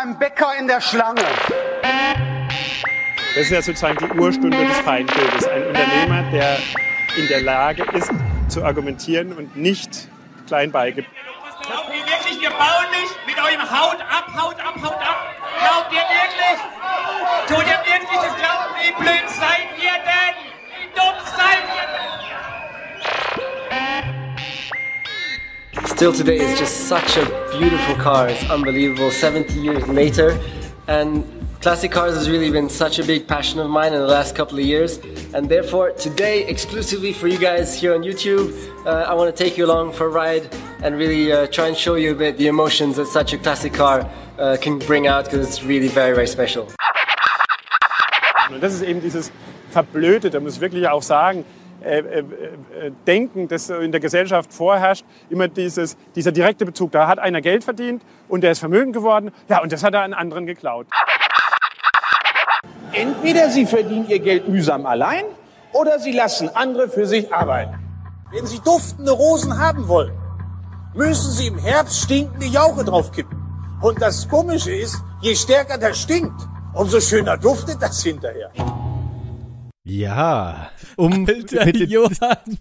Beim 0.00 0.18
Bäcker 0.18 0.52
in 0.58 0.66
der 0.66 0.80
Schlange. 0.80 1.22
Das 3.34 3.44
ist 3.44 3.50
ja 3.50 3.62
sozusagen 3.62 3.98
die 3.98 4.18
Urstunde 4.18 4.56
des 4.66 4.78
Feindbildes. 4.78 5.46
Ein 5.46 5.66
Unternehmer, 5.66 6.22
der 6.32 6.58
in 7.18 7.28
der 7.28 7.42
Lage 7.42 7.84
ist, 7.92 8.10
zu 8.48 8.64
argumentieren 8.64 9.32
und 9.32 9.56
nicht 9.56 10.08
klein 10.46 10.72
beigibt. 10.72 11.08
Glaubt 11.66 11.88
ihr 11.88 12.06
wirklich, 12.06 12.40
wir 12.40 12.50
bauen 12.50 12.86
nicht 12.90 13.14
mit 13.26 13.36
eurem 13.38 13.70
Haut 13.70 14.00
ab, 14.00 14.26
Haut 14.36 14.58
ab, 14.58 14.74
Haut 14.82 14.92
ab? 14.92 15.34
Glaubt 15.58 15.92
ihr 15.92 15.98
wirklich? 15.98 16.58
Tut 17.46 17.66
ihr 17.66 17.80
wirklich 17.92 18.20
das 18.20 18.36
glauben? 18.36 18.74
Wie 18.82 18.92
blöd 19.02 19.28
seid 19.28 19.68
ihr 19.78 19.92
denn? 19.92 20.49
Still 26.00 26.14
today 26.14 26.38
is 26.38 26.58
just 26.58 26.88
such 26.88 27.18
a 27.18 27.26
beautiful 27.58 27.94
car. 27.96 28.26
It's 28.30 28.48
unbelievable. 28.48 29.10
70 29.10 29.52
years 29.60 29.86
later, 29.86 30.40
and 30.88 31.22
classic 31.60 31.92
cars 31.92 32.14
has 32.14 32.26
really 32.26 32.50
been 32.50 32.70
such 32.70 32.98
a 32.98 33.04
big 33.04 33.28
passion 33.28 33.60
of 33.60 33.68
mine 33.68 33.92
in 33.92 34.00
the 34.00 34.06
last 34.06 34.34
couple 34.34 34.58
of 34.58 34.64
years. 34.64 34.98
And 35.34 35.46
therefore, 35.46 35.90
today, 35.90 36.48
exclusively 36.48 37.12
for 37.12 37.28
you 37.28 37.36
guys 37.36 37.78
here 37.78 37.92
on 37.92 38.00
YouTube, 38.02 38.48
uh, 38.86 39.10
I 39.10 39.12
want 39.12 39.36
to 39.36 39.44
take 39.44 39.58
you 39.58 39.66
along 39.66 39.92
for 39.92 40.06
a 40.06 40.08
ride 40.08 40.48
and 40.82 40.96
really 40.96 41.32
uh, 41.32 41.48
try 41.48 41.66
and 41.68 41.76
show 41.76 41.96
you 41.96 42.12
a 42.12 42.14
bit 42.14 42.38
the 42.38 42.46
emotions 42.46 42.96
that 42.96 43.08
such 43.08 43.34
a 43.34 43.36
classic 43.36 43.74
car 43.74 44.08
uh, 44.38 44.56
can 44.58 44.78
bring 44.78 45.06
out 45.06 45.26
because 45.26 45.46
it's 45.46 45.62
really 45.62 45.88
very, 45.88 46.14
very 46.14 46.26
special. 46.26 46.66
Das 48.58 48.72
ist 48.72 48.82
eben 48.82 49.02
dieses 49.02 49.30
Verblödete, 49.70 50.40
muss 50.40 50.54
ich 50.54 50.60
wirklich 50.62 50.88
auch 50.88 51.02
sagen, 51.02 51.44
äh, 51.82 51.98
äh, 51.98 52.18
äh, 52.18 52.24
Denken, 53.06 53.48
das 53.48 53.70
in 53.70 53.92
der 53.92 54.00
Gesellschaft 54.00 54.52
vorherrscht, 54.52 55.04
immer 55.30 55.48
dieses, 55.48 55.96
dieser 56.14 56.32
direkte 56.32 56.66
Bezug. 56.66 56.92
Da 56.92 57.06
hat 57.06 57.18
einer 57.18 57.40
Geld 57.40 57.64
verdient 57.64 58.02
und 58.28 58.42
der 58.42 58.52
ist 58.52 58.58
vermögend 58.58 58.94
geworden, 58.94 59.30
ja, 59.48 59.62
und 59.62 59.72
das 59.72 59.82
hat 59.82 59.94
er 59.94 60.02
an 60.02 60.12
anderen 60.12 60.46
geklaut. 60.46 60.86
Entweder 62.92 63.50
Sie 63.50 63.66
verdienen 63.66 64.08
Ihr 64.08 64.18
Geld 64.18 64.48
mühsam 64.48 64.84
allein 64.84 65.24
oder 65.72 65.98
Sie 65.98 66.12
lassen 66.12 66.48
andere 66.54 66.88
für 66.88 67.06
sich 67.06 67.32
arbeiten. 67.32 67.78
Wenn 68.32 68.46
Sie 68.46 68.60
duftende 68.60 69.12
Rosen 69.12 69.58
haben 69.58 69.88
wollen, 69.88 70.12
müssen 70.94 71.30
Sie 71.32 71.46
im 71.46 71.58
Herbst 71.58 72.02
stinkende 72.02 72.46
Jauche 72.46 72.84
draufkippen. 72.84 73.38
Und 73.80 74.02
das 74.02 74.28
Komische 74.28 74.72
ist, 74.72 75.02
je 75.20 75.34
stärker 75.34 75.78
das 75.78 75.98
stinkt, 75.98 76.48
umso 76.74 77.00
schöner 77.00 77.36
duftet 77.36 77.80
das 77.80 78.02
hinterher. 78.02 78.50
Ja, 79.90 80.70
um 80.94 81.26
Alter, 81.26 81.64
mit 81.64 81.80
den 81.80 81.90
Johann. 81.90 82.58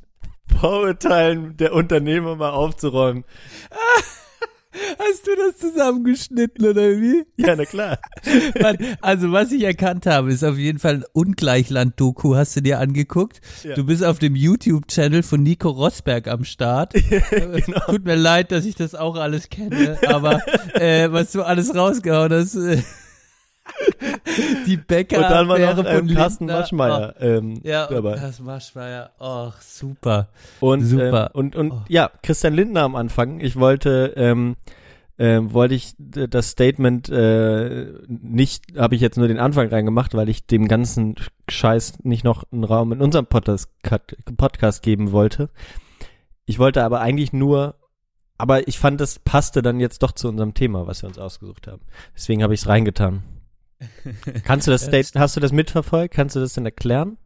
Vorurteilen 0.60 1.56
der 1.58 1.74
Unternehmer 1.74 2.36
mal 2.36 2.50
aufzuräumen. 2.50 3.24
Hast 4.98 5.28
du 5.28 5.32
das 5.36 5.58
zusammengeschnitten 5.58 6.66
oder 6.66 6.90
wie? 6.90 7.24
Ja, 7.38 7.56
na 7.56 7.66
klar. 7.66 8.00
Mann, 8.62 8.78
also 9.02 9.32
was 9.32 9.52
ich 9.52 9.64
erkannt 9.64 10.08
habe, 10.08 10.34
ist 10.34 10.44
auf 10.44 10.58
jeden 10.58 10.80
Fall 10.80 10.96
ein 10.96 11.04
Ungleichland-Doku, 11.14 12.36
hast 12.36 12.56
du 12.56 12.62
dir 12.62 12.80
angeguckt? 12.80 13.42
Ja. 13.64 13.76
Du 13.76 13.86
bist 13.86 14.04
auf 14.04 14.18
dem 14.18 14.36
YouTube-Channel 14.36 15.22
von 15.22 15.44
Nico 15.44 15.70
Rosberg 15.70 16.28
am 16.28 16.44
Start. 16.46 16.94
genau. 17.30 17.80
Tut 17.86 18.06
mir 18.06 18.16
leid, 18.16 18.52
dass 18.52 18.66
ich 18.66 18.74
das 18.74 18.96
auch 18.96 19.16
alles 19.16 19.50
kenne, 19.50 20.00
aber 20.08 20.42
äh, 20.74 21.12
was 21.12 21.32
du 21.32 21.44
alles 21.44 21.76
rausgehauen 21.76 22.34
hast, 22.34 22.56
äh, 22.56 22.82
die 24.68 24.78
Bäcker 24.78 25.18
Und 25.18 25.24
dann 25.24 25.48
war 25.48 25.60
noch 25.60 25.86
ähm, 25.86 26.08
Carsten 26.08 26.46
Lindner. 26.48 26.60
Maschmeyer 26.62 27.16
ähm, 27.20 27.56
Oh, 27.64 27.68
ja, 27.68 27.86
und 27.86 27.96
dabei. 27.96 28.16
Carsten 28.16 28.46
Maschmeyer, 28.46 29.12
ach 29.20 29.62
super. 29.62 30.30
Und, 30.60 30.82
Super. 30.84 31.32
Ähm, 31.34 31.40
und, 31.40 31.56
und 31.56 31.72
Oh. 31.72 31.82
ja, 31.88 32.12
Christian 32.24 32.54
Lindner 32.54 32.82
am 32.84 32.96
Anfang. 32.96 33.40
Ich 33.40 33.56
wollte, 33.58 34.14
ähm, 34.16 34.56
ähm, 35.18 35.52
wollte 35.54 35.76
ich 35.76 35.94
das 35.98 36.50
Statement 36.50 37.10
äh, 37.10 37.88
nicht, 38.08 38.78
habe 38.78 38.96
ich 38.96 39.02
jetzt 39.02 39.18
nur 39.18 39.28
den 39.28 39.40
Anfang 39.40 39.68
reingemacht, 39.70 40.14
weil 40.14 40.30
ich 40.30 40.46
dem 40.48 40.68
ganzen 40.68 41.16
Scheiß 41.50 42.04
nicht 42.04 42.24
noch 42.24 42.44
einen 42.52 42.64
Raum 42.64 42.92
in 42.94 43.02
unserem 43.02 43.26
Podcast, 43.26 43.70
Podcast 44.38 44.82
geben 44.82 45.12
wollte. 45.12 45.50
Ich 46.46 46.58
wollte 46.58 46.84
aber 46.84 47.02
eigentlich 47.02 47.34
nur, 47.34 47.76
aber 48.38 48.68
ich 48.68 48.80
fand, 48.80 49.02
das 49.02 49.20
passte 49.20 49.62
dann 49.62 49.80
jetzt 49.80 50.02
doch 50.04 50.14
zu 50.14 50.30
unserem 50.30 50.54
Thema, 50.54 50.88
was 50.88 51.04
wir 51.04 51.10
uns 51.10 51.20
ausgesucht 51.20 51.68
haben. 51.68 51.82
Deswegen 52.16 52.42
habe 52.42 52.54
ich 52.54 52.62
es 52.62 52.68
reingetan. 52.68 53.24
Kannst 54.44 54.68
du 54.68 54.72
das 54.72 54.86
State, 54.86 55.20
hast 55.20 55.36
du 55.36 55.40
das 55.40 55.52
mitverfolgt? 55.52 56.14
Kannst 56.14 56.36
du 56.36 56.40
das 56.40 56.54
denn 56.54 56.66
erklären? 56.66 57.18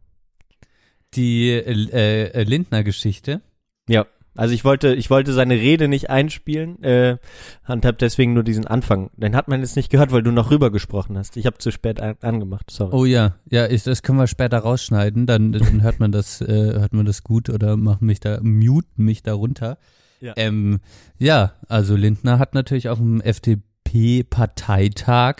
Die 1.14 1.50
äh, 1.50 2.30
äh, 2.32 2.42
Lindner-Geschichte. 2.42 3.40
Ja. 3.88 4.06
Also 4.36 4.52
ich 4.52 4.64
wollte, 4.64 4.94
ich 4.94 5.10
wollte 5.10 5.32
seine 5.32 5.54
Rede 5.54 5.86
nicht 5.86 6.10
einspielen 6.10 6.82
äh, 6.82 7.18
und 7.68 7.84
habe 7.84 7.98
deswegen 7.98 8.34
nur 8.34 8.42
diesen 8.42 8.66
Anfang. 8.66 9.10
Den 9.16 9.36
hat 9.36 9.46
man 9.46 9.60
jetzt 9.60 9.76
nicht 9.76 9.90
gehört, 9.90 10.10
weil 10.10 10.24
du 10.24 10.32
noch 10.32 10.50
rüber 10.50 10.72
gesprochen 10.72 11.16
hast. 11.16 11.36
Ich 11.36 11.46
habe 11.46 11.58
zu 11.58 11.70
spät 11.70 12.00
an, 12.00 12.16
angemacht. 12.20 12.72
Sorry. 12.72 12.92
Oh 12.92 13.04
ja, 13.04 13.36
ja, 13.48 13.68
ich, 13.68 13.84
das 13.84 14.02
können 14.02 14.18
wir 14.18 14.26
später 14.26 14.58
rausschneiden, 14.58 15.26
dann, 15.26 15.52
dann 15.52 15.82
hört 15.82 16.00
man 16.00 16.10
das, 16.10 16.40
äh, 16.40 16.46
hört 16.48 16.94
man 16.94 17.06
das 17.06 17.22
gut 17.22 17.48
oder 17.48 17.76
machen 17.76 18.06
mich 18.06 18.18
da, 18.18 18.40
mute 18.42 18.88
mich 18.96 19.22
da 19.22 19.34
runter. 19.34 19.78
Ja. 20.20 20.32
Ähm, 20.36 20.80
ja, 21.18 21.52
also 21.68 21.94
Lindner 21.94 22.40
hat 22.40 22.54
natürlich 22.54 22.88
auf 22.88 22.98
dem 22.98 23.20
FDP-Parteitag 23.20 25.36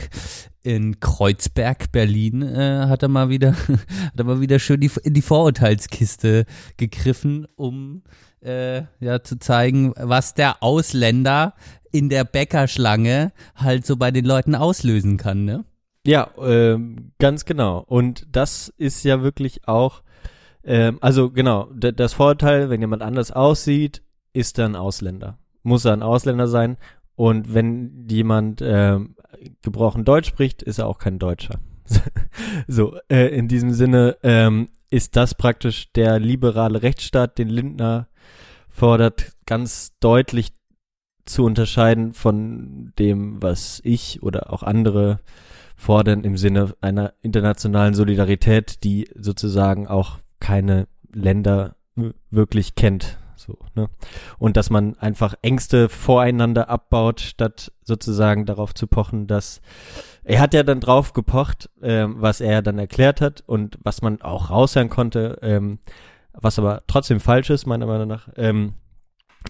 in 0.65 0.99
Kreuzberg, 0.99 1.93
Berlin, 1.93 2.43
äh, 2.43 2.87
hat 2.89 3.03
er 3.03 3.09
mal 3.09 3.29
wieder, 3.29 3.53
hat 3.69 4.19
er 4.19 4.25
mal 4.25 4.41
wieder 4.41 4.59
schön 4.59 4.81
die, 4.81 4.91
in 5.05 5.15
die 5.15 5.23
Vorurteilskiste 5.23 6.47
gegriffen, 6.77 7.47
um 7.55 8.03
äh, 8.41 8.83
ja 8.99 9.23
zu 9.23 9.39
zeigen, 9.39 9.93
was 9.97 10.35
der 10.35 10.63
Ausländer 10.63 11.55
in 11.93 12.09
der 12.09 12.25
Bäckerschlange 12.25 13.33
halt 13.55 13.87
so 13.87 13.97
bei 13.97 14.11
den 14.11 14.25
Leuten 14.25 14.55
auslösen 14.55 15.17
kann, 15.17 15.45
ne? 15.45 15.65
Ja, 16.07 16.31
ähm, 16.39 17.13
ganz 17.19 17.45
genau. 17.45 17.79
Und 17.79 18.27
das 18.33 18.73
ist 18.77 19.05
ja 19.05 19.23
wirklich 19.23 19.69
auch, 19.69 20.03
ähm, 20.65 20.99
also 21.01 21.31
genau, 21.31 21.69
das 21.73 22.15
Vorurteil, 22.15 22.69
wenn 22.69 22.81
jemand 22.81 23.03
anders 23.03 23.31
aussieht, 23.31 24.03
ist 24.33 24.59
er 24.59 24.67
ein 24.67 24.77
Ausländer. 24.77 25.39
Muss 25.63 25.85
er 25.85 25.93
ein 25.93 26.03
Ausländer 26.03 26.49
sein. 26.49 26.77
Und 27.17 27.55
wenn 27.55 28.07
jemand 28.09 28.61
ähm, 28.63 29.14
gebrochen 29.63 30.05
Deutsch 30.05 30.29
spricht, 30.29 30.63
ist 30.63 30.79
er 30.79 30.87
auch 30.87 30.99
kein 30.99 31.19
Deutscher. 31.19 31.61
so, 32.69 32.97
äh, 33.09 33.29
in 33.37 33.49
diesem 33.49 33.73
Sinne 33.73 34.17
ähm, 34.23 34.69
ist 34.91 35.17
das 35.17 35.35
praktisch 35.35 35.93
der 35.93 36.19
liberale 36.19 36.83
Rechtsstaat, 36.83 37.39
den 37.39 37.49
Lindner 37.49 38.09
fordert, 38.69 39.33
ganz 39.47 39.93
deutlich 40.01 40.53
zu 41.25 41.45
unterscheiden 41.45 42.13
von 42.13 42.93
dem, 42.99 43.43
was 43.43 43.81
ich 43.85 44.23
oder 44.23 44.53
auch 44.53 44.63
andere 44.63 45.21
fordern 45.77 46.23
im 46.25 46.37
Sinne 46.37 46.75
einer 46.81 47.15
internationalen 47.23 47.95
Solidarität, 47.95 48.85
die 48.85 49.09
sozusagen 49.15 49.87
auch 49.89 50.19
keine 50.41 50.87
Länder 51.13 51.77
wirklich 52.31 52.75
kennt. 52.75 53.19
So, 53.37 53.59
ne? 53.75 53.89
Und 54.39 54.57
dass 54.57 54.71
man 54.71 54.97
einfach 54.99 55.35
Ängste 55.43 55.89
voreinander 55.89 56.69
abbaut, 56.69 57.21
statt 57.21 57.73
sozusagen 57.83 58.47
darauf 58.47 58.75
zu 58.75 58.87
pochen, 58.87 59.27
dass 59.27 59.61
er 60.23 60.41
hat 60.41 60.55
ja 60.55 60.63
dann 60.63 60.81
drauf 60.81 61.13
gepocht, 61.13 61.71
ähm, 61.83 62.17
was 62.19 62.41
er 62.41 62.63
dann 62.63 62.79
erklärt 62.79 63.21
hat 63.21 63.43
und 63.47 63.79
was 63.83 64.03
man 64.03 64.23
auch 64.23 64.51
raushören 64.51 64.89
konnte, 64.89 65.39
ähm, 65.43 65.79
was 66.33 66.59
aber 66.59 66.83
trotzdem 66.87 67.21
falsch 67.21 67.51
ist, 67.51 67.67
meiner 67.67 67.87
Meinung 67.87 68.09
nach, 68.09 68.29
ähm, 68.37 68.75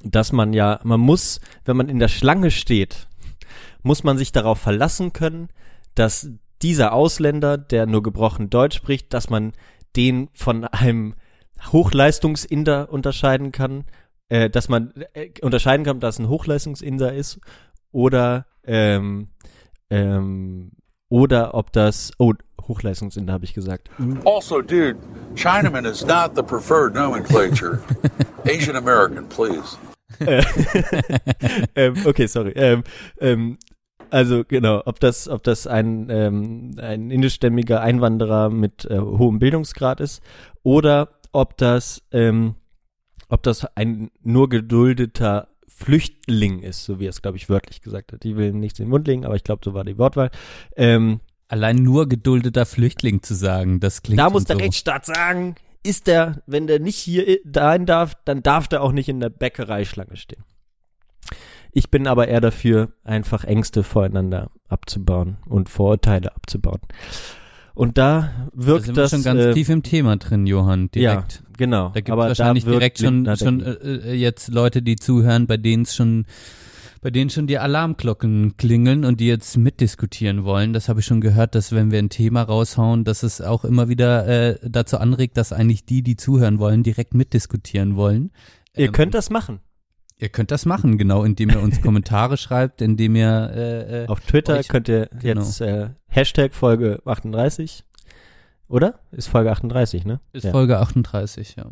dass 0.02 0.32
man 0.32 0.52
ja, 0.52 0.80
man 0.82 1.00
muss, 1.00 1.40
wenn 1.64 1.76
man 1.76 1.88
in 1.88 1.98
der 1.98 2.08
Schlange 2.08 2.50
steht, 2.50 3.06
muss 3.82 4.02
man 4.02 4.18
sich 4.18 4.32
darauf 4.32 4.58
verlassen 4.58 5.12
können, 5.12 5.48
dass 5.94 6.30
dieser 6.62 6.92
Ausländer, 6.92 7.58
der 7.58 7.86
nur 7.86 8.02
gebrochen 8.02 8.50
Deutsch 8.50 8.76
spricht, 8.76 9.12
dass 9.12 9.30
man 9.30 9.52
den 9.96 10.28
von 10.32 10.64
einem 10.64 11.14
Hochleistungsinder 11.72 12.90
unterscheiden 12.90 13.52
kann, 13.52 13.84
äh, 14.28 14.50
dass 14.50 14.68
man 14.68 14.92
äh, 15.14 15.30
unterscheiden 15.40 15.84
kann, 15.84 16.00
dass 16.00 16.18
ein 16.18 16.28
Hochleistungsinder 16.28 17.12
ist 17.12 17.40
oder 17.92 18.46
ähm, 18.64 19.28
ähm, 19.90 20.72
oder 21.08 21.54
ob 21.54 21.72
das 21.72 22.12
oh 22.18 22.32
Hochleistungsinder 22.66 23.32
habe 23.32 23.44
ich 23.44 23.54
gesagt. 23.54 23.90
Also, 24.24 24.62
dude, 24.62 24.96
Chinaman 25.34 25.84
is 25.84 26.04
not 26.04 26.34
the 26.34 26.42
preferred 26.42 26.94
nomenclature. 26.94 27.80
Asian 28.46 28.76
American, 28.76 29.28
please. 29.28 29.76
ähm, 31.76 31.94
okay, 32.04 32.26
sorry. 32.26 32.52
Ähm, 32.56 32.84
ähm, 33.20 33.58
also 34.10 34.44
genau, 34.44 34.82
ob 34.84 35.00
das, 35.00 35.28
ob 35.28 35.42
das 35.42 35.66
ein, 35.66 36.08
ähm, 36.08 36.76
ein 36.78 37.10
indischstämmiger 37.10 37.80
Einwanderer 37.80 38.48
mit 38.48 38.84
äh, 38.84 38.98
hohem 38.98 39.38
Bildungsgrad 39.38 40.00
ist 40.00 40.22
oder 40.62 41.08
ob 41.34 41.56
das, 41.56 42.02
ähm, 42.12 42.54
ob 43.28 43.42
das 43.42 43.64
ein 43.76 44.10
nur 44.22 44.48
geduldeter 44.48 45.48
Flüchtling 45.66 46.60
ist, 46.60 46.84
so 46.84 47.00
wie 47.00 47.06
er 47.06 47.10
es, 47.10 47.22
glaube 47.22 47.36
ich, 47.36 47.48
wörtlich 47.48 47.82
gesagt 47.82 48.12
hat. 48.12 48.24
Ich 48.24 48.36
will 48.36 48.52
nichts 48.52 48.78
in 48.78 48.86
den 48.86 48.90
Mund 48.90 49.06
legen, 49.06 49.24
aber 49.24 49.34
ich 49.34 49.44
glaube, 49.44 49.62
so 49.64 49.74
war 49.74 49.84
die 49.84 49.98
Wortwahl. 49.98 50.30
Ähm, 50.76 51.20
Allein 51.48 51.76
nur 51.76 52.08
geduldeter 52.08 52.64
Flüchtling 52.64 53.22
zu 53.22 53.34
sagen, 53.34 53.78
das 53.78 54.02
klingt 54.02 54.18
da 54.18 54.30
muss 54.30 54.44
der 54.44 54.56
so. 54.56 54.62
Rechtsstaat 54.62 55.04
sagen, 55.04 55.56
ist 55.82 56.06
der, 56.06 56.42
wenn 56.46 56.66
der 56.66 56.80
nicht 56.80 56.96
hier 56.96 57.38
dahin 57.44 57.86
darf, 57.86 58.14
dann 58.24 58.42
darf 58.42 58.66
der 58.66 58.82
auch 58.82 58.92
nicht 58.92 59.08
in 59.08 59.20
der 59.20 59.28
Bäckereischlange 59.28 60.16
stehen. 60.16 60.42
Ich 61.70 61.90
bin 61.90 62.06
aber 62.06 62.28
eher 62.28 62.40
dafür, 62.40 62.92
einfach 63.04 63.44
Ängste 63.44 63.82
voreinander 63.82 64.50
abzubauen 64.68 65.36
und 65.46 65.68
Vorurteile 65.68 66.34
abzubauen. 66.34 66.80
Und 67.74 67.98
da 67.98 68.30
Da 68.52 68.52
wirkt 68.54 68.86
sind 68.86 68.96
wir 68.96 69.02
das 69.02 69.10
schon 69.10 69.22
ganz 69.22 69.40
äh, 69.40 69.52
tief 69.52 69.68
im 69.68 69.82
Thema 69.82 70.16
drin, 70.16 70.46
Johann, 70.46 70.90
direkt. 70.90 71.34
Ja, 71.34 71.56
genau. 71.56 71.88
Da 71.88 72.00
gibt 72.00 72.16
es 72.16 72.16
wahrscheinlich 72.16 72.64
da 72.64 72.70
direkt 72.70 72.98
schon, 73.00 73.28
schon 73.36 73.60
äh, 73.60 73.72
äh, 73.72 74.14
jetzt 74.14 74.48
Leute, 74.48 74.80
die 74.80 74.96
zuhören, 74.96 75.46
bei 75.48 75.56
denen 75.56 75.82
es 75.82 75.94
schon, 75.96 76.24
bei 77.02 77.10
denen 77.10 77.30
schon 77.30 77.48
die 77.48 77.58
Alarmglocken 77.58 78.56
klingeln 78.56 79.04
und 79.04 79.18
die 79.18 79.26
jetzt 79.26 79.56
mitdiskutieren 79.56 80.44
wollen. 80.44 80.72
Das 80.72 80.88
habe 80.88 81.00
ich 81.00 81.06
schon 81.06 81.20
gehört, 81.20 81.56
dass 81.56 81.72
wenn 81.72 81.90
wir 81.90 81.98
ein 81.98 82.10
Thema 82.10 82.42
raushauen, 82.42 83.02
dass 83.02 83.24
es 83.24 83.40
auch 83.40 83.64
immer 83.64 83.88
wieder 83.88 84.26
äh, 84.26 84.58
dazu 84.62 84.98
anregt, 84.98 85.36
dass 85.36 85.52
eigentlich 85.52 85.84
die, 85.84 86.02
die 86.02 86.16
zuhören 86.16 86.60
wollen, 86.60 86.84
direkt 86.84 87.12
mitdiskutieren 87.12 87.96
wollen. 87.96 88.30
Ihr 88.76 88.86
Ähm, 88.86 88.92
könnt 88.92 89.14
das 89.14 89.30
machen. 89.30 89.58
Ihr 90.18 90.28
könnt 90.28 90.50
das 90.50 90.64
machen, 90.64 90.96
genau, 90.96 91.24
indem 91.24 91.50
ihr 91.50 91.60
uns 91.60 91.80
Kommentare 91.82 92.36
schreibt, 92.36 92.80
indem 92.80 93.16
ihr 93.16 93.50
äh, 93.54 94.04
äh, 94.04 94.06
Auf 94.08 94.20
Twitter 94.20 94.58
euch- 94.58 94.68
könnt 94.68 94.88
ihr 94.88 95.08
genau. 95.20 95.42
jetzt 95.42 95.60
äh, 95.60 95.88
Hashtag 96.06 96.54
Folge 96.54 97.00
38, 97.04 97.84
oder? 98.68 99.00
Ist 99.10 99.28
Folge 99.28 99.50
38, 99.50 100.04
ne? 100.04 100.20
Ist 100.32 100.44
ja. 100.44 100.52
Folge 100.52 100.78
38, 100.78 101.56
ja. 101.56 101.66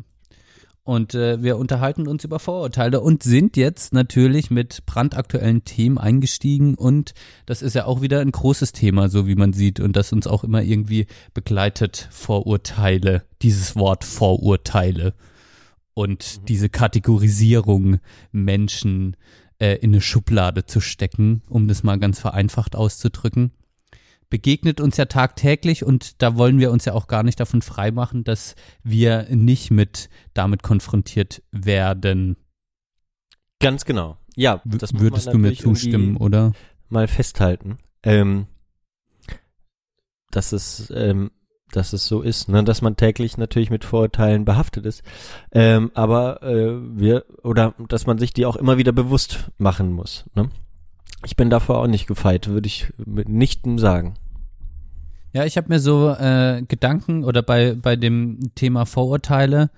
Und 0.85 1.15
äh, 1.15 1.41
wir 1.41 1.59
unterhalten 1.59 2.09
uns 2.09 2.25
über 2.25 2.41
Vorurteile 2.41 3.01
und 3.01 3.23
sind 3.23 3.57
jetzt 3.57 3.93
natürlich 3.95 4.51
mit 4.51 4.85
brandaktuellen 4.85 5.65
Themen 5.65 5.97
eingestiegen 5.97 6.75
und 6.75 7.15
das 7.47 7.63
ist 7.63 7.75
ja 7.75 7.85
auch 7.85 8.03
wieder 8.03 8.19
ein 8.19 8.33
großes 8.33 8.73
Thema, 8.73 9.09
so 9.09 9.29
wie 9.29 9.37
man 9.37 9.53
sieht 9.53 9.79
und 9.79 9.95
das 9.95 10.13
uns 10.13 10.27
auch 10.27 10.43
immer 10.43 10.61
irgendwie 10.61 11.07
begleitet, 11.35 12.09
Vorurteile, 12.11 13.23
dieses 13.43 13.77
Wort 13.77 14.03
Vorurteile 14.03 15.15
und 15.95 16.49
diese 16.49 16.69
Kategorisierung 16.69 17.99
Menschen 18.31 19.17
äh, 19.59 19.77
in 19.77 19.91
eine 19.91 20.01
Schublade 20.01 20.65
zu 20.65 20.81
stecken, 20.81 21.43
um 21.49 21.69
das 21.69 21.83
mal 21.83 21.99
ganz 21.99 22.19
vereinfacht 22.19 22.77
auszudrücken 22.77 23.53
begegnet 24.31 24.81
uns 24.81 24.97
ja 24.97 25.05
tagtäglich 25.05 25.85
und 25.85 26.23
da 26.23 26.39
wollen 26.39 26.59
wir 26.59 26.71
uns 26.71 26.87
ja 26.87 26.95
auch 26.95 27.07
gar 27.07 27.23
nicht 27.23 27.39
davon 27.39 27.61
freimachen, 27.61 28.25
dass 28.25 28.55
wir 28.83 29.27
nicht 29.29 29.71
mit 29.71 30.09
damit 30.33 30.63
konfrontiert 30.63 31.43
werden. 31.51 32.37
Ganz 33.61 33.85
genau. 33.85 34.17
Ja, 34.35 34.63
das 34.65 34.95
würdest 34.95 35.27
du 35.27 35.37
mir 35.37 35.55
zustimmen, 35.55 36.17
oder? 36.17 36.55
mal 36.93 37.09
festhalten, 37.09 37.79
ähm, 38.03 38.47
dass 40.31 40.53
es, 40.53 40.93
ähm, 40.95 41.31
dass 41.77 41.93
es 41.93 42.07
so 42.07 42.21
ist, 42.23 42.49
ne, 42.49 42.63
dass 42.65 42.83
man 42.83 42.97
täglich 42.97 43.37
natürlich 43.39 43.71
mit 43.71 43.85
Vorurteilen 43.85 44.45
behaftet 44.45 44.87
ist, 44.87 45.03
ähm, 45.53 45.91
aber 45.95 46.43
äh, 46.43 46.75
wir 46.99 47.25
oder 47.43 47.75
dass 47.89 48.07
man 48.07 48.19
sich 48.19 48.33
die 48.33 48.47
auch 48.47 48.57
immer 48.57 48.79
wieder 48.79 48.93
bewusst 48.93 49.51
machen 49.59 49.93
muss. 49.93 50.25
Ne? 50.35 50.51
Ich 51.25 51.37
bin 51.37 51.51
davor 51.51 51.79
auch 51.79 51.87
nicht 51.87 52.07
gefeit, 52.07 52.49
würde 52.49 52.67
ich 52.67 52.93
mit 53.05 53.29
nichtem 53.29 53.79
sagen. 53.79 54.15
Ja, 55.33 55.45
ich 55.47 55.57
habe 55.57 55.69
mir 55.69 55.81
so 55.81 56.11
äh, 56.11 56.63
Gedanken 56.69 57.25
oder 57.25 57.43
bei, 57.43 57.75
bei 57.75 57.97
dem 57.97 58.51
Thema 58.55 58.85
Vorurteile 58.85 59.71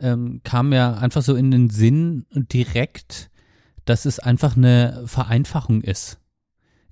ähm, 0.00 0.40
kam 0.42 0.70
mir 0.70 0.98
einfach 0.98 1.22
so 1.22 1.34
in 1.34 1.50
den 1.50 1.68
Sinn 1.70 2.24
direkt, 2.32 3.30
dass 3.84 4.04
es 4.04 4.18
einfach 4.18 4.56
eine 4.56 5.02
Vereinfachung 5.06 5.82
ist. 5.82 6.18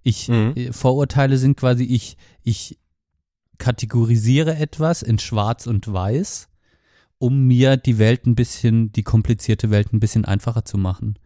Ich, 0.03 0.29
Mhm. 0.29 0.53
äh, 0.55 0.73
Vorurteile 0.73 1.39
sind 1.39 1.57
quasi, 1.57 1.85
ich, 1.85 2.17
ich 2.43 2.79
kategorisiere 3.59 4.57
etwas 4.57 5.03
in 5.03 5.19
schwarz 5.19 5.67
und 5.67 5.93
weiß, 5.93 6.49
um 7.19 7.47
mir 7.47 7.77
die 7.77 7.99
Welt 7.99 8.27
ein 8.27 8.35
bisschen, 8.35 8.93
die 8.93 9.03
komplizierte 9.03 9.71
Welt 9.71 9.93
ein 9.93 10.01
bisschen 10.01 10.25
einfacher 10.25 10.65
zu 10.65 10.79
machen. 10.79 11.19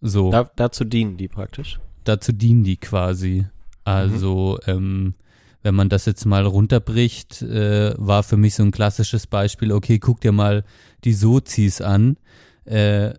So 0.00 0.30
Da, 0.30 0.50
dazu 0.56 0.84
dienen 0.84 1.16
die 1.16 1.28
praktisch. 1.28 1.80
dazu 2.04 2.32
dienen 2.32 2.64
die 2.64 2.76
quasi. 2.76 3.46
Also, 3.84 4.58
ähm, 4.66 5.14
wenn 5.62 5.74
man 5.74 5.88
das 5.88 6.04
jetzt 6.06 6.24
mal 6.26 6.44
runterbricht, 6.44 7.42
äh, 7.42 7.94
war 7.96 8.22
für 8.22 8.36
mich 8.36 8.54
so 8.54 8.62
ein 8.62 8.70
klassisches 8.70 9.26
Beispiel, 9.26 9.72
okay, 9.72 9.98
guck 9.98 10.20
dir 10.20 10.32
mal 10.32 10.64
die 11.04 11.14
Sozis 11.14 11.80
an. 11.80 12.16
Äh, 12.64 13.14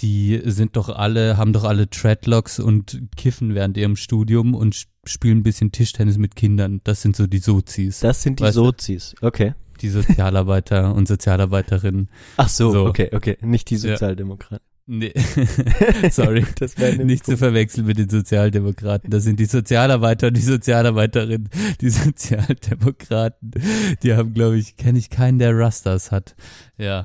die 0.00 0.40
sind 0.44 0.76
doch 0.76 0.88
alle, 0.90 1.36
haben 1.38 1.52
doch 1.52 1.64
alle 1.64 1.88
Treadlocks 1.88 2.58
und 2.58 3.00
kiffen 3.16 3.54
während 3.54 3.76
ihrem 3.76 3.96
Studium 3.96 4.54
und 4.54 4.74
sp- 4.76 4.90
spielen 5.06 5.38
ein 5.38 5.42
bisschen 5.42 5.72
Tischtennis 5.72 6.18
mit 6.18 6.36
Kindern. 6.36 6.80
Das 6.84 7.00
sind 7.02 7.16
so 7.16 7.26
die 7.26 7.38
Sozis. 7.38 8.00
Das 8.00 8.22
sind 8.22 8.40
die 8.40 8.44
Weißt? 8.44 8.54
Sozis. 8.54 9.14
Okay. 9.22 9.54
die 9.80 9.88
Sozialarbeiter 9.88 10.94
und 10.96 11.06
Sozialarbeiterinnen. 11.08 12.08
Ach 12.36 12.48
so, 12.48 12.72
So. 12.72 12.86
okay, 12.86 13.10
okay. 13.14 13.38
Nicht 13.40 13.70
die 13.70 13.76
Ja. 13.76 13.92
Sozialdemokraten. 13.92 14.64
Nee. 14.88 15.12
Sorry. 16.12 16.46
Das 16.60 16.78
wäre 16.78 17.04
Nicht 17.04 17.26
zu 17.26 17.36
verwechseln 17.36 17.86
mit 17.86 17.98
den 17.98 18.08
Sozialdemokraten. 18.08 19.10
Das 19.10 19.24
sind 19.24 19.40
die 19.40 19.46
Sozialarbeiter 19.46 20.28
und 20.28 20.36
die 20.36 20.40
Sozialarbeiterinnen. 20.42 21.48
Die 21.80 21.90
Sozialdemokraten, 21.90 23.50
die 24.02 24.14
haben, 24.14 24.32
glaube 24.34 24.58
ich, 24.58 24.76
kenne 24.76 24.98
ich 24.98 25.10
keinen, 25.10 25.38
der 25.40 25.56
Rastas 25.58 26.12
hat. 26.12 26.36
Ja. 26.78 27.02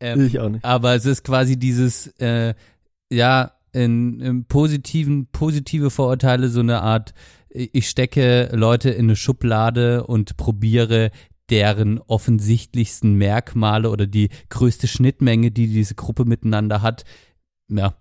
Ähm, 0.00 0.26
Ich 0.26 0.38
auch 0.38 0.48
nicht. 0.48 0.64
aber 0.64 0.94
es 0.94 1.06
ist 1.06 1.24
quasi 1.24 1.58
dieses, 1.58 2.08
äh, 2.18 2.54
ja, 3.12 3.52
in, 3.72 4.20
im 4.20 4.44
positiven, 4.46 5.26
positive 5.26 5.90
Vorurteile, 5.90 6.48
so 6.48 6.60
eine 6.60 6.82
Art, 6.82 7.14
ich 7.50 7.88
stecke 7.88 8.50
Leute 8.52 8.90
in 8.90 9.06
eine 9.06 9.16
Schublade 9.16 10.06
und 10.06 10.36
probiere 10.36 11.10
deren 11.50 11.98
offensichtlichsten 11.98 13.14
Merkmale 13.14 13.90
oder 13.90 14.06
die 14.06 14.30
größte 14.48 14.86
Schnittmenge, 14.86 15.50
die 15.50 15.66
diese 15.66 15.94
Gruppe 15.94 16.24
miteinander 16.24 16.82
hat, 16.82 17.04
ja, 17.68 17.94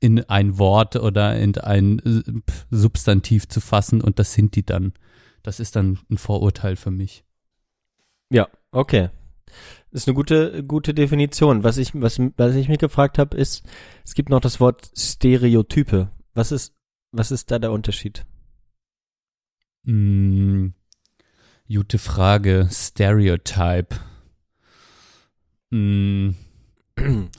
in 0.00 0.24
ein 0.30 0.58
Wort 0.58 0.96
oder 0.96 1.36
in 1.38 1.56
ein 1.58 1.98
äh, 2.00 2.22
Substantiv 2.70 3.48
zu 3.48 3.60
fassen 3.60 4.00
und 4.00 4.18
das 4.18 4.32
sind 4.32 4.56
die 4.56 4.64
dann. 4.64 4.92
Das 5.42 5.60
ist 5.60 5.76
dann 5.76 5.98
ein 6.10 6.18
Vorurteil 6.18 6.76
für 6.76 6.90
mich. 6.90 7.24
Ja, 8.30 8.48
okay. 8.72 9.08
Das 9.92 10.02
ist 10.02 10.08
eine 10.08 10.14
gute, 10.14 10.62
gute 10.64 10.94
Definition. 10.94 11.64
Was 11.64 11.76
ich, 11.76 11.90
was, 12.00 12.18
was 12.36 12.54
ich 12.54 12.68
mich 12.68 12.78
gefragt 12.78 13.18
habe, 13.18 13.36
ist, 13.36 13.64
es 14.04 14.14
gibt 14.14 14.28
noch 14.28 14.40
das 14.40 14.60
Wort 14.60 14.90
Stereotype. 14.96 16.10
Was 16.34 16.52
ist, 16.52 16.74
was 17.10 17.30
ist 17.32 17.50
da 17.50 17.58
der 17.58 17.72
Unterschied? 17.72 18.24
Mm, 19.82 20.68
gute 21.68 21.98
Frage. 21.98 22.68
Stereotype. 22.70 23.96
Mm, 25.70 26.30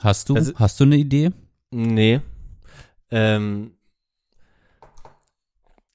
hast 0.00 0.28
du, 0.28 0.34
Also- 0.34 0.54
hast 0.56 0.78
du 0.80 0.84
eine 0.84 0.96
Idee? 0.96 1.30
Nee. 1.70 2.20
Ähm, 3.10 3.72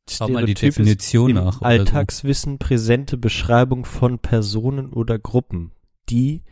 Schau 0.09 0.29
mal 0.29 0.45
die 0.45 0.53
Definition 0.53 1.33
nach. 1.33 1.45
oder 1.45 1.53
so. 1.59 1.65
Alltagswissen 1.65 2.57
präsente 2.59 3.17
Beschreibung 3.17 3.85
von 3.85 4.19
Personen 4.19 4.91
oder 4.93 5.19
Gruppen, 5.19 5.71
die 6.09 6.43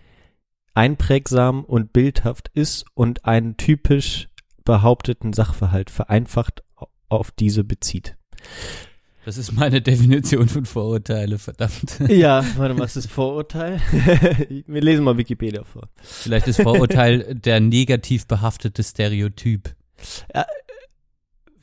einprägsam 0.74 1.64
und 1.64 1.94
bildhaft 1.94 2.50
ist 2.54 2.86
und 2.94 3.26
einen 3.26 3.58
typisch 3.58 4.28
behaupteten 4.64 5.34
Sachverhalt 5.34 5.90
vereinfacht 5.90 6.64
au- 6.76 6.88
auf 7.10 7.32
diese 7.32 7.64
bezieht. 7.64 8.18
Das 9.26 9.38
ist 9.38 9.54
meine 9.54 9.82
Definition 9.82 10.48
von 10.50 10.66
Vorurteile, 10.66 11.40
verdammt. 11.40 12.00
Ja, 12.10 12.46
warte 12.58 12.76
mal, 12.76 12.82
was 12.84 12.96
ist 12.96 13.10
Vorurteil? 13.10 13.80
Wir 14.68 14.82
lesen 14.82 15.04
mal 15.04 15.18
Wikipedia 15.18 15.64
vor. 15.64 15.90
Vielleicht 16.02 16.48
ist 16.48 16.62
Vorurteil 16.62 17.34
der 17.34 17.60
negativ 17.60 18.28
behaftete 18.28 18.84
Stereotyp. 18.84 19.76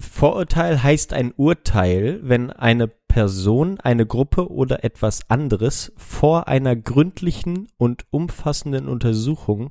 Vorurteil 0.02 0.82
heißt 0.82 1.12
ein 1.12 1.32
Urteil, 1.36 2.20
wenn 2.22 2.50
eine 2.50 2.88
Person, 2.88 3.78
eine 3.80 4.04
Gruppe 4.04 4.50
oder 4.50 4.84
etwas 4.84 5.30
anderes 5.30 5.92
vor 5.96 6.48
einer 6.48 6.74
gründlichen 6.74 7.68
und 7.76 8.04
umfassenden 8.10 8.88
Untersuchung, 8.88 9.70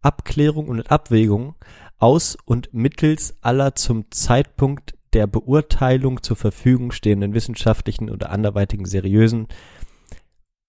Abklärung 0.00 0.68
und 0.68 0.90
Abwägung 0.90 1.54
aus 1.98 2.36
und 2.44 2.72
mittels 2.72 3.36
aller 3.42 3.74
zum 3.74 4.10
Zeitpunkt 4.10 4.94
der 5.12 5.26
Beurteilung 5.26 6.22
zur 6.22 6.36
Verfügung 6.36 6.90
stehenden 6.92 7.34
wissenschaftlichen 7.34 8.10
oder 8.10 8.30
anderweitigen 8.30 8.86
seriösen 8.86 9.48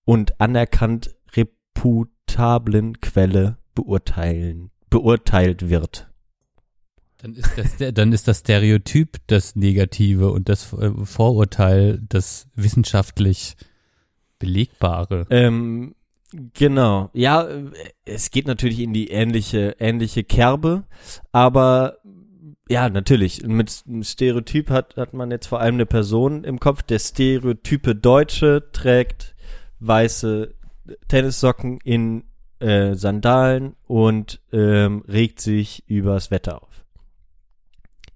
und 0.03 0.41
anerkannt 0.41 1.15
reputablen 1.35 2.99
Quelle 3.01 3.57
beurteilen, 3.75 4.71
beurteilt 4.89 5.69
wird. 5.69 6.08
Dann 7.21 7.33
ist 7.33 7.51
das, 7.57 7.93
dann 7.93 8.13
ist 8.13 8.27
das 8.27 8.39
Stereotyp 8.39 9.17
das 9.27 9.55
Negative 9.55 10.31
und 10.31 10.47
das 10.49 10.73
äh, 10.73 10.91
Vorurteil 11.03 12.01
das 12.07 12.47
wissenschaftlich 12.55 13.55
Belegbare. 14.39 15.27
Ähm, 15.29 15.95
genau. 16.53 17.09
Ja, 17.13 17.47
es 18.05 18.31
geht 18.31 18.47
natürlich 18.47 18.79
in 18.79 18.93
die 18.93 19.09
ähnliche, 19.09 19.75
ähnliche 19.79 20.23
Kerbe, 20.23 20.85
aber 21.33 21.97
ja, 22.69 22.87
natürlich. 22.87 23.41
Mit 23.43 23.83
Stereotyp 24.01 24.69
hat, 24.69 24.95
hat 24.95 25.13
man 25.13 25.31
jetzt 25.31 25.47
vor 25.47 25.59
allem 25.59 25.75
eine 25.75 25.87
Person 25.87 26.43
im 26.43 26.59
Kopf. 26.59 26.83
Der 26.83 26.99
stereotype 26.99 27.95
Deutsche 27.95 28.69
trägt 28.71 29.35
weiße 29.79 30.53
Tennissocken 31.07 31.79
in 31.83 32.25
äh, 32.59 32.93
Sandalen 32.93 33.75
und 33.87 34.41
ähm, 34.53 35.03
regt 35.07 35.41
sich 35.41 35.83
übers 35.87 36.29
Wetter 36.29 36.61
auf. 36.61 36.68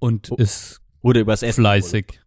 Und 0.04 0.30
ist 0.32 0.82
Oder 1.02 1.22
übers 1.22 1.44
Essen. 1.44 1.62
fleißig. 1.62 2.20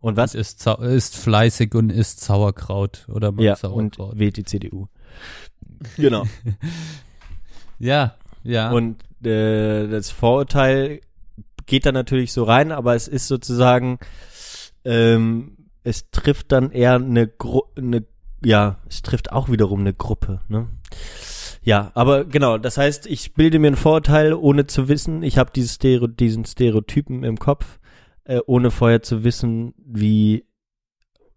Und 0.00 0.16
was? 0.16 0.34
Und 0.34 0.40
ist, 0.40 0.66
ist 0.66 1.16
fleißig 1.16 1.74
und 1.74 1.90
isst 1.90 2.20
Sauerkraut 2.20 3.06
oder 3.08 3.34
Ja, 3.38 3.52
und 3.52 3.96
Sauerkraut. 3.96 4.18
wählt 4.18 4.38
die 4.38 4.44
CDU. 4.44 4.86
Genau. 5.98 6.24
ja, 7.78 8.14
ja. 8.42 8.70
Und 8.70 9.02
äh, 9.26 9.88
das 9.88 10.10
Vorurteil 10.10 11.02
geht 11.66 11.84
da 11.84 11.92
natürlich 11.92 12.32
so 12.32 12.44
rein, 12.44 12.72
aber 12.72 12.94
es 12.94 13.08
ist 13.08 13.28
sozusagen, 13.28 13.98
ähm, 14.84 15.68
es 15.82 16.10
trifft 16.10 16.52
dann 16.52 16.70
eher 16.70 16.94
eine, 16.94 17.26
Gru 17.28 17.62
eine 17.76 18.06
ja, 18.42 18.78
es 18.88 19.02
trifft 19.02 19.32
auch 19.32 19.50
wiederum 19.50 19.80
eine 19.80 19.92
Gruppe, 19.92 20.40
ne? 20.48 20.68
Ja, 21.66 21.90
aber 21.94 22.24
genau, 22.24 22.58
das 22.58 22.78
heißt, 22.78 23.08
ich 23.08 23.34
bilde 23.34 23.58
mir 23.58 23.66
ein 23.66 23.76
Vorurteil, 23.76 24.34
ohne 24.34 24.68
zu 24.68 24.88
wissen, 24.88 25.24
ich 25.24 25.36
habe 25.36 25.50
dieses 25.52 25.74
Stereo, 25.74 26.06
diesen 26.06 26.44
Stereotypen 26.44 27.24
im 27.24 27.38
Kopf, 27.38 27.80
äh, 28.22 28.38
ohne 28.46 28.70
vorher 28.70 29.02
zu 29.02 29.24
wissen, 29.24 29.74
wie, 29.84 30.44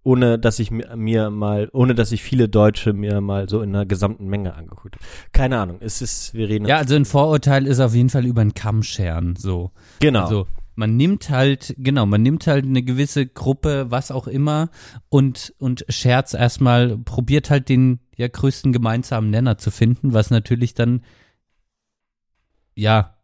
ohne 0.04 0.38
dass 0.38 0.60
ich 0.60 0.70
mir, 0.70 0.96
mir 0.96 1.32
mal, 1.32 1.68
ohne 1.74 1.96
dass 1.96 2.12
ich 2.12 2.22
viele 2.22 2.48
Deutsche 2.48 2.94
mir 2.94 3.22
mal 3.22 3.50
so 3.50 3.64
in 3.64 3.70
einer 3.70 3.88
gesamten 3.88 4.28
Menge 4.28 4.54
angeguckt 4.54 4.98
habe. 4.98 5.06
Keine 5.32 5.58
Ahnung, 5.58 5.78
es 5.80 6.00
ist, 6.04 6.36
wir 6.36 6.48
reden 6.48 6.68
ja, 6.68 6.78
also 6.78 6.96
ein 6.96 7.06
Vorurteil 7.06 7.66
ist 7.66 7.80
auf 7.80 7.96
jeden 7.96 8.10
Fall 8.10 8.28
über 8.28 8.42
einen 8.42 8.54
Kamm 8.54 8.84
scheren, 8.84 9.36
so. 9.36 9.72
genau. 10.00 10.22
Also 10.22 10.46
man 10.76 10.96
nimmt 10.96 11.32
halt, 11.32 11.74
genau, 11.80 12.06
man 12.06 12.22
nimmt 12.22 12.46
halt 12.46 12.66
eine 12.66 12.84
gewisse 12.84 13.26
Gruppe, 13.26 13.88
was 13.90 14.12
auch 14.12 14.28
immer, 14.28 14.70
und, 15.10 15.56
und 15.58 15.86
scherzt 15.90 16.36
erstmal, 16.36 17.00
probiert 17.00 17.50
halt 17.50 17.68
den 17.68 18.00
ja 18.20 18.28
größten 18.28 18.74
gemeinsamen 18.74 19.30
Nenner 19.30 19.58
zu 19.58 19.72
finden, 19.72 20.14
was 20.14 20.30
natürlich 20.30 20.74
dann 20.74 21.02
ja 22.76 23.16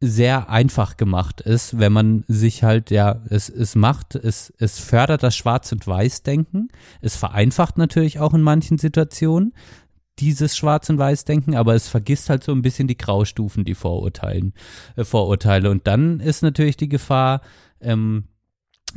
sehr 0.00 0.50
einfach 0.50 0.96
gemacht 0.96 1.40
ist, 1.40 1.78
wenn 1.78 1.92
man 1.92 2.24
sich 2.26 2.64
halt, 2.64 2.90
ja, 2.90 3.22
es, 3.28 3.48
es 3.48 3.76
macht, 3.76 4.16
es, 4.16 4.52
es 4.58 4.80
fördert 4.80 5.22
das 5.22 5.36
Schwarz- 5.36 5.70
und 5.70 5.86
Weiß-Denken, 5.86 6.68
es 7.00 7.14
vereinfacht 7.14 7.78
natürlich 7.78 8.18
auch 8.18 8.34
in 8.34 8.42
manchen 8.42 8.78
Situationen 8.78 9.54
dieses 10.18 10.56
Schwarz- 10.56 10.90
und 10.90 10.98
Weiß-Denken, 10.98 11.54
aber 11.54 11.74
es 11.76 11.86
vergisst 11.88 12.28
halt 12.28 12.42
so 12.42 12.50
ein 12.50 12.62
bisschen 12.62 12.88
die 12.88 12.98
Graustufen, 12.98 13.64
die 13.64 13.76
Vorurteilen, 13.76 14.52
äh, 14.96 15.04
Vorurteile. 15.04 15.70
Und 15.70 15.86
dann 15.86 16.18
ist 16.18 16.42
natürlich 16.42 16.76
die 16.76 16.88
Gefahr, 16.88 17.40
ähm, 17.80 18.24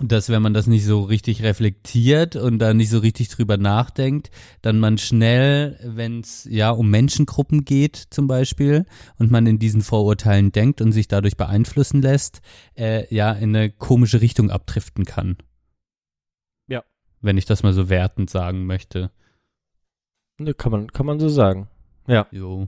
dass 0.01 0.30
wenn 0.30 0.41
man 0.41 0.53
das 0.53 0.67
nicht 0.67 0.85
so 0.85 1.03
richtig 1.03 1.43
reflektiert 1.43 2.35
und 2.35 2.59
da 2.59 2.73
nicht 2.73 2.89
so 2.89 2.99
richtig 2.99 3.30
drüber 3.30 3.57
nachdenkt, 3.57 4.30
dann 4.61 4.80
man 4.80 4.97
schnell, 4.97 5.80
wenn 5.84 6.19
es 6.19 6.47
ja 6.49 6.72
um 6.72 6.89
Menschengruppen 6.89 7.65
geht 7.65 7.95
zum 8.09 8.27
Beispiel 8.27 8.85
und 9.17 9.31
man 9.31 9.47
in 9.47 9.59
diesen 9.59 9.81
Vorurteilen 9.81 10.51
denkt 10.51 10.81
und 10.81 10.91
sich 10.91 11.07
dadurch 11.07 11.38
beeinflussen 11.38 12.01
lässt, 12.01 12.41
äh, 12.77 13.13
ja 13.13 13.31
in 13.31 13.55
eine 13.55 13.69
komische 13.69 14.22
Richtung 14.22 14.49
abdriften 14.49 15.05
kann. 15.05 15.38
Ja. 16.67 16.84
Wenn 17.22 17.38
ich 17.38 17.45
das 17.45 17.63
mal 17.63 17.73
so 17.73 17.89
wertend 17.89 18.30
sagen 18.30 18.65
möchte. 18.65 19.11
Ne, 20.38 20.53
Kann 20.53 20.72
man, 20.72 20.91
kann 20.91 21.05
man 21.05 21.19
so 21.19 21.30
sagen. 21.30 21.69
Ja. 22.07 22.27
Jo. 22.31 22.67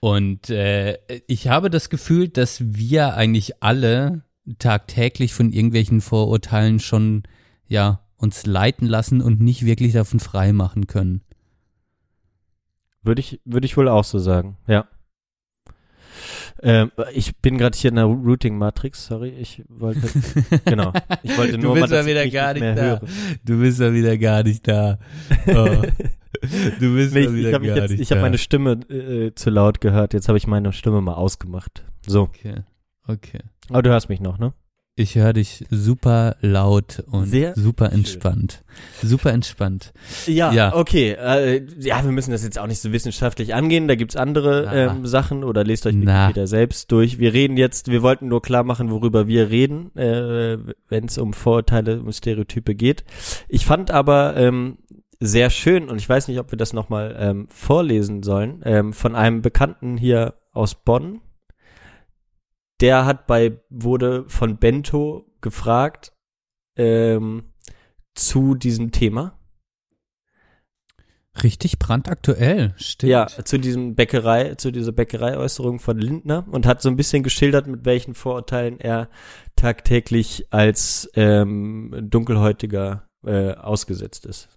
Und 0.00 0.50
äh, 0.50 0.98
ich 1.26 1.48
habe 1.48 1.70
das 1.70 1.88
Gefühl, 1.88 2.28
dass 2.28 2.62
wir 2.62 3.14
eigentlich 3.14 3.62
alle 3.62 4.22
tagtäglich 4.58 5.32
von 5.34 5.52
irgendwelchen 5.52 6.00
Vorurteilen 6.00 6.78
schon 6.80 7.22
ja 7.66 8.00
uns 8.16 8.46
leiten 8.46 8.86
lassen 8.86 9.20
und 9.20 9.40
nicht 9.40 9.64
wirklich 9.64 9.92
davon 9.92 10.20
frei 10.20 10.52
machen 10.52 10.86
können. 10.86 11.22
Würde 13.02 13.20
ich, 13.20 13.40
würde 13.44 13.66
ich 13.66 13.76
wohl 13.76 13.88
auch 13.88 14.04
so 14.04 14.18
sagen. 14.18 14.56
Ja. 14.66 14.86
Ähm, 16.62 16.90
ich 17.12 17.36
bin 17.38 17.58
gerade 17.58 17.76
hier 17.76 17.90
in 17.90 17.96
der 17.96 18.04
Routing 18.04 18.56
Matrix, 18.56 19.06
sorry, 19.06 19.30
ich 19.30 19.62
wollte, 19.68 20.00
genau, 20.64 20.92
ich 21.22 21.36
wollte 21.36 21.58
nur 21.58 21.74
du 21.74 21.80
mal, 21.80 21.88
bist 21.88 21.92
ja 21.92 21.98
dass 21.98 22.06
ich 22.06 22.12
wieder 22.12 22.28
gar 22.30 22.54
nicht 22.54 22.62
nicht 22.62 22.78
da. 22.78 22.82
höre. 22.82 23.00
Du 23.44 23.60
bist 23.60 23.80
ja 23.80 23.92
wieder 23.92 24.16
gar 24.16 24.42
nicht 24.42 24.66
da. 24.66 24.98
Oh. 25.48 25.82
Du 26.78 26.94
bist 26.94 27.14
Nee, 27.14 27.20
ich 27.22 27.32
wieder 27.32 27.48
ich 27.48 27.54
habe 27.54 27.66
gar 27.66 27.76
jetzt, 27.78 27.90
nicht 27.92 28.00
ich 28.00 28.10
habe 28.10 28.18
da. 28.20 28.26
meine 28.26 28.38
Stimme 28.38 28.72
äh, 28.90 29.34
zu 29.34 29.48
laut 29.50 29.80
gehört, 29.80 30.12
jetzt 30.12 30.28
habe 30.28 30.36
ich 30.36 30.46
meine 30.46 30.72
Stimme 30.74 31.00
mal 31.00 31.14
ausgemacht. 31.14 31.84
So, 32.06 32.22
Okay, 32.22 32.56
okay. 33.08 33.40
aber 33.70 33.82
du 33.82 33.90
hörst 33.90 34.08
mich 34.08 34.20
noch, 34.20 34.38
ne? 34.38 34.52
Ich 34.96 35.16
höre 35.16 35.32
dich 35.32 35.64
super 35.70 36.36
laut 36.40 37.02
und 37.10 37.26
Sehr 37.26 37.56
super 37.56 37.86
schön. 37.86 37.94
entspannt. 37.98 38.62
Super 39.02 39.32
entspannt. 39.32 39.92
Ja, 40.26 40.52
Ja. 40.52 40.72
okay. 40.76 41.16
Äh, 41.18 41.66
ja, 41.80 42.04
wir 42.04 42.12
müssen 42.12 42.30
das 42.30 42.44
jetzt 42.44 42.60
auch 42.60 42.68
nicht 42.68 42.78
so 42.80 42.92
wissenschaftlich 42.92 43.54
angehen. 43.56 43.88
Da 43.88 43.96
gibt's 43.96 44.14
andere 44.14 44.70
ähm, 44.72 45.04
Sachen 45.04 45.42
oder 45.42 45.64
lest 45.64 45.86
euch. 45.86 45.96
Wikipedia 45.96 46.46
selbst 46.46 46.92
durch. 46.92 47.18
Wir 47.18 47.32
reden 47.32 47.56
jetzt, 47.56 47.88
wir 47.90 48.02
wollten 48.02 48.28
nur 48.28 48.40
klar 48.40 48.62
machen, 48.62 48.88
worüber 48.92 49.26
wir 49.26 49.50
reden, 49.50 49.92
äh, 49.96 50.58
wenn 50.88 51.06
es 51.06 51.18
um 51.18 51.32
Vorurteile, 51.32 51.98
um 52.00 52.12
Stereotype 52.12 52.76
geht. 52.76 53.02
Ich 53.48 53.66
fand 53.66 53.90
aber 53.90 54.36
ähm, 54.36 54.78
sehr 55.18 55.50
schön, 55.50 55.88
und 55.88 55.96
ich 55.96 56.08
weiß 56.08 56.28
nicht, 56.28 56.38
ob 56.38 56.52
wir 56.52 56.56
das 56.58 56.72
nochmal 56.72 57.16
ähm, 57.18 57.48
vorlesen 57.50 58.22
sollen, 58.22 58.62
ähm, 58.64 58.92
von 58.92 59.16
einem 59.16 59.42
Bekannten 59.42 59.96
hier 59.96 60.34
aus 60.52 60.76
Bonn. 60.76 61.20
Der 62.84 63.06
hat 63.06 63.26
bei, 63.26 63.62
wurde 63.70 64.26
von 64.28 64.58
Bento 64.58 65.24
gefragt 65.40 66.12
ähm, 66.76 67.54
zu 68.14 68.54
diesem 68.54 68.92
Thema. 68.92 69.38
Richtig 71.42 71.78
brandaktuell, 71.78 72.74
stimmt. 72.76 73.10
Ja, 73.10 73.26
zu 73.26 73.56
diesem 73.56 73.94
Bäckerei, 73.94 74.56
zu 74.56 74.70
dieser 74.70 74.92
Bäckereiäußerung 74.92 75.78
von 75.78 75.96
Lindner 75.96 76.44
und 76.50 76.66
hat 76.66 76.82
so 76.82 76.90
ein 76.90 76.96
bisschen 76.96 77.22
geschildert, 77.22 77.66
mit 77.68 77.86
welchen 77.86 78.12
Vorurteilen 78.12 78.78
er 78.78 79.08
tagtäglich 79.56 80.48
als 80.50 81.08
ähm, 81.14 81.90
Dunkelhäutiger 82.10 83.08
äh, 83.24 83.54
ausgesetzt 83.54 84.26
ist. 84.26 84.50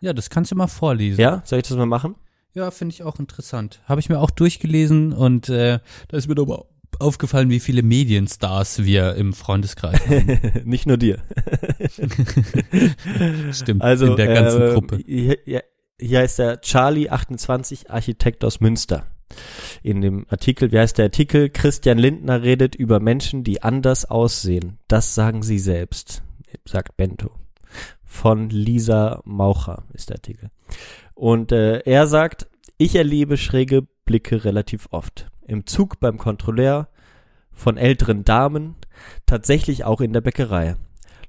Ja, 0.00 0.14
das 0.14 0.30
kannst 0.30 0.52
du 0.52 0.54
mal 0.54 0.68
vorlesen. 0.68 1.20
Ja, 1.20 1.42
soll 1.44 1.58
ich 1.58 1.68
das 1.68 1.76
mal 1.76 1.84
machen? 1.84 2.14
Ja, 2.54 2.70
finde 2.70 2.94
ich 2.94 3.02
auch 3.02 3.18
interessant. 3.18 3.82
Habe 3.84 4.00
ich 4.00 4.08
mir 4.08 4.20
auch 4.20 4.30
durchgelesen 4.30 5.12
und 5.12 5.50
äh, 5.50 5.80
da 6.08 6.16
ist 6.16 6.28
mir 6.28 6.34
doch 6.34 6.46
mal 6.46 6.64
aufgefallen, 7.00 7.50
wie 7.50 7.60
viele 7.60 7.82
Medienstars 7.82 8.84
wir 8.84 9.14
im 9.14 9.32
Freundeskreis 9.32 10.00
haben. 10.06 10.40
Nicht 10.64 10.86
nur 10.86 10.96
dir. 10.96 11.18
Stimmt, 13.52 13.82
Also 13.82 14.06
in 14.06 14.16
der 14.16 14.26
ganzen 14.34 14.62
äh, 14.62 14.72
Gruppe. 14.72 14.98
Hier, 15.04 15.38
hier- 15.44 16.18
heißt 16.18 16.38
der 16.40 16.60
Charlie 16.60 17.08
28 17.10 17.90
Architekt 17.90 18.44
aus 18.44 18.60
Münster. 18.60 19.06
In 19.82 20.00
dem 20.00 20.26
Artikel, 20.28 20.72
wie 20.72 20.78
heißt 20.78 20.98
der 20.98 21.06
Artikel? 21.06 21.48
Christian 21.48 21.96
Lindner 21.98 22.42
redet 22.42 22.74
über 22.74 23.00
Menschen, 23.00 23.44
die 23.44 23.62
anders 23.62 24.04
aussehen. 24.04 24.78
Das 24.88 25.14
sagen 25.14 25.42
sie 25.42 25.58
selbst, 25.58 26.22
sagt 26.66 26.96
Bento. 26.96 27.30
Von 28.04 28.50
Lisa 28.50 29.22
Maucher 29.24 29.84
ist 29.94 30.10
der 30.10 30.16
Artikel. 30.16 30.50
Und 31.14 31.50
äh, 31.52 31.78
er 31.80 32.06
sagt, 32.06 32.46
ich 32.76 32.94
erlebe 32.96 33.36
schräge 33.38 33.86
Blicke 34.04 34.44
relativ 34.44 34.88
oft. 34.90 35.28
Im 35.46 35.66
Zug 35.66 36.00
beim 36.00 36.18
Kontrolleur, 36.18 36.88
von 37.52 37.76
älteren 37.76 38.24
Damen, 38.24 38.76
tatsächlich 39.26 39.84
auch 39.84 40.00
in 40.00 40.12
der 40.12 40.20
Bäckerei. 40.20 40.76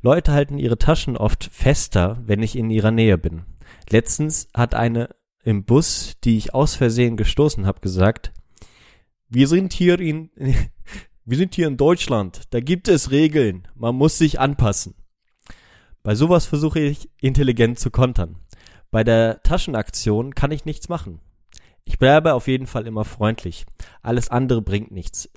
Leute 0.01 0.31
halten 0.33 0.57
ihre 0.57 0.77
Taschen 0.77 1.17
oft 1.17 1.45
fester, 1.45 2.21
wenn 2.25 2.41
ich 2.43 2.55
in 2.55 2.69
ihrer 2.69 2.91
Nähe 2.91 3.17
bin. 3.17 3.43
Letztens 3.89 4.47
hat 4.53 4.75
eine 4.75 5.09
im 5.43 5.65
Bus, 5.65 6.15
die 6.23 6.37
ich 6.37 6.53
aus 6.53 6.75
Versehen 6.75 7.17
gestoßen 7.17 7.65
habe, 7.65 7.81
gesagt, 7.81 8.31
wir 9.29 9.47
sind 9.47 9.73
hier 9.73 9.99
in, 9.99 10.29
wir 11.25 11.37
sind 11.37 11.55
hier 11.55 11.67
in 11.67 11.77
Deutschland, 11.77 12.41
da 12.51 12.59
gibt 12.59 12.87
es 12.87 13.11
Regeln, 13.11 13.67
man 13.75 13.95
muss 13.95 14.17
sich 14.17 14.39
anpassen. 14.39 14.95
Bei 16.01 16.15
sowas 16.15 16.45
versuche 16.45 16.79
ich 16.79 17.09
intelligent 17.21 17.79
zu 17.79 17.89
kontern. 17.89 18.37
Bei 18.91 19.03
der 19.03 19.41
Taschenaktion 19.41 20.35
kann 20.35 20.51
ich 20.51 20.65
nichts 20.65 20.89
machen. 20.89 21.19
Ich 21.85 21.99
bleibe 21.99 22.33
auf 22.33 22.47
jeden 22.47 22.67
Fall 22.67 22.87
immer 22.87 23.05
freundlich. 23.05 23.65
Alles 24.01 24.29
andere 24.29 24.61
bringt 24.61 24.91
nichts. 24.91 25.29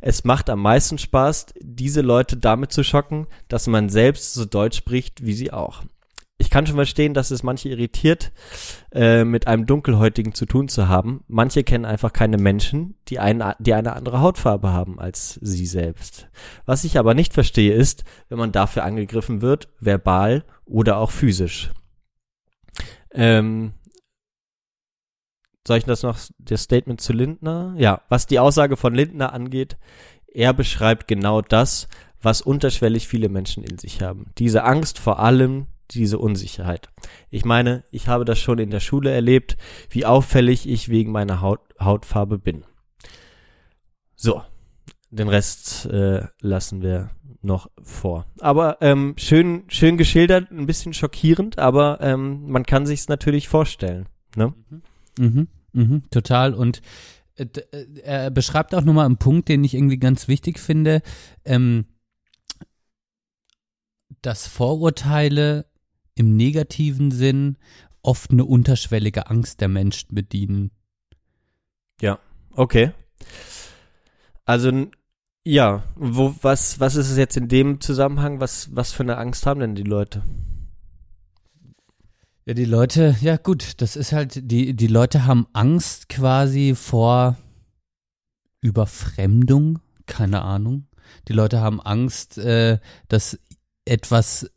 Es 0.00 0.24
macht 0.24 0.50
am 0.50 0.60
meisten 0.60 0.98
Spaß, 0.98 1.46
diese 1.60 2.00
Leute 2.00 2.36
damit 2.36 2.72
zu 2.72 2.82
schocken, 2.82 3.26
dass 3.48 3.66
man 3.66 3.88
selbst 3.88 4.34
so 4.34 4.44
Deutsch 4.44 4.76
spricht 4.76 5.24
wie 5.24 5.34
sie 5.34 5.52
auch. 5.52 5.82
Ich 6.36 6.50
kann 6.50 6.66
schon 6.66 6.76
verstehen, 6.76 7.14
dass 7.14 7.30
es 7.30 7.44
manche 7.44 7.68
irritiert, 7.68 8.32
äh, 8.92 9.24
mit 9.24 9.46
einem 9.46 9.66
Dunkelhäutigen 9.66 10.34
zu 10.34 10.46
tun 10.46 10.68
zu 10.68 10.88
haben. 10.88 11.22
Manche 11.28 11.62
kennen 11.62 11.84
einfach 11.84 12.12
keine 12.12 12.38
Menschen, 12.38 12.96
die 13.08 13.20
eine, 13.20 13.54
die 13.60 13.72
eine 13.72 13.94
andere 13.94 14.20
Hautfarbe 14.20 14.72
haben 14.72 14.98
als 14.98 15.38
sie 15.42 15.66
selbst. 15.66 16.28
Was 16.66 16.84
ich 16.84 16.98
aber 16.98 17.14
nicht 17.14 17.32
verstehe 17.32 17.72
ist, 17.72 18.04
wenn 18.28 18.38
man 18.38 18.50
dafür 18.50 18.84
angegriffen 18.84 19.42
wird, 19.42 19.68
verbal 19.78 20.44
oder 20.64 20.98
auch 20.98 21.12
physisch. 21.12 21.70
Ähm, 23.12 23.74
soll 25.66 25.78
ich 25.78 25.84
das 25.84 26.02
noch, 26.02 26.18
das 26.38 26.62
Statement 26.62 27.00
zu 27.00 27.12
Lindner? 27.12 27.74
Ja, 27.76 28.02
was 28.08 28.26
die 28.26 28.38
Aussage 28.38 28.76
von 28.76 28.94
Lindner 28.94 29.32
angeht, 29.32 29.76
er 30.26 30.52
beschreibt 30.52 31.08
genau 31.08 31.40
das, 31.40 31.88
was 32.20 32.42
unterschwellig 32.42 33.06
viele 33.06 33.28
Menschen 33.28 33.64
in 33.64 33.78
sich 33.78 34.02
haben. 34.02 34.26
Diese 34.38 34.64
Angst 34.64 34.98
vor 34.98 35.20
allem, 35.20 35.66
diese 35.90 36.18
Unsicherheit. 36.18 36.88
Ich 37.30 37.44
meine, 37.44 37.84
ich 37.90 38.08
habe 38.08 38.24
das 38.24 38.38
schon 38.38 38.58
in 38.58 38.70
der 38.70 38.80
Schule 38.80 39.10
erlebt, 39.10 39.56
wie 39.90 40.06
auffällig 40.06 40.68
ich 40.68 40.88
wegen 40.88 41.12
meiner 41.12 41.40
Haut, 41.40 41.60
Hautfarbe 41.80 42.38
bin. 42.38 42.64
So, 44.16 44.42
den 45.10 45.28
Rest 45.28 45.86
äh, 45.86 46.26
lassen 46.40 46.82
wir 46.82 47.10
noch 47.42 47.70
vor. 47.82 48.26
Aber 48.40 48.78
ähm, 48.80 49.14
schön, 49.18 49.64
schön 49.68 49.98
geschildert, 49.98 50.50
ein 50.50 50.66
bisschen 50.66 50.94
schockierend, 50.94 51.58
aber 51.58 51.98
ähm, 52.00 52.48
man 52.48 52.64
kann 52.64 52.86
sich's 52.86 53.08
natürlich 53.08 53.48
vorstellen. 53.48 54.08
Ne? 54.34 54.54
Mhm, 54.70 54.82
mhm, 55.72 56.02
total. 56.10 56.54
Und 56.54 56.82
äh, 57.36 57.46
äh, 57.72 58.00
er 58.02 58.30
beschreibt 58.30 58.74
auch 58.74 58.82
nochmal 58.82 59.06
einen 59.06 59.18
Punkt, 59.18 59.48
den 59.48 59.64
ich 59.64 59.74
irgendwie 59.74 59.98
ganz 59.98 60.28
wichtig 60.28 60.58
finde, 60.58 61.02
ähm, 61.44 61.86
dass 64.22 64.46
Vorurteile 64.46 65.66
im 66.14 66.36
negativen 66.36 67.10
Sinn 67.10 67.58
oft 68.02 68.30
eine 68.30 68.44
unterschwellige 68.44 69.28
Angst 69.28 69.60
der 69.60 69.68
Menschen 69.68 70.14
bedienen. 70.14 70.70
Okay. 72.52 72.92
Also 74.44 74.86
ja, 75.44 75.82
wo 75.96 76.34
was 76.42 76.80
was 76.80 76.96
ist 76.96 77.10
es 77.10 77.16
jetzt 77.16 77.36
in 77.36 77.48
dem 77.48 77.80
Zusammenhang? 77.80 78.40
Was 78.40 78.74
was 78.74 78.92
für 78.92 79.02
eine 79.02 79.16
Angst 79.16 79.46
haben 79.46 79.60
denn 79.60 79.74
die 79.74 79.82
Leute? 79.82 80.22
Ja, 82.46 82.52
die 82.52 82.66
Leute, 82.66 83.16
ja 83.22 83.38
gut, 83.38 83.80
das 83.80 83.96
ist 83.96 84.12
halt, 84.12 84.50
die, 84.50 84.74
die 84.74 84.86
Leute 84.86 85.24
haben 85.24 85.46
Angst 85.54 86.10
quasi 86.10 86.74
vor 86.76 87.38
Überfremdung, 88.60 89.78
keine 90.04 90.42
Ahnung. 90.42 90.86
Die 91.28 91.32
Leute 91.32 91.60
haben 91.60 91.80
Angst, 91.80 92.36
äh, 92.36 92.80
dass 93.08 93.38
etwas 93.86 94.50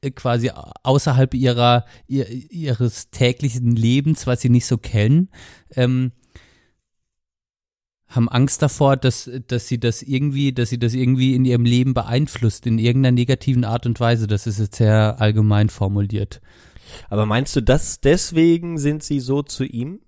äh, 0.00 0.10
quasi 0.10 0.50
außerhalb 0.82 1.32
ihrer, 1.34 1.84
ihr, 2.08 2.28
ihres 2.28 3.10
täglichen 3.10 3.76
Lebens, 3.76 4.26
was 4.26 4.40
sie 4.40 4.50
nicht 4.50 4.66
so 4.66 4.76
kennen, 4.76 5.28
ähm, 5.76 6.10
haben 8.08 8.28
Angst 8.28 8.62
davor, 8.62 8.96
dass, 8.96 9.30
dass 9.46 9.68
sie 9.68 9.78
das 9.78 10.02
irgendwie, 10.02 10.52
dass 10.52 10.70
sie 10.70 10.78
das 10.78 10.94
irgendwie 10.94 11.36
in 11.36 11.44
ihrem 11.44 11.64
Leben 11.64 11.94
beeinflusst, 11.94 12.66
in 12.66 12.78
irgendeiner 12.78 13.14
negativen 13.14 13.64
Art 13.64 13.86
und 13.86 14.00
Weise. 14.00 14.26
Das 14.26 14.48
ist 14.48 14.58
jetzt 14.58 14.76
sehr 14.76 15.20
allgemein 15.20 15.68
formuliert. 15.68 16.40
Aber 17.08 17.26
meinst 17.26 17.54
du, 17.56 17.62
dass 17.62 18.00
deswegen 18.00 18.78
sind 18.78 19.02
sie 19.02 19.20
so 19.20 19.42
zu 19.42 19.64
ihm? 19.64 20.00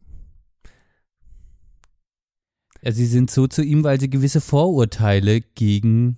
Ja, 2.82 2.92
sie 2.92 3.06
sind 3.06 3.30
so 3.30 3.46
zu 3.46 3.62
ihm, 3.62 3.84
weil 3.84 4.00
sie 4.00 4.08
gewisse 4.08 4.40
Vorurteile 4.40 5.40
gegen, 5.40 6.16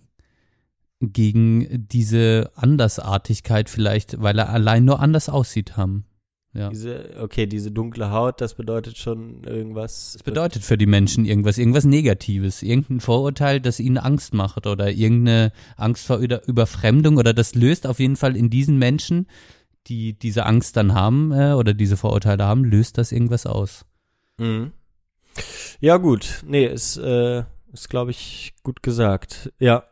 gegen 1.01 1.89
diese 1.89 2.53
Andersartigkeit 2.55 3.69
vielleicht, 3.69 4.21
weil 4.23 4.39
er 4.39 4.51
allein 4.51 4.85
nur 4.85 5.01
anders 5.01 5.29
aussieht, 5.29 5.77
haben. 5.77 6.05
Ja. 6.55 6.69
Diese 6.69 7.15
okay, 7.19 7.47
diese 7.47 7.71
dunkle 7.71 8.11
Haut, 8.11 8.43
das 8.43 8.55
bedeutet 8.55 8.99
schon 8.99 9.43
irgendwas. 9.45 10.13
Das 10.13 10.23
bedeutet 10.23 10.63
für 10.63 10.77
die 10.77 10.87
Menschen 10.87 11.25
irgendwas, 11.25 11.57
irgendwas 11.57 11.87
Negatives, 11.87 12.63
irgendein 12.63 13.01
Vorurteil, 13.01 13.59
das 13.59 13.81
ihnen 13.81 13.97
Angst 13.97 14.35
macht 14.35 14.67
oder 14.67 14.91
irgendeine 14.91 15.53
Angst 15.77 16.07
vor 16.07 16.19
Über 16.19 16.47
Überfremdung 16.47 17.17
oder 17.17 17.33
das 17.33 17.55
löst 17.55 17.87
auf 17.87 18.01
jeden 18.01 18.17
Fall 18.17 18.37
in 18.37 18.51
diesen 18.51 18.79
Menschen, 18.79 19.27
die 19.87 20.19
diese 20.19 20.47
Angst 20.47 20.77
dann 20.77 20.95
haben 20.95 21.33
äh, 21.33 21.53
oder 21.53 21.75
diese 21.75 21.97
Vorurteile 21.97 22.45
haben, 22.45 22.65
löst 22.65 22.99
das 22.99 23.13
irgendwas 23.13 23.47
aus. 23.47 23.85
Mhm. 24.39 24.73
Ja, 25.81 25.97
gut. 25.97 26.43
Nee, 26.47 26.67
ist, 26.67 26.97
äh, 26.99 27.43
ist 27.73 27.89
glaube 27.89 28.11
ich, 28.11 28.53
gut 28.63 28.83
gesagt. 28.83 29.51
Ja. 29.59 29.85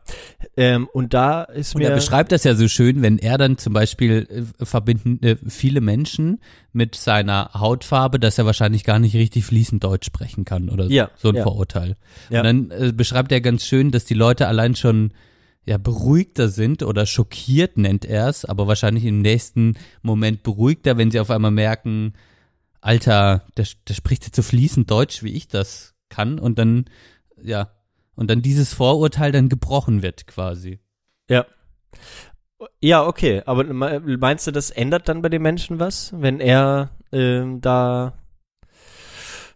Ähm, 0.55 0.87
und 0.93 1.13
da 1.13 1.43
ist 1.43 1.75
Und 1.75 1.81
mir. 1.81 1.89
er 1.89 1.95
beschreibt 1.95 2.31
das 2.31 2.43
ja 2.43 2.53
so 2.53 2.67
schön, 2.67 3.01
wenn 3.01 3.17
er 3.17 3.37
dann 3.37 3.57
zum 3.57 3.73
Beispiel 3.73 4.27
äh, 4.59 4.65
verbinden 4.65 5.21
äh, 5.25 5.35
viele 5.47 5.81
Menschen 5.81 6.39
mit 6.73 6.95
seiner 6.95 7.51
Hautfarbe, 7.55 8.19
dass 8.19 8.37
er 8.37 8.45
wahrscheinlich 8.45 8.83
gar 8.83 8.99
nicht 8.99 9.15
richtig 9.15 9.45
fließend 9.45 9.83
Deutsch 9.83 10.05
sprechen 10.05 10.45
kann 10.45 10.69
oder 10.69 10.85
Ja, 10.85 11.09
so 11.17 11.29
ein 11.29 11.35
ja. 11.35 11.43
Vorurteil. 11.43 11.97
Ja. 12.29 12.41
Und 12.41 12.45
dann 12.45 12.71
äh, 12.71 12.93
beschreibt 12.93 13.31
er 13.31 13.41
ganz 13.41 13.65
schön, 13.65 13.91
dass 13.91 14.05
die 14.05 14.13
Leute 14.13 14.47
allein 14.47 14.75
schon 14.75 15.11
ja 15.65 15.77
beruhigter 15.77 16.49
sind 16.49 16.83
oder 16.83 17.05
schockiert 17.05 17.77
nennt 17.77 18.05
er 18.05 18.27
es, 18.27 18.45
aber 18.45 18.67
wahrscheinlich 18.67 19.05
im 19.05 19.19
nächsten 19.19 19.77
Moment 20.01 20.43
beruhigter, 20.43 20.97
wenn 20.97 21.11
sie 21.11 21.19
auf 21.19 21.29
einmal 21.29 21.51
merken, 21.51 22.13
Alter, 22.81 23.45
der, 23.57 23.67
der 23.87 23.93
spricht 23.93 24.25
jetzt 24.25 24.35
so 24.35 24.41
fließend 24.41 24.89
Deutsch, 24.89 25.21
wie 25.23 25.33
ich 25.33 25.47
das 25.47 25.93
kann 26.09 26.39
und 26.39 26.57
dann 26.57 26.85
ja 27.41 27.71
und 28.15 28.29
dann 28.29 28.41
dieses 28.41 28.73
Vorurteil 28.73 29.31
dann 29.31 29.49
gebrochen 29.49 30.01
wird 30.01 30.27
quasi. 30.27 30.79
Ja. 31.29 31.45
Ja, 32.79 33.05
okay. 33.05 33.41
Aber 33.45 33.63
me- 33.63 34.17
meinst 34.19 34.45
du, 34.47 34.51
das 34.51 34.69
ändert 34.69 35.09
dann 35.09 35.21
bei 35.21 35.29
den 35.29 35.41
Menschen 35.41 35.79
was, 35.79 36.13
wenn 36.19 36.39
er 36.39 36.91
ähm, 37.11 37.61
da, 37.61 38.13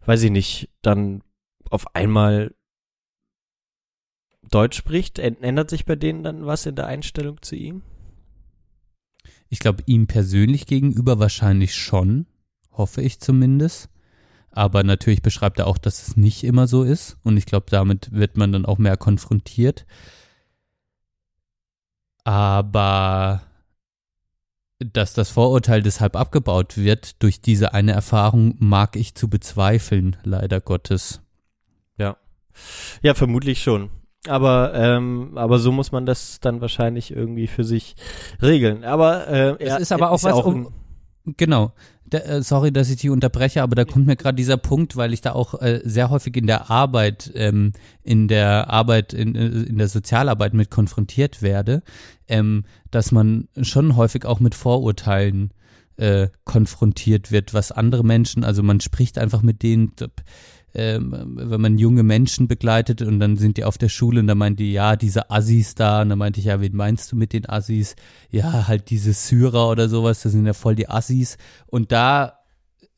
weiß 0.05 0.23
ich 0.23 0.31
nicht, 0.31 0.69
dann 0.81 1.21
auf 1.69 1.95
einmal 1.95 2.55
Deutsch 4.51 4.77
spricht? 4.77 5.19
Ändert 5.19 5.69
sich 5.69 5.85
bei 5.85 5.95
denen 5.95 6.23
dann 6.23 6.45
was 6.45 6.65
in 6.65 6.75
der 6.75 6.87
Einstellung 6.87 7.41
zu 7.41 7.55
ihm? 7.55 7.81
Ich 9.49 9.59
glaube, 9.59 9.83
ihm 9.85 10.07
persönlich 10.07 10.65
gegenüber 10.65 11.19
wahrscheinlich 11.19 11.75
schon, 11.75 12.25
hoffe 12.71 13.01
ich 13.01 13.19
zumindest. 13.19 13.89
Aber 14.51 14.83
natürlich 14.83 15.21
beschreibt 15.21 15.59
er 15.59 15.67
auch, 15.67 15.77
dass 15.77 16.07
es 16.07 16.17
nicht 16.17 16.43
immer 16.43 16.67
so 16.67 16.83
ist. 16.83 17.17
Und 17.23 17.37
ich 17.37 17.45
glaube, 17.45 17.65
damit 17.69 18.11
wird 18.11 18.37
man 18.37 18.51
dann 18.51 18.65
auch 18.65 18.77
mehr 18.77 18.97
konfrontiert. 18.97 19.85
Aber 22.23 23.41
dass 24.79 25.13
das 25.13 25.29
Vorurteil 25.29 25.81
deshalb 25.81 26.15
abgebaut 26.15 26.77
wird 26.77 27.21
durch 27.21 27.41
diese 27.41 27.73
eine 27.73 27.91
Erfahrung, 27.91 28.55
mag 28.59 28.95
ich 28.95 29.15
zu 29.15 29.29
bezweifeln, 29.29 30.17
leider 30.23 30.59
Gottes. 30.61 31.21
Ja, 31.97 33.13
vermutlich 33.13 33.61
schon. 33.61 33.89
Aber, 34.27 34.73
ähm, 34.75 35.31
aber 35.35 35.59
so 35.59 35.71
muss 35.71 35.91
man 35.91 36.05
das 36.05 36.39
dann 36.39 36.61
wahrscheinlich 36.61 37.11
irgendwie 37.15 37.47
für 37.47 37.63
sich 37.63 37.95
regeln. 38.41 38.83
Aber 38.83 39.27
äh, 39.27 39.55
Es 39.63 39.79
ist 39.79 39.91
aber 39.91 40.11
auch 40.11 40.21
ja 40.23 40.31
was, 40.35 40.45
ein- 40.45 40.65
um, 40.65 40.73
genau. 41.37 41.73
Da, 42.07 42.19
äh, 42.19 42.43
sorry, 42.43 42.71
dass 42.71 42.91
ich 42.91 42.97
dich 43.01 43.09
unterbreche, 43.09 43.63
aber 43.63 43.75
da 43.75 43.83
kommt 43.83 44.05
mir 44.05 44.15
gerade 44.15 44.35
dieser 44.35 44.57
Punkt, 44.57 44.95
weil 44.95 45.11
ich 45.11 45.21
da 45.21 45.31
auch 45.31 45.59
äh, 45.59 45.81
sehr 45.83 46.11
häufig 46.11 46.37
in 46.37 46.45
der 46.45 46.69
Arbeit, 46.69 47.31
ähm, 47.33 47.71
in 48.03 48.27
der 48.27 48.69
Arbeit, 48.69 49.11
in, 49.13 49.33
äh, 49.35 49.47
in 49.63 49.79
der 49.79 49.87
Sozialarbeit 49.87 50.53
mit 50.53 50.69
konfrontiert 50.69 51.41
werde, 51.41 51.81
ähm, 52.27 52.63
dass 52.91 53.11
man 53.11 53.47
schon 53.61 53.95
häufig 53.95 54.25
auch 54.25 54.39
mit 54.39 54.53
Vorurteilen 54.53 55.51
äh, 55.97 56.27
konfrontiert 56.43 57.31
wird, 57.31 57.53
was 57.55 57.71
andere 57.71 58.03
Menschen, 58.03 58.43
also 58.43 58.61
man 58.61 58.81
spricht 58.81 59.17
einfach 59.17 59.41
mit 59.41 59.63
denen, 59.63 59.93
ähm, 60.75 61.33
wenn 61.35 61.61
man 61.61 61.77
junge 61.77 62.03
Menschen 62.03 62.47
begleitet 62.47 63.01
und 63.01 63.19
dann 63.19 63.37
sind 63.37 63.57
die 63.57 63.63
auf 63.63 63.77
der 63.77 63.89
Schule 63.89 64.19
und 64.19 64.27
dann 64.27 64.37
meint 64.37 64.59
die, 64.59 64.73
ja, 64.73 64.95
diese 64.95 65.31
Assis 65.31 65.75
da 65.75 66.01
und 66.01 66.09
dann 66.09 66.17
meinte 66.17 66.39
ich, 66.39 66.45
ja, 66.47 66.61
wen 66.61 66.75
meinst 66.75 67.11
du 67.11 67.15
mit 67.15 67.33
den 67.33 67.49
Assis? 67.49 67.95
Ja, 68.29 68.67
halt 68.67 68.89
diese 68.89 69.13
Syrer 69.13 69.69
oder 69.69 69.89
sowas, 69.89 70.21
das 70.21 70.33
sind 70.33 70.45
ja 70.45 70.53
voll 70.53 70.75
die 70.75 70.89
Assis 70.89 71.37
und 71.67 71.91
da 71.91 72.44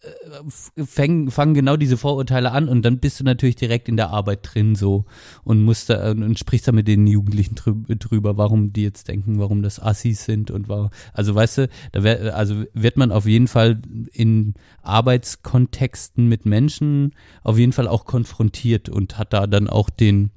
äh, 0.07 0.85
fängen, 0.85 1.31
fangen 1.31 1.53
genau 1.53 1.77
diese 1.77 1.97
Vorurteile 1.97 2.51
an 2.51 2.67
und 2.69 2.84
dann 2.84 2.99
bist 2.99 3.19
du 3.19 3.23
natürlich 3.23 3.55
direkt 3.55 3.89
in 3.89 3.97
der 3.97 4.09
Arbeit 4.09 4.39
drin 4.43 4.75
so 4.75 5.05
und 5.43 5.61
musst 5.63 5.89
da 5.89 6.11
und 6.11 6.38
sprichst 6.38 6.67
da 6.67 6.71
mit 6.71 6.88
den 6.88 7.07
Jugendlichen 7.07 7.55
drü- 7.55 7.95
drüber, 7.95 8.38
warum 8.38 8.73
die 8.73 8.84
jetzt 8.84 9.07
denken, 9.07 9.39
warum 9.39 9.61
das 9.61 9.81
Assis 9.81 10.25
sind 10.25 10.51
und 10.51 10.69
warum, 10.69 10.89
also 11.13 11.35
weißt 11.35 11.57
du, 11.59 11.69
da 11.91 12.03
wär, 12.03 12.35
also 12.35 12.63
wird 12.73 12.97
man 12.97 13.11
auf 13.11 13.25
jeden 13.25 13.47
Fall 13.47 13.81
in 14.13 14.53
Arbeitskontexten 14.81 16.27
mit 16.27 16.45
Menschen 16.45 17.13
auf 17.43 17.57
jeden 17.57 17.73
Fall 17.73 17.88
auch 17.88 18.05
konfrontiert 18.05 18.89
und 18.89 19.17
hat 19.17 19.34
da 19.34 19.47
dann 19.47 19.69
auch 19.69 19.89
den, 19.89 20.31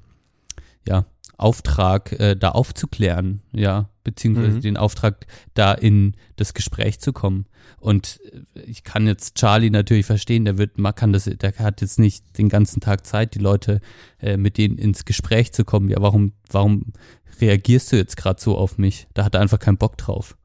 ja, 0.87 1.05
Auftrag, 1.37 2.11
äh, 2.19 2.35
da 2.35 2.49
aufzuklären, 2.49 3.41
ja, 3.51 3.89
beziehungsweise 4.03 4.57
Mhm. 4.57 4.61
den 4.61 4.77
Auftrag, 4.77 5.25
da 5.53 5.73
in 5.73 6.15
das 6.35 6.53
Gespräch 6.53 6.99
zu 6.99 7.13
kommen. 7.13 7.45
Und 7.79 8.19
äh, 8.55 8.61
ich 8.61 8.83
kann 8.83 9.07
jetzt 9.07 9.35
Charlie 9.35 9.69
natürlich 9.69 10.05
verstehen, 10.05 10.45
der 10.45 10.57
wird, 10.57 10.77
man 10.77 10.95
kann 10.95 11.13
das, 11.13 11.25
der 11.25 11.53
hat 11.57 11.81
jetzt 11.81 11.99
nicht 11.99 12.37
den 12.37 12.49
ganzen 12.49 12.79
Tag 12.79 13.05
Zeit, 13.05 13.35
die 13.35 13.39
Leute 13.39 13.81
äh, 14.21 14.37
mit 14.37 14.57
denen 14.57 14.77
ins 14.77 15.05
Gespräch 15.05 15.51
zu 15.53 15.65
kommen. 15.65 15.89
Ja, 15.89 15.97
warum, 16.01 16.33
warum 16.49 16.93
reagierst 17.39 17.91
du 17.91 17.95
jetzt 17.95 18.17
gerade 18.17 18.41
so 18.41 18.57
auf 18.57 18.77
mich? 18.77 19.07
Da 19.13 19.25
hat 19.25 19.35
er 19.35 19.41
einfach 19.41 19.59
keinen 19.59 19.77
Bock 19.77 19.97
drauf 19.97 20.35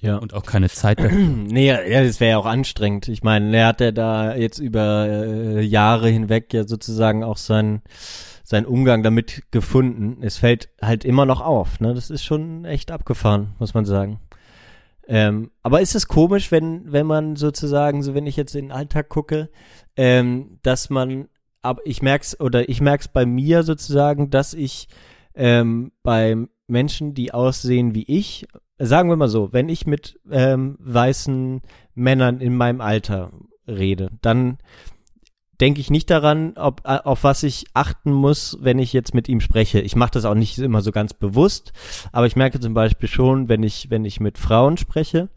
ja. 0.00 0.16
und 0.16 0.34
auch 0.34 0.44
keine 0.44 0.68
Zeit 0.68 1.00
dafür. 1.00 1.18
Nee, 1.46 1.68
ja, 1.68 2.02
das 2.02 2.20
wäre 2.20 2.32
ja 2.32 2.38
auch 2.38 2.46
anstrengend. 2.46 3.08
Ich 3.08 3.22
meine, 3.22 3.56
er 3.56 3.66
hat 3.68 3.80
ja 3.80 3.92
da 3.92 4.34
jetzt 4.34 4.58
über 4.58 5.06
äh, 5.08 5.62
Jahre 5.62 6.08
hinweg 6.08 6.52
ja 6.52 6.66
sozusagen 6.66 7.24
auch 7.24 7.36
seinen 7.36 7.82
seinen 8.46 8.64
Umgang 8.64 9.02
damit 9.02 9.42
gefunden. 9.50 10.22
Es 10.22 10.38
fällt 10.38 10.68
halt 10.80 11.04
immer 11.04 11.26
noch 11.26 11.40
auf, 11.40 11.80
ne? 11.80 11.94
Das 11.94 12.10
ist 12.10 12.24
schon 12.24 12.64
echt 12.64 12.92
abgefahren, 12.92 13.56
muss 13.58 13.74
man 13.74 13.84
sagen. 13.84 14.20
Ähm, 15.08 15.50
aber 15.64 15.80
ist 15.80 15.96
es 15.96 16.06
komisch, 16.06 16.52
wenn 16.52 16.92
wenn 16.92 17.06
man 17.06 17.34
sozusagen, 17.34 18.04
so 18.04 18.14
wenn 18.14 18.26
ich 18.26 18.36
jetzt 18.36 18.54
in 18.54 18.66
den 18.66 18.72
Alltag 18.72 19.08
gucke, 19.08 19.50
ähm, 19.96 20.60
dass 20.62 20.90
man, 20.90 21.28
aber 21.60 21.82
ich 21.84 22.02
merk's 22.02 22.38
oder 22.38 22.68
ich 22.68 22.80
merk's 22.80 23.08
bei 23.08 23.26
mir 23.26 23.64
sozusagen, 23.64 24.30
dass 24.30 24.54
ich 24.54 24.88
ähm, 25.34 25.90
bei 26.04 26.36
Menschen, 26.68 27.14
die 27.14 27.34
aussehen 27.34 27.96
wie 27.96 28.04
ich, 28.06 28.46
sagen 28.78 29.08
wir 29.08 29.16
mal 29.16 29.28
so, 29.28 29.52
wenn 29.52 29.68
ich 29.68 29.86
mit 29.86 30.20
ähm, 30.30 30.76
weißen 30.78 31.62
Männern 31.94 32.40
in 32.40 32.56
meinem 32.56 32.80
Alter 32.80 33.32
rede, 33.66 34.10
dann 34.22 34.58
denke 35.60 35.80
ich 35.80 35.90
nicht 35.90 36.10
daran, 36.10 36.54
ob, 36.56 36.82
äh, 36.84 36.98
auf 37.04 37.24
was 37.24 37.42
ich 37.42 37.66
achten 37.74 38.12
muss, 38.12 38.58
wenn 38.60 38.78
ich 38.78 38.92
jetzt 38.92 39.14
mit 39.14 39.28
ihm 39.28 39.40
spreche. 39.40 39.80
Ich 39.80 39.96
mache 39.96 40.12
das 40.12 40.24
auch 40.24 40.34
nicht 40.34 40.58
immer 40.58 40.82
so 40.82 40.92
ganz 40.92 41.14
bewusst, 41.14 41.72
aber 42.12 42.26
ich 42.26 42.36
merke 42.36 42.60
zum 42.60 42.74
Beispiel 42.74 43.08
schon, 43.08 43.48
wenn 43.48 43.62
ich, 43.62 43.90
wenn 43.90 44.04
ich 44.04 44.20
mit 44.20 44.38
Frauen 44.38 44.76
spreche, 44.76 45.28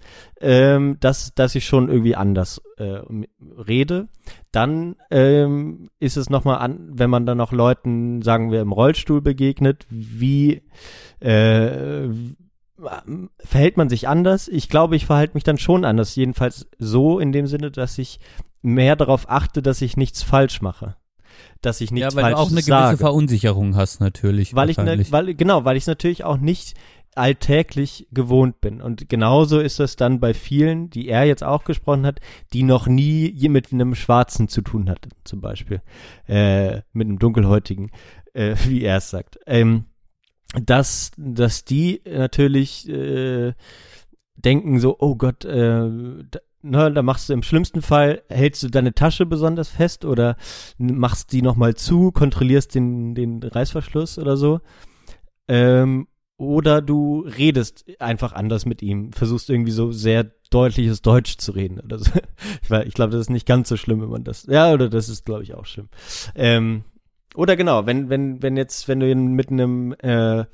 ähm, 0.41 0.97
dass, 0.99 1.33
dass 1.35 1.55
ich 1.55 1.65
schon 1.65 1.89
irgendwie 1.89 2.15
anders 2.15 2.61
äh, 2.77 3.01
rede. 3.57 4.07
Dann 4.51 4.95
ähm, 5.11 5.89
ist 5.99 6.17
es 6.17 6.29
nochmal 6.29 6.59
an, 6.59 6.89
wenn 6.91 7.09
man 7.09 7.25
dann 7.25 7.37
noch 7.37 7.51
Leuten, 7.51 8.21
sagen 8.21 8.51
wir, 8.51 8.61
im 8.61 8.71
Rollstuhl 8.71 9.21
begegnet, 9.21 9.85
wie 9.89 10.63
äh, 11.19 12.09
verhält 13.37 13.77
man 13.77 13.89
sich 13.89 14.07
anders? 14.07 14.47
Ich 14.47 14.69
glaube, 14.69 14.95
ich 14.95 15.05
verhalte 15.05 15.33
mich 15.33 15.43
dann 15.43 15.57
schon 15.57 15.85
anders. 15.85 16.15
Jedenfalls 16.15 16.67
so 16.77 17.19
in 17.19 17.31
dem 17.31 17.47
Sinne, 17.47 17.71
dass 17.71 17.97
ich 17.97 18.19
mehr 18.61 18.95
darauf 18.95 19.30
achte, 19.30 19.61
dass 19.61 19.81
ich 19.81 19.98
nichts 19.98 20.23
falsch 20.23 20.61
mache. 20.61 20.95
Dass 21.61 21.81
ich 21.81 21.91
nichts 21.91 22.14
ja, 22.14 22.15
weil 22.15 22.23
falsch 22.23 22.36
du 22.36 22.41
auch 22.41 22.48
eine 22.48 22.56
gewisse 22.56 22.69
sage. 22.69 22.98
Verunsicherung 22.98 23.76
hast 23.76 23.99
natürlich. 23.99 24.56
weil 24.56 24.69
ich 24.69 24.77
ne, 24.77 25.06
weil 25.11 25.36
genau, 25.36 25.65
weil 25.65 25.77
ich 25.77 25.84
es 25.84 25.88
natürlich 25.88 26.23
auch 26.23 26.38
nicht 26.38 26.76
alltäglich 27.15 28.07
gewohnt 28.11 28.61
bin. 28.61 28.81
Und 28.81 29.10
genauso 29.10 29.60
ist 29.60 29.80
es 29.80 29.95
dann 29.95 30.19
bei 30.19 30.34
vielen, 30.34 30.90
die 30.90 31.10
er 31.10 31.26
jetzt 31.26 31.44
auch 31.44 31.64
gesprochen 31.64 32.06
hat, 32.06 32.19
die 32.53 32.64
noch 32.64 32.88
nie 32.88 33.48
mit 33.49 33.73
einem 33.73 33.95
Schwarzen 33.95 34.48
zu 34.48 34.61
tun 34.61 34.90
hatten, 34.90 35.10
zum 35.23 35.41
Beispiel. 35.41 35.81
Äh, 36.27 36.81
mit 36.94 37.07
einem 37.07 37.19
Dunkelhäutigen, 37.19 37.91
äh, 38.34 38.56
wie 38.65 38.84
er 38.84 38.98
es 38.98 39.10
sagt. 39.10 39.40
Ähm, 39.45 39.86
dass, 40.53 41.11
dass 41.18 41.65
die 41.65 42.02
natürlich 42.06 42.88
äh, 42.90 43.53
denken 44.36 44.80
so, 44.80 44.95
oh 44.99 45.15
Gott, 45.15 45.45
äh, 45.45 45.90
na, 46.61 46.90
da 46.90 47.02
machst 47.02 47.30
du 47.30 47.34
im 47.34 47.44
schlimmsten 47.44 47.81
Fall, 47.81 48.22
hältst 48.30 48.64
du 48.64 48.69
deine 48.69 48.94
Tasche 48.94 49.26
besonders 49.26 49.69
fest 49.69 50.06
oder 50.06 50.36
machst 50.77 51.31
die 51.31 51.41
nochmal 51.41 51.76
zu, 51.76 52.11
kontrollierst 52.11 52.76
den, 52.76 53.15
den 53.15 53.41
Reißverschluss 53.41 54.19
oder 54.19 54.38
so. 54.38 54.60
Ähm, 55.48 56.07
oder 56.38 56.81
du 56.81 57.22
redest 57.22 57.86
einfach 57.99 58.31
anders 58.34 58.65
mit 58.65 58.81
ihm, 58.81 59.11
versuchst 59.11 59.49
irgendwie 59.49 59.72
so 59.72 59.91
sehr 59.91 60.31
deutliches 60.49 61.02
Deutsch 61.02 61.38
zu 61.38 61.52
reden 61.52 61.80
oder 61.80 61.99
so. 61.99 62.11
Ich, 62.61 62.88
ich 62.88 62.94
glaube, 62.94 63.11
das 63.11 63.22
ist 63.22 63.30
nicht 63.30 63.48
ganz 63.48 63.68
so 63.68 63.77
schlimm, 63.77 64.02
wenn 64.02 64.10
man 64.10 64.23
das, 64.23 64.45
ja, 64.45 64.72
oder 64.72 64.90
das 64.90 65.10
ist, 65.10 65.26
glaube 65.26 65.44
ich, 65.44 65.53
auch 65.56 65.65
schlimm. 65.65 65.90
Ähm, 66.36 66.84
oder 67.36 67.56
genau, 67.56 67.86
wenn, 67.86 68.10
wenn, 68.10 68.41
wenn 68.41 68.57
jetzt, 68.57 68.88
wenn 68.88 68.99
du 68.99 69.10
ihn 69.10 69.34
mit 69.34 69.49
einem, 69.49 69.94
äh, 69.99 70.45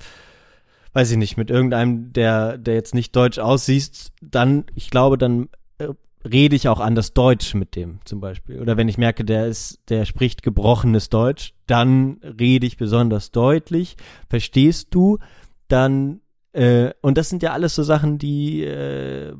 weiß 0.93 1.11
ich 1.11 1.17
nicht, 1.17 1.37
mit 1.37 1.49
irgendeinem, 1.49 2.13
der, 2.13 2.57
der 2.57 2.73
jetzt 2.73 2.95
nicht 2.95 3.15
deutsch 3.15 3.37
aussiehst, 3.37 4.13
dann, 4.21 4.65
ich 4.75 4.89
glaube, 4.89 5.17
dann 5.17 5.49
äh, 5.77 5.89
rede 6.25 6.55
ich 6.55 6.67
auch 6.67 6.79
anders 6.79 7.13
Deutsch 7.13 7.53
mit 7.53 7.75
dem 7.75 7.99
zum 8.05 8.19
Beispiel. 8.19 8.59
Oder 8.59 8.77
wenn 8.77 8.89
ich 8.89 8.97
merke, 8.97 9.23
der 9.23 9.47
ist, 9.47 9.79
der 9.89 10.05
spricht 10.05 10.43
gebrochenes 10.43 11.09
Deutsch, 11.09 11.53
dann 11.67 12.19
rede 12.23 12.65
ich 12.65 12.77
besonders 12.77 13.31
deutlich. 13.31 13.95
Verstehst 14.29 14.87
du? 14.91 15.19
Dann, 15.67 16.21
äh, 16.53 16.91
und 17.01 17.17
das 17.17 17.29
sind 17.29 17.43
ja 17.43 17.53
alles 17.53 17.75
so 17.75 17.83
Sachen, 17.83 18.17
die, 18.17 18.63
äh, 18.63 19.33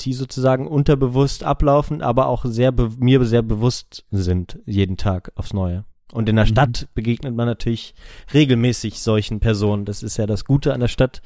die 0.00 0.12
sozusagen 0.12 0.66
unterbewusst 0.66 1.44
ablaufen, 1.44 2.02
aber 2.02 2.26
auch 2.26 2.44
sehr 2.44 2.72
mir 2.98 3.24
sehr 3.24 3.42
bewusst 3.42 4.04
sind, 4.10 4.58
jeden 4.66 4.96
Tag 4.96 5.32
aufs 5.34 5.54
Neue. 5.54 5.84
Und 6.12 6.28
in 6.28 6.36
der 6.36 6.44
Mhm. 6.44 6.50
Stadt 6.50 6.88
begegnet 6.94 7.34
man 7.34 7.46
natürlich 7.46 7.94
regelmäßig 8.32 9.00
solchen 9.00 9.40
Personen. 9.40 9.84
Das 9.84 10.02
ist 10.04 10.16
ja 10.18 10.26
das 10.26 10.44
Gute 10.44 10.72
an 10.72 10.80
der 10.80 10.88
Stadt, 10.88 11.20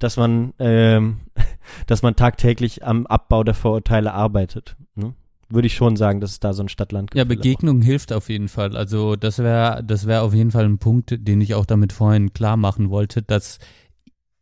dass 0.00 0.16
man, 0.16 0.52
ähm, 0.58 1.20
dass 1.86 2.02
man 2.02 2.16
tagtäglich 2.16 2.84
am 2.84 3.06
Abbau 3.06 3.44
der 3.44 3.54
Vorurteile 3.54 4.12
arbeitet. 4.12 4.76
Ne? 4.96 5.14
Würde 5.50 5.66
ich 5.66 5.74
schon 5.74 5.96
sagen, 5.96 6.20
dass 6.20 6.32
es 6.32 6.40
da 6.40 6.52
so 6.52 6.62
ein 6.64 6.68
Stadtland 6.68 7.14
Ja, 7.14 7.24
Begegnung 7.24 7.80
hilft 7.82 8.12
auf 8.12 8.28
jeden 8.28 8.48
Fall. 8.48 8.76
Also 8.76 9.14
das 9.14 9.38
wäre 9.38 9.84
das 9.84 10.06
wäre 10.06 10.22
auf 10.22 10.34
jeden 10.34 10.50
Fall 10.50 10.64
ein 10.64 10.78
Punkt, 10.78 11.14
den 11.16 11.40
ich 11.40 11.54
auch 11.54 11.66
damit 11.66 11.92
vorhin 11.92 12.32
klar 12.32 12.56
machen 12.56 12.90
wollte, 12.90 13.22
dass 13.22 13.58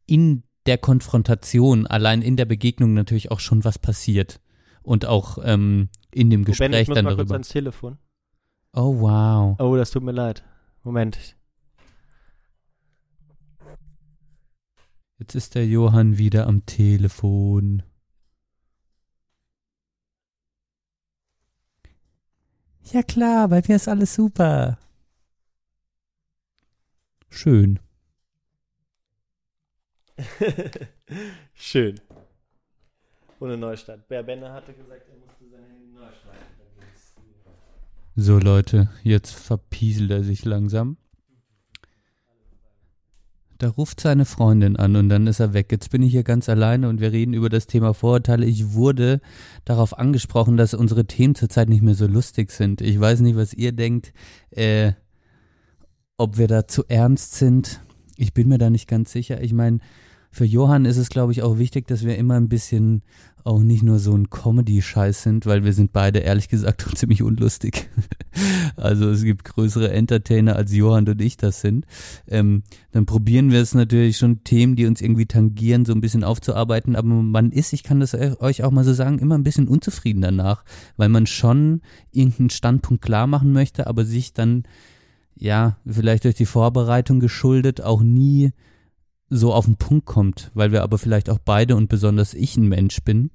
in 0.07 0.43
der 0.67 0.79
Konfrontation, 0.79 1.87
allein 1.87 2.23
in 2.23 2.37
der 2.37 2.45
Begegnung 2.45 2.95
natürlich 2.95 3.31
auch 3.31 3.41
schon 3.41 3.65
was 3.65 3.79
passiert. 3.79 4.41
Und 4.83 5.05
auch 5.07 5.39
ähm, 5.45 5.89
in 6.13 6.31
dem 6.31 6.45
Ben, 6.45 6.53
ich 6.53 6.59
Gespräch 6.59 6.89
muss 6.89 6.95
dann 6.95 7.05
mal 7.05 7.11
kurz 7.11 7.19
darüber. 7.29 7.35
ans 7.35 7.49
Telefon. 7.49 7.99
Oh 8.75 9.01
wow. 9.01 9.57
Oh, 9.59 9.77
das 9.77 9.91
tut 9.91 10.03
mir 10.03 10.13
leid. 10.13 10.43
Moment. 10.83 11.37
Jetzt 15.19 15.35
ist 15.35 15.55
der 15.55 15.67
Johann 15.67 16.19
wieder 16.19 16.47
am 16.47 16.65
Telefon. 16.67 17.83
Ja 22.93 23.03
klar, 23.03 23.49
bei 23.49 23.63
mir 23.69 23.77
ist 23.77 23.89
alles 23.89 24.15
super. 24.15 24.79
Schön. 27.31 27.79
Schön. 31.55 32.01
Ohne 33.41 33.57
Neustart. 33.57 34.07
Bär 34.09 34.23
Bender 34.23 34.53
hatte 34.53 34.73
gesagt, 34.75 35.09
er 35.09 35.17
musste 35.17 35.49
sein 35.51 35.65
Handy 35.65 35.87
neu 35.93 36.01
schneiden. 36.01 36.47
Dann 36.59 36.75
ging's. 36.79 37.15
So 38.15 38.39
Leute, 38.39 38.91
jetzt 39.03 39.35
verpieselt 39.35 40.11
er 40.11 40.23
sich 40.23 40.45
langsam. 40.45 40.99
Da 43.57 43.69
ruft 43.69 44.01
seine 44.01 44.27
Freundin 44.27 44.77
an 44.77 44.97
und 44.97 45.09
dann 45.09 45.27
ist 45.27 45.41
er 45.41 45.55
weg. 45.55 45.73
Jetzt 45.73 45.91
bin 45.91 46.03
ich 46.03 46.11
hier 46.13 46.25
ganz 46.25 46.51
alleine 46.51 46.91
und 46.91 47.01
wir 47.01 47.13
reden 47.13 47.33
über 47.33 47.49
das 47.49 47.67
Thema 47.67 47.95
Vorurteile. 47.95 48.45
Ich 48.45 48.75
wurde 48.75 49.21
darauf 49.65 49.99
angesprochen, 49.99 50.59
dass 50.59 50.75
unsere 50.75 51.07
Themen 51.07 51.35
zurzeit 51.35 51.71
nicht 51.71 51.81
mehr 51.81 51.95
so 51.95 52.07
lustig 52.07 52.51
sind. 52.51 52.83
Ich 52.83 53.01
weiß 53.01 53.21
nicht, 53.21 53.37
was 53.37 53.55
ihr 53.55 53.73
denkt, 53.73 54.13
äh, 54.51 54.93
ob 56.19 56.37
wir 56.37 56.49
da 56.49 56.69
zu 56.69 56.85
ernst 56.89 57.37
sind. 57.37 57.81
Ich 58.17 58.35
bin 58.35 58.49
mir 58.49 58.59
da 58.59 58.69
nicht 58.69 58.89
ganz 58.89 59.11
sicher. 59.11 59.41
Ich 59.41 59.55
meine, 59.55 59.79
für 60.33 60.47
Johann 60.47 60.87
ist 60.87 60.97
es, 60.97 61.11
glaube 61.11 61.33
ich, 61.33 61.43
auch 61.43 61.59
wichtig, 61.59 61.87
dass 61.87 62.05
wir 62.05 62.17
immer 62.17 62.35
ein 62.35 62.49
bisschen 62.49 63.03
auch 63.45 63.61
nicht 63.61 63.83
nur 63.83 63.99
so 63.99 64.15
ein 64.15 64.31
Comedy-Scheiß 64.31 65.23
sind, 65.23 65.45
weil 65.45 65.63
wir 65.63 65.75
sind 65.75 65.93
beide 65.93 66.21
ehrlich 66.21 66.49
gesagt 66.49 66.87
auch 66.89 66.95
ziemlich 66.95 67.23
unlustig. 67.23 67.91
also 68.77 69.11
es 69.11 69.25
gibt 69.25 69.45
größere 69.45 69.93
Entertainer 69.93 70.57
als 70.57 70.75
Johann 70.75 71.07
und 71.07 71.21
ich 71.21 71.37
das 71.37 71.61
sind. 71.61 71.85
Ähm, 72.29 72.63
dann 72.93 73.05
probieren 73.05 73.51
wir 73.51 73.61
es 73.61 73.75
natürlich 73.75 74.17
schon 74.17 74.43
Themen, 74.43 74.75
die 74.75 74.87
uns 74.87 75.03
irgendwie 75.03 75.27
tangieren, 75.27 75.85
so 75.85 75.93
ein 75.93 76.01
bisschen 76.01 76.25
aufzuarbeiten. 76.25 76.97
Aber 76.97 77.09
man 77.09 77.53
ist, 77.53 77.75
ich 77.75 77.83
kann 77.83 78.01
das 78.01 78.15
euch 78.15 78.63
auch 78.65 78.71
mal 78.71 78.85
so 78.85 78.95
sagen, 78.95 79.19
immer 79.19 79.37
ein 79.37 79.45
bisschen 79.45 79.69
unzufrieden 79.69 80.23
danach, 80.23 80.65
weil 80.97 81.11
man 81.11 81.27
schon 81.27 81.83
irgendeinen 82.11 82.51
Standpunkt 82.51 83.03
klar 83.03 83.27
machen 83.27 83.53
möchte, 83.53 83.87
aber 83.87 84.07
sich 84.07 84.33
dann 84.33 84.63
ja, 85.37 85.77
vielleicht 85.87 86.25
durch 86.25 86.37
die 86.37 86.47
Vorbereitung 86.47 87.21
geschuldet, 87.21 87.83
auch 87.83 88.03
nie 88.03 88.53
so 89.33 89.55
auf 89.55 89.65
den 89.65 89.77
Punkt 89.77 90.07
kommt, 90.07 90.51
weil 90.55 90.73
wir 90.73 90.83
aber 90.83 90.99
vielleicht 90.99 91.31
auch 91.31 91.39
beide 91.39 91.75
und 91.75 91.89
besonders 91.89 92.35
ich 92.35 92.57
ein 92.57 92.69
Mensch 92.69 93.03
bin, 93.03 93.31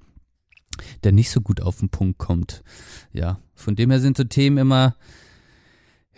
der 1.03 1.11
nicht 1.11 1.31
so 1.31 1.41
gut 1.41 1.61
auf 1.61 1.79
den 1.79 1.89
Punkt 1.89 2.19
kommt. 2.19 2.63
Ja, 3.11 3.39
von 3.55 3.75
dem 3.75 3.89
her 3.89 3.99
sind 3.99 4.15
so 4.15 4.23
Themen 4.23 4.57
immer, 4.57 4.95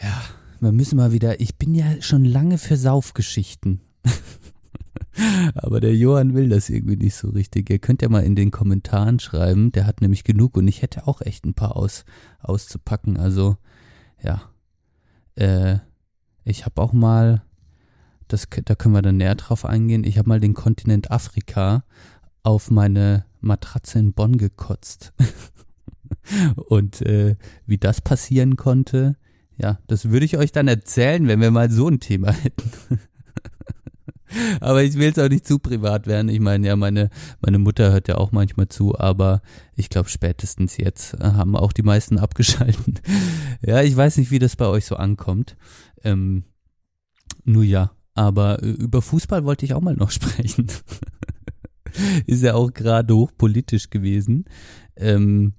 ja, 0.01 0.22
wir 0.60 0.73
müssen 0.73 0.97
mal 0.97 1.14
wieder, 1.14 1.39
ich 1.39 1.57
bin 1.57 1.73
ja 1.73 2.01
schon 2.01 2.26
lange 2.26 2.57
für 2.57 2.76
Saufgeschichten. 2.76 3.80
aber 5.56 5.80
der 5.80 5.95
Johann 5.95 6.34
will 6.34 6.49
das 6.49 6.69
irgendwie 6.69 6.97
nicht 6.97 7.15
so 7.15 7.30
richtig. 7.30 7.69
Ihr 7.69 7.80
könnt 7.80 8.01
ja 8.01 8.10
mal 8.10 8.23
in 8.23 8.35
den 8.35 8.51
Kommentaren 8.51 9.19
schreiben, 9.19 9.72
der 9.72 9.85
hat 9.85 10.01
nämlich 10.01 10.26
genug 10.26 10.57
und 10.57 10.68
ich 10.68 10.81
hätte 10.81 11.07
auch 11.07 11.22
echt 11.22 11.45
ein 11.45 11.53
paar 11.53 11.77
aus, 11.77 12.03
auszupacken. 12.39 13.18
Also, 13.18 13.56
ja. 14.22 14.41
Äh, 15.35 15.77
ich 16.43 16.65
habe 16.65 16.81
auch 16.81 16.91
mal 16.91 17.43
das, 18.30 18.47
da 18.65 18.76
können 18.76 18.95
wir 18.95 19.01
dann 19.01 19.18
näher 19.18 19.35
drauf 19.35 19.65
eingehen. 19.65 20.03
Ich 20.03 20.18
habe 20.18 20.30
mal 20.30 20.39
den 20.39 20.53
Kontinent 20.53 21.11
Afrika 21.11 21.84
auf 22.43 22.72
meine 22.72 23.26
Matratze 23.41 23.99
in 23.99 24.14
Bonn 24.14 24.38
gekotzt. 24.38 25.14
Und 26.56 27.01
äh, 27.01 27.35
wie 27.65 27.77
das 27.77 28.01
passieren 28.01 28.56
konnte, 28.56 29.15
ja, 29.57 29.80
das 29.88 30.10
würde 30.10 30.26
ich 30.26 30.38
euch 30.38 30.51
dann 30.51 30.68
erzählen, 30.68 31.27
wenn 31.27 31.41
wir 31.41 31.51
mal 31.51 31.69
so 31.69 31.88
ein 31.88 31.99
Thema 31.99 32.31
hätten. 32.31 32.72
aber 34.61 34.84
ich 34.84 34.95
will 34.95 35.10
es 35.10 35.19
auch 35.19 35.30
nicht 35.30 35.47
zu 35.47 35.60
privat 35.60 36.07
werden. 36.07 36.30
Ich 36.30 36.39
meine, 36.39 36.68
ja, 36.68 36.76
meine, 36.76 37.10
meine 37.41 37.60
Mutter 37.60 37.91
hört 37.91 38.07
ja 38.07 38.18
auch 38.18 38.31
manchmal 38.31 38.69
zu, 38.69 38.97
aber 38.97 39.41
ich 39.76 39.89
glaube, 39.89 40.10
spätestens 40.10 40.77
jetzt 40.77 41.19
haben 41.19 41.56
auch 41.56 41.73
die 41.73 41.84
meisten 41.84 42.19
abgeschalten. 42.19 42.99
ja, 43.61 43.81
ich 43.81 43.95
weiß 43.95 44.18
nicht, 44.18 44.31
wie 44.31 44.39
das 44.39 44.56
bei 44.56 44.68
euch 44.68 44.85
so 44.85 44.95
ankommt. 44.95 45.57
Ähm, 46.03 46.43
nur 47.43 47.64
ja, 47.64 47.91
aber 48.19 48.61
äh, 48.61 48.67
über 48.67 49.01
Fußball 49.01 49.45
wollte 49.45 49.65
ich 49.65 49.73
auch 49.73 49.81
mal 49.81 49.95
noch 49.95 50.11
sprechen. 50.19 50.67
Ist 52.27 52.43
ja 52.43 52.53
auch 52.53 52.71
gerade 52.73 53.15
hochpolitisch 53.15 53.89
gewesen. 53.89 54.43
Ähm, 54.97 55.53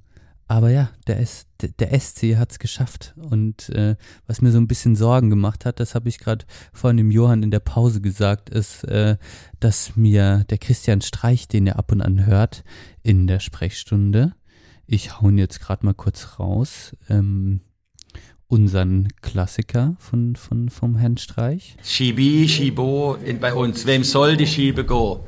aber 0.47 0.71
ja, 0.71 0.91
der, 1.07 1.21
S, 1.21 1.47
der 1.61 1.99
SC 1.99 2.37
hat's 2.37 2.59
geschafft. 2.59 3.15
Und 3.17 3.71
äh, 3.71 3.97
was 4.27 4.43
mir 4.43 4.51
so 4.51 4.59
ein 4.59 4.67
bisschen 4.67 4.95
Sorgen 4.95 5.31
gemacht 5.31 5.65
hat, 5.65 5.81
das 5.81 5.95
habe 5.95 6.11
ich 6.11 6.19
gerade 6.19 6.45
vorhin 6.73 6.99
dem 6.99 7.11
Johann 7.11 7.43
in 7.43 7.51
der 7.51 7.61
Pause 7.61 8.03
gesagt, 8.03 8.51
ist, 8.51 8.85
äh, 8.85 9.17
dass 9.59 9.97
mir 9.97 10.45
der 10.51 10.59
Christian 10.59 11.01
Streich, 11.01 11.49
den 11.49 11.67
er 11.67 11.79
ab 11.79 11.91
und 11.93 12.03
an 12.03 12.27
hört, 12.27 12.63
in 13.03 13.27
der 13.27 13.41
Sprechstunde, 13.41 14.35
ich 14.87 15.21
hau 15.21 15.31
ihn 15.31 15.39
jetzt 15.39 15.61
gerade 15.61 15.87
mal 15.87 15.95
kurz 15.95 16.39
raus, 16.39 16.95
ähm, 17.09 17.61
unseren 18.51 19.09
Klassiker 19.23 19.95
von, 19.99 20.35
von, 20.35 20.69
vom 20.69 20.97
Herrn 20.97 21.17
Streich. 21.17 21.77
Schibi, 21.83 22.49
Schibo 22.49 23.15
in, 23.25 23.39
bei 23.39 23.55
uns. 23.55 23.87
Wem 23.87 24.03
soll 24.05 24.37
die 24.37 24.47
Schiebe 24.47 24.85
go? 24.85 25.25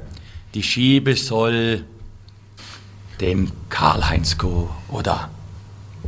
Die 0.54 0.62
Schiebe 0.62 1.14
soll 1.14 1.84
dem 3.20 3.52
Karl-Heinz 3.68 4.36
go 4.36 4.68
oder 4.90 5.30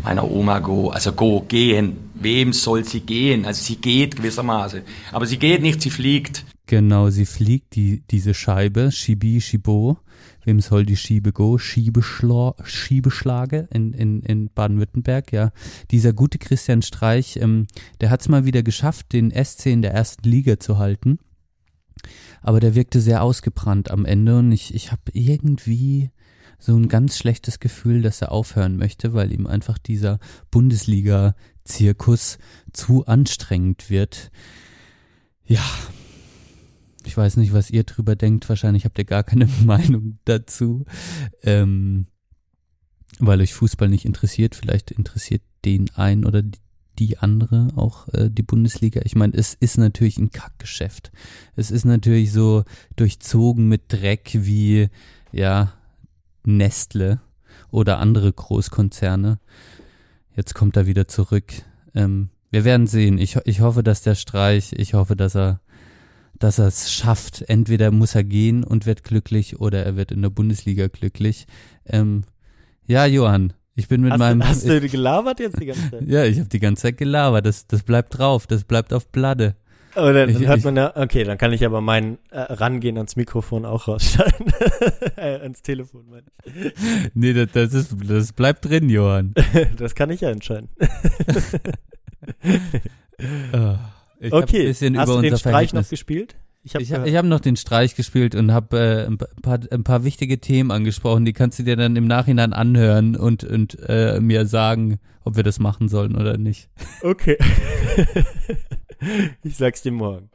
meiner 0.02 0.28
Oma 0.28 0.58
go, 0.58 0.90
also 0.90 1.12
go, 1.12 1.40
gehen. 1.48 2.10
Wem 2.14 2.52
soll 2.52 2.84
sie 2.84 3.00
gehen? 3.00 3.44
Also 3.46 3.62
sie 3.62 3.76
geht 3.76 4.16
gewissermaßen. 4.16 4.82
Aber 5.12 5.26
sie 5.26 5.38
geht 5.38 5.62
nicht, 5.62 5.80
sie 5.82 5.90
fliegt. 5.90 6.44
Genau, 6.66 7.10
sie 7.10 7.26
fliegt, 7.26 7.76
die, 7.76 8.02
diese 8.10 8.34
Scheibe, 8.34 8.90
Schibi, 8.90 9.40
Schibo. 9.40 9.98
Wem 10.44 10.60
soll 10.60 10.84
die 10.84 10.96
Schiebe 10.96 11.32
go? 11.32 11.58
Schiebeschla 11.58 12.54
Schiebeschlage 12.64 13.68
in, 13.72 13.92
in, 13.92 14.22
in 14.22 14.50
Baden-Württemberg, 14.54 15.32
ja. 15.32 15.52
Dieser 15.90 16.12
gute 16.12 16.38
Christian 16.38 16.82
Streich, 16.82 17.36
ähm, 17.36 17.66
der 18.00 18.10
hat 18.10 18.20
es 18.20 18.28
mal 18.28 18.44
wieder 18.44 18.62
geschafft, 18.62 19.12
den 19.12 19.30
SC 19.30 19.66
in 19.66 19.82
der 19.82 19.92
ersten 19.92 20.28
Liga 20.28 20.60
zu 20.60 20.78
halten. 20.78 21.18
Aber 22.42 22.60
der 22.60 22.74
wirkte 22.74 23.00
sehr 23.00 23.22
ausgebrannt 23.22 23.90
am 23.90 24.04
Ende 24.04 24.38
und 24.38 24.52
ich, 24.52 24.74
ich 24.74 24.92
habe 24.92 25.02
irgendwie 25.12 26.10
so 26.58 26.76
ein 26.76 26.88
ganz 26.88 27.18
schlechtes 27.18 27.60
Gefühl, 27.60 28.02
dass 28.02 28.22
er 28.22 28.32
aufhören 28.32 28.76
möchte, 28.76 29.12
weil 29.12 29.32
ihm 29.32 29.46
einfach 29.46 29.78
dieser 29.78 30.18
Bundesliga-Zirkus 30.50 32.38
zu 32.72 33.06
anstrengend 33.06 33.90
wird. 33.90 34.30
Ja, 35.44 35.64
ich 37.06 37.16
weiß 37.16 37.36
nicht, 37.36 37.52
was 37.52 37.70
ihr 37.70 37.84
drüber 37.84 38.16
denkt. 38.16 38.48
Wahrscheinlich 38.48 38.84
habt 38.84 38.98
ihr 38.98 39.04
gar 39.04 39.22
keine 39.22 39.46
Meinung 39.64 40.18
dazu, 40.24 40.84
ähm, 41.42 42.06
weil 43.18 43.40
euch 43.40 43.54
Fußball 43.54 43.88
nicht 43.88 44.04
interessiert. 44.04 44.54
Vielleicht 44.54 44.90
interessiert 44.90 45.42
den 45.64 45.90
ein 45.94 46.24
oder 46.24 46.42
die 46.98 47.18
andere 47.18 47.68
auch 47.76 48.08
äh, 48.08 48.30
die 48.30 48.42
Bundesliga. 48.42 49.00
Ich 49.04 49.16
meine, 49.16 49.34
es 49.34 49.54
ist 49.54 49.78
natürlich 49.78 50.18
ein 50.18 50.30
Kackgeschäft. 50.30 51.10
Es 51.56 51.70
ist 51.70 51.84
natürlich 51.84 52.32
so 52.32 52.64
durchzogen 52.96 53.68
mit 53.68 53.92
Dreck 53.92 54.30
wie 54.34 54.88
ja 55.32 55.72
Nestle 56.44 57.20
oder 57.70 57.98
andere 57.98 58.32
Großkonzerne. 58.32 59.38
Jetzt 60.36 60.54
kommt 60.54 60.76
er 60.76 60.86
wieder 60.86 61.08
zurück. 61.08 61.52
Ähm, 61.94 62.30
wir 62.50 62.64
werden 62.64 62.86
sehen. 62.86 63.18
Ich, 63.18 63.36
ich 63.44 63.60
hoffe, 63.60 63.82
dass 63.82 64.02
der 64.02 64.14
Streich, 64.14 64.72
ich 64.76 64.94
hoffe, 64.94 65.16
dass 65.16 65.34
er 65.34 65.60
dass 66.38 66.58
er 66.58 66.66
es 66.66 66.92
schafft. 66.92 67.42
Entweder 67.48 67.90
muss 67.90 68.14
er 68.14 68.24
gehen 68.24 68.64
und 68.64 68.86
wird 68.86 69.04
glücklich 69.04 69.60
oder 69.60 69.84
er 69.84 69.96
wird 69.96 70.12
in 70.12 70.22
der 70.22 70.30
Bundesliga 70.30 70.88
glücklich. 70.88 71.46
Ähm, 71.86 72.24
ja, 72.86 73.06
Johann, 73.06 73.52
ich 73.74 73.88
bin 73.88 74.02
mit 74.02 74.12
hast 74.12 74.18
meinem. 74.18 74.40
Du, 74.40 74.46
hast 74.46 74.66
du 74.66 74.80
gelabert 74.80 75.40
jetzt 75.40 75.60
die 75.60 75.66
ganze 75.66 75.90
Zeit? 75.90 76.02
ja, 76.06 76.24
ich 76.24 76.38
habe 76.38 76.48
die 76.48 76.60
ganze 76.60 76.82
Zeit 76.82 76.98
gelabert. 76.98 77.46
Das, 77.46 77.66
das 77.66 77.82
bleibt 77.82 78.18
drauf, 78.18 78.46
das 78.46 78.64
bleibt 78.64 78.92
auf 78.92 79.08
Blatte. 79.08 79.56
Oh, 79.96 80.12
dann, 80.12 80.28
ich, 80.28 80.46
hört 80.46 80.64
man 80.64 80.76
ja, 80.76 80.92
okay, 80.96 81.22
dann 81.22 81.38
kann 81.38 81.52
ich 81.52 81.64
aber 81.64 81.80
mein 81.80 82.18
äh, 82.30 82.40
Rangehen 82.40 82.96
ans 82.96 83.14
Mikrofon 83.14 83.64
auch 83.64 83.86
rausschneiden. 83.86 84.52
äh, 85.16 85.36
ans 85.36 85.62
Telefon, 85.62 86.04
meine 86.08 86.26
ich. 86.44 86.74
Nee, 87.14 87.32
das, 87.32 87.52
das, 87.52 87.74
ist, 87.74 87.94
das 88.08 88.32
bleibt 88.32 88.64
drin, 88.64 88.88
Johann. 88.88 89.34
das 89.76 89.94
kann 89.94 90.10
ich 90.10 90.22
ja 90.22 90.30
entscheiden. 90.30 90.68
oh. 93.52 93.76
Ich 94.20 94.32
okay, 94.32 94.68
hast 94.68 94.82
du 94.82 95.20
den 95.20 95.36
Streich 95.36 95.72
noch 95.72 95.88
gespielt? 95.88 96.36
Ich 96.66 96.74
habe 96.74 96.82
ich 96.82 96.92
hab, 96.92 97.06
hab 97.06 97.24
noch 97.26 97.40
den 97.40 97.56
Streich 97.56 97.94
gespielt 97.94 98.34
und 98.34 98.50
habe 98.50 98.78
äh, 98.78 99.06
ein, 99.06 99.18
paar, 99.18 99.60
ein 99.70 99.84
paar 99.84 100.02
wichtige 100.02 100.40
Themen 100.40 100.70
angesprochen. 100.70 101.26
Die 101.26 101.34
kannst 101.34 101.58
du 101.58 101.62
dir 101.62 101.76
dann 101.76 101.94
im 101.94 102.06
Nachhinein 102.06 102.54
anhören 102.54 103.16
und, 103.16 103.44
und 103.44 103.78
äh, 103.86 104.18
mir 104.20 104.46
sagen, 104.46 104.98
ob 105.24 105.36
wir 105.36 105.42
das 105.42 105.58
machen 105.58 105.88
sollen 105.88 106.16
oder 106.16 106.38
nicht. 106.38 106.70
Okay. 107.02 107.36
ich 109.42 109.56
sag's 109.56 109.82
dir 109.82 109.92
morgen. 109.92 110.30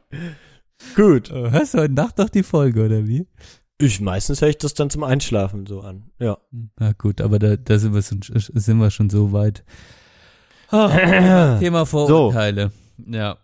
Gut. 0.94 1.32
Oh, 1.32 1.50
hörst 1.50 1.74
du 1.74 1.78
heute 1.78 1.94
Nacht 1.94 2.20
doch 2.20 2.28
die 2.28 2.44
Folge, 2.44 2.84
oder 2.84 3.08
wie? 3.08 3.26
Ich 3.78 4.00
meistens 4.00 4.40
höre 4.40 4.50
ich 4.50 4.58
das 4.58 4.74
dann 4.74 4.88
zum 4.88 5.02
Einschlafen 5.02 5.66
so 5.66 5.80
an. 5.80 6.10
Ja. 6.20 6.38
Na 6.78 6.92
gut, 6.92 7.20
aber 7.20 7.40
da, 7.40 7.56
da 7.56 7.78
sind, 7.78 7.92
wir 7.92 8.02
schon, 8.02 8.20
sind 8.22 8.78
wir 8.78 8.90
schon 8.90 9.10
so 9.10 9.32
weit. 9.32 9.64
Oh, 10.70 10.88
Thema 11.58 11.86
Vorurteile. 11.86 12.70
So. 12.98 13.12
Ja. 13.12 13.38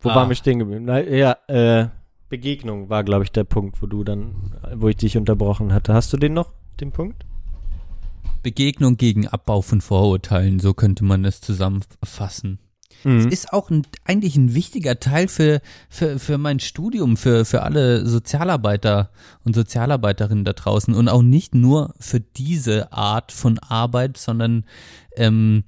Wo 0.00 0.10
ah. 0.10 0.14
waren 0.16 0.28
wir 0.28 0.36
stehen 0.36 0.58
geblieben? 0.58 0.84
Na, 0.86 1.00
ja, 1.00 1.36
äh, 1.46 1.88
Begegnung 2.28 2.88
war, 2.88 3.04
glaube 3.04 3.24
ich, 3.24 3.32
der 3.32 3.44
Punkt, 3.44 3.82
wo 3.82 3.86
du 3.86 4.04
dann, 4.04 4.52
wo 4.74 4.88
ich 4.88 4.96
dich 4.96 5.16
unterbrochen 5.16 5.72
hatte. 5.72 5.94
Hast 5.94 6.12
du 6.12 6.16
den 6.16 6.32
noch, 6.32 6.52
den 6.80 6.92
Punkt? 6.92 7.24
Begegnung 8.42 8.96
gegen 8.96 9.28
Abbau 9.28 9.60
von 9.60 9.80
Vorurteilen, 9.80 10.60
so 10.60 10.72
könnte 10.72 11.04
man 11.04 11.24
es 11.24 11.40
zusammenfassen. 11.40 12.58
Mhm. 13.04 13.18
Es 13.18 13.26
ist 13.26 13.52
auch 13.52 13.70
ein, 13.70 13.86
eigentlich 14.04 14.36
ein 14.36 14.54
wichtiger 14.54 15.00
Teil 15.00 15.28
für, 15.28 15.60
für, 15.88 16.18
für 16.18 16.38
mein 16.38 16.60
Studium, 16.60 17.16
für, 17.16 17.44
für 17.44 17.62
alle 17.62 18.06
Sozialarbeiter 18.06 19.10
und 19.44 19.54
Sozialarbeiterinnen 19.54 20.44
da 20.44 20.52
draußen 20.52 20.94
und 20.94 21.08
auch 21.08 21.22
nicht 21.22 21.54
nur 21.54 21.94
für 21.98 22.20
diese 22.20 22.92
Art 22.92 23.32
von 23.32 23.58
Arbeit, 23.58 24.16
sondern 24.16 24.64
ähm, 25.16 25.64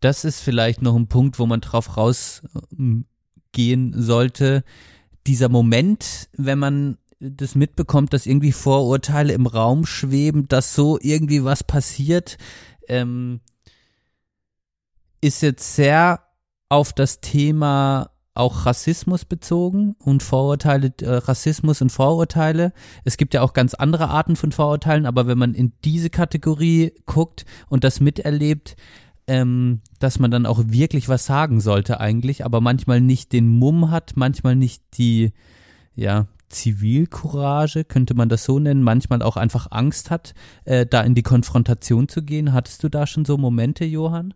das 0.00 0.24
ist 0.24 0.40
vielleicht 0.40 0.82
noch 0.82 0.96
ein 0.96 1.06
Punkt, 1.06 1.38
wo 1.38 1.46
man 1.46 1.60
drauf 1.60 1.96
rausgehen 3.52 3.92
sollte. 3.96 4.64
Dieser 5.26 5.48
Moment, 5.48 6.28
wenn 6.36 6.58
man 6.58 6.98
das 7.20 7.54
mitbekommt, 7.54 8.12
dass 8.12 8.26
irgendwie 8.26 8.52
Vorurteile 8.52 9.32
im 9.32 9.46
Raum 9.46 9.86
schweben, 9.86 10.48
dass 10.48 10.74
so 10.74 10.98
irgendwie 11.00 11.44
was 11.44 11.62
passiert, 11.62 12.36
ähm, 12.88 13.40
ist 15.20 15.42
jetzt 15.42 15.76
sehr 15.76 16.20
auf 16.68 16.92
das 16.92 17.20
Thema 17.20 18.10
auch 18.34 18.66
Rassismus 18.66 19.24
bezogen 19.24 19.94
und 19.98 20.22
Vorurteile, 20.22 20.92
äh, 21.02 21.10
Rassismus 21.10 21.80
und 21.82 21.92
Vorurteile. 21.92 22.72
Es 23.04 23.18
gibt 23.18 23.34
ja 23.34 23.42
auch 23.42 23.52
ganz 23.52 23.74
andere 23.74 24.08
Arten 24.08 24.34
von 24.34 24.50
Vorurteilen, 24.50 25.06
aber 25.06 25.26
wenn 25.26 25.38
man 25.38 25.54
in 25.54 25.74
diese 25.84 26.10
Kategorie 26.10 26.92
guckt 27.04 27.44
und 27.68 27.84
das 27.84 28.00
miterlebt, 28.00 28.74
ähm, 29.26 29.80
dass 29.98 30.18
man 30.18 30.30
dann 30.30 30.46
auch 30.46 30.60
wirklich 30.66 31.08
was 31.08 31.26
sagen 31.26 31.60
sollte 31.60 32.00
eigentlich, 32.00 32.44
aber 32.44 32.60
manchmal 32.60 33.00
nicht 33.00 33.32
den 33.32 33.48
Mumm 33.48 33.90
hat, 33.90 34.12
manchmal 34.16 34.56
nicht 34.56 34.82
die, 34.98 35.32
ja, 35.94 36.26
Zivilcourage, 36.48 37.84
könnte 37.84 38.14
man 38.14 38.28
das 38.28 38.44
so 38.44 38.58
nennen, 38.58 38.82
manchmal 38.82 39.22
auch 39.22 39.36
einfach 39.36 39.68
Angst 39.70 40.10
hat, 40.10 40.34
äh, 40.64 40.86
da 40.86 41.00
in 41.00 41.14
die 41.14 41.22
Konfrontation 41.22 42.08
zu 42.08 42.22
gehen. 42.22 42.52
Hattest 42.52 42.84
du 42.84 42.88
da 42.88 43.06
schon 43.06 43.24
so 43.24 43.38
Momente, 43.38 43.84
Johann? 43.84 44.34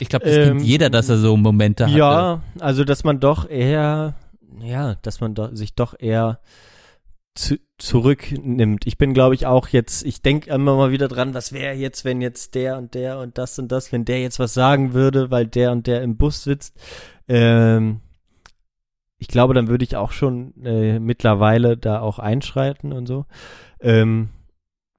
Ich 0.00 0.08
glaube, 0.08 0.24
das 0.24 0.36
Ähm, 0.36 0.44
kennt 0.48 0.62
jeder, 0.62 0.90
dass 0.90 1.08
er 1.08 1.18
so 1.18 1.36
Momente 1.36 1.84
hatte. 1.86 1.98
Ja, 1.98 2.42
also 2.58 2.84
dass 2.84 3.04
man 3.04 3.20
doch 3.20 3.48
eher, 3.48 4.14
ja, 4.60 4.94
dass 5.02 5.20
man 5.20 5.34
doch, 5.34 5.50
sich 5.54 5.74
doch 5.74 5.94
eher 5.98 6.40
zu, 7.36 7.56
zurücknimmt. 7.78 8.86
Ich 8.86 8.98
bin, 8.98 9.14
glaube 9.14 9.34
ich, 9.34 9.46
auch 9.46 9.68
jetzt, 9.68 10.04
ich 10.04 10.22
denke 10.22 10.50
immer 10.50 10.76
mal 10.76 10.90
wieder 10.90 11.08
dran, 11.08 11.34
was 11.34 11.52
wäre 11.52 11.74
jetzt, 11.74 12.04
wenn 12.04 12.20
jetzt 12.20 12.54
der 12.54 12.78
und 12.78 12.94
der 12.94 13.18
und 13.18 13.38
das 13.38 13.58
und 13.58 13.70
das, 13.70 13.92
wenn 13.92 14.04
der 14.04 14.20
jetzt 14.20 14.38
was 14.38 14.54
sagen 14.54 14.92
würde, 14.94 15.30
weil 15.30 15.46
der 15.46 15.72
und 15.72 15.86
der 15.86 16.02
im 16.02 16.16
Bus 16.16 16.42
sitzt. 16.42 16.74
Ähm, 17.28 18.00
ich 19.18 19.28
glaube, 19.28 19.54
dann 19.54 19.68
würde 19.68 19.84
ich 19.84 19.96
auch 19.96 20.12
schon 20.12 20.54
äh, 20.64 20.98
mittlerweile 20.98 21.76
da 21.76 22.00
auch 22.00 22.18
einschreiten 22.18 22.92
und 22.92 23.06
so. 23.06 23.26
Ähm, 23.80 24.30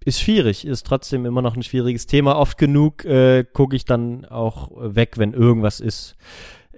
ist 0.03 0.21
schwierig, 0.21 0.65
ist 0.65 0.85
trotzdem 0.85 1.25
immer 1.25 1.41
noch 1.41 1.55
ein 1.55 1.63
schwieriges 1.63 2.07
Thema. 2.07 2.37
Oft 2.37 2.57
genug 2.57 3.03
äh, 3.03 3.43
gucke 3.43 3.75
ich 3.75 3.85
dann 3.85 4.25
auch 4.25 4.71
weg, 4.75 5.17
wenn 5.17 5.33
irgendwas 5.33 5.79
ist. 5.79 6.15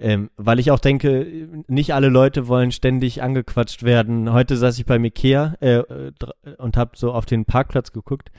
Ähm, 0.02 0.30
weil 0.38 0.58
ich 0.58 0.70
auch 0.70 0.78
denke, 0.78 1.26
nicht 1.68 1.92
alle 1.92 2.08
Leute 2.08 2.48
wollen 2.48 2.72
ständig 2.72 3.22
angequatscht 3.22 3.82
werden. 3.82 4.32
Heute 4.32 4.56
saß 4.56 4.78
ich 4.78 4.86
beim 4.86 5.04
Ikea 5.04 5.56
äh, 5.60 5.74
äh, 5.74 6.12
und 6.56 6.78
habe 6.78 6.92
so 6.96 7.12
auf 7.12 7.26
den 7.26 7.44
Parkplatz 7.44 7.92
geguckt 7.92 8.30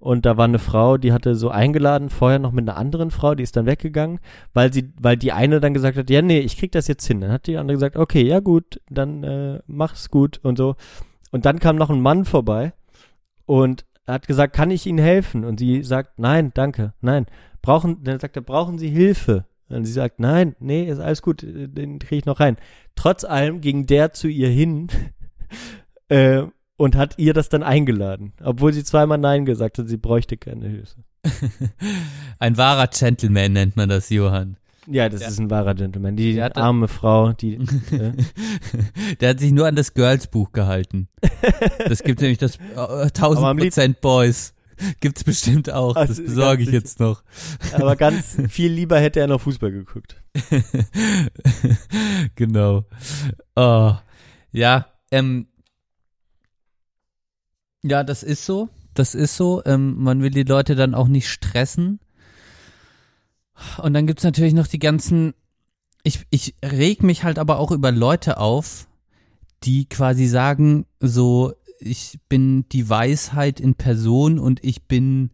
und 0.00 0.24
da 0.24 0.38
war 0.38 0.46
eine 0.46 0.58
Frau, 0.58 0.96
die 0.96 1.12
hatte 1.12 1.34
so 1.34 1.50
eingeladen, 1.50 2.08
vorher 2.08 2.38
noch 2.38 2.52
mit 2.52 2.66
einer 2.66 2.78
anderen 2.78 3.10
Frau, 3.10 3.34
die 3.34 3.42
ist 3.42 3.54
dann 3.54 3.66
weggegangen, 3.66 4.18
weil 4.54 4.72
sie, 4.72 4.94
weil 4.98 5.18
die 5.18 5.32
eine 5.32 5.60
dann 5.60 5.74
gesagt 5.74 5.98
hat, 5.98 6.08
ja 6.08 6.22
nee, 6.22 6.38
ich 6.38 6.56
krieg 6.56 6.72
das 6.72 6.88
jetzt 6.88 7.06
hin. 7.06 7.20
Dann 7.20 7.30
hat 7.30 7.46
die 7.46 7.58
andere 7.58 7.74
gesagt, 7.76 7.96
okay, 7.96 8.22
ja 8.22 8.40
gut, 8.40 8.80
dann 8.88 9.22
äh, 9.22 9.60
mach's 9.66 10.10
gut 10.10 10.40
und 10.42 10.56
so. 10.56 10.74
Und 11.32 11.44
dann 11.44 11.58
kam 11.58 11.76
noch 11.76 11.90
ein 11.90 12.00
Mann 12.00 12.24
vorbei 12.24 12.72
und 13.44 13.84
hat 14.06 14.26
gesagt, 14.26 14.56
kann 14.56 14.70
ich 14.70 14.86
Ihnen 14.86 14.98
helfen? 14.98 15.44
Und 15.44 15.60
sie 15.60 15.82
sagt, 15.82 16.18
nein, 16.18 16.50
danke, 16.54 16.94
nein. 17.02 17.26
Brauchen, 17.60 18.02
dann 18.02 18.18
sagt 18.18 18.36
er, 18.36 18.42
brauchen 18.42 18.78
Sie 18.78 18.88
Hilfe? 18.88 19.44
Und 19.70 19.84
sie 19.84 19.92
sagt, 19.92 20.20
nein, 20.20 20.54
nee, 20.60 20.84
ist 20.84 20.98
alles 21.00 21.22
gut, 21.22 21.42
äh, 21.42 21.68
den 21.68 21.98
kriege 21.98 22.16
ich 22.16 22.26
noch 22.26 22.40
rein. 22.40 22.56
Trotz 22.96 23.24
allem 23.24 23.60
ging 23.60 23.86
der 23.86 24.12
zu 24.12 24.28
ihr 24.28 24.48
hin 24.48 24.88
äh, 26.08 26.42
und 26.76 26.96
hat 26.96 27.14
ihr 27.18 27.34
das 27.34 27.48
dann 27.48 27.62
eingeladen, 27.62 28.32
obwohl 28.42 28.72
sie 28.72 28.84
zweimal 28.84 29.18
Nein 29.18 29.44
gesagt 29.44 29.78
hat, 29.78 29.88
sie 29.88 29.96
bräuchte 29.96 30.36
keine 30.36 30.68
Hilfe. 30.68 30.96
Ein 32.38 32.56
wahrer 32.56 32.86
Gentleman 32.88 33.52
nennt 33.52 33.76
man 33.76 33.88
das, 33.88 34.08
Johann. 34.10 34.56
Ja, 34.86 35.08
das 35.10 35.20
Ja. 35.20 35.28
ist 35.28 35.38
ein 35.38 35.50
wahrer 35.50 35.74
Gentleman. 35.74 36.16
Die 36.16 36.34
Der 36.34 36.46
hatte- 36.46 36.60
arme 36.62 36.88
Frau, 36.88 37.32
die 37.32 37.54
äh, 37.92 38.12
Der 39.20 39.28
hat 39.30 39.40
sich 39.40 39.52
nur 39.52 39.66
an 39.66 39.76
das 39.76 39.92
Girls-Buch 39.94 40.52
gehalten. 40.52 41.08
Das 41.86 42.02
gibt 42.02 42.20
nämlich 42.22 42.38
das 42.38 42.56
äh, 42.56 42.76
Aber 42.76 43.02
1000 43.02 43.46
am 43.46 43.58
liebsten- 43.58 43.80
Prozent 43.80 44.00
Boys. 44.00 44.54
Gibt's 45.00 45.24
bestimmt 45.24 45.70
auch. 45.70 45.96
Also, 45.96 46.14
das 46.14 46.24
besorge 46.24 46.62
ich 46.62 46.70
jetzt 46.70 47.00
noch. 47.00 47.22
aber 47.72 47.96
ganz 47.96 48.36
viel 48.48 48.72
lieber 48.72 48.98
hätte 48.98 49.20
er 49.20 49.26
noch 49.26 49.40
Fußball 49.40 49.70
geguckt. 49.70 50.16
genau. 52.34 52.84
Oh. 53.56 53.94
Ja, 54.52 54.86
ähm, 55.10 55.46
ja, 57.82 58.04
das 58.04 58.22
ist 58.22 58.44
so. 58.44 58.68
Das 58.94 59.14
ist 59.14 59.36
so. 59.36 59.62
Ähm, 59.64 60.02
man 60.02 60.22
will 60.22 60.30
die 60.30 60.42
Leute 60.42 60.74
dann 60.74 60.94
auch 60.94 61.08
nicht 61.08 61.28
stressen. 61.28 62.00
Und 63.78 63.94
dann 63.94 64.06
gibt's 64.06 64.24
natürlich 64.24 64.54
noch 64.54 64.66
die 64.66 64.78
ganzen. 64.78 65.34
Ich, 66.02 66.26
ich 66.30 66.54
reg 66.64 67.02
mich 67.02 67.24
halt 67.24 67.38
aber 67.38 67.58
auch 67.58 67.70
über 67.70 67.92
Leute 67.92 68.38
auf, 68.38 68.88
die 69.64 69.86
quasi 69.86 70.26
sagen, 70.26 70.86
so, 70.98 71.52
ich 71.80 72.18
bin 72.28 72.66
die 72.70 72.88
Weisheit 72.88 73.58
in 73.60 73.74
Person 73.74 74.38
und 74.38 74.62
ich 74.64 74.84
bin 74.86 75.30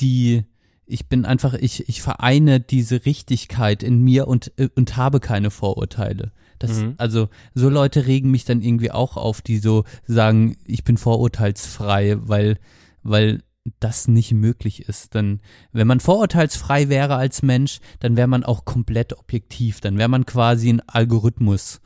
die, 0.00 0.44
ich 0.86 1.08
bin 1.08 1.24
einfach, 1.24 1.54
ich, 1.54 1.88
ich 1.88 2.02
vereine 2.02 2.60
diese 2.60 3.04
Richtigkeit 3.06 3.82
in 3.82 3.98
mir 4.02 4.28
und, 4.28 4.52
äh, 4.58 4.68
und 4.74 4.96
habe 4.96 5.20
keine 5.20 5.50
Vorurteile. 5.50 6.32
Das, 6.58 6.78
Mhm. 6.80 6.94
also, 6.98 7.28
so 7.54 7.68
Leute 7.70 8.06
regen 8.06 8.30
mich 8.30 8.44
dann 8.44 8.60
irgendwie 8.60 8.90
auch 8.90 9.16
auf, 9.16 9.40
die 9.40 9.58
so 9.58 9.84
sagen, 10.06 10.56
ich 10.66 10.84
bin 10.84 10.98
vorurteilsfrei, 10.98 12.16
weil, 12.20 12.58
weil 13.02 13.42
das 13.78 14.08
nicht 14.08 14.32
möglich 14.32 14.88
ist. 14.88 15.14
Dann, 15.14 15.40
wenn 15.72 15.86
man 15.86 16.00
vorurteilsfrei 16.00 16.88
wäre 16.88 17.16
als 17.16 17.42
Mensch, 17.42 17.80
dann 18.00 18.16
wäre 18.16 18.28
man 18.28 18.44
auch 18.44 18.64
komplett 18.64 19.16
objektiv. 19.18 19.80
Dann 19.80 19.96
wäre 19.98 20.08
man 20.08 20.26
quasi 20.26 20.68
ein 20.70 20.80
Algorithmus. 20.86 21.80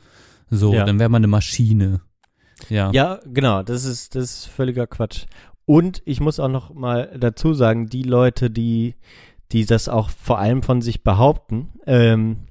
So, 0.49 0.73
Ja. 0.73 0.85
dann 0.85 0.99
wäre 0.99 1.09
man 1.09 1.19
eine 1.21 1.27
Maschine. 1.27 2.01
Ja. 2.69 2.91
Ja, 2.91 3.19
genau, 3.25 3.63
das 3.63 3.85
ist, 3.85 4.15
das 4.15 4.23
ist 4.23 4.45
völliger 4.47 4.87
Quatsch. 4.87 5.25
Und 5.65 6.01
ich 6.05 6.19
muss 6.19 6.39
auch 6.39 6.49
noch 6.49 6.73
mal 6.73 7.15
dazu 7.17 7.53
sagen, 7.53 7.87
die 7.87 8.03
Leute, 8.03 8.51
die, 8.51 8.95
die 9.51 9.65
das 9.65 9.89
auch 9.89 10.09
vor 10.09 10.39
allem 10.39 10.63
von 10.63 10.81
sich 10.81 11.03
behaupten, 11.03 11.69
ähm, 11.87 12.47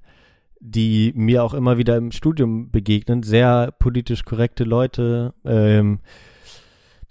die 0.60 1.12
mir 1.14 1.44
auch 1.44 1.54
immer 1.54 1.78
wieder 1.78 1.96
im 1.96 2.10
Studium 2.10 2.70
begegnen, 2.70 3.22
sehr 3.22 3.72
politisch 3.78 4.24
korrekte 4.24 4.64
Leute, 4.64 5.34
ähm, 5.44 6.00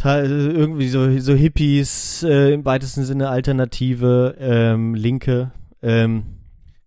irgendwie 0.06 0.90
so, 0.90 1.18
so 1.20 1.34
Hippies, 1.34 2.24
äh, 2.24 2.54
im 2.54 2.66
weitesten 2.66 3.06
Sinne 3.06 3.30
Alternative, 3.30 4.36
ähm, 4.38 4.96
Linke, 4.96 5.52
ähm, 5.82 6.24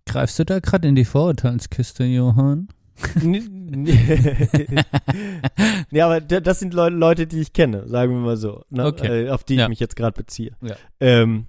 Greifst 0.06 0.38
du 0.38 0.44
da 0.44 0.60
gerade 0.60 0.86
in 0.86 0.94
die 0.94 1.04
Vorurteilskiste, 1.04 2.04
Johann? 2.04 2.68
ja, 5.90 6.06
aber 6.06 6.20
das 6.20 6.60
sind 6.60 6.74
Leu 6.74 6.88
Leute, 6.88 7.26
die 7.26 7.40
ich 7.40 7.52
kenne, 7.52 7.88
sagen 7.88 8.12
wir 8.12 8.20
mal 8.20 8.36
so, 8.36 8.64
ne? 8.70 8.86
Okay. 8.86 9.26
äh, 9.26 9.30
auf 9.30 9.44
die 9.44 9.56
Ja. 9.56 9.64
ich 9.64 9.68
mich 9.68 9.80
jetzt 9.80 9.96
gerade 9.96 10.16
beziehe. 10.16 10.56
Ja. 10.62 10.76
Ähm, 11.00 11.46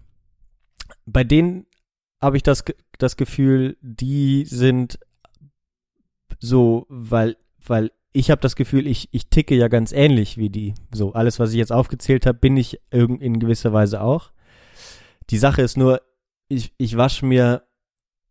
bei 1.05 1.23
denen 1.23 1.65
habe 2.21 2.37
ich 2.37 2.43
das, 2.43 2.63
das 2.97 3.17
Gefühl, 3.17 3.77
die 3.81 4.45
sind 4.45 4.99
so, 6.39 6.85
weil, 6.89 7.37
weil 7.65 7.91
ich 8.11 8.31
habe 8.31 8.41
das 8.41 8.55
Gefühl, 8.55 8.87
ich, 8.87 9.09
ich 9.11 9.29
ticke 9.29 9.55
ja 9.55 9.67
ganz 9.67 9.91
ähnlich 9.91 10.37
wie 10.37 10.49
die. 10.49 10.73
So, 10.93 11.13
alles, 11.13 11.39
was 11.39 11.51
ich 11.51 11.57
jetzt 11.57 11.71
aufgezählt 11.71 12.25
habe, 12.25 12.39
bin 12.39 12.57
ich 12.57 12.79
in 12.89 13.39
gewisser 13.39 13.73
Weise 13.73 14.01
auch. 14.01 14.31
Die 15.29 15.37
Sache 15.37 15.61
ist 15.61 15.77
nur, 15.77 16.01
ich, 16.47 16.73
ich 16.77 16.97
wasche 16.97 17.25
mir 17.25 17.63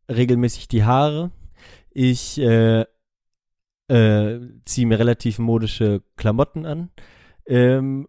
regelmäßig 0.09 0.69
die 0.69 0.85
Haare. 0.85 1.31
Ich 1.91 2.39
äh, 2.39 2.85
äh, 3.89 4.39
ziehe 4.65 4.87
mir 4.87 4.99
relativ 4.99 5.39
modische 5.39 6.03
Klamotten 6.17 6.67
an. 6.67 6.91
Ähm, 7.47 8.09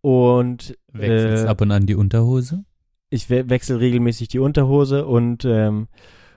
und 0.00 0.78
Wechselst 0.92 1.44
äh, 1.44 1.48
ab 1.48 1.60
und 1.60 1.72
an 1.72 1.86
die 1.86 1.96
Unterhose? 1.96 2.64
ich 3.10 3.30
we 3.30 3.48
wechsle 3.48 3.80
regelmäßig 3.80 4.28
die 4.28 4.38
Unterhose 4.38 5.06
und 5.06 5.44
ähm, 5.44 5.88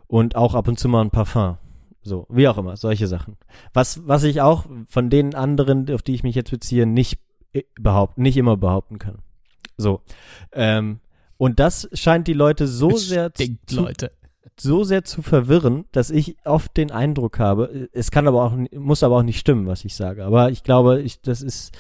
und 0.08 0.36
auch 0.36 0.56
ab 0.56 0.68
und 0.68 0.80
zu 0.80 0.90
mal 0.90 1.02
ein 1.02 1.12
Parfum. 1.12 1.58
So, 2.04 2.26
wie 2.30 2.48
auch 2.48 2.58
immer, 2.58 2.78
solche 2.78 3.08
Sachen. 3.08 3.38
Was 3.74 4.08
was 4.08 4.24
ich 4.24 4.42
auch 4.42 4.66
von 4.88 5.10
den 5.10 5.36
anderen, 5.36 5.90
auf 5.94 6.02
die 6.02 6.14
ich 6.14 6.24
mich 6.24 6.36
jetzt 6.36 6.52
beziehe, 6.52 6.86
nicht 6.86 7.20
äh, 7.54 7.64
behaupten, 7.80 8.22
nicht 8.22 8.38
immer 8.38 8.58
behaupten 8.58 8.98
kann. 8.98 9.20
So. 9.78 10.02
Ähm, 10.52 11.00
und 11.38 11.60
das 11.60 11.90
scheint 11.94 12.28
die 12.28 12.34
Leute 12.34 12.68
so 12.68 12.96
sehr 12.98 13.32
Stinkt, 13.34 13.70
zu, 13.70 13.82
Leute. 13.82 14.12
So 14.60 14.84
sehr 14.84 15.04
zu 15.04 15.22
verwirren, 15.22 15.86
dass 15.92 16.10
ich 16.10 16.36
oft 16.46 16.76
den 16.78 16.92
Eindruck 16.92 17.40
habe, 17.40 17.90
es 17.94 18.12
kann 18.12 18.28
aber 18.28 18.44
auch, 18.44 18.58
muss 18.76 19.04
aber 19.04 19.18
auch 19.18 19.24
nicht 19.24 19.40
stimmen, 19.40 19.68
was 19.68 19.86
ich 19.86 19.96
sage. 19.96 20.26
Aber 20.26 20.52
ich 20.52 20.64
glaube, 20.64 21.02
ich, 21.02 21.22
das 21.22 21.42
ist, 21.42 21.72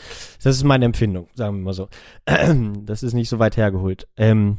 das 0.44 0.58
ist 0.58 0.64
meine 0.64 0.86
Empfindung, 0.86 1.28
sagen 1.34 1.58
wir 1.58 1.64
mal 1.64 1.74
so. 1.74 1.90
Das 2.86 3.04
ist 3.04 3.14
nicht 3.14 3.30
so 3.30 3.40
weit 3.40 3.58
hergeholt. 3.58 4.08
Ähm, 4.18 4.58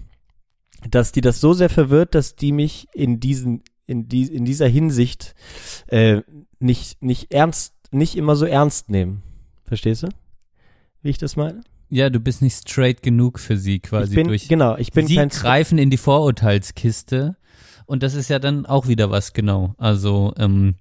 dass 0.89 1.12
die 1.12 1.20
das 1.20 1.41
so 1.41 1.53
sehr 1.53 1.69
verwirrt, 1.69 2.15
dass 2.15 2.35
die 2.35 2.53
mich 2.53 2.89
in 2.93 3.20
diesen, 3.20 3.62
in 3.87 4.09
die, 4.09 4.23
in 4.35 4.45
dieser 4.45 4.66
Hinsicht 4.66 5.35
äh, 5.87 6.23
nicht, 6.59 7.03
nicht 7.03 7.33
ernst, 7.33 7.74
nicht 7.91 8.16
immer 8.16 8.37
so 8.37 8.47
ernst 8.47 8.91
nehmen. 8.91 9.23
Verstehst 9.65 10.03
du? 10.03 10.09
Wie 11.03 11.11
ich 11.11 11.19
das 11.19 11.37
meine? 11.37 11.61
Ja, 11.89 12.09
du 12.09 12.20
bist 12.20 12.41
nicht 12.43 12.57
straight 12.57 13.03
genug 13.03 13.39
für 13.39 13.57
sie 13.57 13.79
quasi 13.81 14.12
Ich 14.12 14.15
bin, 14.16 14.29
durch. 14.29 14.49
genau, 14.49 14.77
ich 14.77 14.93
bin 14.93 15.07
sie 15.07 15.16
kein 15.16 15.29
greifen 15.29 15.79
in 15.79 15.91
die 15.91 15.99
Vorurteilskiste 15.99 17.37
und 17.86 18.02
das 18.02 18.14
ist 18.14 18.28
ja 18.28 18.38
dann 18.38 18.66
auch 18.66 18.88
wieder 18.88 19.10
was 19.10 19.32
genau. 19.32 19.74
Also 19.78 20.32
ähm, 20.36 20.74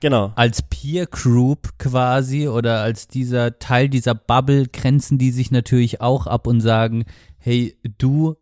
genau. 0.00 0.32
als 0.34 0.62
Peer 0.62 1.06
Group 1.06 1.78
quasi 1.78 2.48
oder 2.48 2.80
als 2.80 3.08
dieser 3.08 3.58
Teil 3.58 3.88
dieser 3.88 4.14
Bubble 4.14 4.66
grenzen 4.66 5.18
die 5.18 5.30
sich 5.30 5.50
natürlich 5.50 6.00
auch 6.00 6.26
ab 6.26 6.46
und 6.46 6.60
sagen, 6.60 7.04
hey, 7.38 7.76
du, 7.98 8.36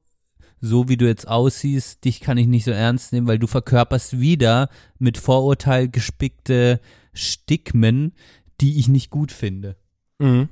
so 0.61 0.89
wie 0.89 0.97
du 0.97 1.07
jetzt 1.07 1.29
aussiehst, 1.29 2.05
dich 2.05 2.21
kann 2.21 2.39
ich 2.39 2.47
nicht 2.47 2.65
so 2.65 2.71
ernst 2.71 3.13
nehmen, 3.13 3.27
weil 3.27 3.39
du 3.39 3.47
verkörperst 3.47 4.21
wieder 4.21 4.69
mit 4.99 5.19
Vorurteil 5.19 5.89
gespickte 5.89 6.81
Stigmen, 7.13 8.13
die 8.61 8.79
ich 8.79 8.89
nicht 8.89 9.11
gut 9.11 9.33
finde. 9.33 9.77
Mhm. 10.19 10.49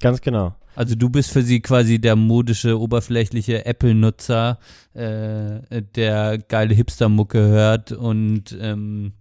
Ganz 0.00 0.20
genau. 0.20 0.54
Also 0.74 0.94
du 0.94 1.10
bist 1.10 1.30
für 1.30 1.42
sie 1.42 1.60
quasi 1.60 2.00
der 2.00 2.16
modische, 2.16 2.78
oberflächliche 2.80 3.66
Apple-Nutzer, 3.66 4.58
äh, 4.94 5.82
der 5.94 6.38
geile 6.38 6.74
Hipster-Mucke 6.74 7.38
hört 7.38 7.92
und 7.92 8.56
ähm, 8.60 9.12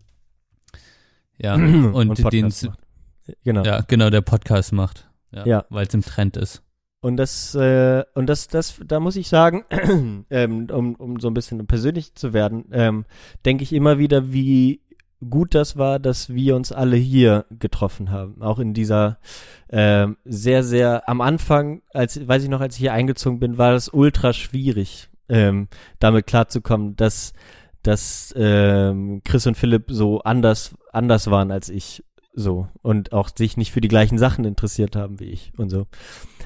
ja, 1.37 1.55
und, 1.55 1.93
Und 1.93 2.33
den. 2.33 2.53
Genau. 3.43 3.63
ja, 3.63 3.81
genau, 3.87 4.09
der 4.09 4.21
Podcast 4.21 4.73
macht. 4.73 5.09
Ja, 5.31 5.45
Ja. 5.45 5.65
weil 5.69 5.87
es 5.87 5.93
im 5.93 6.01
Trend 6.01 6.37
ist. 6.37 6.61
Und 7.03 7.17
das, 7.17 7.55
äh, 7.55 8.03
und 8.13 8.27
das, 8.27 8.47
das, 8.47 8.79
da 8.85 8.99
muss 8.99 9.15
ich 9.15 9.27
sagen, 9.27 9.63
ähm, 10.29 10.67
um, 10.69 10.95
um 10.95 11.19
so 11.19 11.29
ein 11.29 11.33
bisschen 11.33 11.65
persönlich 11.65 12.13
zu 12.13 12.33
werden, 12.33 12.65
ähm, 12.71 13.05
denke 13.43 13.63
ich 13.63 13.73
immer 13.73 13.97
wieder, 13.97 14.31
wie 14.33 14.81
gut 15.29 15.53
das 15.55 15.77
war, 15.77 15.99
dass 15.99 16.33
wir 16.33 16.55
uns 16.55 16.71
alle 16.71 16.97
hier 16.97 17.45
getroffen 17.51 18.11
haben. 18.11 18.41
Auch 18.41 18.59
in 18.59 18.73
dieser 18.73 19.19
ähm, 19.69 20.17
sehr, 20.25 20.63
sehr 20.63 21.07
am 21.07 21.21
Anfang, 21.21 21.81
als 21.93 22.27
weiß 22.27 22.43
ich 22.43 22.49
noch, 22.49 22.61
als 22.61 22.75
ich 22.75 22.81
hier 22.81 22.93
eingezogen 22.93 23.39
bin, 23.39 23.57
war 23.57 23.71
das 23.71 23.89
ultra 23.89 24.33
schwierig, 24.33 25.09
ähm, 25.29 25.67
damit 25.99 26.27
klarzukommen, 26.27 26.95
dass, 26.95 27.33
dass 27.83 28.33
ähm, 28.37 29.21
Chris 29.23 29.47
und 29.47 29.57
Philipp 29.57 29.85
so 29.87 30.21
anders, 30.21 30.75
anders 30.91 31.29
waren 31.29 31.51
als 31.51 31.69
ich 31.69 32.03
so 32.33 32.69
und 32.81 33.11
auch 33.11 33.29
sich 33.35 33.57
nicht 33.57 33.71
für 33.71 33.81
die 33.81 33.89
gleichen 33.89 34.17
Sachen 34.17 34.45
interessiert 34.45 34.95
haben 34.95 35.19
wie 35.19 35.25
ich 35.25 35.51
und 35.57 35.69
so. 35.69 35.87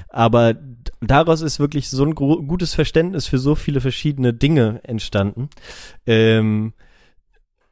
Aber 0.08 0.54
daraus 1.00 1.42
ist 1.42 1.60
wirklich 1.60 1.88
so 1.90 2.04
ein 2.04 2.14
gutes 2.14 2.74
Verständnis 2.74 3.26
für 3.26 3.38
so 3.38 3.54
viele 3.54 3.80
verschiedene 3.80 4.34
Dinge 4.34 4.80
entstanden. 4.82 5.48
Ähm, 6.06 6.72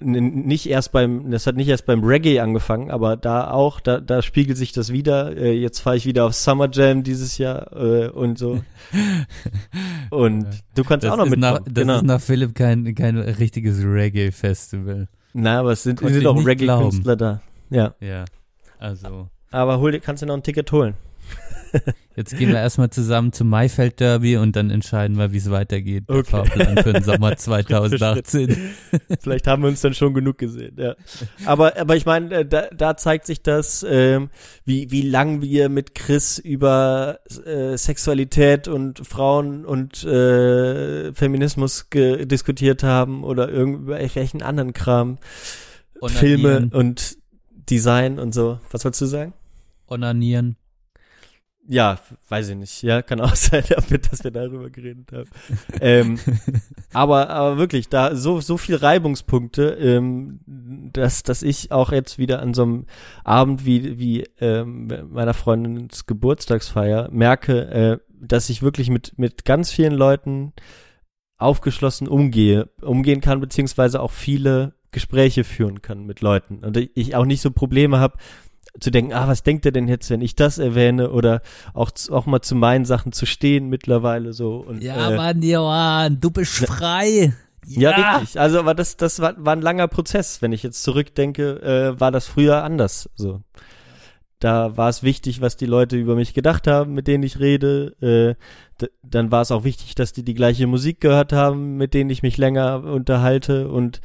nicht 0.04 0.68
erst 0.68 0.92
beim, 0.92 1.30
das 1.30 1.46
hat 1.46 1.56
nicht 1.56 1.68
erst 1.68 1.86
beim 1.86 2.04
Reggae 2.04 2.40
angefangen, 2.40 2.90
aber 2.90 3.16
da 3.16 3.50
auch, 3.50 3.80
da, 3.80 4.00
da 4.00 4.22
spiegelt 4.22 4.58
sich 4.58 4.72
das 4.72 4.92
wieder. 4.92 5.36
Äh, 5.36 5.52
jetzt 5.52 5.80
fahre 5.80 5.96
ich 5.96 6.06
wieder 6.06 6.26
auf 6.26 6.34
Summer 6.34 6.68
Jam 6.70 7.02
dieses 7.02 7.38
Jahr 7.38 7.72
äh, 7.76 8.08
und 8.08 8.38
so. 8.38 8.62
Und 10.10 10.46
du 10.76 10.84
kannst 10.84 11.04
Das, 11.04 11.12
auch 11.12 11.16
noch 11.16 11.26
nach, 11.26 11.30
mitkommen. 11.60 11.74
das 11.74 11.82
genau. 11.82 11.96
ist 11.96 12.02
nach 12.04 12.20
Philipp 12.20 12.54
kein, 12.54 12.94
kein 12.94 13.18
richtiges 13.18 13.82
Reggae-Festival. 13.82 15.08
Na, 15.32 15.60
aber 15.60 15.72
es 15.72 15.82
sind, 15.82 15.98
sind 16.00 16.26
auch 16.26 16.44
Reggae-Künstler 16.46 17.16
da. 17.16 17.40
Ja. 17.70 17.94
Ja, 18.00 18.24
also 18.78 19.28
Aber 19.50 19.80
hol 19.80 19.90
dir, 19.92 20.00
kannst 20.00 20.22
du 20.22 20.26
noch 20.26 20.34
ein 20.34 20.42
Ticket 20.42 20.70
holen. 20.70 20.94
Jetzt 22.16 22.36
gehen 22.36 22.48
wir 22.50 22.58
erstmal 22.58 22.90
zusammen 22.90 23.32
zum 23.32 23.48
Maifeld 23.48 24.00
Derby 24.00 24.36
und 24.36 24.56
dann 24.56 24.70
entscheiden 24.70 25.16
wir, 25.18 25.32
wie 25.32 25.36
es 25.38 25.50
weitergeht. 25.50 26.08
Der 26.08 26.16
Okay. 26.16 26.30
Fahrplan 26.30 26.76
für 26.82 26.92
den 26.92 27.02
Sommer 27.02 27.36
2018. 27.36 28.56
Vielleicht 29.20 29.46
haben 29.46 29.62
wir 29.62 29.68
uns 29.68 29.80
dann 29.80 29.94
schon 29.94 30.14
genug 30.14 30.38
gesehen, 30.38 30.76
ja. 30.78 30.94
Aber, 31.46 31.76
aber 31.78 31.96
ich 31.96 32.06
meine, 32.06 32.34
äh, 32.34 32.46
da, 32.46 32.68
da 32.74 32.96
zeigt 32.96 33.26
sich 33.26 33.42
das, 33.42 33.84
ähm, 33.88 34.30
wie, 34.64 34.90
wie 34.90 35.02
lang 35.02 35.42
wir 35.42 35.68
mit 35.68 35.94
Chris 35.94 36.38
über 36.38 37.18
äh, 37.46 37.76
Sexualität 37.76 38.68
und 38.68 39.06
Frauen 39.06 39.64
und 39.64 40.04
äh, 40.04 41.12
Feminismus 41.12 41.90
ge- 41.90 42.26
diskutiert 42.26 42.82
haben 42.82 43.24
oder 43.24 43.48
irgend- 43.48 43.82
über 43.82 43.98
welchen 43.98 44.42
anderen 44.42 44.72
Kram. 44.72 45.18
Filme 46.06 46.48
Onanieren. 46.48 46.68
und 46.72 47.16
Design 47.70 48.18
und 48.18 48.34
so. 48.34 48.58
Was 48.70 48.84
wolltest 48.84 49.00
du 49.00 49.06
sagen? 49.06 49.32
Onanieren. 49.88 50.56
Ja, 51.66 51.98
weiß 52.28 52.50
ich 52.50 52.56
nicht. 52.56 52.82
Ja, 52.82 53.02
kann 53.02 53.20
auch 53.22 53.34
sein, 53.34 53.64
dass 53.68 54.24
wir 54.24 54.30
darüber 54.30 54.70
geredet 54.70 55.10
haben. 55.12 55.30
ähm, 55.80 56.18
aber, 56.92 57.30
aber 57.30 57.58
wirklich, 57.58 57.88
da 57.88 58.14
so, 58.16 58.40
so 58.40 58.56
viel 58.56 58.76
Reibungspunkte, 58.76 59.70
ähm, 59.70 60.40
dass, 60.46 61.22
dass 61.22 61.42
ich 61.42 61.72
auch 61.72 61.92
jetzt 61.92 62.18
wieder 62.18 62.40
an 62.40 62.54
so 62.54 62.62
einem 62.62 62.86
Abend 63.24 63.64
wie, 63.64 63.98
wie 63.98 64.24
ähm, 64.40 64.88
meiner 65.10 65.34
Freundins 65.34 66.06
Geburtstagsfeier 66.06 67.08
merke, 67.10 67.70
äh, 67.70 67.98
dass 68.20 68.50
ich 68.50 68.62
wirklich 68.62 68.90
mit, 68.90 69.18
mit 69.18 69.44
ganz 69.44 69.70
vielen 69.70 69.94
Leuten 69.94 70.52
aufgeschlossen 71.36 72.08
umgehe, 72.08 72.70
umgehen 72.80 73.20
kann, 73.20 73.40
beziehungsweise 73.40 74.00
auch 74.00 74.12
viele 74.12 74.74
Gespräche 74.92 75.44
führen 75.44 75.82
kann 75.82 76.04
mit 76.06 76.20
Leuten. 76.20 76.64
Und 76.64 76.76
ich 76.76 77.16
auch 77.16 77.24
nicht 77.24 77.40
so 77.40 77.50
Probleme 77.50 77.98
habe, 77.98 78.16
zu 78.80 78.90
denken, 78.90 79.12
ah, 79.12 79.28
was 79.28 79.42
denkt 79.42 79.64
er 79.66 79.72
denn 79.72 79.88
jetzt, 79.88 80.10
wenn 80.10 80.20
ich 80.20 80.34
das 80.34 80.58
erwähne 80.58 81.10
oder 81.10 81.42
auch, 81.74 81.90
auch 82.10 82.26
mal 82.26 82.40
zu 82.42 82.54
meinen 82.54 82.84
Sachen 82.84 83.12
zu 83.12 83.24
stehen 83.26 83.68
mittlerweile 83.68 84.32
so. 84.32 84.56
Und, 84.56 84.82
Ja, 84.82 85.10
äh, 85.10 85.16
Mann, 85.16 85.42
Johann, 85.42 86.20
du 86.20 86.30
bist 86.30 86.66
frei. 86.66 87.32
ja, 87.66 87.96
wirklich. 87.96 88.38
Also, 88.40 88.58
aber 88.58 88.74
das, 88.74 88.96
das 88.96 89.20
war, 89.20 89.34
war 89.38 89.52
ein 89.54 89.62
langer 89.62 89.88
Prozess. 89.88 90.42
Wenn 90.42 90.52
ich 90.52 90.62
jetzt 90.62 90.82
zurückdenke, 90.82 91.62
äh, 91.62 92.00
war 92.00 92.10
das 92.10 92.26
früher 92.26 92.64
anders. 92.64 93.08
So. 93.14 93.42
Da 94.40 94.76
war 94.76 94.88
es 94.88 95.02
wichtig, 95.02 95.40
was 95.40 95.56
die 95.56 95.66
Leute 95.66 95.96
über 95.96 96.16
mich 96.16 96.34
gedacht 96.34 96.66
haben, 96.66 96.92
mit 96.94 97.06
denen 97.06 97.22
ich 97.22 97.38
rede. 97.38 98.36
Äh, 98.80 98.88
dann 99.02 99.30
war 99.30 99.40
es 99.42 99.52
auch 99.52 99.62
wichtig, 99.62 99.94
dass 99.94 100.12
die 100.12 100.24
die 100.24 100.34
gleiche 100.34 100.66
Musik 100.66 101.00
gehört 101.00 101.32
haben, 101.32 101.76
mit 101.76 101.94
denen 101.94 102.10
ich 102.10 102.22
mich 102.22 102.36
länger 102.36 102.82
unterhalte 102.82 103.68
und 103.68 104.00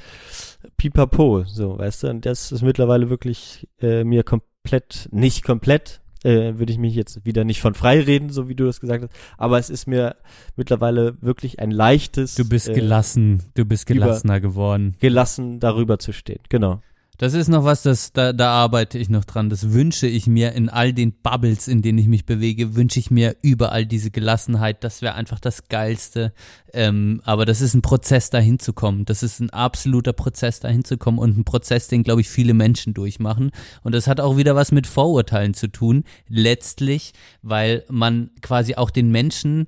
pipapo, 0.78 1.44
so, 1.46 1.78
weißt 1.80 2.04
du. 2.04 2.08
Und 2.10 2.26
das 2.26 2.52
ist 2.52 2.62
mittlerweile 2.62 3.10
wirklich 3.10 3.68
äh, 3.82 4.04
mir 4.04 4.24
komplett, 4.70 5.08
nicht 5.12 5.44
komplett, 5.44 6.02
äh, 6.24 6.58
würde 6.58 6.72
ich 6.72 6.78
mich 6.80 6.94
jetzt 6.96 7.26
wieder 7.26 7.44
nicht 7.44 7.62
von 7.62 7.74
frei 7.74 8.02
reden, 8.02 8.30
so 8.30 8.50
wie 8.50 8.56
du 8.56 8.66
das 8.66 8.80
gesagt 8.82 9.04
hast, 9.06 9.14
aber 9.38 9.58
es 9.58 9.70
ist 9.70 9.88
mir 9.88 10.16
mittlerweile 10.56 11.16
wirklich 11.22 11.60
ein 11.60 11.72
leichtes. 11.72 12.36
Du 12.36 12.48
bist 12.48 12.70
äh, 12.70 12.74
gelassen, 12.74 13.44
du 13.56 13.66
bist 13.66 13.90
über- 13.90 14.02
gelassener 14.06 14.40
geworden. 14.42 14.96
gelassen 15.00 15.60
darüber 15.60 15.98
zu 16.00 16.12
stehen. 16.12 16.40
Genau. 16.50 16.82
Das 17.20 17.34
ist 17.34 17.50
noch 17.50 17.66
was, 17.66 17.84
das, 17.84 18.14
da, 18.14 18.32
da 18.32 18.50
arbeite 18.52 18.98
ich 18.98 19.10
noch 19.10 19.26
dran. 19.26 19.50
Das 19.50 19.74
wünsche 19.74 20.08
ich 20.08 20.26
mir 20.26 20.54
in 20.54 20.70
all 20.70 20.94
den 20.94 21.12
Bubbles, 21.12 21.68
in 21.68 21.82
denen 21.82 21.98
ich 21.98 22.08
mich 22.08 22.26
bewege, 22.26 22.78
wünsche 22.78 22.98
ich 22.98 23.12
mir 23.12 23.36
überall 23.42 23.86
diese 23.86 24.10
Gelassenheit. 24.10 24.86
Das 24.86 25.02
wäre 25.02 25.16
einfach 25.16 25.42
das 25.42 25.68
Geilste. 25.68 26.32
Ähm, 26.72 27.20
aber 27.26 27.46
das 27.46 27.60
ist 27.60 27.74
ein 27.74 27.82
Prozess, 27.82 28.30
dahin 28.30 28.58
zu 28.58 28.72
kommen. 28.72 29.04
Das 29.04 29.22
ist 29.22 29.42
ein 29.42 29.50
absoluter 29.50 30.14
Prozess, 30.14 30.62
dahin 30.62 30.86
zu 30.86 30.98
kommen 30.98 31.20
und 31.20 31.38
ein 31.38 31.44
Prozess, 31.44 31.90
den, 31.90 32.04
glaube 32.04 32.22
ich, 32.22 32.30
viele 32.30 32.54
Menschen 32.54 32.94
durchmachen. 32.94 33.52
Und 33.84 33.94
das 33.94 34.08
hat 34.08 34.22
auch 34.22 34.38
wieder 34.38 34.56
was 34.56 34.72
mit 34.72 34.88
Vorurteilen 34.88 35.54
zu 35.54 35.68
tun. 35.68 36.06
Letztlich, 36.30 37.12
weil 37.42 37.84
man 37.90 38.32
quasi 38.42 38.76
auch 38.76 38.92
den 38.92 39.12
Menschen 39.12 39.68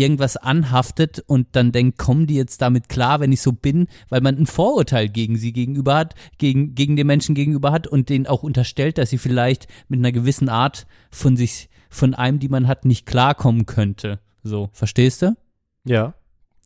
irgendwas 0.00 0.36
anhaftet 0.36 1.22
und 1.26 1.48
dann 1.52 1.72
denkt, 1.72 1.98
kommen 1.98 2.26
die 2.26 2.34
jetzt 2.34 2.62
damit 2.62 2.88
klar, 2.88 3.20
wenn 3.20 3.32
ich 3.32 3.42
so 3.42 3.52
bin, 3.52 3.86
weil 4.08 4.20
man 4.20 4.36
ein 4.36 4.46
Vorurteil 4.46 5.08
gegen 5.08 5.36
sie 5.36 5.52
gegenüber 5.52 5.96
hat, 5.96 6.14
gegen, 6.38 6.74
gegen 6.74 6.96
den 6.96 7.06
Menschen 7.06 7.34
gegenüber 7.34 7.72
hat 7.72 7.86
und 7.86 8.08
denen 8.08 8.26
auch 8.26 8.42
unterstellt, 8.42 8.98
dass 8.98 9.10
sie 9.10 9.18
vielleicht 9.18 9.68
mit 9.88 9.98
einer 9.98 10.12
gewissen 10.12 10.48
Art 10.48 10.86
von 11.10 11.36
sich, 11.36 11.68
von 11.88 12.14
einem, 12.14 12.38
die 12.38 12.48
man 12.48 12.66
hat, 12.66 12.84
nicht 12.84 13.06
klarkommen 13.06 13.66
könnte. 13.66 14.20
So, 14.42 14.70
verstehst 14.72 15.22
du? 15.22 15.36
Ja. 15.84 16.14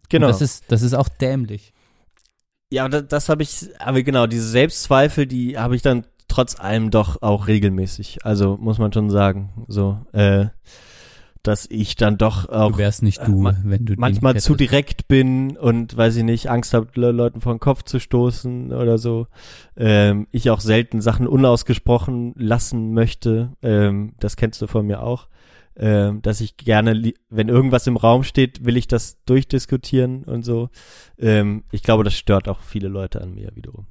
Genau. 0.09 0.27
Und 0.27 0.33
das 0.33 0.41
ist, 0.41 0.65
das 0.69 0.83
ist 0.83 0.95
auch 0.95 1.09
dämlich. 1.09 1.73
Ja, 2.71 2.89
das, 2.89 3.07
das 3.09 3.29
habe 3.29 3.43
ich, 3.43 3.69
aber 3.79 4.03
genau, 4.03 4.27
diese 4.27 4.49
Selbstzweifel, 4.49 5.27
die 5.27 5.59
habe 5.59 5.77
ich 5.77 5.83
dann 5.83 6.07
trotz 6.29 6.59
allem 6.59 6.91
doch 6.91 7.23
auch 7.23 7.47
regelmäßig. 7.47 8.25
Also 8.25 8.57
muss 8.61 8.79
man 8.79 8.93
schon 8.93 9.11
sagen, 9.11 9.65
so, 9.69 9.99
äh, 10.13 10.47
dass 11.45 11.67
ich 11.71 11.95
dann 11.95 12.19
doch 12.19 12.49
auch 12.49 12.73
Du 12.73 12.79
wärst 12.79 13.03
nicht 13.05 13.25
du, 13.25 13.41
ma- 13.41 13.57
wenn 13.63 13.85
du 13.85 13.95
manchmal 13.97 14.41
zu 14.41 14.55
direkt 14.57 15.07
bin 15.09 15.57
und 15.57 15.97
weiß 15.97 16.17
ich 16.17 16.25
nicht, 16.25 16.51
Angst 16.51 16.75
habe, 16.75 16.89
Le 16.95 17.13
Leuten 17.13 17.41
vor 17.41 17.55
den 17.55 17.61
Kopf 17.61 17.85
zu 17.85 18.01
stoßen 18.01 18.73
oder 18.73 18.99
so. 18.99 19.29
Ähm, 19.77 20.27
ich 20.33 20.51
auch 20.51 20.61
selten 20.61 21.01
Sachen 21.01 21.27
unausgesprochen 21.29 22.35
lassen 22.37 22.93
möchte. 22.93 23.53
Ähm, 23.63 24.15
das 24.19 24.37
kennst 24.37 24.61
du 24.63 24.67
von 24.67 24.87
mir 24.87 25.03
auch. 25.03 25.29
ähm, 25.77 26.23
dass 26.23 26.41
ich 26.41 26.57
gerne, 26.57 27.13
wenn 27.31 27.49
irgendwas 27.49 27.87
im 27.89 27.97
Raum 27.97 28.23
steht, 28.23 28.65
will 28.65 28.77
ich 28.77 28.87
das 28.87 29.23
durchdiskutieren 29.25 30.23
und 30.23 30.45
so. 30.45 30.71
Ähm, 31.19 31.65
ich 31.73 31.83
glaube, 31.83 32.05
das 32.05 32.15
stört 32.15 32.49
auch 32.49 32.61
viele 32.63 32.87
Leute 32.89 33.21
an 33.21 33.35
mir 33.35 33.51
wiederum. 33.57 33.87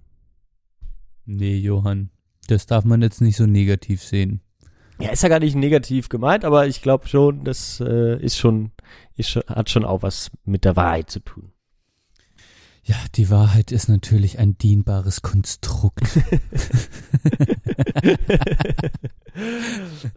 Nee, 1.25 1.57
Johann, 1.57 2.09
das 2.47 2.65
darf 2.65 2.85
man 2.85 3.01
jetzt 3.01 3.21
nicht 3.21 3.35
so 3.37 3.45
negativ 3.45 4.01
sehen. 4.01 4.41
Ja, 4.99 5.09
ist 5.09 5.23
ja 5.23 5.29
gar 5.29 5.39
nicht 5.39 5.55
negativ 5.55 6.09
gemeint, 6.09 6.45
aber 6.45 6.67
ich 6.67 6.81
glaube 6.81 7.07
schon, 7.07 7.43
das 7.43 7.79
äh, 7.79 8.17
ist 8.21 8.37
schon, 8.37 8.71
ist 9.15 9.35
hat 9.35 9.69
schon 9.69 9.85
auch 9.85 10.03
was 10.03 10.31
mit 10.45 10.65
der 10.65 10.75
Wahrheit 10.75 11.09
zu 11.09 11.19
tun. 11.19 11.51
Ja, 12.85 12.97
die 13.15 13.29
Wahrheit 13.29 13.71
ist 13.71 13.87
natürlich 13.87 14.39
ein 14.39 14.57
dienbares 14.57 15.21
Konstrukt. 15.21 16.03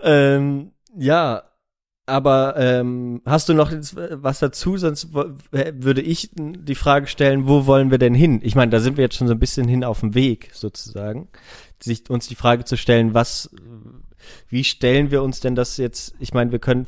ähm, 0.03 0.73
ja, 0.97 1.45
aber 2.07 2.55
ähm, 2.57 3.23
hast 3.25 3.49
du 3.49 3.55
noch 3.55 3.71
jetzt 3.71 3.97
was 3.97 4.41
dazu? 4.41 4.77
Sonst 4.79 5.13
würde 5.13 6.03
ich 6.03 6.31
die 6.35 6.75
Frage 6.75 7.07
stellen, 7.07 7.47
wo 7.47 7.67
wollen 7.67 7.93
wir 7.93 7.99
denn 7.99 8.15
hin? 8.15 8.41
Ich 8.43 8.57
meine, 8.57 8.71
da 8.71 8.81
sind 8.81 8.97
wir 8.97 9.05
jetzt 9.05 9.17
schon 9.17 9.29
so 9.29 9.35
ein 9.35 9.41
bisschen 9.41 9.69
hin 9.69 9.85
auf 9.85 10.01
dem 10.01 10.15
Weg 10.15 10.51
sozusagen, 10.53 11.29
sich 11.81 12.11
uns 12.11 12.27
die 12.27 12.35
Frage 12.35 12.65
zu 12.65 12.77
stellen, 12.77 13.15
was, 13.15 13.51
wie 14.49 14.65
stellen 14.65 15.11
wir 15.11 15.23
uns 15.23 15.41
denn 15.41 15.55
das 15.55 15.77
jetzt? 15.77 16.15
Ich 16.19 16.35
meine, 16.35 16.53
wir 16.53 16.59
können 16.59 16.87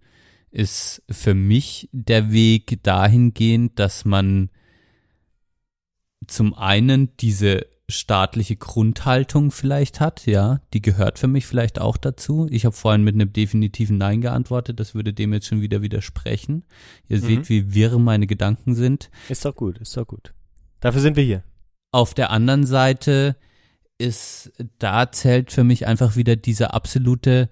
ist 0.49 1.03
für 1.09 1.33
mich 1.33 1.89
der 1.91 2.31
Weg 2.31 2.81
dahingehend, 2.83 3.79
dass 3.79 4.05
man 4.05 4.49
zum 6.25 6.53
einen 6.53 7.17
diese 7.17 7.67
staatliche 7.89 8.57
Grundhaltung 8.57 9.51
vielleicht 9.51 10.01
hat, 10.01 10.25
ja, 10.25 10.59
die 10.73 10.81
gehört 10.81 11.19
für 11.19 11.27
mich 11.27 11.45
vielleicht 11.45 11.79
auch 11.79 11.95
dazu. 11.95 12.47
Ich 12.51 12.65
habe 12.65 12.75
vorhin 12.75 13.03
mit 13.03 13.15
einem 13.15 13.31
definitiven 13.31 13.97
Nein 13.97 14.19
geantwortet, 14.19 14.79
das 14.79 14.93
würde 14.93 15.13
dem 15.13 15.31
jetzt 15.33 15.47
schon 15.47 15.61
wieder 15.61 15.81
widersprechen. 15.81 16.65
Ihr 17.07 17.17
Mhm. 17.17 17.21
seht, 17.21 17.49
wie 17.49 17.73
wirr 17.73 17.97
meine 17.97 18.27
Gedanken 18.27 18.75
sind. 18.75 19.09
Ist 19.29 19.45
doch 19.45 19.55
gut, 19.55 19.77
ist 19.77 19.95
doch 19.95 20.05
gut. 20.05 20.33
Dafür 20.81 21.01
sind 21.01 21.15
wir 21.15 21.23
hier. 21.23 21.43
Auf 21.91 22.13
der 22.13 22.29
anderen 22.31 22.65
Seite 22.65 23.37
ist, 23.97 24.51
da 24.79 25.09
zählt 25.11 25.51
für 25.51 25.63
mich 25.63 25.87
einfach 25.87 26.17
wieder 26.17 26.35
diese 26.35 26.73
absolute 26.73 27.49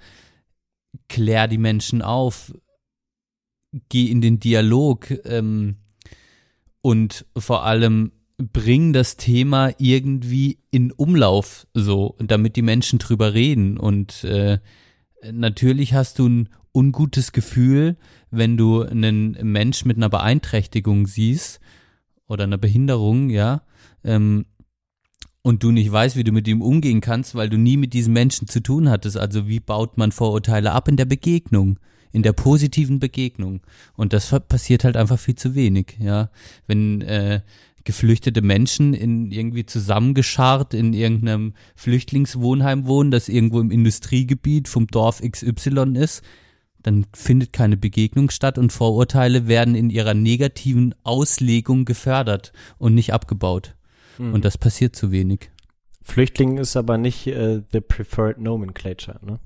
klär 1.07 1.47
die 1.47 1.57
Menschen 1.57 2.01
auf, 2.01 2.53
geh 3.89 4.07
in 4.11 4.21
den 4.21 4.39
Dialog 4.39 5.11
ähm, 5.25 5.77
und 6.81 7.25
vor 7.37 7.65
allem 7.65 8.11
bring 8.37 8.93
das 8.93 9.17
Thema 9.17 9.71
irgendwie 9.77 10.59
in 10.71 10.91
Umlauf, 10.91 11.67
so, 11.73 12.15
damit 12.19 12.55
die 12.55 12.61
Menschen 12.61 12.99
drüber 12.99 13.33
reden. 13.33 13.77
Und 13.77 14.23
äh, 14.23 14.59
natürlich 15.31 15.93
hast 15.93 16.19
du 16.19 16.27
ein 16.27 16.49
ungutes 16.73 17.31
Gefühl, 17.31 17.97
wenn 18.31 18.57
du 18.57 18.81
einen 18.81 19.37
Mensch 19.41 19.85
mit 19.85 19.97
einer 19.97 20.09
Beeinträchtigung 20.09 21.07
siehst 21.07 21.59
oder 22.27 22.43
einer 22.43 22.57
Behinderung, 22.57 23.29
ja, 23.29 23.61
ähm, 24.03 24.45
und 25.41 25.61
du 25.61 25.71
nicht 25.71 25.91
weißt, 25.91 26.15
wie 26.15 26.23
du 26.23 26.31
mit 26.31 26.47
ihm 26.47 26.63
umgehen 26.63 27.01
kannst, 27.01 27.35
weil 27.35 27.49
du 27.49 27.57
nie 27.57 27.77
mit 27.77 27.93
diesem 27.93 28.13
Menschen 28.13 28.47
zu 28.47 28.61
tun 28.61 28.89
hattest. 28.89 29.15
Also 29.15 29.47
wie 29.47 29.59
baut 29.59 29.95
man 29.95 30.11
Vorurteile 30.11 30.71
ab 30.71 30.87
in 30.87 30.97
der 30.97 31.05
Begegnung, 31.05 31.77
in 32.11 32.23
der 32.23 32.33
positiven 32.33 32.97
Begegnung? 32.97 33.61
Und 33.93 34.11
das 34.11 34.35
passiert 34.47 34.83
halt 34.83 34.97
einfach 34.97 35.19
viel 35.19 35.35
zu 35.35 35.53
wenig, 35.53 35.97
ja. 35.99 36.31
Wenn 36.65 37.01
äh, 37.01 37.41
geflüchtete 37.85 38.41
Menschen 38.41 38.93
in 38.93 39.31
irgendwie 39.31 39.65
zusammengescharrt 39.65 40.73
in 40.73 40.93
irgendeinem 40.93 41.53
Flüchtlingswohnheim 41.75 42.87
wohnen, 42.87 43.11
das 43.11 43.29
irgendwo 43.29 43.61
im 43.61 43.71
Industriegebiet 43.71 44.67
vom 44.67 44.87
Dorf 44.87 45.21
XY 45.21 45.93
ist, 45.95 46.23
dann 46.83 47.05
findet 47.15 47.53
keine 47.53 47.77
Begegnung 47.77 48.29
statt 48.29 48.57
und 48.57 48.73
Vorurteile 48.73 49.47
werden 49.47 49.75
in 49.75 49.89
ihrer 49.89 50.13
negativen 50.13 50.93
Auslegung 51.03 51.85
gefördert 51.85 52.51
und 52.77 52.93
nicht 52.93 53.13
abgebaut. 53.13 53.75
Mhm. 54.17 54.33
Und 54.33 54.45
das 54.45 54.57
passiert 54.57 54.95
zu 54.95 55.11
wenig. 55.11 55.51
Flüchtling 56.03 56.57
ist 56.57 56.75
aber 56.75 56.97
nicht 56.97 57.25
äh, 57.27 57.61
the 57.71 57.81
preferred 57.81 58.39
nomenclature, 58.39 59.19
ne? 59.25 59.39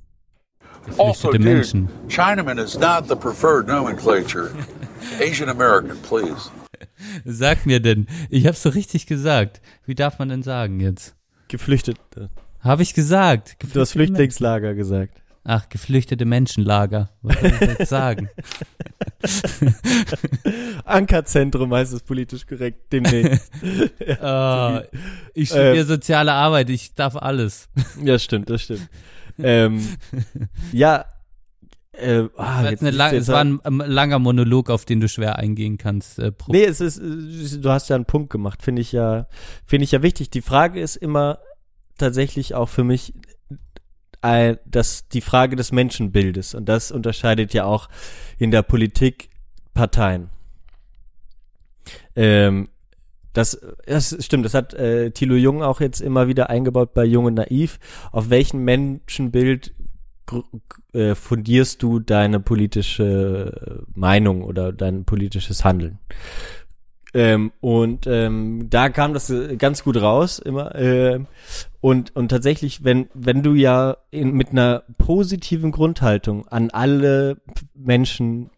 Also, 0.97 1.29
Geflüchtete 1.29 1.37
dude, 1.37 1.43
Menschen. 1.43 1.89
Chinaman 2.07 2.57
is 2.57 2.77
not 2.77 3.07
the 3.07 3.15
preferred 3.15 3.67
nomenclature. 3.67 4.51
Asian 5.21 5.49
American, 5.49 5.97
please. 6.01 6.49
Sag 7.25 7.65
mir 7.65 7.79
denn, 7.79 8.07
ich 8.29 8.45
hab's 8.47 8.61
so 8.63 8.69
richtig 8.69 9.05
gesagt. 9.07 9.61
Wie 9.85 9.95
darf 9.95 10.19
man 10.19 10.29
denn 10.29 10.43
sagen 10.43 10.79
jetzt? 10.79 11.15
Geflüchtete. 11.47 12.29
Habe 12.61 12.83
ich 12.83 12.93
gesagt. 12.93 13.55
Du 13.59 13.79
hast 13.79 13.91
Geflüchtete 13.91 13.91
Flüchtlingslager 13.91 14.73
gesagt. 14.75 15.21
Ach, 15.45 15.67
geflüchtete 15.69 16.25
Menschenlager. 16.25 17.09
Was 17.21 17.39
soll 17.39 17.51
ich 17.53 17.61
jetzt 17.61 17.89
sagen? 17.89 18.29
Ankerzentrum 20.85 21.73
heißt 21.73 21.93
es 21.93 22.01
politisch 22.03 22.45
korrekt 22.45 22.91
demnächst. 22.91 23.51
Ah, 24.21 24.83
ich 25.33 25.49
Äh, 25.51 25.53
studiere 25.53 25.85
soziale 25.85 26.33
Arbeit, 26.33 26.69
ich 26.69 26.93
darf 26.93 27.15
alles. 27.15 27.69
ja, 28.03 28.17
stimmt, 28.19 28.49
das 28.49 28.63
stimmt. 28.63 28.89
ähm, 29.37 29.81
ja, 30.71 31.05
äh, 31.99 32.29
ah, 32.37 32.61
Das 32.63 32.71
jetzt, 32.71 32.81
eine 32.81 32.91
lang, 32.91 33.15
es 33.15 33.27
war 33.27 33.41
ein, 33.41 33.59
ein 33.63 33.77
langer 33.77 34.19
Monolog, 34.19 34.69
auf 34.69 34.85
den 34.85 34.99
du 34.99 35.07
schwer 35.07 35.37
eingehen 35.37 35.77
kannst. 35.77 36.19
Äh, 36.19 36.31
Nee, 36.47 36.65
es 36.65 36.81
ist, 36.81 36.97
äh, 36.97 37.59
du 37.59 37.69
hast 37.69 37.89
ja 37.89 37.95
einen 37.95 38.05
Punkt 38.05 38.29
gemacht, 38.29 38.61
finde 38.61 38.81
ich 38.81 38.91
ja, 38.91 39.27
finde 39.65 39.83
ich 39.83 39.91
ja 39.91 40.01
wichtig. 40.01 40.29
Die 40.29 40.41
Frage 40.41 40.79
ist 40.79 40.95
immer 40.95 41.39
tatsächlich 41.97 42.55
auch 42.55 42.69
für 42.69 42.83
mich 42.83 43.13
äh, 44.21 44.57
das, 44.65 45.07
die 45.09 45.21
Frage 45.21 45.55
des 45.55 45.71
Menschenbildes. 45.71 46.55
Und 46.55 46.67
das 46.67 46.91
unterscheidet 46.91 47.53
ja 47.53 47.65
auch 47.65 47.89
in 48.37 48.51
der 48.51 48.63
Politik 48.63 49.29
Parteien. 49.73 50.29
Ähm, 52.15 52.69
das, 53.33 53.61
das 53.85 54.17
stimmt, 54.19 54.43
das 54.45 54.53
hat 54.53 54.73
äh, 54.73 55.11
Thilo 55.11 55.35
Jung 55.35 55.61
auch 55.61 55.81
jetzt 55.81 56.01
immer 56.01 56.27
wieder 56.27 56.49
eingebaut 56.49 56.93
bei 56.93 57.05
Jung 57.05 57.25
und 57.25 57.35
Naiv. 57.35 57.79
Auf 58.11 58.29
welchem 58.29 58.63
Menschenbild 58.63 59.73
äh, 60.93 61.15
fundierst 61.15 61.81
du 61.83 61.99
deine 61.99 62.39
politische 62.39 63.85
Meinung 63.93 64.43
oder 64.43 64.73
dein 64.73 65.05
politisches 65.05 65.63
Handeln? 65.63 65.99
Ähm, 67.13 67.51
und 67.59 68.05
ähm, 68.05 68.67
da 68.69 68.89
kam 68.89 69.13
das 69.13 69.29
äh, 69.29 69.57
ganz 69.57 69.83
gut 69.83 69.97
raus 69.99 70.37
immer. 70.37 70.75
Ähm, 70.75 71.25
und, 71.81 72.15
und 72.15 72.29
tatsächlich, 72.29 72.83
wenn, 72.83 73.09
wenn 73.13 73.41
du 73.41 73.53
ja 73.53 73.97
in, 74.11 74.33
mit 74.33 74.49
einer 74.49 74.83
positiven 74.97 75.71
Grundhaltung 75.71 76.47
an 76.47 76.69
alle 76.69 77.37
Menschen 77.73 78.51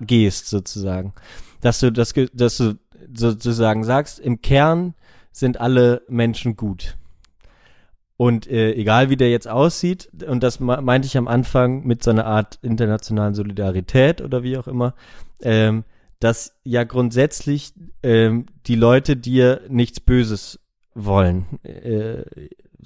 gehst, 0.00 0.48
sozusagen, 0.48 1.12
dass 1.60 1.80
du 1.80 1.92
das, 1.92 2.14
dass 2.32 2.56
du 2.56 2.78
sozusagen 3.14 3.84
sagst, 3.84 4.18
im 4.18 4.40
Kern 4.40 4.94
sind 5.32 5.60
alle 5.60 6.02
Menschen 6.08 6.56
gut. 6.56 6.96
Und 8.18 8.46
äh, 8.46 8.72
egal 8.72 9.10
wie 9.10 9.16
der 9.16 9.30
jetzt 9.30 9.46
aussieht, 9.46 10.10
und 10.26 10.42
das 10.42 10.58
me- 10.58 10.80
meinte 10.80 11.06
ich 11.06 11.18
am 11.18 11.28
Anfang 11.28 11.84
mit 11.84 12.02
so 12.02 12.10
einer 12.10 12.24
Art 12.26 12.58
internationalen 12.62 13.34
Solidarität 13.34 14.22
oder 14.22 14.42
wie 14.42 14.56
auch 14.56 14.66
immer, 14.68 14.94
ähm, 15.42 15.84
dass 16.18 16.56
ja 16.64 16.84
grundsätzlich 16.84 17.74
ähm, 18.02 18.46
die 18.66 18.74
Leute 18.74 19.16
dir 19.16 19.60
nichts 19.68 20.00
Böses 20.00 20.60
wollen 20.94 21.44
äh, 21.62 22.22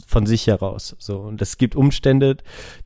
von 0.05 0.27
sich 0.27 0.49
heraus. 0.49 0.97
So 0.99 1.21
und 1.21 1.41
es 1.41 1.59
gibt 1.59 1.77
Umstände, 1.77 2.39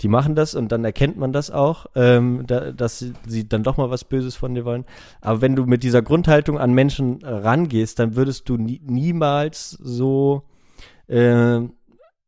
die 0.02 0.08
machen 0.08 0.34
das 0.34 0.54
und 0.54 0.70
dann 0.70 0.84
erkennt 0.84 1.16
man 1.16 1.32
das 1.32 1.50
auch, 1.50 1.86
ähm, 1.94 2.44
da, 2.46 2.72
dass 2.72 2.98
sie, 3.26 3.48
dann 3.48 3.62
doch 3.62 3.78
mal 3.78 3.88
was 3.88 4.04
Böses 4.04 4.36
von 4.36 4.54
dir 4.54 4.66
wollen. 4.66 4.84
Aber 5.22 5.40
wenn 5.40 5.56
du 5.56 5.64
mit 5.64 5.82
dieser 5.82 6.02
Grundhaltung 6.02 6.58
an 6.58 6.74
Menschen 6.74 7.20
rangehst, 7.22 7.98
dann 7.98 8.16
würdest 8.16 8.50
du 8.50 8.58
nie, 8.58 8.82
niemals 8.84 9.70
so 9.70 10.42
äh, 11.06 11.60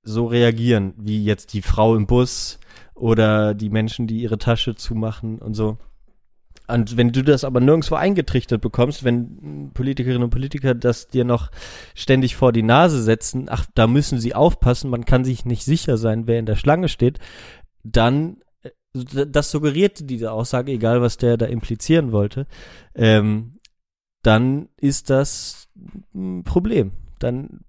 so 0.06 0.26
reagieren 0.26 0.94
wie 0.96 1.22
jetzt 1.22 1.52
die 1.52 1.62
Frau 1.62 1.96
im 1.96 2.06
Bus 2.06 2.58
oder 2.94 3.54
die 3.54 3.68
Menschen, 3.68 4.06
die 4.06 4.22
ihre 4.22 4.38
Tasche 4.38 4.74
zumachen 4.74 5.38
und 5.38 5.54
so. 5.54 5.76
Und 6.68 6.96
wenn 6.96 7.12
du 7.12 7.22
das 7.22 7.44
aber 7.44 7.60
nirgendwo 7.60 7.94
eingetrichtert 7.94 8.60
bekommst, 8.60 9.04
wenn 9.04 9.70
Politikerinnen 9.72 10.24
und 10.24 10.30
Politiker 10.30 10.74
das 10.74 11.08
dir 11.08 11.24
noch 11.24 11.50
ständig 11.94 12.34
vor 12.34 12.52
die 12.52 12.62
Nase 12.62 13.02
setzen, 13.02 13.46
ach, 13.48 13.66
da 13.74 13.86
müssen 13.86 14.18
sie 14.18 14.34
aufpassen, 14.34 14.90
man 14.90 15.04
kann 15.04 15.24
sich 15.24 15.44
nicht 15.44 15.64
sicher 15.64 15.96
sein, 15.96 16.26
wer 16.26 16.38
in 16.38 16.46
der 16.46 16.56
Schlange 16.56 16.88
steht, 16.88 17.20
dann, 17.84 18.38
äh, 18.62 18.70
das 19.26 19.50
suggerierte 19.50 20.04
diese 20.04 20.32
Aussage, 20.32 20.72
egal 20.72 21.00
was 21.02 21.18
der 21.18 21.36
da 21.36 21.46
implizieren 21.46 22.10
wollte, 22.10 22.46
ähm, 22.94 23.58
dann 24.22 24.68
ist 24.76 25.08
das 25.10 25.68
ein 26.14 26.42
Problem. 26.42 26.92
Dann 27.20 27.60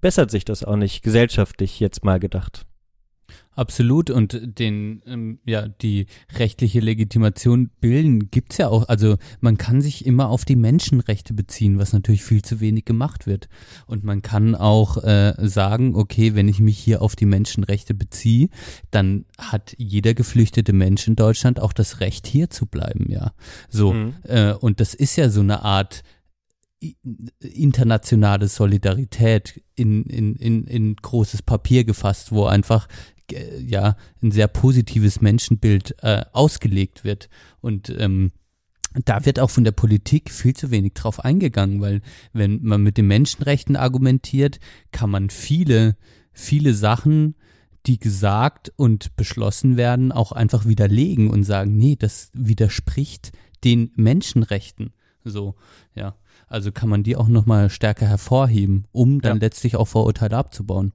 bessert 0.00 0.30
sich 0.30 0.44
das 0.44 0.64
auch 0.64 0.76
nicht 0.76 1.02
gesellschaftlich 1.02 1.80
jetzt 1.80 2.04
mal 2.04 2.18
gedacht. 2.18 2.64
Absolut 3.54 4.08
und 4.08 4.40
den 4.60 5.02
ähm, 5.04 5.40
ja 5.44 5.66
die 5.66 6.06
rechtliche 6.36 6.78
Legitimation 6.78 7.70
bilden 7.80 8.30
gibt's 8.30 8.56
ja 8.58 8.68
auch. 8.68 8.88
Also 8.88 9.16
man 9.40 9.58
kann 9.58 9.80
sich 9.80 10.06
immer 10.06 10.28
auf 10.28 10.44
die 10.44 10.54
Menschenrechte 10.54 11.34
beziehen, 11.34 11.76
was 11.76 11.92
natürlich 11.92 12.22
viel 12.22 12.40
zu 12.42 12.60
wenig 12.60 12.84
gemacht 12.84 13.26
wird. 13.26 13.48
Und 13.88 14.04
man 14.04 14.22
kann 14.22 14.54
auch 14.54 15.02
äh, 15.02 15.34
sagen, 15.38 15.96
okay, 15.96 16.36
wenn 16.36 16.46
ich 16.46 16.60
mich 16.60 16.78
hier 16.78 17.02
auf 17.02 17.16
die 17.16 17.26
Menschenrechte 17.26 17.94
beziehe, 17.94 18.48
dann 18.92 19.24
hat 19.38 19.74
jeder 19.76 20.14
geflüchtete 20.14 20.72
Mensch 20.72 21.08
in 21.08 21.16
Deutschland 21.16 21.58
auch 21.60 21.72
das 21.72 21.98
Recht 21.98 22.28
hier 22.28 22.50
zu 22.50 22.64
bleiben, 22.64 23.10
ja. 23.10 23.32
So 23.68 23.92
Mhm. 23.92 24.14
äh, 24.22 24.52
und 24.52 24.78
das 24.78 24.94
ist 24.94 25.16
ja 25.16 25.30
so 25.30 25.40
eine 25.40 25.64
Art 25.64 26.04
internationale 27.40 28.48
Solidarität 28.48 29.62
in, 29.74 30.04
in, 30.04 30.36
in, 30.36 30.64
in 30.64 30.96
großes 30.96 31.42
Papier 31.42 31.84
gefasst, 31.84 32.32
wo 32.32 32.44
einfach 32.46 32.88
ja 33.60 33.96
ein 34.22 34.30
sehr 34.30 34.48
positives 34.48 35.20
Menschenbild 35.20 35.96
äh, 36.02 36.24
ausgelegt 36.32 37.04
wird. 37.04 37.28
Und 37.60 37.94
ähm, 37.98 38.32
da 39.04 39.26
wird 39.26 39.38
auch 39.38 39.50
von 39.50 39.64
der 39.64 39.72
Politik 39.72 40.30
viel 40.30 40.54
zu 40.54 40.70
wenig 40.70 40.94
drauf 40.94 41.24
eingegangen, 41.24 41.80
weil 41.80 42.00
wenn 42.32 42.62
man 42.62 42.82
mit 42.82 42.96
den 42.96 43.06
Menschenrechten 43.06 43.76
argumentiert, 43.76 44.60
kann 44.92 45.10
man 45.10 45.30
viele, 45.30 45.96
viele 46.32 46.74
Sachen, 46.74 47.34
die 47.86 47.98
gesagt 47.98 48.72
und 48.76 49.16
beschlossen 49.16 49.76
werden, 49.76 50.10
auch 50.10 50.32
einfach 50.32 50.66
widerlegen 50.66 51.30
und 51.30 51.44
sagen, 51.44 51.76
nee, 51.76 51.96
das 51.96 52.30
widerspricht 52.34 53.32
den 53.64 53.92
Menschenrechten. 53.94 54.92
So, 55.24 55.54
ja. 55.94 56.16
Also 56.48 56.72
kann 56.72 56.88
man 56.88 57.02
die 57.02 57.16
auch 57.16 57.28
nochmal 57.28 57.70
stärker 57.70 58.06
hervorheben, 58.06 58.86
um 58.92 59.20
dann 59.20 59.36
Ja. 59.36 59.40
letztlich 59.42 59.76
auch 59.76 59.86
Vorurteile 59.86 60.36
abzubauen. 60.36 60.92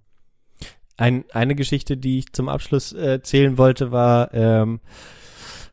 Ein, 0.97 1.25
eine 1.31 1.55
Geschichte, 1.55 1.97
die 1.97 2.19
ich 2.19 2.33
zum 2.33 2.49
Abschluss 2.49 2.93
äh, 2.93 3.13
erzählen 3.13 3.57
wollte, 3.57 3.91
war 3.91 4.33
ähm, 4.33 4.79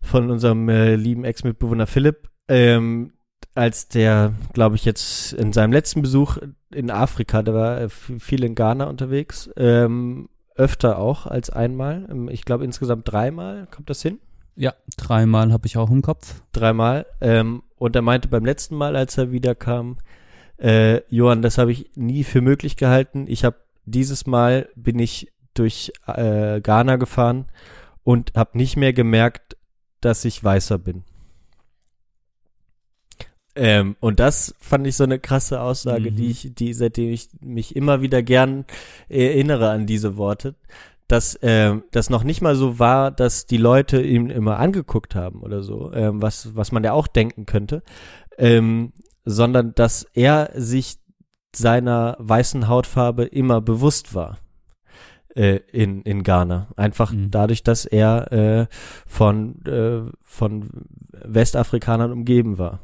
von 0.02 0.30
unserem 0.30 0.68
äh, 0.68 0.96
lieben 0.96 1.24
Ex-Mitbewohner 1.24 1.86
Philipp, 1.86 2.28
ähm, 2.48 3.12
als 3.54 3.88
der, 3.88 4.32
glaube 4.52 4.76
ich, 4.76 4.84
jetzt 4.84 5.32
in 5.34 5.52
seinem 5.52 5.72
letzten 5.72 6.02
Besuch 6.02 6.38
in 6.72 6.90
Afrika, 6.90 7.42
der 7.42 7.54
war 7.54 7.80
äh, 7.80 7.88
viel 7.88 8.44
in 8.44 8.54
Ghana 8.54 8.84
unterwegs, 8.84 9.50
ähm, 9.56 10.28
öfter 10.56 10.98
auch 10.98 11.26
als 11.26 11.50
einmal. 11.50 12.06
Ähm, 12.10 12.28
Ich 12.28 12.44
glaube 12.44 12.64
insgesamt 12.64 13.10
dreimal. 13.10 13.66
Kommt 13.70 13.90
das 13.90 14.02
hin? 14.02 14.18
Ja, 14.60 14.74
dreimal 14.98 15.52
habe 15.52 15.66
ich 15.66 15.78
auch 15.78 15.90
im 15.90 16.02
Kopf. 16.02 16.42
Dreimal. 16.52 17.06
Ähm, 17.22 17.62
und 17.78 17.96
er 17.96 18.02
meinte 18.02 18.28
beim 18.28 18.44
letzten 18.44 18.76
Mal, 18.76 18.94
als 18.94 19.16
er 19.16 19.32
wiederkam, 19.32 19.96
äh, 20.58 21.00
Johann, 21.08 21.40
das 21.40 21.56
habe 21.56 21.72
ich 21.72 21.90
nie 21.94 22.24
für 22.24 22.42
möglich 22.42 22.76
gehalten. 22.76 23.24
Ich 23.26 23.42
habe 23.46 23.56
dieses 23.86 24.26
Mal 24.26 24.68
bin 24.76 24.98
ich 24.98 25.32
durch 25.54 25.92
äh, 26.06 26.60
Ghana 26.60 26.96
gefahren 26.96 27.46
und 28.04 28.32
habe 28.36 28.58
nicht 28.58 28.76
mehr 28.76 28.92
gemerkt, 28.92 29.56
dass 30.02 30.26
ich 30.26 30.44
weißer 30.44 30.76
bin. 30.76 31.04
Ähm, 33.56 33.96
und 33.98 34.20
das 34.20 34.54
fand 34.60 34.86
ich 34.86 34.94
so 34.96 35.04
eine 35.04 35.18
krasse 35.18 35.60
Aussage, 35.62 36.10
Mhm. 36.10 36.16
die 36.16 36.30
ich, 36.30 36.54
die 36.54 36.72
seitdem 36.74 37.10
ich 37.10 37.28
mich 37.40 37.74
immer 37.74 38.00
wieder 38.02 38.22
gern 38.22 38.64
erinnere 39.08 39.70
an 39.70 39.86
diese 39.86 40.16
Worte, 40.18 40.54
dass 41.10 41.38
ähm, 41.42 41.82
das 41.90 42.08
noch 42.08 42.22
nicht 42.22 42.40
mal 42.40 42.54
so 42.54 42.78
war, 42.78 43.10
dass 43.10 43.46
die 43.46 43.56
Leute 43.56 44.00
ihn 44.00 44.30
immer 44.30 44.58
angeguckt 44.58 45.14
haben 45.14 45.42
oder 45.42 45.62
so, 45.62 45.92
ähm, 45.92 46.22
was 46.22 46.54
was 46.54 46.70
man 46.72 46.84
ja 46.84 46.92
auch 46.92 47.08
denken 47.08 47.46
könnte, 47.46 47.82
ähm, 48.38 48.92
sondern 49.24 49.74
dass 49.74 50.04
er 50.14 50.50
sich 50.54 50.98
seiner 51.54 52.16
weißen 52.20 52.68
Hautfarbe 52.68 53.24
immer 53.24 53.60
bewusst 53.60 54.14
war 54.14 54.38
äh, 55.34 55.56
in 55.72 56.02
in 56.02 56.22
Ghana, 56.22 56.68
einfach 56.76 57.12
Mhm. 57.12 57.30
dadurch, 57.32 57.64
dass 57.64 57.86
er 57.86 58.32
äh, 58.32 58.66
von 59.06 59.64
äh, 59.66 60.02
von 60.22 60.68
Westafrikanern 61.12 62.12
umgeben 62.12 62.56
war, 62.56 62.80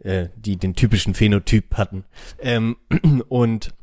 äh, 0.00 0.28
die 0.36 0.56
den 0.56 0.74
typischen 0.74 1.14
Phänotyp 1.14 1.76
hatten 1.76 2.04
ähm, 2.40 2.76
und 3.28 3.74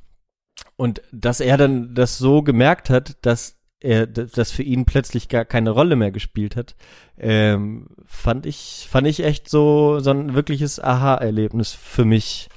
und 0.76 1.02
dass 1.12 1.40
er 1.40 1.58
dann 1.58 1.96
das 1.96 2.18
so 2.18 2.42
gemerkt 2.42 2.90
hat, 2.90 3.18
dass 3.26 3.57
er 3.80 4.08
das 4.08 4.52
für 4.52 4.64
ihn 4.64 4.86
plötzlich 4.86 5.30
gar 5.30 5.45
keine 5.45 5.70
Rolle 5.70 5.95
mehr 5.95 6.12
gespielt 6.12 6.56
hat, 6.56 6.76
ähm, 7.18 7.88
fand 8.06 8.45
ich 8.45 8.88
fand 8.90 9.08
ich 9.08 9.24
echt 9.24 9.49
so 9.49 9.99
so 9.99 10.12
ein 10.12 10.34
wirkliches 10.34 10.80
Aha-Erlebnis 10.80 11.74
für 11.74 12.06
mich, 12.06 12.49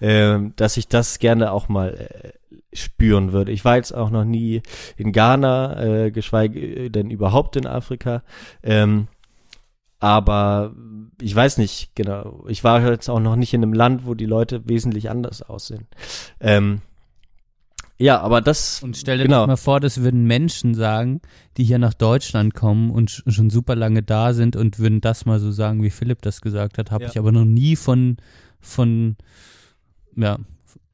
ähm, 0.00 0.52
dass 0.56 0.76
ich 0.76 0.88
das 0.88 1.18
gerne 1.18 1.52
auch 1.52 1.68
mal 1.68 1.94
äh, 1.94 2.76
spüren 2.76 3.32
würde. 3.32 3.52
Ich 3.52 3.64
war 3.64 3.76
jetzt 3.76 3.92
auch 3.92 4.10
noch 4.10 4.24
nie 4.24 4.62
in 4.96 5.12
Ghana, 5.12 5.82
äh, 5.82 6.10
geschweige 6.10 6.90
denn 6.90 7.10
überhaupt 7.10 7.56
in 7.56 7.66
Afrika, 7.66 8.22
ähm, 8.62 9.08
aber 9.98 10.74
ich 11.22 11.34
weiß 11.34 11.56
nicht 11.56 11.94
genau. 11.94 12.44
Ich 12.48 12.64
war 12.64 12.82
jetzt 12.90 13.08
auch 13.08 13.20
noch 13.20 13.36
nicht 13.36 13.54
in 13.54 13.62
einem 13.62 13.72
Land, 13.72 14.06
wo 14.06 14.14
die 14.14 14.26
Leute 14.26 14.68
wesentlich 14.68 15.08
anders 15.08 15.40
aussehen. 15.40 15.86
Ähm, 16.38 16.82
ja, 17.98 18.20
aber 18.20 18.40
das 18.40 18.82
Und 18.82 18.96
stell 18.96 19.18
dir 19.18 19.24
genau. 19.24 19.46
mal 19.46 19.56
vor, 19.56 19.80
das 19.80 20.02
würden 20.02 20.24
Menschen 20.24 20.74
sagen, 20.74 21.20
die 21.56 21.64
hier 21.64 21.78
nach 21.78 21.94
Deutschland 21.94 22.54
kommen 22.54 22.90
und 22.90 23.10
sch- 23.10 23.30
schon 23.30 23.50
super 23.50 23.74
lange 23.74 24.02
da 24.02 24.34
sind 24.34 24.56
und 24.56 24.78
würden 24.78 25.00
das 25.00 25.24
mal 25.26 25.38
so 25.40 25.50
sagen, 25.50 25.82
wie 25.82 25.90
Philipp 25.90 26.22
das 26.22 26.40
gesagt 26.40 26.78
hat. 26.78 26.90
Habe 26.90 27.04
Ja. 27.04 27.10
ich 27.10 27.18
aber 27.18 27.32
noch 27.32 27.44
nie 27.44 27.74
von, 27.76 28.16
von, 28.60 29.16
ja, 30.14 30.38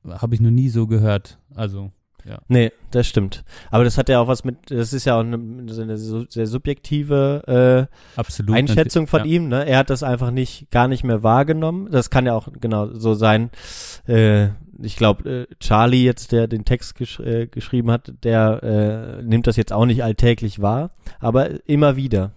habe 0.06 0.34
ich 0.34 0.40
noch 0.40 0.50
nie 0.50 0.68
so 0.68 0.86
gehört. 0.86 1.38
Also, 1.54 1.90
ja. 2.24 2.38
Nee, 2.48 2.72
das 2.90 3.06
stimmt. 3.06 3.44
Aber 3.70 3.84
das 3.84 3.98
hat 3.98 4.08
ja 4.08 4.20
auch 4.20 4.28
was 4.28 4.44
mit, 4.44 4.70
das 4.70 4.92
ist 4.92 5.04
ja 5.04 5.16
auch 5.16 5.24
eine, 5.24 5.38
so 5.72 5.82
eine 5.82 5.98
so- 5.98 6.24
sehr 6.28 6.46
subjektive 6.46 7.88
äh. 8.16 8.52
Einschätzung 8.52 9.06
von 9.06 9.20
ja. 9.20 9.26
ihm. 9.26 9.48
Ne? 9.48 9.66
Er 9.66 9.78
hat 9.78 9.90
das 9.90 10.02
einfach 10.02 10.30
nicht, 10.30 10.70
gar 10.70 10.88
nicht 10.88 11.04
mehr 11.04 11.22
wahrgenommen. 11.22 11.90
Das 11.90 12.10
kann 12.10 12.26
ja 12.26 12.34
auch 12.34 12.48
genau 12.60 12.88
so 12.94 13.14
sein. 13.14 13.50
Äh, 14.06 14.48
ich 14.80 14.96
glaube, 14.96 15.46
äh, 15.50 15.54
Charlie 15.60 16.04
jetzt, 16.04 16.32
der 16.32 16.48
den 16.48 16.64
Text 16.64 16.94
gesch 16.94 17.20
äh, 17.20 17.46
geschrieben 17.46 17.90
hat, 17.90 18.12
der 18.22 19.18
äh, 19.20 19.22
nimmt 19.22 19.46
das 19.46 19.56
jetzt 19.56 19.72
auch 19.72 19.86
nicht 19.86 20.02
alltäglich 20.02 20.60
wahr, 20.60 20.90
aber 21.20 21.68
immer 21.68 21.96
wieder. 21.96 22.32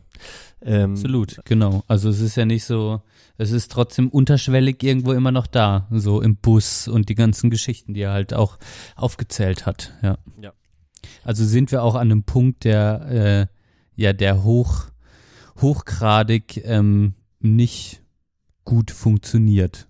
Ähm, 0.65 0.93
Absolut, 0.93 1.39
genau. 1.45 1.83
Also 1.87 2.09
es 2.09 2.19
ist 2.19 2.35
ja 2.35 2.45
nicht 2.45 2.65
so, 2.65 3.01
es 3.37 3.51
ist 3.51 3.71
trotzdem 3.71 4.09
unterschwellig 4.09 4.81
irgendwo 4.81 5.13
immer 5.13 5.31
noch 5.31 5.45
da, 5.45 5.87
so 5.91 6.21
im 6.21 6.37
Bus 6.37 6.87
und 6.87 7.07
die 7.07 7.15
ganzen 7.15 7.51
Geschichten, 7.51 7.93
die 7.93 8.01
er 8.01 8.13
halt 8.13 8.33
auch 8.33 8.57
aufgezählt 8.95 9.67
hat, 9.67 9.93
ja. 10.01 10.17
Ja. 10.41 10.53
Also 11.23 11.45
sind 11.45 11.71
wir 11.71 11.83
auch 11.83 11.93
an 11.93 12.09
einem 12.11 12.23
Punkt, 12.23 12.63
der, 12.63 13.47
äh, 13.95 14.01
ja, 14.01 14.11
der 14.11 14.43
hoch, 14.43 14.85
hochgradig 15.61 16.61
ähm, 16.65 17.13
nicht 17.39 18.01
gut 18.63 18.89
funktioniert. 18.89 19.87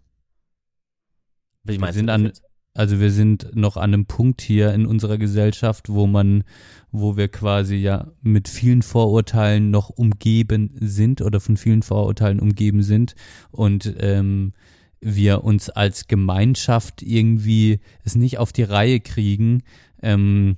Wie 1.64 1.74
Wir 1.74 1.80
meinst 1.80 1.96
sind 1.96 2.08
du 2.08 2.12
das 2.12 2.16
an, 2.16 2.26
jetzt? 2.26 2.45
Also 2.76 3.00
wir 3.00 3.10
sind 3.10 3.56
noch 3.56 3.78
an 3.78 3.94
einem 3.94 4.06
Punkt 4.06 4.42
hier 4.42 4.74
in 4.74 4.86
unserer 4.86 5.18
Gesellschaft, 5.18 5.90
wo 5.90 6.08
man, 6.08 6.44
wo 6.92 7.16
wir 7.16 7.30
quasi 7.30 7.76
ja 7.78 8.12
mit 8.22 8.50
vielen 8.50 8.82
Vorurteilen 8.82 9.72
noch 9.72 9.90
umgeben 9.90 10.72
sind 10.80 11.22
oder 11.22 11.40
von 11.40 11.56
vielen 11.58 11.84
Vorurteilen 11.84 12.40
umgeben 12.42 12.84
sind 12.84 13.16
und 13.52 13.96
ähm, 14.00 14.54
wir 15.00 15.44
uns 15.46 15.70
als 15.70 16.08
Gemeinschaft 16.08 17.02
irgendwie 17.02 17.80
es 18.04 18.16
nicht 18.16 18.40
auf 18.40 18.52
die 18.52 18.64
Reihe 18.64 19.00
kriegen, 19.00 19.64
ähm, 20.02 20.58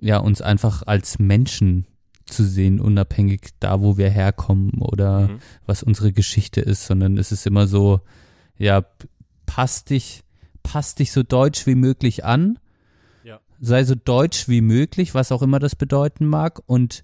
ja, 0.00 0.18
uns 0.18 0.42
einfach 0.42 0.84
als 0.86 1.18
Menschen 1.18 1.86
zu 2.26 2.44
sehen, 2.44 2.80
unabhängig 2.80 3.50
da, 3.58 3.80
wo 3.80 3.96
wir 3.96 4.10
herkommen 4.10 4.74
oder 4.80 5.28
Mhm. 5.28 5.38
was 5.66 5.82
unsere 5.82 6.12
Geschichte 6.12 6.60
ist, 6.60 6.86
sondern 6.86 7.18
es 7.18 7.32
ist 7.32 7.46
immer 7.46 7.66
so, 7.66 8.00
ja, 8.58 8.84
passt 9.46 9.90
dich, 9.90 10.22
passt 10.62 10.98
dich 10.98 11.12
so 11.12 11.22
deutsch 11.22 11.66
wie 11.66 11.74
möglich 11.74 12.24
an, 12.24 12.58
Ja. 13.24 13.40
sei 13.60 13.84
so 13.84 13.94
deutsch 13.94 14.48
wie 14.48 14.60
möglich, 14.60 15.14
was 15.14 15.32
auch 15.32 15.42
immer 15.42 15.58
das 15.58 15.76
bedeuten 15.76 16.26
mag 16.26 16.60
und 16.66 17.02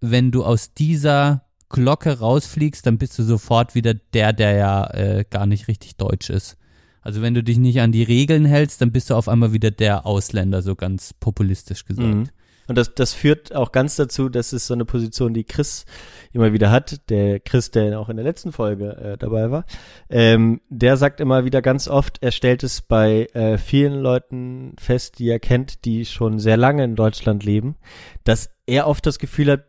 wenn 0.00 0.30
du 0.30 0.44
aus 0.44 0.74
dieser 0.74 1.44
Glocke 1.68 2.18
rausfliegst, 2.18 2.84
dann 2.86 2.98
bist 2.98 3.18
du 3.18 3.22
sofort 3.22 3.74
wieder 3.74 3.94
der, 3.94 4.32
der 4.32 4.52
ja 4.52 4.86
äh, 4.92 5.24
gar 5.28 5.46
nicht 5.46 5.68
richtig 5.68 5.96
deutsch 5.96 6.28
ist. 6.28 6.56
Also 7.00 7.22
wenn 7.22 7.34
du 7.34 7.42
dich 7.42 7.58
nicht 7.58 7.80
an 7.80 7.92
die 7.92 8.02
Regeln 8.02 8.44
hältst, 8.44 8.80
dann 8.80 8.92
bist 8.92 9.10
du 9.10 9.14
auf 9.14 9.28
einmal 9.28 9.52
wieder 9.52 9.70
der 9.70 10.06
Ausländer, 10.06 10.62
so 10.62 10.74
ganz 10.76 11.14
populistisch 11.14 11.84
gesagt. 11.84 12.08
Mhm. 12.14 12.28
Und 12.68 12.78
das, 12.78 12.94
das 12.94 13.12
führt 13.12 13.54
auch 13.54 13.72
ganz 13.72 13.96
dazu, 13.96 14.28
dass 14.28 14.52
es 14.52 14.66
so 14.66 14.74
eine 14.74 14.84
Position, 14.84 15.34
die 15.34 15.44
Chris 15.44 15.84
immer 16.32 16.52
wieder 16.52 16.70
hat, 16.70 17.08
der 17.10 17.40
Chris, 17.40 17.70
der 17.70 17.98
auch 17.98 18.08
in 18.08 18.16
der 18.16 18.24
letzten 18.24 18.52
Folge 18.52 18.96
äh, 18.96 19.18
dabei 19.18 19.50
war, 19.50 19.64
ähm, 20.08 20.60
der 20.68 20.96
sagt 20.96 21.20
immer 21.20 21.44
wieder 21.44 21.62
ganz 21.62 21.88
oft, 21.88 22.18
er 22.22 22.30
stellt 22.30 22.62
es 22.62 22.80
bei 22.80 23.26
äh, 23.34 23.58
vielen 23.58 24.00
Leuten 24.00 24.74
fest, 24.78 25.18
die 25.18 25.28
er 25.28 25.40
kennt, 25.40 25.84
die 25.84 26.04
schon 26.04 26.38
sehr 26.38 26.56
lange 26.56 26.84
in 26.84 26.94
Deutschland 26.94 27.44
leben, 27.44 27.76
dass 28.24 28.50
er 28.66 28.86
oft 28.86 29.04
das 29.06 29.18
Gefühl 29.18 29.50
hat, 29.50 29.64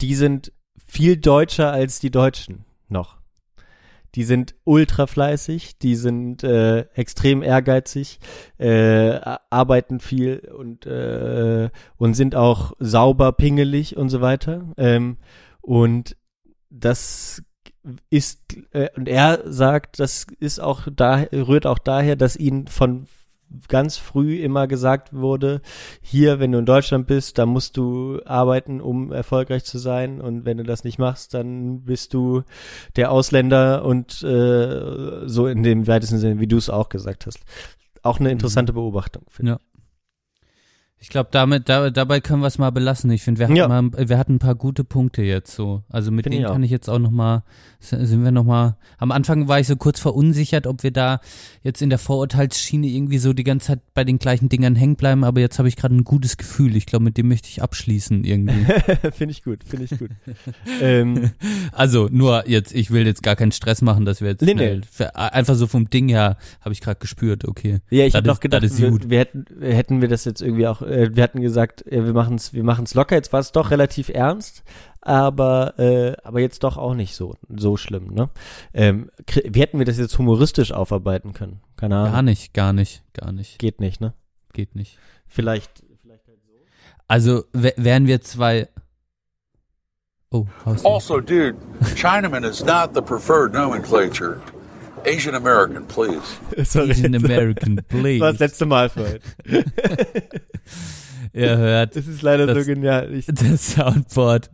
die 0.00 0.14
sind 0.14 0.52
viel 0.86 1.16
deutscher 1.16 1.72
als 1.72 2.00
die 2.00 2.10
Deutschen 2.10 2.64
noch. 2.88 3.15
Die 4.14 4.24
sind 4.24 4.54
ultra 4.64 5.06
fleißig, 5.06 5.78
die 5.78 5.94
sind 5.94 6.42
äh, 6.42 6.82
extrem 6.94 7.42
ehrgeizig, 7.42 8.18
äh, 8.58 9.20
arbeiten 9.50 10.00
viel 10.00 10.38
und 10.56 10.86
äh, 10.86 11.70
und 11.96 12.14
sind 12.14 12.34
auch 12.34 12.72
sauber, 12.78 13.32
pingelig 13.32 13.96
und 13.96 14.08
so 14.08 14.20
weiter. 14.20 14.72
Ähm, 14.76 15.18
und 15.60 16.16
das 16.70 17.42
ist 18.10 18.40
äh, 18.72 18.88
und 18.96 19.08
er 19.08 19.42
sagt, 19.44 20.00
das 20.00 20.26
ist 20.40 20.60
auch 20.60 20.88
da 20.94 21.26
rührt 21.32 21.66
auch 21.66 21.78
daher, 21.78 22.16
dass 22.16 22.36
ihn 22.36 22.66
von 22.68 23.06
ganz 23.68 23.96
früh 23.96 24.36
immer 24.42 24.66
gesagt 24.66 25.12
wurde, 25.12 25.60
hier, 26.00 26.40
wenn 26.40 26.52
du 26.52 26.58
in 26.58 26.66
Deutschland 26.66 27.06
bist, 27.06 27.38
da 27.38 27.46
musst 27.46 27.76
du 27.76 28.20
arbeiten, 28.24 28.80
um 28.80 29.12
erfolgreich 29.12 29.64
zu 29.64 29.78
sein. 29.78 30.20
Und 30.20 30.44
wenn 30.44 30.58
du 30.58 30.64
das 30.64 30.84
nicht 30.84 30.98
machst, 30.98 31.34
dann 31.34 31.82
bist 31.82 32.14
du 32.14 32.42
der 32.96 33.10
Ausländer 33.10 33.84
und 33.84 34.22
äh, 34.22 35.28
so 35.28 35.46
in 35.46 35.62
dem 35.62 35.86
weitesten 35.86 36.18
Sinne, 36.18 36.40
wie 36.40 36.46
du 36.46 36.56
es 36.56 36.70
auch 36.70 36.88
gesagt 36.88 37.26
hast. 37.26 37.40
Auch 38.02 38.20
eine 38.20 38.30
interessante 38.30 38.72
Beobachtung. 38.72 39.24
finde 39.28 39.52
Ja. 39.52 39.60
Ich 39.74 39.75
glaube, 41.08 41.28
damit, 41.30 41.68
da, 41.68 41.90
dabei 41.90 42.20
können 42.20 42.40
wir 42.42 42.46
es 42.48 42.58
mal 42.58 42.70
belassen. 42.70 43.10
Ich 43.10 43.22
finde, 43.22 43.38
wir, 43.38 43.46
hatten 43.46 43.56
Ja. 43.56 43.68
mal- 43.68 43.90
wir 44.08 44.18
hatten 44.18 44.34
ein 44.36 44.38
paar 44.38 44.54
gute 44.54 44.82
Punkte 44.82 45.22
jetzt 45.22 45.54
so. 45.54 45.82
Also 45.88 46.10
mit 46.10 46.24
Finde 46.24 46.38
denen 46.38 46.46
ich 46.46 46.52
kann 46.52 46.62
ich 46.62 46.70
jetzt 46.70 46.88
auch 46.90 46.98
noch 46.98 47.10
mal, 47.10 47.44
sind 47.80 48.24
wir 48.24 48.30
noch 48.32 48.44
mal, 48.44 48.76
am 48.98 49.12
Anfang 49.12 49.46
war 49.46 49.60
ich 49.60 49.66
so 49.66 49.76
kurz 49.76 50.00
verunsichert, 50.00 50.66
ob 50.66 50.82
wir 50.82 50.90
da 50.90 51.20
jetzt 51.62 51.80
in 51.82 51.90
der 51.90 51.98
Vorurteilsschiene 51.98 52.86
irgendwie 52.86 53.18
so 53.18 53.32
die 53.34 53.44
ganze 53.44 53.68
Zeit 53.68 53.80
bei 53.94 54.04
den 54.04 54.18
gleichen 54.18 54.48
Dingern 54.48 54.74
hängen 54.74 54.96
bleiben, 54.96 55.22
aber 55.22 55.40
jetzt 55.40 55.58
habe 55.58 55.68
ich 55.68 55.76
gerade 55.76 55.94
ein 55.94 56.02
gutes 56.04 56.38
Gefühl. 56.38 56.74
Ich 56.76 56.86
glaube, 56.86 57.04
mit 57.04 57.16
dem 57.18 57.28
möchte 57.28 57.48
ich 57.48 57.62
abschließen 57.62 58.24
irgendwie. 58.24 58.66
ich. 59.02 59.14
finde 59.14 59.32
ich 59.32 59.44
gut, 59.44 59.64
finde 59.64 59.84
ich 59.84 59.98
gut. 59.98 60.10
ähm, 60.80 61.30
Also 61.72 62.08
nur 62.10 62.48
jetzt, 62.48 62.74
ich 62.74 62.90
will 62.90 63.06
jetzt 63.06 63.22
gar 63.22 63.36
keinen 63.36 63.52
Stress 63.52 63.82
machen, 63.82 64.04
dass 64.06 64.20
wir 64.20 64.28
jetzt 64.30 64.42
Nee, 64.42 64.54
nee. 64.54 64.58
schnell, 64.60 64.82
für- 64.90 65.14
einfach 65.14 65.54
so 65.54 65.66
vom 65.66 65.88
Ding 65.90 66.08
her 66.08 66.36
habe 66.62 66.72
ich 66.72 66.80
gerade 66.80 66.98
gespürt, 66.98 67.44
okay. 67.46 67.78
Ja, 67.90 68.06
ich 68.06 68.14
habe 68.14 68.26
noch 68.26 68.40
gedacht, 68.40 68.62
wir, 68.62 69.10
wir 69.10 69.18
hätten, 69.18 69.44
hätten 69.60 70.00
wir 70.00 70.08
das 70.08 70.24
jetzt 70.24 70.40
irgendwie 70.40 70.66
auch, 70.66 70.82
äh, 70.86 71.14
wir 71.14 71.22
hatten 71.22 71.40
gesagt, 71.40 71.86
äh, 71.86 72.04
wir 72.04 72.12
machen 72.12 72.36
es 72.36 72.52
wir 72.52 72.64
machen's 72.64 72.94
locker. 72.94 73.14
Jetzt 73.16 73.32
war 73.32 73.40
es 73.40 73.52
doch 73.52 73.70
relativ 73.70 74.08
ernst, 74.08 74.62
aber, 75.00 75.78
äh, 75.78 76.16
aber 76.24 76.40
jetzt 76.40 76.62
doch 76.64 76.76
auch 76.76 76.94
nicht 76.94 77.14
so, 77.14 77.34
so 77.48 77.76
schlimm, 77.76 78.14
ne? 78.14 78.30
Ähm, 78.74 79.10
wie 79.44 79.60
hätten 79.60 79.78
wir 79.78 79.84
das 79.86 79.98
jetzt 79.98 80.16
humoristisch 80.18 80.72
aufarbeiten 80.72 81.32
können? 81.32 81.60
Keine 81.76 81.96
Ahnung. 81.96 82.12
Gar 82.12 82.22
nicht, 82.22 82.54
gar 82.54 82.72
nicht, 82.72 83.02
gar 83.14 83.32
nicht, 83.32 83.58
Geht 83.58 83.80
nicht, 83.80 84.00
ne? 84.00 84.14
geht 84.52 84.74
nicht. 84.74 84.98
Vielleicht, 85.26 85.82
Also 87.08 87.44
wä- 87.54 87.74
wären 87.76 88.06
wir 88.06 88.20
zwei. 88.20 88.68
Oh, 90.30 90.46
Haus. 90.64 90.84
Also, 90.84 91.20
dude, 91.20 91.54
Chinaman 91.94 92.42
is 92.44 92.64
not 92.64 92.90
the 92.94 93.00
preferred 93.00 93.52
nomenclature. 93.52 94.40
Asian 95.06 95.34
American, 95.34 95.86
please. 95.86 96.20
sorry. 96.70 96.90
Asian 96.90 97.14
American, 97.14 97.76
Das 97.76 97.84
war 97.92 98.02
das 98.02 98.38
please. 98.38 98.44
letzte 98.44 98.66
Mal 98.66 98.88
für 98.90 99.00
heute. 99.08 99.20
Ihr 101.32 101.56
hört 101.58 101.94
Das 101.96 102.06
ist 102.06 102.22
leider 102.22 102.46
Das- 102.46 102.58
so 102.58 102.64
genial. 102.72 103.12
Ich, 103.14 103.26
das 103.28 103.72
Soundboard. 103.74 104.50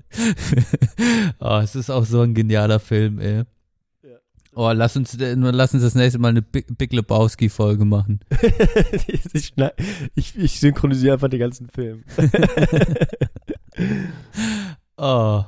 oh, 1.41 1.61
es 1.63 1.75
ist 1.77 1.91
auch 1.91 2.05
so 2.05 2.21
ein 2.23 2.35
genialer 2.35 2.81
Film, 2.81 3.19
ey. 3.21 3.43
Oh, 4.55 4.71
lass 4.71 4.97
uns, 4.97 5.15
äh, 5.19 5.33
lass 5.35 5.73
uns 5.73 5.83
das 5.83 5.95
nächste 5.95 6.19
Mal 6.19 6.29
eine 6.29 6.43
Big, 6.43 6.77
Big 6.77 6.93
Lebowski-Folge 6.93 7.87
machen. 7.87 8.21
ich, 9.33 9.55
ich, 10.15 10.37
ich 10.39 10.61
synchronisiere 10.61 11.15
einfach 11.15 11.29
den 11.31 11.41
ganzen 11.41 11.71
Film. 11.71 12.05
Oh. 14.99 15.45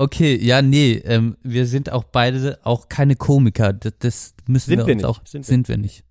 Okay, 0.00 0.34
ja, 0.42 0.62
nee, 0.62 0.94
ähm, 1.04 1.36
wir 1.42 1.66
sind 1.66 1.92
auch 1.92 2.04
beide 2.04 2.58
auch 2.64 2.88
keine 2.88 3.16
Komiker. 3.16 3.74
Das, 3.74 3.92
das 3.98 4.34
müssen 4.46 4.70
Sind 4.70 4.78
wir 4.78 4.86
wir 4.86 4.94
uns 4.94 5.02
nicht, 5.02 5.04
auch. 5.04 5.20
sind 5.26 5.44
Sind 5.44 5.68
wir 5.68 5.74
wir, 5.74 5.82
nicht. 5.82 6.04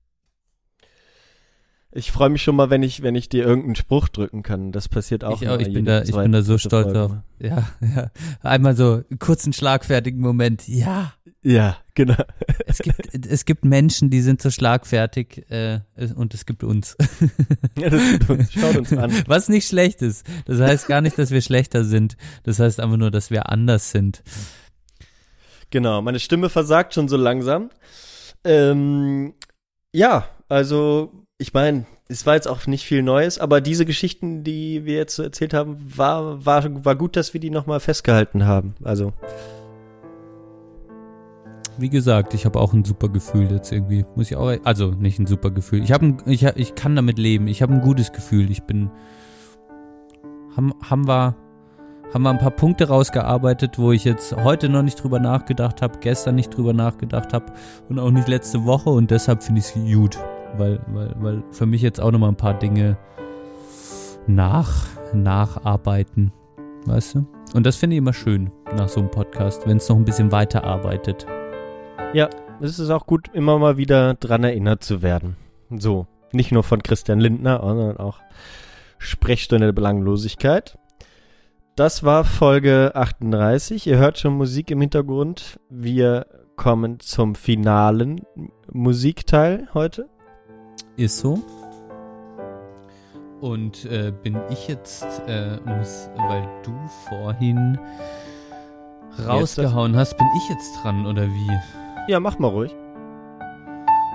Ich 1.91 2.11
freue 2.11 2.29
mich 2.29 2.43
schon 2.43 2.55
mal, 2.55 2.69
wenn 2.69 2.83
ich, 2.83 3.01
wenn 3.01 3.15
ich 3.15 3.29
dir 3.29 3.43
irgendeinen 3.43 3.75
Spruch 3.75 4.09
drücken 4.09 4.43
kann. 4.43 4.71
Das 4.71 4.87
passiert 4.87 5.23
auch. 5.23 5.41
ich, 5.41 5.49
auch, 5.49 5.55
immer 5.55 5.67
ich, 5.67 5.73
bin 5.73 5.85
da, 5.85 6.03
ich 6.03 6.11
bin 6.11 6.31
da 6.31 6.43
so 6.43 6.59
stolz 6.59 6.93
drauf. 6.93 7.13
Ja, 7.39 7.67
ja. 7.81 8.11
Einmal 8.41 8.75
so 8.75 9.03
einen 9.09 9.17
kurzen, 9.17 9.53
schlagfertigen 9.53 10.19
Moment. 10.21 10.67
Ja. 10.67 11.13
Ja, 11.41 11.77
genau. 11.95 12.21
Es 12.65 12.79
gibt, 12.79 13.25
es 13.25 13.45
gibt 13.45 13.63
Menschen, 13.63 14.09
die 14.09 14.19
sind 14.19 14.41
so 14.41 14.51
schlagfertig 14.51 15.49
äh, 15.49 15.79
und 16.15 16.33
es 16.33 16.45
gibt 16.45 16.63
uns. 16.63 16.97
Ja, 17.77 17.89
das 17.89 18.01
tut 18.19 18.29
uns. 18.29 18.51
Schaut 18.51 18.75
uns 18.75 18.93
an. 18.93 19.11
Was 19.27 19.47
nicht 19.47 19.67
schlecht 19.67 20.01
ist. 20.01 20.27
Das 20.45 20.59
heißt 20.59 20.87
gar 20.87 20.99
nicht, 20.99 21.17
dass 21.17 21.31
wir 21.31 21.41
schlechter 21.41 21.85
sind. 21.85 22.17
Das 22.43 22.59
heißt 22.59 22.81
einfach 22.81 22.97
nur, 22.97 23.09
dass 23.09 23.31
wir 23.31 23.49
anders 23.49 23.91
sind. 23.91 24.21
Genau, 25.69 26.01
meine 26.01 26.19
Stimme 26.19 26.49
versagt 26.49 26.93
schon 26.93 27.07
so 27.07 27.15
langsam. 27.15 27.69
Ähm, 28.43 29.33
ja, 29.93 30.27
also 30.49 31.25
ich 31.41 31.53
meine, 31.53 31.85
es 32.09 32.25
war 32.25 32.35
jetzt 32.35 32.47
auch 32.47 32.67
nicht 32.67 32.83
viel 32.85 33.01
Neues, 33.01 33.39
aber 33.39 33.61
diese 33.61 33.85
Geschichten, 33.85 34.43
die 34.43 34.83
wir 34.85 34.95
jetzt 34.95 35.17
erzählt 35.19 35.53
haben, 35.53 35.77
war, 35.95 36.45
war, 36.45 36.85
war 36.85 36.95
gut, 36.95 37.15
dass 37.15 37.33
wir 37.33 37.39
die 37.39 37.49
nochmal 37.49 37.79
festgehalten 37.79 38.45
haben. 38.45 38.75
Also, 38.83 39.13
Wie 41.77 41.89
gesagt, 41.89 42.33
ich 42.33 42.45
habe 42.45 42.59
auch 42.59 42.73
ein 42.73 42.83
super 42.83 43.07
Gefühl 43.07 43.49
jetzt 43.53 43.71
irgendwie. 43.71 44.03
Muss 44.15 44.29
ich 44.29 44.35
auch, 44.35 44.51
also 44.65 44.91
nicht 44.91 45.17
ein 45.17 45.27
super 45.27 45.49
Gefühl. 45.49 45.81
Ich 45.81 45.93
ein- 45.93 46.21
ich, 46.25 46.43
ich 46.43 46.75
kann 46.75 46.93
damit 46.93 47.17
leben. 47.17 47.47
Ich 47.47 47.61
habe 47.61 47.73
ein 47.73 47.79
gutes 47.79 48.11
Gefühl. 48.11 48.51
Ich 48.51 48.63
bin, 48.63 48.91
haben, 50.57 50.73
haben 50.83 51.07
wir, 51.07 51.37
haben 52.13 52.23
wir 52.23 52.31
ein 52.31 52.37
paar 52.37 52.51
Punkte 52.51 52.89
rausgearbeitet, 52.89 53.79
wo 53.79 53.93
ich 53.93 54.03
jetzt 54.03 54.35
heute 54.35 54.67
noch 54.67 54.83
nicht 54.83 55.01
drüber 55.01 55.19
nachgedacht 55.21 55.81
habe, 55.81 55.99
gestern 55.99 56.35
nicht 56.35 56.49
drüber 56.49 56.73
nachgedacht 56.73 57.31
habe 57.31 57.45
und 57.87 57.97
auch 57.97 58.11
nicht 58.11 58.27
letzte 58.27 58.65
Woche 58.65 58.89
und 58.89 59.09
deshalb 59.09 59.41
finde 59.41 59.59
ich 59.61 59.67
es 59.67 59.73
gut, 59.93 60.17
weil, 60.57 60.79
weil, 60.87 61.15
weil 61.19 61.43
für 61.51 61.65
mich 61.65 61.81
jetzt 61.81 61.99
auch 61.99 62.11
noch 62.11 62.19
mal 62.19 62.29
ein 62.29 62.35
paar 62.35 62.57
Dinge 62.57 62.97
nach, 64.27 64.87
nacharbeiten, 65.13 66.31
weißt 66.85 67.15
du? 67.15 67.27
Und 67.53 67.65
das 67.65 67.77
finde 67.77 67.95
ich 67.95 67.97
immer 67.97 68.13
schön 68.13 68.51
nach 68.75 68.89
so 68.89 68.99
einem 68.99 69.09
Podcast, 69.09 69.67
wenn 69.67 69.77
es 69.77 69.89
noch 69.89 69.95
ein 69.95 70.05
bisschen 70.05 70.31
weiterarbeitet. 70.31 71.25
es 72.61 72.79
ist 72.79 72.89
auch 72.89 73.05
gut, 73.05 73.27
immer 73.33 73.57
mal 73.57 73.77
wieder 73.77 74.13
dran 74.15 74.43
erinnert 74.43 74.83
zu 74.83 75.01
werden. 75.01 75.35
So, 75.69 76.07
nicht 76.31 76.51
nur 76.51 76.63
von 76.63 76.83
Christian 76.83 77.19
Lindner, 77.19 77.61
sondern 77.63 77.97
auch 77.97 78.19
Sprechstunde 78.97 79.67
der 79.67 79.73
Belanglosigkeit. 79.73 80.77
Das 81.75 82.03
war 82.03 82.25
Folge 82.25 82.91
38. 82.93 83.87
Ihr 83.87 83.97
hört 83.97 84.19
schon 84.19 84.33
Musik 84.33 84.69
im 84.69 84.81
Hintergrund. 84.81 85.59
Wir 85.69 86.25
kommen 86.55 86.99
zum 86.99 87.35
finalen 87.35 88.21
Musikteil 88.71 89.69
heute. 89.73 90.09
Ist 90.97 91.19
so. 91.19 91.39
Und 93.41 93.85
äh, 93.85 94.11
bin 94.23 94.37
ich 94.49 94.67
jetzt, 94.67 95.05
äh, 95.27 95.57
muss, 95.65 96.09
weil 96.17 96.47
du 96.63 96.73
vorhin 97.07 97.79
rausgehauen 99.25 99.95
hast, 99.95 100.17
bin 100.17 100.27
ich 100.37 100.49
jetzt 100.49 100.83
dran 100.83 101.05
oder 101.05 101.25
wie? 101.25 102.11
Ja, 102.11 102.19
mach 102.19 102.37
mal 102.37 102.49
ruhig. 102.49 102.75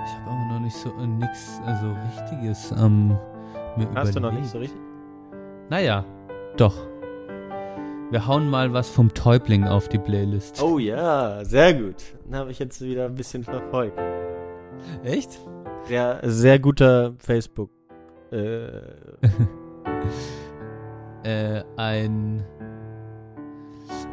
Ich 0.05 0.11
habe 0.13 0.31
aber 0.31 0.53
noch 0.53 0.59
nicht 0.59 0.75
so 0.75 0.89
äh, 0.89 1.07
nix 1.07 1.59
also 1.65 1.95
richtiges 2.19 2.71
am 2.73 3.17
mir 3.77 3.87
Hast 3.95 4.15
du 4.15 4.19
noch 4.19 4.31
nicht 4.31 4.47
so 4.47 4.59
richtig? 4.59 4.79
Naja, 5.69 6.05
doch. 6.57 6.75
Wir 8.11 8.27
hauen 8.27 8.49
mal 8.49 8.71
was 8.71 8.89
vom 8.89 9.13
Täubling 9.13 9.67
auf 9.67 9.89
die 9.89 9.97
Playlist. 9.97 10.61
Oh 10.61 10.77
ja, 10.77 11.43
sehr 11.43 11.73
gut. 11.73 11.95
Dann 12.25 12.39
habe 12.39 12.51
ich 12.51 12.59
jetzt 12.59 12.79
wieder 12.81 13.05
ein 13.05 13.15
bisschen 13.15 13.43
verfolgt. 13.43 13.99
Echt? 15.03 15.39
Ja, 15.89 16.19
sehr 16.23 16.59
guter 16.59 17.13
Facebook. 17.19 17.69
Äh, 18.31 18.69
Äh, 21.25 21.63
ein 21.75 22.43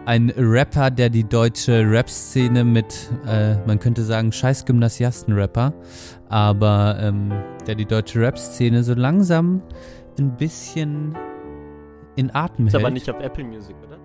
ein 0.06 0.32
Rapper, 0.36 0.90
der 0.90 1.10
die 1.10 1.24
deutsche 1.24 1.88
Rap-Szene 1.88 2.64
mit, 2.64 3.10
äh, 3.26 3.54
man 3.66 3.78
könnte 3.78 4.02
sagen, 4.02 4.32
scheiß 4.32 4.64
Gymnasiasten-Rapper, 4.64 5.74
aber 6.30 6.96
ähm, 7.00 7.30
der 7.66 7.74
die 7.74 7.84
deutsche 7.84 8.18
Rap-Szene 8.18 8.82
so 8.82 8.94
langsam 8.94 9.62
ein 10.18 10.34
bisschen 10.36 11.14
in 12.16 12.34
Atem 12.34 12.66
ist 12.66 12.72
hält. 12.72 12.82
aber 12.82 12.90
nicht 12.90 13.10
auf 13.10 13.20
Apple 13.20 13.44
Music, 13.44 13.76
oder? 13.86 13.98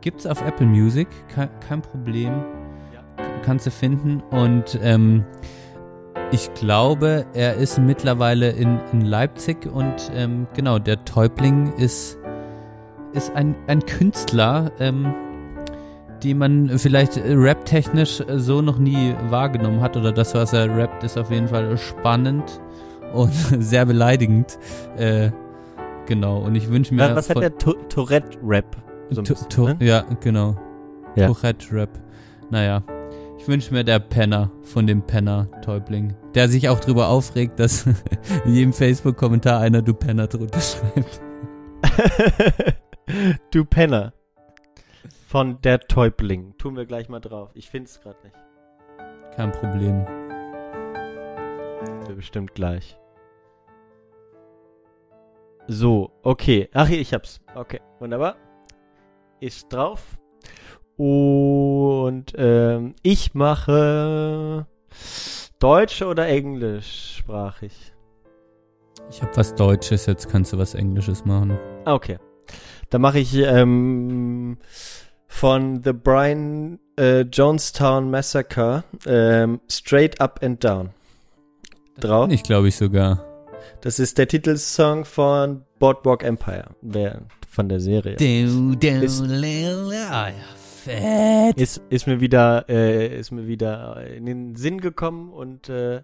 Gibt's 0.00 0.26
auf 0.26 0.44
Apple 0.44 0.66
Music, 0.66 1.08
kein, 1.28 1.48
kein 1.60 1.80
Problem. 1.80 2.44
Kannst 3.44 3.66
du 3.66 3.70
finden. 3.70 4.20
Und 4.30 4.78
ähm, 4.82 5.24
ich 6.32 6.52
glaube, 6.54 7.26
er 7.34 7.54
ist 7.56 7.78
mittlerweile 7.78 8.50
in, 8.50 8.80
in 8.92 9.02
Leipzig 9.02 9.66
und 9.66 10.10
ähm, 10.14 10.46
genau, 10.54 10.78
der 10.78 11.04
Täubling 11.04 11.74
ist, 11.74 12.18
ist 13.12 13.36
ein, 13.36 13.54
ein 13.66 13.84
Künstler, 13.84 14.72
ähm, 14.80 15.14
die 16.22 16.32
man 16.34 16.78
vielleicht 16.78 17.18
rap-technisch 17.18 18.22
so 18.36 18.62
noch 18.62 18.78
nie 18.78 19.14
wahrgenommen 19.28 19.82
hat. 19.82 19.96
Oder 19.96 20.12
das, 20.12 20.34
was 20.34 20.52
er 20.52 20.74
rappt, 20.74 21.04
ist 21.04 21.18
auf 21.18 21.30
jeden 21.30 21.48
Fall 21.48 21.76
spannend 21.76 22.60
und 23.12 23.32
sehr 23.58 23.84
beleidigend. 23.84 24.58
Äh, 24.96 25.30
genau, 26.06 26.38
und 26.38 26.54
ich 26.54 26.70
wünsche 26.70 26.94
mir. 26.94 27.14
Was 27.14 27.28
hat 27.28 27.42
der 27.42 27.58
Tourette-Rap? 27.58 28.76
So 29.10 29.22
bisschen, 29.22 29.64
ne? 29.64 29.76
Ja, 29.80 30.04
genau. 30.20 30.56
Ja. 31.14 31.26
Tourette-Rap. 31.26 31.90
Naja. 32.50 32.82
Ich 33.42 33.48
wünsche 33.48 33.74
mir 33.74 33.82
der 33.82 33.98
Penner 33.98 34.52
von 34.62 34.86
dem 34.86 35.04
Penner-Täubling. 35.04 36.14
Der 36.32 36.48
sich 36.48 36.68
auch 36.68 36.78
drüber 36.78 37.08
aufregt, 37.08 37.58
dass 37.58 37.86
in 38.44 38.54
jedem 38.54 38.72
Facebook-Kommentar 38.72 39.60
einer 39.60 39.82
Du 39.82 39.94
Penner 39.94 40.28
drunter 40.28 40.60
schreibt. 40.60 41.20
du 43.50 43.64
Penner. 43.64 44.12
Von 45.26 45.60
der 45.60 45.80
Täubling. 45.80 46.56
Tun 46.56 46.76
wir 46.76 46.86
gleich 46.86 47.08
mal 47.08 47.18
drauf. 47.18 47.50
Ich 47.54 47.68
find's 47.68 48.00
gerade 48.00 48.18
nicht. 48.22 48.36
Kein 49.34 49.50
Problem. 49.50 50.06
Bestimmt 52.14 52.54
gleich. 52.54 52.96
So, 55.66 56.12
okay. 56.22 56.68
Ach, 56.74 56.86
hier, 56.86 57.00
ich 57.00 57.12
hab's. 57.12 57.40
Okay, 57.56 57.80
wunderbar. 57.98 58.36
Ist 59.40 59.72
drauf. 59.72 60.16
Und 60.96 62.26
ähm, 62.36 62.94
ich 63.02 63.34
mache 63.34 64.66
Deutsch 65.58 66.02
oder 66.02 66.28
englischsprachig? 66.28 67.72
Ich 69.10 69.20
habe 69.22 69.36
was 69.36 69.54
Deutsches, 69.54 70.06
jetzt 70.06 70.28
kannst 70.28 70.52
du 70.52 70.58
was 70.58 70.74
Englisches 70.74 71.24
machen. 71.24 71.58
Ah, 71.84 71.94
Okay. 71.94 72.18
Dann 72.90 73.00
mache 73.00 73.20
ich 73.20 73.34
ähm, 73.34 74.58
von 75.26 75.82
The 75.82 75.94
Brian 75.94 76.78
äh, 76.98 77.22
Jonestown 77.22 78.10
Massacre 78.10 78.84
ähm, 79.06 79.60
Straight 79.70 80.20
Up 80.20 80.40
and 80.42 80.62
Down. 80.62 80.90
Drauf. 81.98 82.30
Ich 82.30 82.42
glaube 82.42 82.68
ich 82.68 82.76
sogar. 82.76 83.24
Das 83.80 83.98
ist 83.98 84.18
der 84.18 84.28
Titelsong 84.28 85.06
von 85.06 85.62
Boardwalk 85.78 86.22
Empire. 86.22 86.66
Wer 86.82 87.22
von 87.48 87.68
der 87.70 87.80
Serie. 87.80 88.16
Du, 88.16 88.74
du, 88.76 88.86
Ist- 88.88 89.22
ah, 89.22 90.28
ja, 90.28 90.34
fett. 90.84 91.56
Ist, 91.56 91.82
ist 91.90 92.06
mir 92.06 92.20
wieder, 92.20 92.68
äh, 92.68 93.18
ist 93.18 93.30
mir 93.30 93.46
wieder 93.46 94.04
in 94.06 94.26
den 94.26 94.56
Sinn 94.56 94.80
gekommen 94.80 95.32
und 95.32 95.68
äh, 95.68 96.02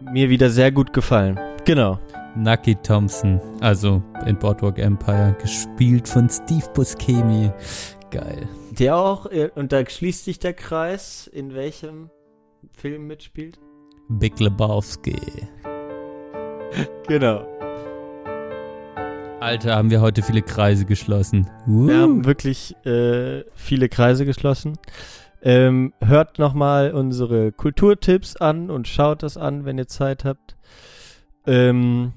mir 0.00 0.30
wieder 0.30 0.50
sehr 0.50 0.72
gut 0.72 0.92
gefallen. 0.92 1.38
Genau. 1.64 1.98
Nucky 2.36 2.76
Thompson, 2.76 3.40
also 3.60 4.02
in 4.26 4.38
Boardwalk 4.38 4.78
Empire, 4.78 5.36
gespielt 5.40 6.08
von 6.08 6.28
Steve 6.28 6.66
Buscemi. 6.74 7.50
Geil. 8.10 8.48
Der 8.70 8.96
auch, 8.96 9.26
äh, 9.26 9.50
und 9.54 9.72
da 9.72 9.84
schließt 9.84 10.24
sich 10.24 10.38
der 10.38 10.54
Kreis, 10.54 11.26
in 11.26 11.54
welchem 11.54 12.10
Film 12.72 13.06
mitspielt. 13.06 13.58
Big 14.08 14.38
Lebowski. 14.40 15.16
Genau. 17.08 17.44
Alter, 19.40 19.76
haben 19.76 19.90
wir 19.90 20.00
heute 20.00 20.22
viele 20.22 20.42
Kreise 20.42 20.84
geschlossen. 20.84 21.48
Wir 21.66 21.94
Uh. 21.96 22.02
haben 22.02 22.24
wirklich 22.26 22.74
äh, 22.84 23.44
viele 23.54 23.88
Kreise 23.88 24.26
geschlossen. 24.26 24.78
Ähm, 25.42 25.94
hört 26.04 26.38
nochmal 26.38 26.92
unsere 26.92 27.50
Kulturtipps 27.50 28.36
an 28.36 28.70
und 28.70 28.86
schaut 28.86 29.22
das 29.22 29.38
an, 29.38 29.64
wenn 29.64 29.78
ihr 29.78 29.88
Zeit 29.88 30.24
habt. 30.24 30.56
Ähm, 31.46 32.12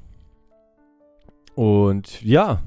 und 1.56 2.22
ja, 2.22 2.62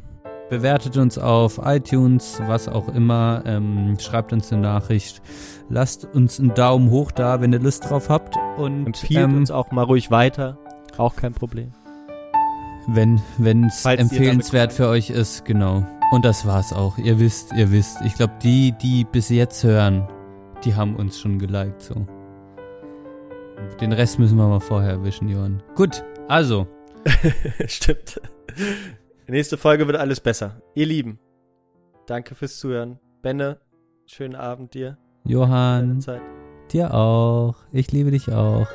Bewertet 0.49 0.97
uns 0.97 1.19
auf 1.19 1.61
iTunes, 1.65 2.41
was 2.47 2.69
auch 2.69 2.89
immer. 2.89 3.43
Ähm, 3.47 3.97
schreibt 3.99 4.33
uns 4.33 4.53
eine 4.53 4.63
Nachricht. 4.63 5.21
Lasst 5.69 6.05
uns 6.05 6.39
einen 6.39 6.55
Daumen 6.55 6.89
hoch 6.91 7.11
da, 7.11 7.41
wenn 7.41 7.53
ihr 7.53 7.59
Lust 7.59 7.91
drauf 7.91 8.09
habt. 8.09 8.37
Und 8.57 8.87
empfiehlt 8.87 9.25
ähm, 9.25 9.39
uns 9.39 9.51
auch 9.51 9.73
mal 9.73 9.83
ruhig 9.83 10.13
weiter. 10.13 10.57
Auch 10.99 11.17
kein 11.17 11.33
Problem. 11.33 11.73
Wenn 12.87 13.65
es 13.65 13.85
empfehlenswert 13.85 14.73
für 14.73 14.89
euch 14.89 15.11
ist, 15.11 15.45
genau. 15.45 15.87
Und 16.13 16.25
das 16.25 16.47
war's 16.47 16.73
auch. 16.73 16.99
Ihr 16.99 17.19
wisst, 17.19 17.53
ihr 17.53 17.73
wisst. 17.73 18.01
Ich 18.05 18.15
glaube, 18.15 18.35
die, 18.43 18.73
die 18.73 19.05
bis 19.05 19.29
jetzt 19.29 19.65
hören, 19.65 20.07
die 20.65 20.75
haben 20.75 20.95
uns 20.97 21.19
schon 21.19 21.39
geliked. 21.39 21.83
So. 21.83 22.07
Den 23.81 23.93
Rest 23.93 24.19
müssen 24.19 24.39
wir 24.39 24.47
mal 24.47 24.61
vorher 24.61 24.93
erwischen, 24.93 25.29
Johann. 25.29 25.63
Gut, 25.75 26.05
also. 26.29 26.67
Stimmt. 27.67 28.21
Nächste 29.27 29.59
Folge 29.59 29.87
wird 29.87 29.97
alles 29.97 30.21
besser. 30.21 30.63
Ihr 30.75 30.87
Lieben, 30.87 31.19
danke 32.07 32.35
fürs 32.35 32.59
Zuhören. 32.59 32.99
Benne, 33.23 33.59
schönen 34.07 34.37
Abend 34.37 34.75
dir. 34.75 34.99
Johann, 35.25 36.01
Zeit. 36.01 36.23
dir 36.73 36.95
auch. 36.95 37.57
Ich 37.73 37.91
liebe 37.91 38.13
dich 38.13 38.33
auch. 38.33 38.69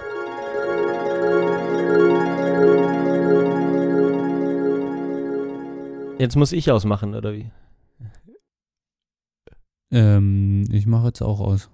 Jetzt 6.21 6.35
muss 6.35 6.51
ich 6.51 6.69
ausmachen, 6.69 7.15
oder 7.15 7.33
wie? 7.33 7.49
Ähm, 9.91 10.65
ich 10.71 10.85
mache 10.85 11.07
jetzt 11.07 11.23
auch 11.23 11.39
aus. 11.39 11.71